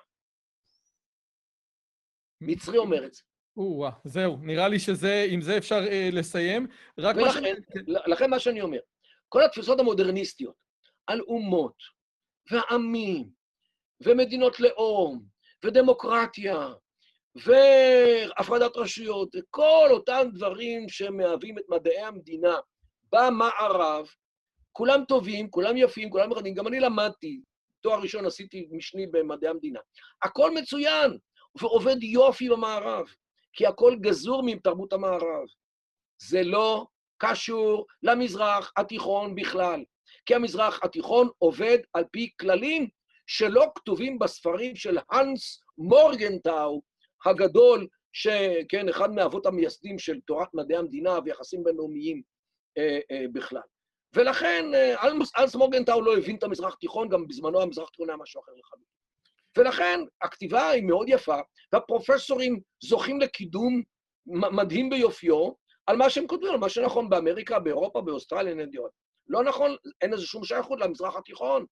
מצרי 2.40 2.78
אומר 2.78 3.06
את 3.06 3.14
זה. 3.14 3.22
או-אה, 3.56 3.90
זהו, 4.04 4.36
נראה 4.40 4.68
לי 4.68 4.78
שזה, 4.78 5.26
עם 5.30 5.40
זה 5.40 5.58
אפשר 5.58 5.80
אה, 5.90 6.08
לסיים. 6.12 6.66
רק 6.98 7.16
ולכן, 7.16 7.42
מה 7.42 7.48
ש... 7.48 7.64
כן. 7.72 8.10
לכן 8.10 8.30
מה 8.30 8.38
שאני 8.38 8.60
אומר, 8.60 8.78
כל 9.28 9.44
התפיסות 9.44 9.80
המודרניסטיות 9.80 10.67
על 11.08 11.20
אומות 11.20 11.74
ועמים 12.50 13.28
ומדינות 14.00 14.60
לאום 14.60 15.22
ודמוקרטיה 15.64 16.68
והפרדת 17.36 18.76
רשויות 18.76 19.28
וכל 19.36 19.88
אותם 19.90 20.28
דברים 20.34 20.88
שמהווים 20.88 21.58
את 21.58 21.64
מדעי 21.68 22.00
המדינה 22.00 22.56
במערב, 23.12 24.06
כולם 24.72 25.04
טובים, 25.08 25.50
כולם 25.50 25.76
יפים, 25.76 26.10
כולם 26.10 26.30
מרדים. 26.30 26.54
גם 26.54 26.68
אני 26.68 26.80
למדתי, 26.80 27.40
תואר 27.80 28.00
ראשון 28.00 28.26
עשיתי 28.26 28.68
משני 28.70 29.06
במדעי 29.06 29.50
המדינה. 29.50 29.80
הכל 30.22 30.54
מצוין, 30.54 31.18
ועובד 31.60 32.02
יופי 32.02 32.48
במערב, 32.48 33.06
כי 33.52 33.66
הכל 33.66 33.96
גזור 34.00 34.42
מתרבות 34.42 34.92
המערב. 34.92 35.46
זה 36.22 36.42
לא 36.42 36.86
קשור 37.18 37.86
למזרח 38.02 38.72
התיכון 38.76 39.34
בכלל, 39.34 39.84
כי 40.26 40.34
המזרח 40.34 40.80
התיכון 40.82 41.28
עובד 41.38 41.78
על 41.94 42.04
פי 42.12 42.30
כללים 42.40 42.88
שלא 43.26 43.66
כתובים 43.74 44.18
בספרים 44.18 44.76
של 44.76 44.98
האנס 45.10 45.62
מורגנטאו 45.78 46.82
הגדול, 47.26 47.86
שכן, 48.12 48.88
אחד 48.88 49.10
מהאבות 49.10 49.46
המייסדים 49.46 49.98
של 49.98 50.20
תורת 50.20 50.48
מדעי 50.54 50.76
המדינה 50.78 51.18
ויחסים 51.24 51.64
בינלאומיים 51.64 52.22
אה, 52.78 52.98
אה, 53.10 53.24
בכלל. 53.32 53.60
ולכן 54.14 54.64
אה, 54.74 55.08
אלס 55.38 55.54
מורגנטאו 55.54 56.02
לא 56.02 56.16
הבין 56.16 56.36
את 56.36 56.42
המזרח 56.42 56.74
התיכון, 56.74 57.08
גם 57.08 57.28
בזמנו 57.28 57.62
המזרח 57.62 57.88
התיכון 57.88 58.10
היה 58.10 58.16
משהו 58.16 58.40
אחר 58.40 58.52
לחלוטין. 58.52 58.98
ולכן 59.58 60.00
הכתיבה 60.22 60.68
היא 60.68 60.82
מאוד 60.82 61.08
יפה, 61.08 61.38
והפרופסורים 61.72 62.60
זוכים 62.84 63.20
לקידום 63.20 63.82
מדהים 64.26 64.90
ביופיו 64.90 65.50
על 65.86 65.96
מה 65.96 66.10
שהם 66.10 66.26
כותבים, 66.26 66.52
על 66.52 66.58
מה 66.58 66.68
שנכון 66.68 67.08
באמריקה, 67.08 67.58
באירופה, 67.58 68.00
באוסטרליה, 68.00 68.66
דעות. 68.72 68.90
לא 69.28 69.42
נכון, 69.44 69.76
אין 70.02 70.10
לזה 70.10 70.26
שום 70.26 70.44
שייכות 70.44 70.80
למזרח 70.80 71.16
התיכון, 71.16 71.66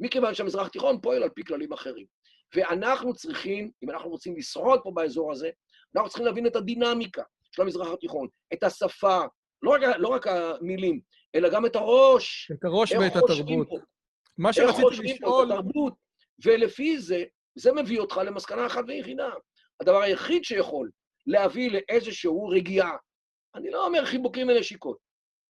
מכיוון 0.00 0.34
שהמזרח 0.34 0.66
התיכון 0.66 1.00
פועל 1.00 1.22
על 1.22 1.28
פי 1.28 1.44
כללים 1.44 1.72
אחרים. 1.72 2.06
ואנחנו 2.54 3.14
צריכים, 3.14 3.70
אם 3.84 3.90
אנחנו 3.90 4.10
רוצים 4.10 4.36
לשרוד 4.36 4.80
פה 4.82 4.90
באזור 4.94 5.32
הזה, 5.32 5.50
אנחנו 5.96 6.08
צריכים 6.08 6.26
להבין 6.26 6.46
את 6.46 6.56
הדינמיקה 6.56 7.22
של 7.52 7.62
המזרח 7.62 7.88
התיכון, 7.92 8.28
את 8.52 8.64
השפה, 8.64 9.20
לא 9.62 9.70
רק, 9.70 9.80
לא 9.98 10.08
רק 10.08 10.26
המילים, 10.26 11.00
אלא 11.34 11.48
גם 11.48 11.66
את 11.66 11.76
הראש. 11.76 12.50
את 12.52 12.64
הראש 12.64 12.92
ואת 12.92 13.16
התרבות. 13.16 13.68
פה. 13.68 13.76
מה 14.38 14.48
איך 14.48 14.56
שרציתי 14.56 14.82
חושבים 14.82 15.16
פה 15.18 15.26
לשאול... 15.26 15.52
את 15.52 15.58
התרבות, 15.58 15.94
ולפי 16.44 16.98
זה, 16.98 17.24
זה 17.54 17.72
מביא 17.72 18.00
אותך 18.00 18.20
למסקנה 18.24 18.66
אחת 18.66 18.84
ויחידה. 18.88 19.30
הדבר 19.80 20.02
היחיד 20.02 20.44
שיכול 20.44 20.90
להביא 21.26 21.70
לאיזשהו 21.70 22.48
רגיעה, 22.48 22.96
אני 23.54 23.70
לא 23.70 23.86
אומר 23.86 24.04
חיבוקים 24.04 24.48
ונשיקות, 24.48 24.98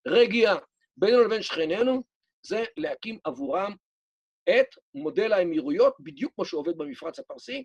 רגיעה 0.08 0.56
בינינו 0.96 1.24
לבין 1.24 1.42
שכנינו, 1.42 2.02
זה 2.46 2.64
להקים 2.76 3.18
עבורם 3.24 3.74
את 4.50 4.66
מודל 4.94 5.32
האמירויות, 5.32 5.94
בדיוק 6.00 6.32
כמו 6.34 6.44
שעובד 6.44 6.78
במפרץ 6.78 7.18
הפרסי, 7.18 7.64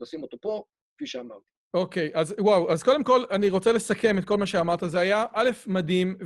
לשים 0.00 0.22
אותו 0.22 0.36
פה, 0.40 0.62
כפי 0.96 1.06
שאמרתי. 1.06 1.44
אוקיי, 1.74 2.10
אז 2.14 2.34
וואו, 2.38 2.72
אז 2.72 2.82
קודם 2.82 3.04
כל, 3.04 3.24
אני 3.30 3.50
רוצה 3.50 3.72
לסכם 3.72 4.18
את 4.18 4.24
כל 4.24 4.36
מה 4.36 4.46
שאמרת. 4.46 4.80
זה 4.86 5.00
היה 5.00 5.24
א', 5.34 5.50
מדהים 5.66 6.16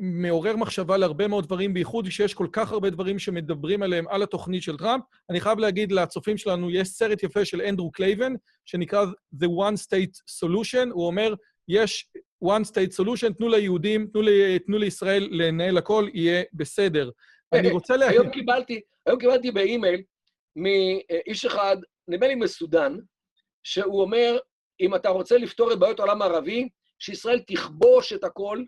ומעורר 0.00 0.56
מחשבה 0.56 0.96
להרבה 0.96 1.28
מאוד 1.28 1.44
דברים, 1.44 1.74
בייחוד 1.74 2.10
שיש 2.10 2.34
כל 2.34 2.46
כך 2.52 2.72
הרבה 2.72 2.90
דברים 2.90 3.18
שמדברים 3.18 3.82
עליהם 3.82 4.08
על 4.08 4.22
התוכנית 4.22 4.62
של 4.62 4.76
טראמפ. 4.76 5.04
אני 5.30 5.40
חייב 5.40 5.58
להגיד 5.58 5.92
לצופים 5.92 6.36
שלנו, 6.36 6.70
יש 6.70 6.88
סרט 6.88 7.22
יפה 7.22 7.44
של 7.44 7.60
אנדרו 7.60 7.90
קלייבן, 7.90 8.32
שנקרא 8.64 9.04
The 9.34 9.46
One 9.46 9.76
State 9.86 10.44
Solution. 10.44 10.90
הוא 10.92 11.06
אומר, 11.06 11.34
יש 11.68 12.10
One 12.44 12.64
State 12.64 13.00
Solution, 13.00 13.32
תנו 13.38 13.48
ליהודים, 13.48 14.06
תנו, 14.06 14.22
ל, 14.22 14.58
תנו 14.58 14.78
לישראל 14.78 15.28
לנהל 15.30 15.78
הכל, 15.78 16.08
יהיה 16.14 16.42
בסדר. 16.52 17.10
אני 17.52 17.70
רוצה 17.70 17.96
להגיד... 17.96 18.20
היום 18.20 18.30
קיבלתי, 18.30 18.80
היום 19.06 19.18
קיבלתי 19.18 19.50
באימייל 19.50 20.02
מאיש 20.56 21.44
אחד, 21.44 21.76
נדמה 22.08 22.26
לי 22.28 22.34
מסודן, 22.34 22.96
שהוא 23.62 24.02
אומר, 24.02 24.38
אם 24.80 24.94
אתה 24.94 25.08
רוצה 25.08 25.38
לפתור 25.38 25.72
את 25.72 25.78
בעיות 25.78 26.00
העולם 26.00 26.22
הערבי, 26.22 26.68
שישראל 26.98 27.40
תכבוש 27.46 28.12
את 28.12 28.24
הכל, 28.24 28.62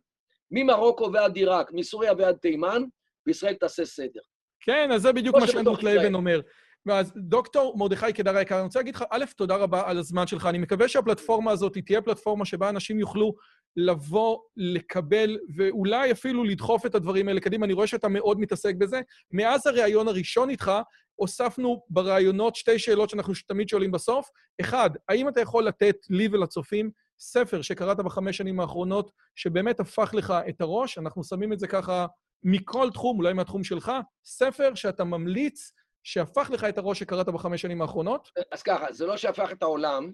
ממרוקו 0.50 1.10
ועד 1.12 1.36
עיראק, 1.36 1.70
מסוריה 1.72 2.12
ועד 2.18 2.36
תימן, 2.36 2.82
וישראל 3.26 3.54
תעשה 3.54 3.84
סדר. 3.84 4.20
כן, 4.60 4.92
אז 4.92 5.02
זה 5.02 5.12
בדיוק 5.12 5.36
מה 5.36 5.46
שאנדרו 5.46 5.74
שבתוך 5.74 5.78
ישראל. 5.78 5.94
קלייבן 5.94 6.14
אומר. 6.14 6.40
ואז 6.86 7.12
דוקטור 7.16 7.78
מרדכי 7.78 8.12
קדר 8.12 8.36
היקר, 8.36 8.56
אני 8.56 8.64
רוצה 8.64 8.78
להגיד 8.78 8.94
לך, 8.94 9.04
א', 9.10 9.24
תודה 9.36 9.56
רבה 9.56 9.90
על 9.90 9.98
הזמן 9.98 10.26
שלך. 10.26 10.46
אני 10.46 10.58
מקווה 10.58 10.88
שהפלטפורמה 10.88 11.50
הזאת 11.50 11.78
תהיה 11.78 12.02
פלטפורמה 12.02 12.44
שבה 12.44 12.68
אנשים 12.68 12.98
יוכלו 12.98 13.34
לבוא, 13.76 14.38
לקבל, 14.56 15.38
ואולי 15.56 16.12
אפילו 16.12 16.44
לדחוף 16.44 16.86
את 16.86 16.94
הדברים 16.94 17.28
האלה 17.28 17.40
קדימה. 17.40 17.66
אני 17.66 17.72
רואה 17.72 17.86
שאתה 17.86 18.08
מאוד 18.08 18.40
מתעסק 18.40 18.74
בזה. 18.74 19.00
מאז 19.32 19.66
הריאיון 19.66 20.08
הראשון 20.08 20.50
איתך, 20.50 20.72
הוספנו 21.14 21.82
בראיונות 21.90 22.56
שתי 22.56 22.78
שאלות 22.78 23.10
שאנחנו 23.10 23.34
תמיד 23.46 23.68
שואלים 23.68 23.90
בסוף. 23.90 24.28
אחד, 24.60 24.90
האם 25.08 25.28
אתה 25.28 25.40
יכול 25.40 25.64
לתת 25.64 25.96
לי 26.10 26.28
ולצופים 26.32 26.90
ספר 27.18 27.62
שקראת 27.62 27.96
בחמש 27.96 28.36
שנים 28.36 28.60
האחרונות, 28.60 29.10
שבאמת 29.36 29.80
הפך 29.80 30.14
לך 30.14 30.34
את 30.48 30.60
הראש? 30.60 30.98
אנחנו 30.98 31.24
שמים 31.24 31.52
את 31.52 31.58
זה 31.58 31.66
ככה 31.66 32.06
מכל 32.44 32.90
תחום, 32.90 33.18
אולי 33.18 33.32
מהתחום 33.32 33.64
שלך, 33.64 33.92
ספר 34.24 34.74
שאתה 34.74 35.04
ממליץ, 35.04 35.72
שהפך 36.04 36.50
לך 36.50 36.64
את 36.64 36.78
הראש 36.78 36.98
שקראת 36.98 37.28
בחמש 37.28 37.62
שנים 37.62 37.82
האחרונות? 37.82 38.28
אז 38.52 38.62
ככה, 38.62 38.92
זה 38.92 39.06
לא 39.06 39.16
שהפך 39.16 39.52
את 39.52 39.62
העולם, 39.62 40.12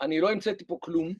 אני 0.00 0.20
לא 0.20 0.30
המצאתי 0.30 0.64
פה 0.66 0.78
כלום, 0.80 1.14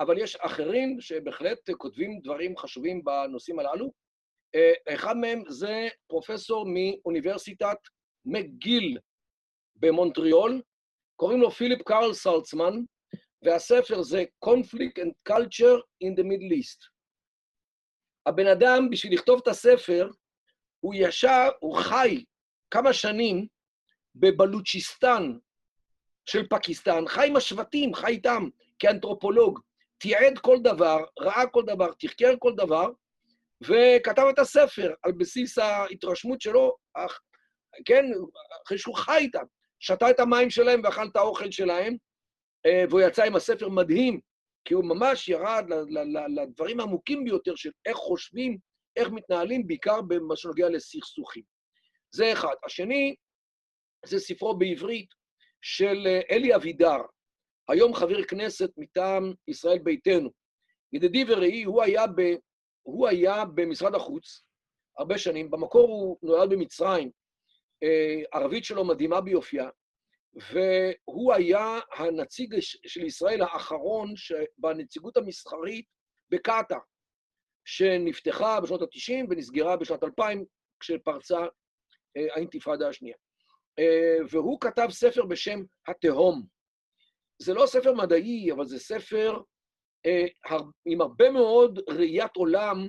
אבל 0.00 0.18
יש 0.18 0.36
אחרים 0.36 1.00
שבהחלט 1.00 1.70
כותבים 1.78 2.20
דברים 2.20 2.56
חשובים 2.56 3.04
בנושאים 3.04 3.58
הללו. 3.58 3.92
אה, 4.54 4.94
אחד 4.94 5.16
מהם 5.16 5.42
זה 5.48 5.88
פרופסור 6.06 6.66
מאוניברסיטת 6.68 7.76
מגיל 8.24 8.98
במונטריאול, 9.76 10.62
קוראים 11.16 11.40
לו 11.40 11.50
פיליפ 11.50 11.82
קארל 11.82 12.14
סלצמן, 12.14 12.74
והספר 13.42 14.02
זה 14.02 14.24
Conflict 14.44 14.98
and 14.98 15.32
Culture 15.32 15.80
in 16.04 16.18
the 16.18 16.22
Middle 16.22 16.52
East. 16.52 16.88
הבן 18.26 18.46
אדם, 18.46 18.90
בשביל 18.90 19.14
לכתוב 19.14 19.40
את 19.42 19.48
הספר, 19.48 20.10
הוא 20.80 20.94
ישב, 20.96 21.48
הוא 21.60 21.76
חי 21.76 22.24
כמה 22.70 22.92
שנים 22.92 23.46
בבלוצ'יסטן 24.14 25.38
של 26.26 26.46
פקיסטן, 26.48 27.06
חי 27.06 27.28
עם 27.28 27.36
השבטים, 27.36 27.94
חי 27.94 28.06
איתם 28.06 28.48
כאנתרופולוג, 28.82 29.60
תיעד 29.98 30.38
כל 30.38 30.58
דבר, 30.64 31.04
ראה 31.20 31.46
כל 31.46 31.62
דבר, 31.66 31.92
תחקר 31.98 32.34
כל 32.38 32.52
דבר, 32.56 32.88
וכתב 33.62 34.24
את 34.30 34.38
הספר 34.38 34.94
על 35.02 35.12
בסיס 35.12 35.58
ההתרשמות 35.58 36.40
שלו, 36.40 36.76
אך, 36.94 37.20
כן, 37.84 38.04
אחרי 38.66 38.78
שהוא 38.78 38.96
חי 38.96 39.16
איתם, 39.18 39.44
שתה 39.80 40.10
את 40.10 40.20
המים 40.20 40.50
שלהם 40.50 40.80
ואכל 40.84 41.06
את 41.06 41.16
האוכל 41.16 41.50
שלהם, 41.50 41.96
אה, 42.66 42.84
והוא 42.88 43.00
יצא 43.00 43.24
עם 43.24 43.36
הספר 43.36 43.68
מדהים, 43.68 44.20
כי 44.64 44.74
הוא 44.74 44.84
ממש 44.84 45.28
ירד 45.28 45.64
לדברים 46.36 46.80
העמוקים 46.80 47.24
ביותר 47.24 47.54
של 47.56 47.70
איך 47.86 47.96
חושבים, 47.96 48.58
איך 48.96 49.08
מתנהלים, 49.08 49.66
בעיקר 49.66 50.00
במה 50.00 50.36
שנוגע 50.36 50.68
לסכסוכים. 50.68 51.42
זה 52.14 52.32
אחד. 52.32 52.54
השני, 52.66 53.14
זה 54.06 54.20
ספרו 54.20 54.58
בעברית 54.58 55.08
של 55.62 56.06
אה, 56.06 56.20
אלי 56.30 56.54
אבידר, 56.54 56.98
היום 57.68 57.94
חבר 57.94 58.24
כנסת 58.24 58.70
מטעם 58.76 59.32
ישראל 59.48 59.78
ביתנו. 59.78 60.30
ידידי 60.92 61.24
ורעי, 61.28 61.62
הוא 61.62 61.82
היה, 61.82 62.06
ב, 62.06 62.22
הוא 62.82 63.08
היה 63.08 63.44
במשרד 63.44 63.94
החוץ 63.94 64.44
הרבה 64.98 65.18
שנים, 65.18 65.50
במקור 65.50 65.88
הוא 65.88 66.18
נולד 66.22 66.50
במצרים, 66.50 67.10
אה, 67.82 68.22
ערבית 68.32 68.64
שלו 68.64 68.84
מדהימה 68.84 69.20
ביופייה, 69.20 69.68
והוא 70.34 71.32
היה 71.32 71.80
הנציג 71.96 72.56
של 72.86 73.04
ישראל 73.04 73.42
האחרון 73.42 74.14
בנציגות 74.58 75.16
המסחרית 75.16 75.86
בקטאר, 76.30 76.78
שנפתחה 77.64 78.60
בשנות 78.60 78.82
ה-90 78.82 79.26
ונסגרה 79.30 79.76
בשנת 79.76 80.04
2000, 80.04 80.44
כשפרצה 80.80 81.40
אה, 82.16 82.34
האינתיפאדה 82.34 82.88
השנייה. 82.88 83.16
אה, 83.78 84.18
והוא 84.30 84.60
כתב 84.60 84.88
ספר 84.90 85.24
בשם 85.26 85.60
התהום. 85.88 86.46
זה 87.42 87.54
לא 87.54 87.66
ספר 87.66 87.92
מדעי, 87.94 88.52
אבל 88.52 88.66
זה 88.66 88.78
ספר 88.78 89.40
אה, 90.06 90.24
הר- 90.44 90.70
עם 90.84 91.00
הרבה 91.00 91.30
מאוד 91.30 91.78
ראיית 91.88 92.36
עולם 92.36 92.88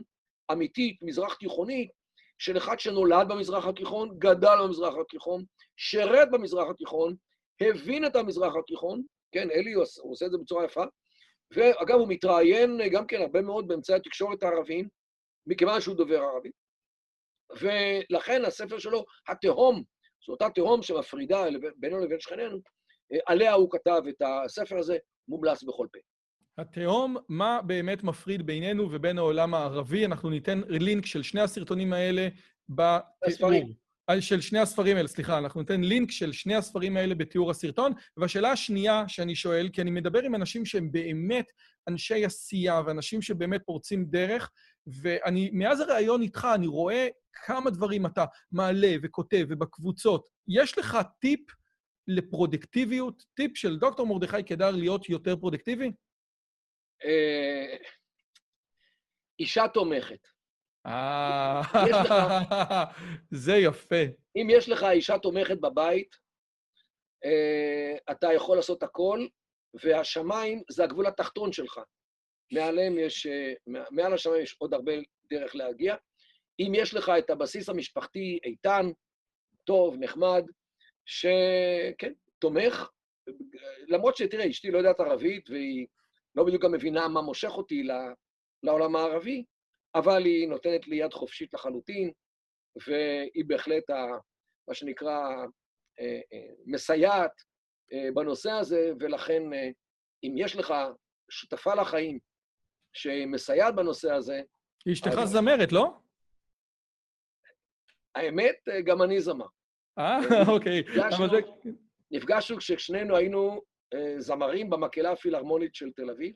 אמיתית, 0.52 0.98
מזרח 1.02 1.34
תיכונית, 1.34 1.92
של 2.40 2.58
אחד 2.58 2.80
שנולד 2.80 3.28
במזרח 3.30 3.66
התיכון, 3.68 4.20
גדל 4.20 4.56
במזרח 4.64 4.94
התיכון, 5.02 5.44
שירת 5.78 6.32
במזרח 6.32 6.70
התיכון, 6.70 7.16
הבין 7.62 8.06
את 8.06 8.16
המזרח 8.16 8.54
התיכון, 8.60 9.04
כן, 9.32 9.52
אלי 9.52 9.74
הוא 9.74 9.84
עושה- 9.84 10.26
את 10.26 10.32
זה 10.32 10.38
בצורה 10.38 10.66
יפה, 10.66 10.84
ואגב, 11.52 11.96
הוא 11.96 12.08
מתראיין 12.08 12.80
גם 12.92 13.08
כן 13.08 13.22
הרבה 13.22 13.42
מאוד 13.42 13.68
באמצעי 13.68 13.96
התקשורת 13.96 14.44
הערביים, 14.44 14.88
מכיוון 15.48 15.82
שהוא 15.82 15.96
דובר 15.96 16.22
ערבית. 16.22 16.54
ולכן 17.60 18.46
הספר 18.46 18.80
שלו, 18.80 19.06
התהום, 19.28 19.84
זו 20.26 20.32
אותה 20.32 20.50
תהום 20.50 20.84
שמפרידה 20.84 21.44
בינינו 21.76 22.06
לבין 22.06 22.20
שכנינו, 22.20 22.56
אה, 22.56 22.62
עליה 23.26 23.54
הוא 23.54 23.72
כתב 23.72 24.02
את 24.10 24.22
הספר 24.22 24.78
הזה, 24.78 24.98
מומלץ 25.28 25.64
בכל 25.64 25.88
פה. 25.94 26.00
התהום, 26.58 27.18
מה 27.30 27.62
באמת 27.62 28.04
מפריד 28.04 28.46
בינינו 28.46 28.92
ובין 28.92 29.18
העולם 29.18 29.54
הערבי? 29.54 30.06
אנחנו 30.06 30.30
ניתן 30.30 30.62
לינק 30.68 31.06
של 31.06 31.24
שני 31.24 31.42
הסרטונים 31.42 31.94
האלה 31.94 32.28
בתיאור. 32.70 33.52
אה, 34.10 34.22
של 34.22 34.42
שני 34.42 34.60
הספרים 34.60 34.98
האלה, 34.98 35.08
סליחה, 35.08 35.38
אנחנו 35.38 35.62
ניתן 35.62 35.82
לינק 35.82 36.12
של 36.12 36.32
שני 36.32 36.56
הספרים 36.56 36.98
האלה 36.98 37.16
בתיאור 37.16 37.52
הסרטון. 37.52 37.94
והשאלה 38.18 38.52
השנייה 38.52 39.04
שאני 39.08 39.36
שואל, 39.36 39.70
כי 39.74 39.82
אני 39.82 39.92
מדבר 39.92 40.24
עם 40.24 40.36
אנשים 40.36 40.66
שהם 40.66 40.92
באמת 40.92 41.46
אנשי 41.88 42.26
עשייה 42.26 42.82
ואנשים 42.86 43.22
שבאמת 43.22 43.62
פורצים 43.66 44.06
דרך, 44.06 44.52
ואני, 44.88 45.50
מאז 45.54 45.80
הראיון 45.80 46.22
איתך, 46.22 46.48
אני 46.56 46.68
רואה 46.68 47.08
כמה 47.46 47.70
דברים 47.70 48.06
אתה 48.06 48.26
מעלה 48.52 48.96
וכותב 49.04 49.46
ובקבוצות. 49.50 50.26
יש 50.48 50.78
לך 50.78 50.98
טיפ 51.20 51.40
לפרודקטיביות? 52.08 53.24
טיפ 53.34 53.58
של 53.58 53.78
דוקטור 53.78 54.08
מרדכי 54.08 54.44
קדר 54.44 54.72
להיות 54.72 55.10
יותר 55.10 55.36
פרודקטיבי? 55.36 55.92
אה, 57.04 57.78
אישה 59.40 59.64
תומכת. 59.74 60.28
אה, 60.86 61.62
זה 63.32 63.54
יפה. 63.56 64.04
אם 64.36 64.48
יש 64.50 64.70
לך 64.70 64.84
אישה 64.84 65.18
תומכת 65.18 65.58
בבית, 65.62 66.16
אה, 67.26 67.96
אתה 68.12 68.28
יכול 68.36 68.58
לעשות 68.58 68.84
הכל, 68.84 69.28
והשמיים 69.84 70.62
זה 70.72 70.84
הגבול 70.84 71.08
התחתון 71.08 71.52
שלך. 71.54 71.80
מעליהם 72.54 73.00
יש, 73.00 73.28
מע- 73.68 73.90
מעל 73.92 74.14
השמיים 74.14 74.44
יש 74.44 74.56
עוד 74.60 74.74
הרבה 74.74 74.92
דרך 75.30 75.56
להגיע. 75.56 75.96
אם 76.60 76.72
יש 76.76 76.94
לך 76.94 77.12
את 77.20 77.30
הבסיס 77.30 77.70
המשפחתי 77.70 78.40
איתן, 78.44 78.86
טוב, 79.64 79.96
נחמד, 80.00 80.44
שכן, 81.06 82.14
תומך, 82.40 82.90
למרות 83.88 84.18
שתראה, 84.18 84.50
אשתי 84.50 84.72
לא 84.72 84.78
יודעת 84.78 85.00
ערבית, 85.00 85.50
והיא 85.50 85.88
לא 86.36 86.44
בדיוק 86.44 86.64
גם 86.64 86.72
מבינה 86.72 87.08
מה 87.08 87.22
מושך 87.22 87.52
אותי 87.52 87.88
לעולם 88.64 88.96
הערבי, 88.96 89.46
אבל 89.96 90.26
היא 90.26 90.48
נותנת 90.48 90.88
לי 90.88 90.96
יד 90.96 91.14
חופשית 91.14 91.54
לחלוטין, 91.54 92.12
והיא 92.88 93.46
בהחלט, 93.48 93.90
ה, 93.90 94.06
מה 94.68 94.74
שנקרא, 94.74 95.20
מסייעת 96.66 97.32
בנושא 98.14 98.52
הזה, 98.52 98.92
ולכן 99.00 99.44
אם 100.24 100.34
יש 100.38 100.56
לך 100.56 100.74
שותפה 101.30 101.76
לחיים 101.76 102.20
שמסייעת 102.94 103.76
בנושא 103.76 104.12
הזה... 104.12 104.42
אשתך 104.94 105.12
אז... 105.24 105.30
זמרת, 105.30 105.72
לא? 105.72 105.98
האמת, 108.16 108.56
גם 108.86 109.02
אני 109.02 109.22
זמר. 109.22 109.46
אה, 110.00 110.20
אוקיי. 110.56 110.84
נפגשנו 112.12 112.58
כששנינו 112.58 113.16
היינו 113.16 113.62
זמרים 114.18 114.70
במקהלה 114.70 115.12
הפילהרמונית 115.12 115.76
של 115.76 115.92
תל 115.92 116.10
אביב. 116.10 116.36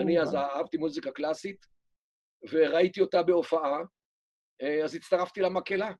אני 0.00 0.20
אז 0.20 0.34
אהבתי 0.34 0.76
מוזיקה 0.76 1.10
קלאסית, 1.10 1.66
וראיתי 2.50 3.00
אותה 3.00 3.22
בהופעה, 3.22 3.82
אז 4.84 4.94
הצטרפתי 4.94 5.40
למקהלה. 5.40 5.92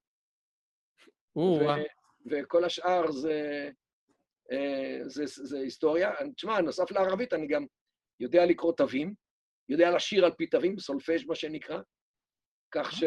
וכל 2.31 2.65
השאר 2.65 3.11
זה, 3.11 3.69
זה, 5.07 5.25
זה 5.27 5.59
היסטוריה. 5.59 6.11
תשמע, 6.37 6.61
נוסף 6.61 6.91
לערבית, 6.91 7.33
אני 7.33 7.47
גם 7.47 7.67
יודע 8.21 8.47
לקרוא 8.47 8.73
תווים, 8.73 9.15
יודע 9.69 9.91
לשיר 9.91 10.25
על 10.25 10.33
פי 10.33 10.47
תווים, 10.47 10.79
סולפש 10.79 11.27
מה 11.27 11.35
שנקרא, 11.35 11.81
כך 12.71 12.93
ש... 12.93 13.05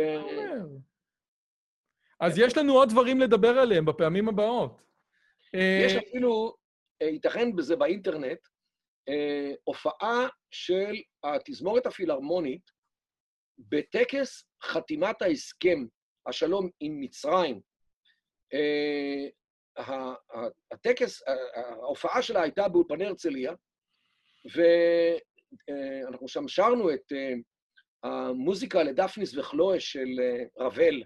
אז 2.25 2.37
יש 2.37 2.57
לנו 2.57 2.73
עוד 2.73 2.89
דברים 2.89 3.19
לדבר 3.19 3.57
עליהם 3.59 3.85
בפעמים 3.85 4.29
הבאות. 4.29 4.81
יש 5.53 5.95
אפילו, 5.95 6.55
ייתכן 7.01 7.55
בזה 7.55 7.75
באינטרנט, 7.75 8.39
הופעה 9.63 10.27
של 10.51 10.95
התזמורת 11.23 11.85
הפילהרמונית 11.85 12.71
בטקס 13.57 14.45
חתימת 14.63 15.21
ההסכם, 15.21 15.85
השלום 16.27 16.69
עם 16.79 16.99
מצרים. 17.01 17.61
הטקס, 20.71 21.21
ההופעה 21.55 22.21
שלה 22.21 22.41
הייתה 22.41 22.67
באולפני 22.67 23.05
הרצליה, 23.05 23.53
ואנחנו 24.55 26.27
שם 26.27 26.47
שרנו 26.47 26.93
את 26.93 27.11
המוזיקה 28.03 28.83
לדפניס 28.83 29.37
וכלואה 29.37 29.79
של 29.79 30.07
רבל. 30.57 31.03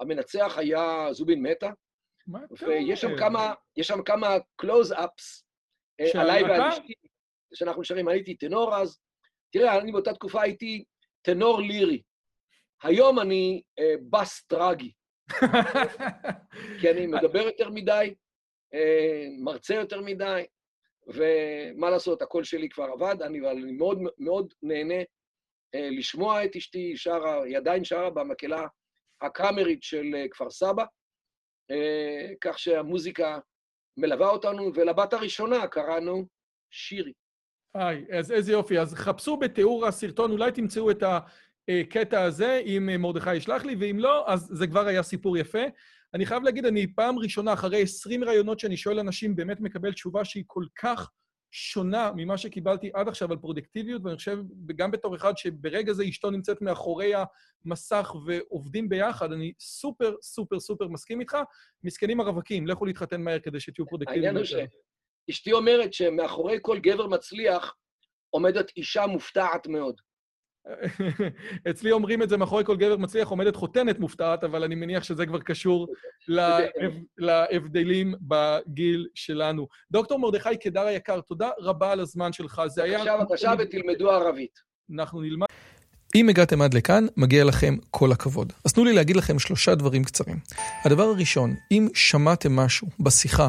המנצח 0.00 0.54
היה 0.58 1.08
זובין 1.12 1.42
מטה, 1.42 1.70
ויש 2.60 3.00
שם 3.00 3.16
כמה, 3.18 3.54
יש 3.76 3.86
שם 3.86 4.02
כמה 4.02 4.36
קלוז-אפס 4.56 5.44
עליי 6.14 6.42
ועל 6.42 6.60
אשתי, 6.60 6.92
שאנחנו 7.54 7.84
שרים, 7.84 8.08
הייתי 8.08 8.34
טנור 8.34 8.76
אז. 8.76 8.98
תראה, 9.50 9.78
אני 9.78 9.92
באותה 9.92 10.14
תקופה 10.14 10.42
הייתי 10.42 10.84
טנור 11.22 11.60
לירי. 11.60 12.02
היום 12.82 13.20
אני 13.20 13.62
אה, 13.78 13.94
בס 14.10 14.42
טרגי. 14.42 14.92
כי 16.80 16.90
אני 16.90 17.06
מדבר 17.06 17.42
יותר 17.42 17.70
מדי, 17.70 18.14
אה, 18.74 19.26
מרצה 19.40 19.74
יותר 19.74 20.00
מדי, 20.00 20.44
ומה 21.06 21.90
לעשות, 21.90 22.22
הקול 22.22 22.44
שלי 22.44 22.68
כבר 22.68 22.84
עבד, 22.84 23.22
אני, 23.22 23.40
אבל 23.40 23.48
אני 23.48 23.72
מאוד 23.72 23.98
מאוד 24.18 24.54
נהנה 24.62 25.02
אה, 25.74 25.88
לשמוע 25.90 26.44
את 26.44 26.56
אשתי 26.56 26.96
שרה, 26.96 27.44
היא 27.44 27.56
עדיין 27.56 27.84
שרה 27.84 28.10
במקהלה 28.10 28.66
הקאמרית 29.24 29.82
של 29.82 30.14
אה, 30.14 30.28
כפר 30.30 30.50
סבא, 30.50 30.84
אה, 31.70 32.28
כך 32.40 32.58
שהמוזיקה 32.58 33.38
מלווה 33.96 34.28
אותנו, 34.28 34.70
ולבת 34.74 35.12
הראשונה 35.12 35.66
קראנו 35.66 36.26
שירי. 36.70 37.12
היי, 37.74 38.04
אז 38.18 38.32
איזה 38.32 38.52
יופי. 38.52 38.78
אז 38.78 38.94
חפשו 38.94 39.36
בתיאור 39.36 39.86
הסרטון, 39.86 40.30
אולי 40.30 40.52
תמצאו 40.52 40.90
את 40.90 41.02
הקטע 41.68 42.22
הזה, 42.22 42.60
אם 42.66 42.88
מרדכי 42.98 43.34
ישלח 43.34 43.64
לי, 43.64 43.76
ואם 43.78 43.98
לא, 43.98 44.32
אז 44.32 44.48
זה 44.52 44.66
כבר 44.66 44.86
היה 44.86 45.02
סיפור 45.02 45.36
יפה. 45.38 45.62
אני 46.14 46.26
חייב 46.26 46.42
להגיד, 46.42 46.66
אני 46.66 46.94
פעם 46.94 47.18
ראשונה, 47.18 47.52
אחרי 47.52 47.82
20 47.82 48.24
ראיונות 48.24 48.58
שאני 48.58 48.76
שואל 48.76 48.98
אנשים, 48.98 49.36
באמת 49.36 49.60
מקבל 49.60 49.92
תשובה 49.92 50.24
שהיא 50.24 50.44
כל 50.46 50.64
כך 50.78 51.10
שונה 51.56 52.10
ממה 52.16 52.38
שקיבלתי 52.38 52.90
עד 52.94 53.08
עכשיו 53.08 53.32
על 53.32 53.38
פרודקטיביות, 53.38 54.02
ואני 54.04 54.16
חושב, 54.16 54.38
גם 54.76 54.90
בתור 54.90 55.16
אחד 55.16 55.36
שברגע 55.36 55.92
זה 55.92 56.04
אשתו 56.08 56.30
נמצאת 56.30 56.62
מאחורי 56.62 57.12
המסך 57.64 58.14
ועובדים 58.26 58.88
ביחד, 58.88 59.32
אני 59.32 59.52
סופר, 59.60 60.14
סופר, 60.22 60.60
סופר 60.60 60.88
מסכים 60.88 61.20
איתך. 61.20 61.36
מסכנים 61.84 62.20
הרווקים, 62.20 62.66
לכו 62.66 62.84
להתחתן 62.84 63.22
מהר 63.22 63.38
כדי 63.38 63.60
שתהיו 63.60 63.86
פרודקטיביים. 63.86 64.24
העניין 64.24 64.36
הוא 64.36 64.68
שאשתי 65.30 65.52
אומרת 65.52 65.92
שמאחורי 65.92 66.58
כל 66.62 66.78
גבר 66.78 67.06
מצליח 67.06 67.76
עומדת 68.30 68.72
אישה 68.76 69.06
מופתעת 69.06 69.66
מאוד. 69.66 70.00
אצלי 71.70 71.92
אומרים 71.92 72.22
את 72.22 72.28
זה, 72.28 72.36
מאחורי 72.36 72.64
כל 72.64 72.76
גבר 72.76 72.96
מצליח 72.96 73.28
עומדת 73.28 73.56
חותנת 73.56 73.98
מופתעת, 73.98 74.44
אבל 74.44 74.64
אני 74.64 74.74
מניח 74.74 75.04
שזה 75.04 75.26
כבר 75.26 75.40
קשור 75.40 75.88
להבדלים 77.18 78.14
בגיל 78.22 79.06
שלנו. 79.14 79.68
דוקטור 79.90 80.18
מרדכי 80.18 80.56
קדר 80.56 80.86
היקר, 80.86 81.20
תודה 81.20 81.50
רבה 81.58 81.92
על 81.92 82.00
הזמן 82.00 82.32
שלך. 82.32 82.62
זה 82.66 82.82
היה... 82.82 82.98
עכשיו, 82.98 83.20
עכשיו 83.32 83.56
ותלמדו 83.58 84.10
ערבית. 84.10 84.58
אנחנו 84.94 85.20
נלמד. 85.20 85.46
אם 86.14 86.28
הגעתם 86.28 86.62
עד 86.62 86.74
לכאן, 86.74 87.06
מגיע 87.16 87.44
לכם 87.44 87.76
כל 87.90 88.12
הכבוד. 88.12 88.52
אז 88.64 88.72
תנו 88.72 88.84
לי 88.84 88.92
להגיד 88.92 89.16
לכם 89.16 89.38
שלושה 89.38 89.74
דברים 89.74 90.04
קצרים. 90.04 90.36
הדבר 90.84 91.02
הראשון, 91.02 91.54
אם 91.70 91.88
שמעתם 91.94 92.56
משהו 92.56 92.88
בשיחה 93.00 93.48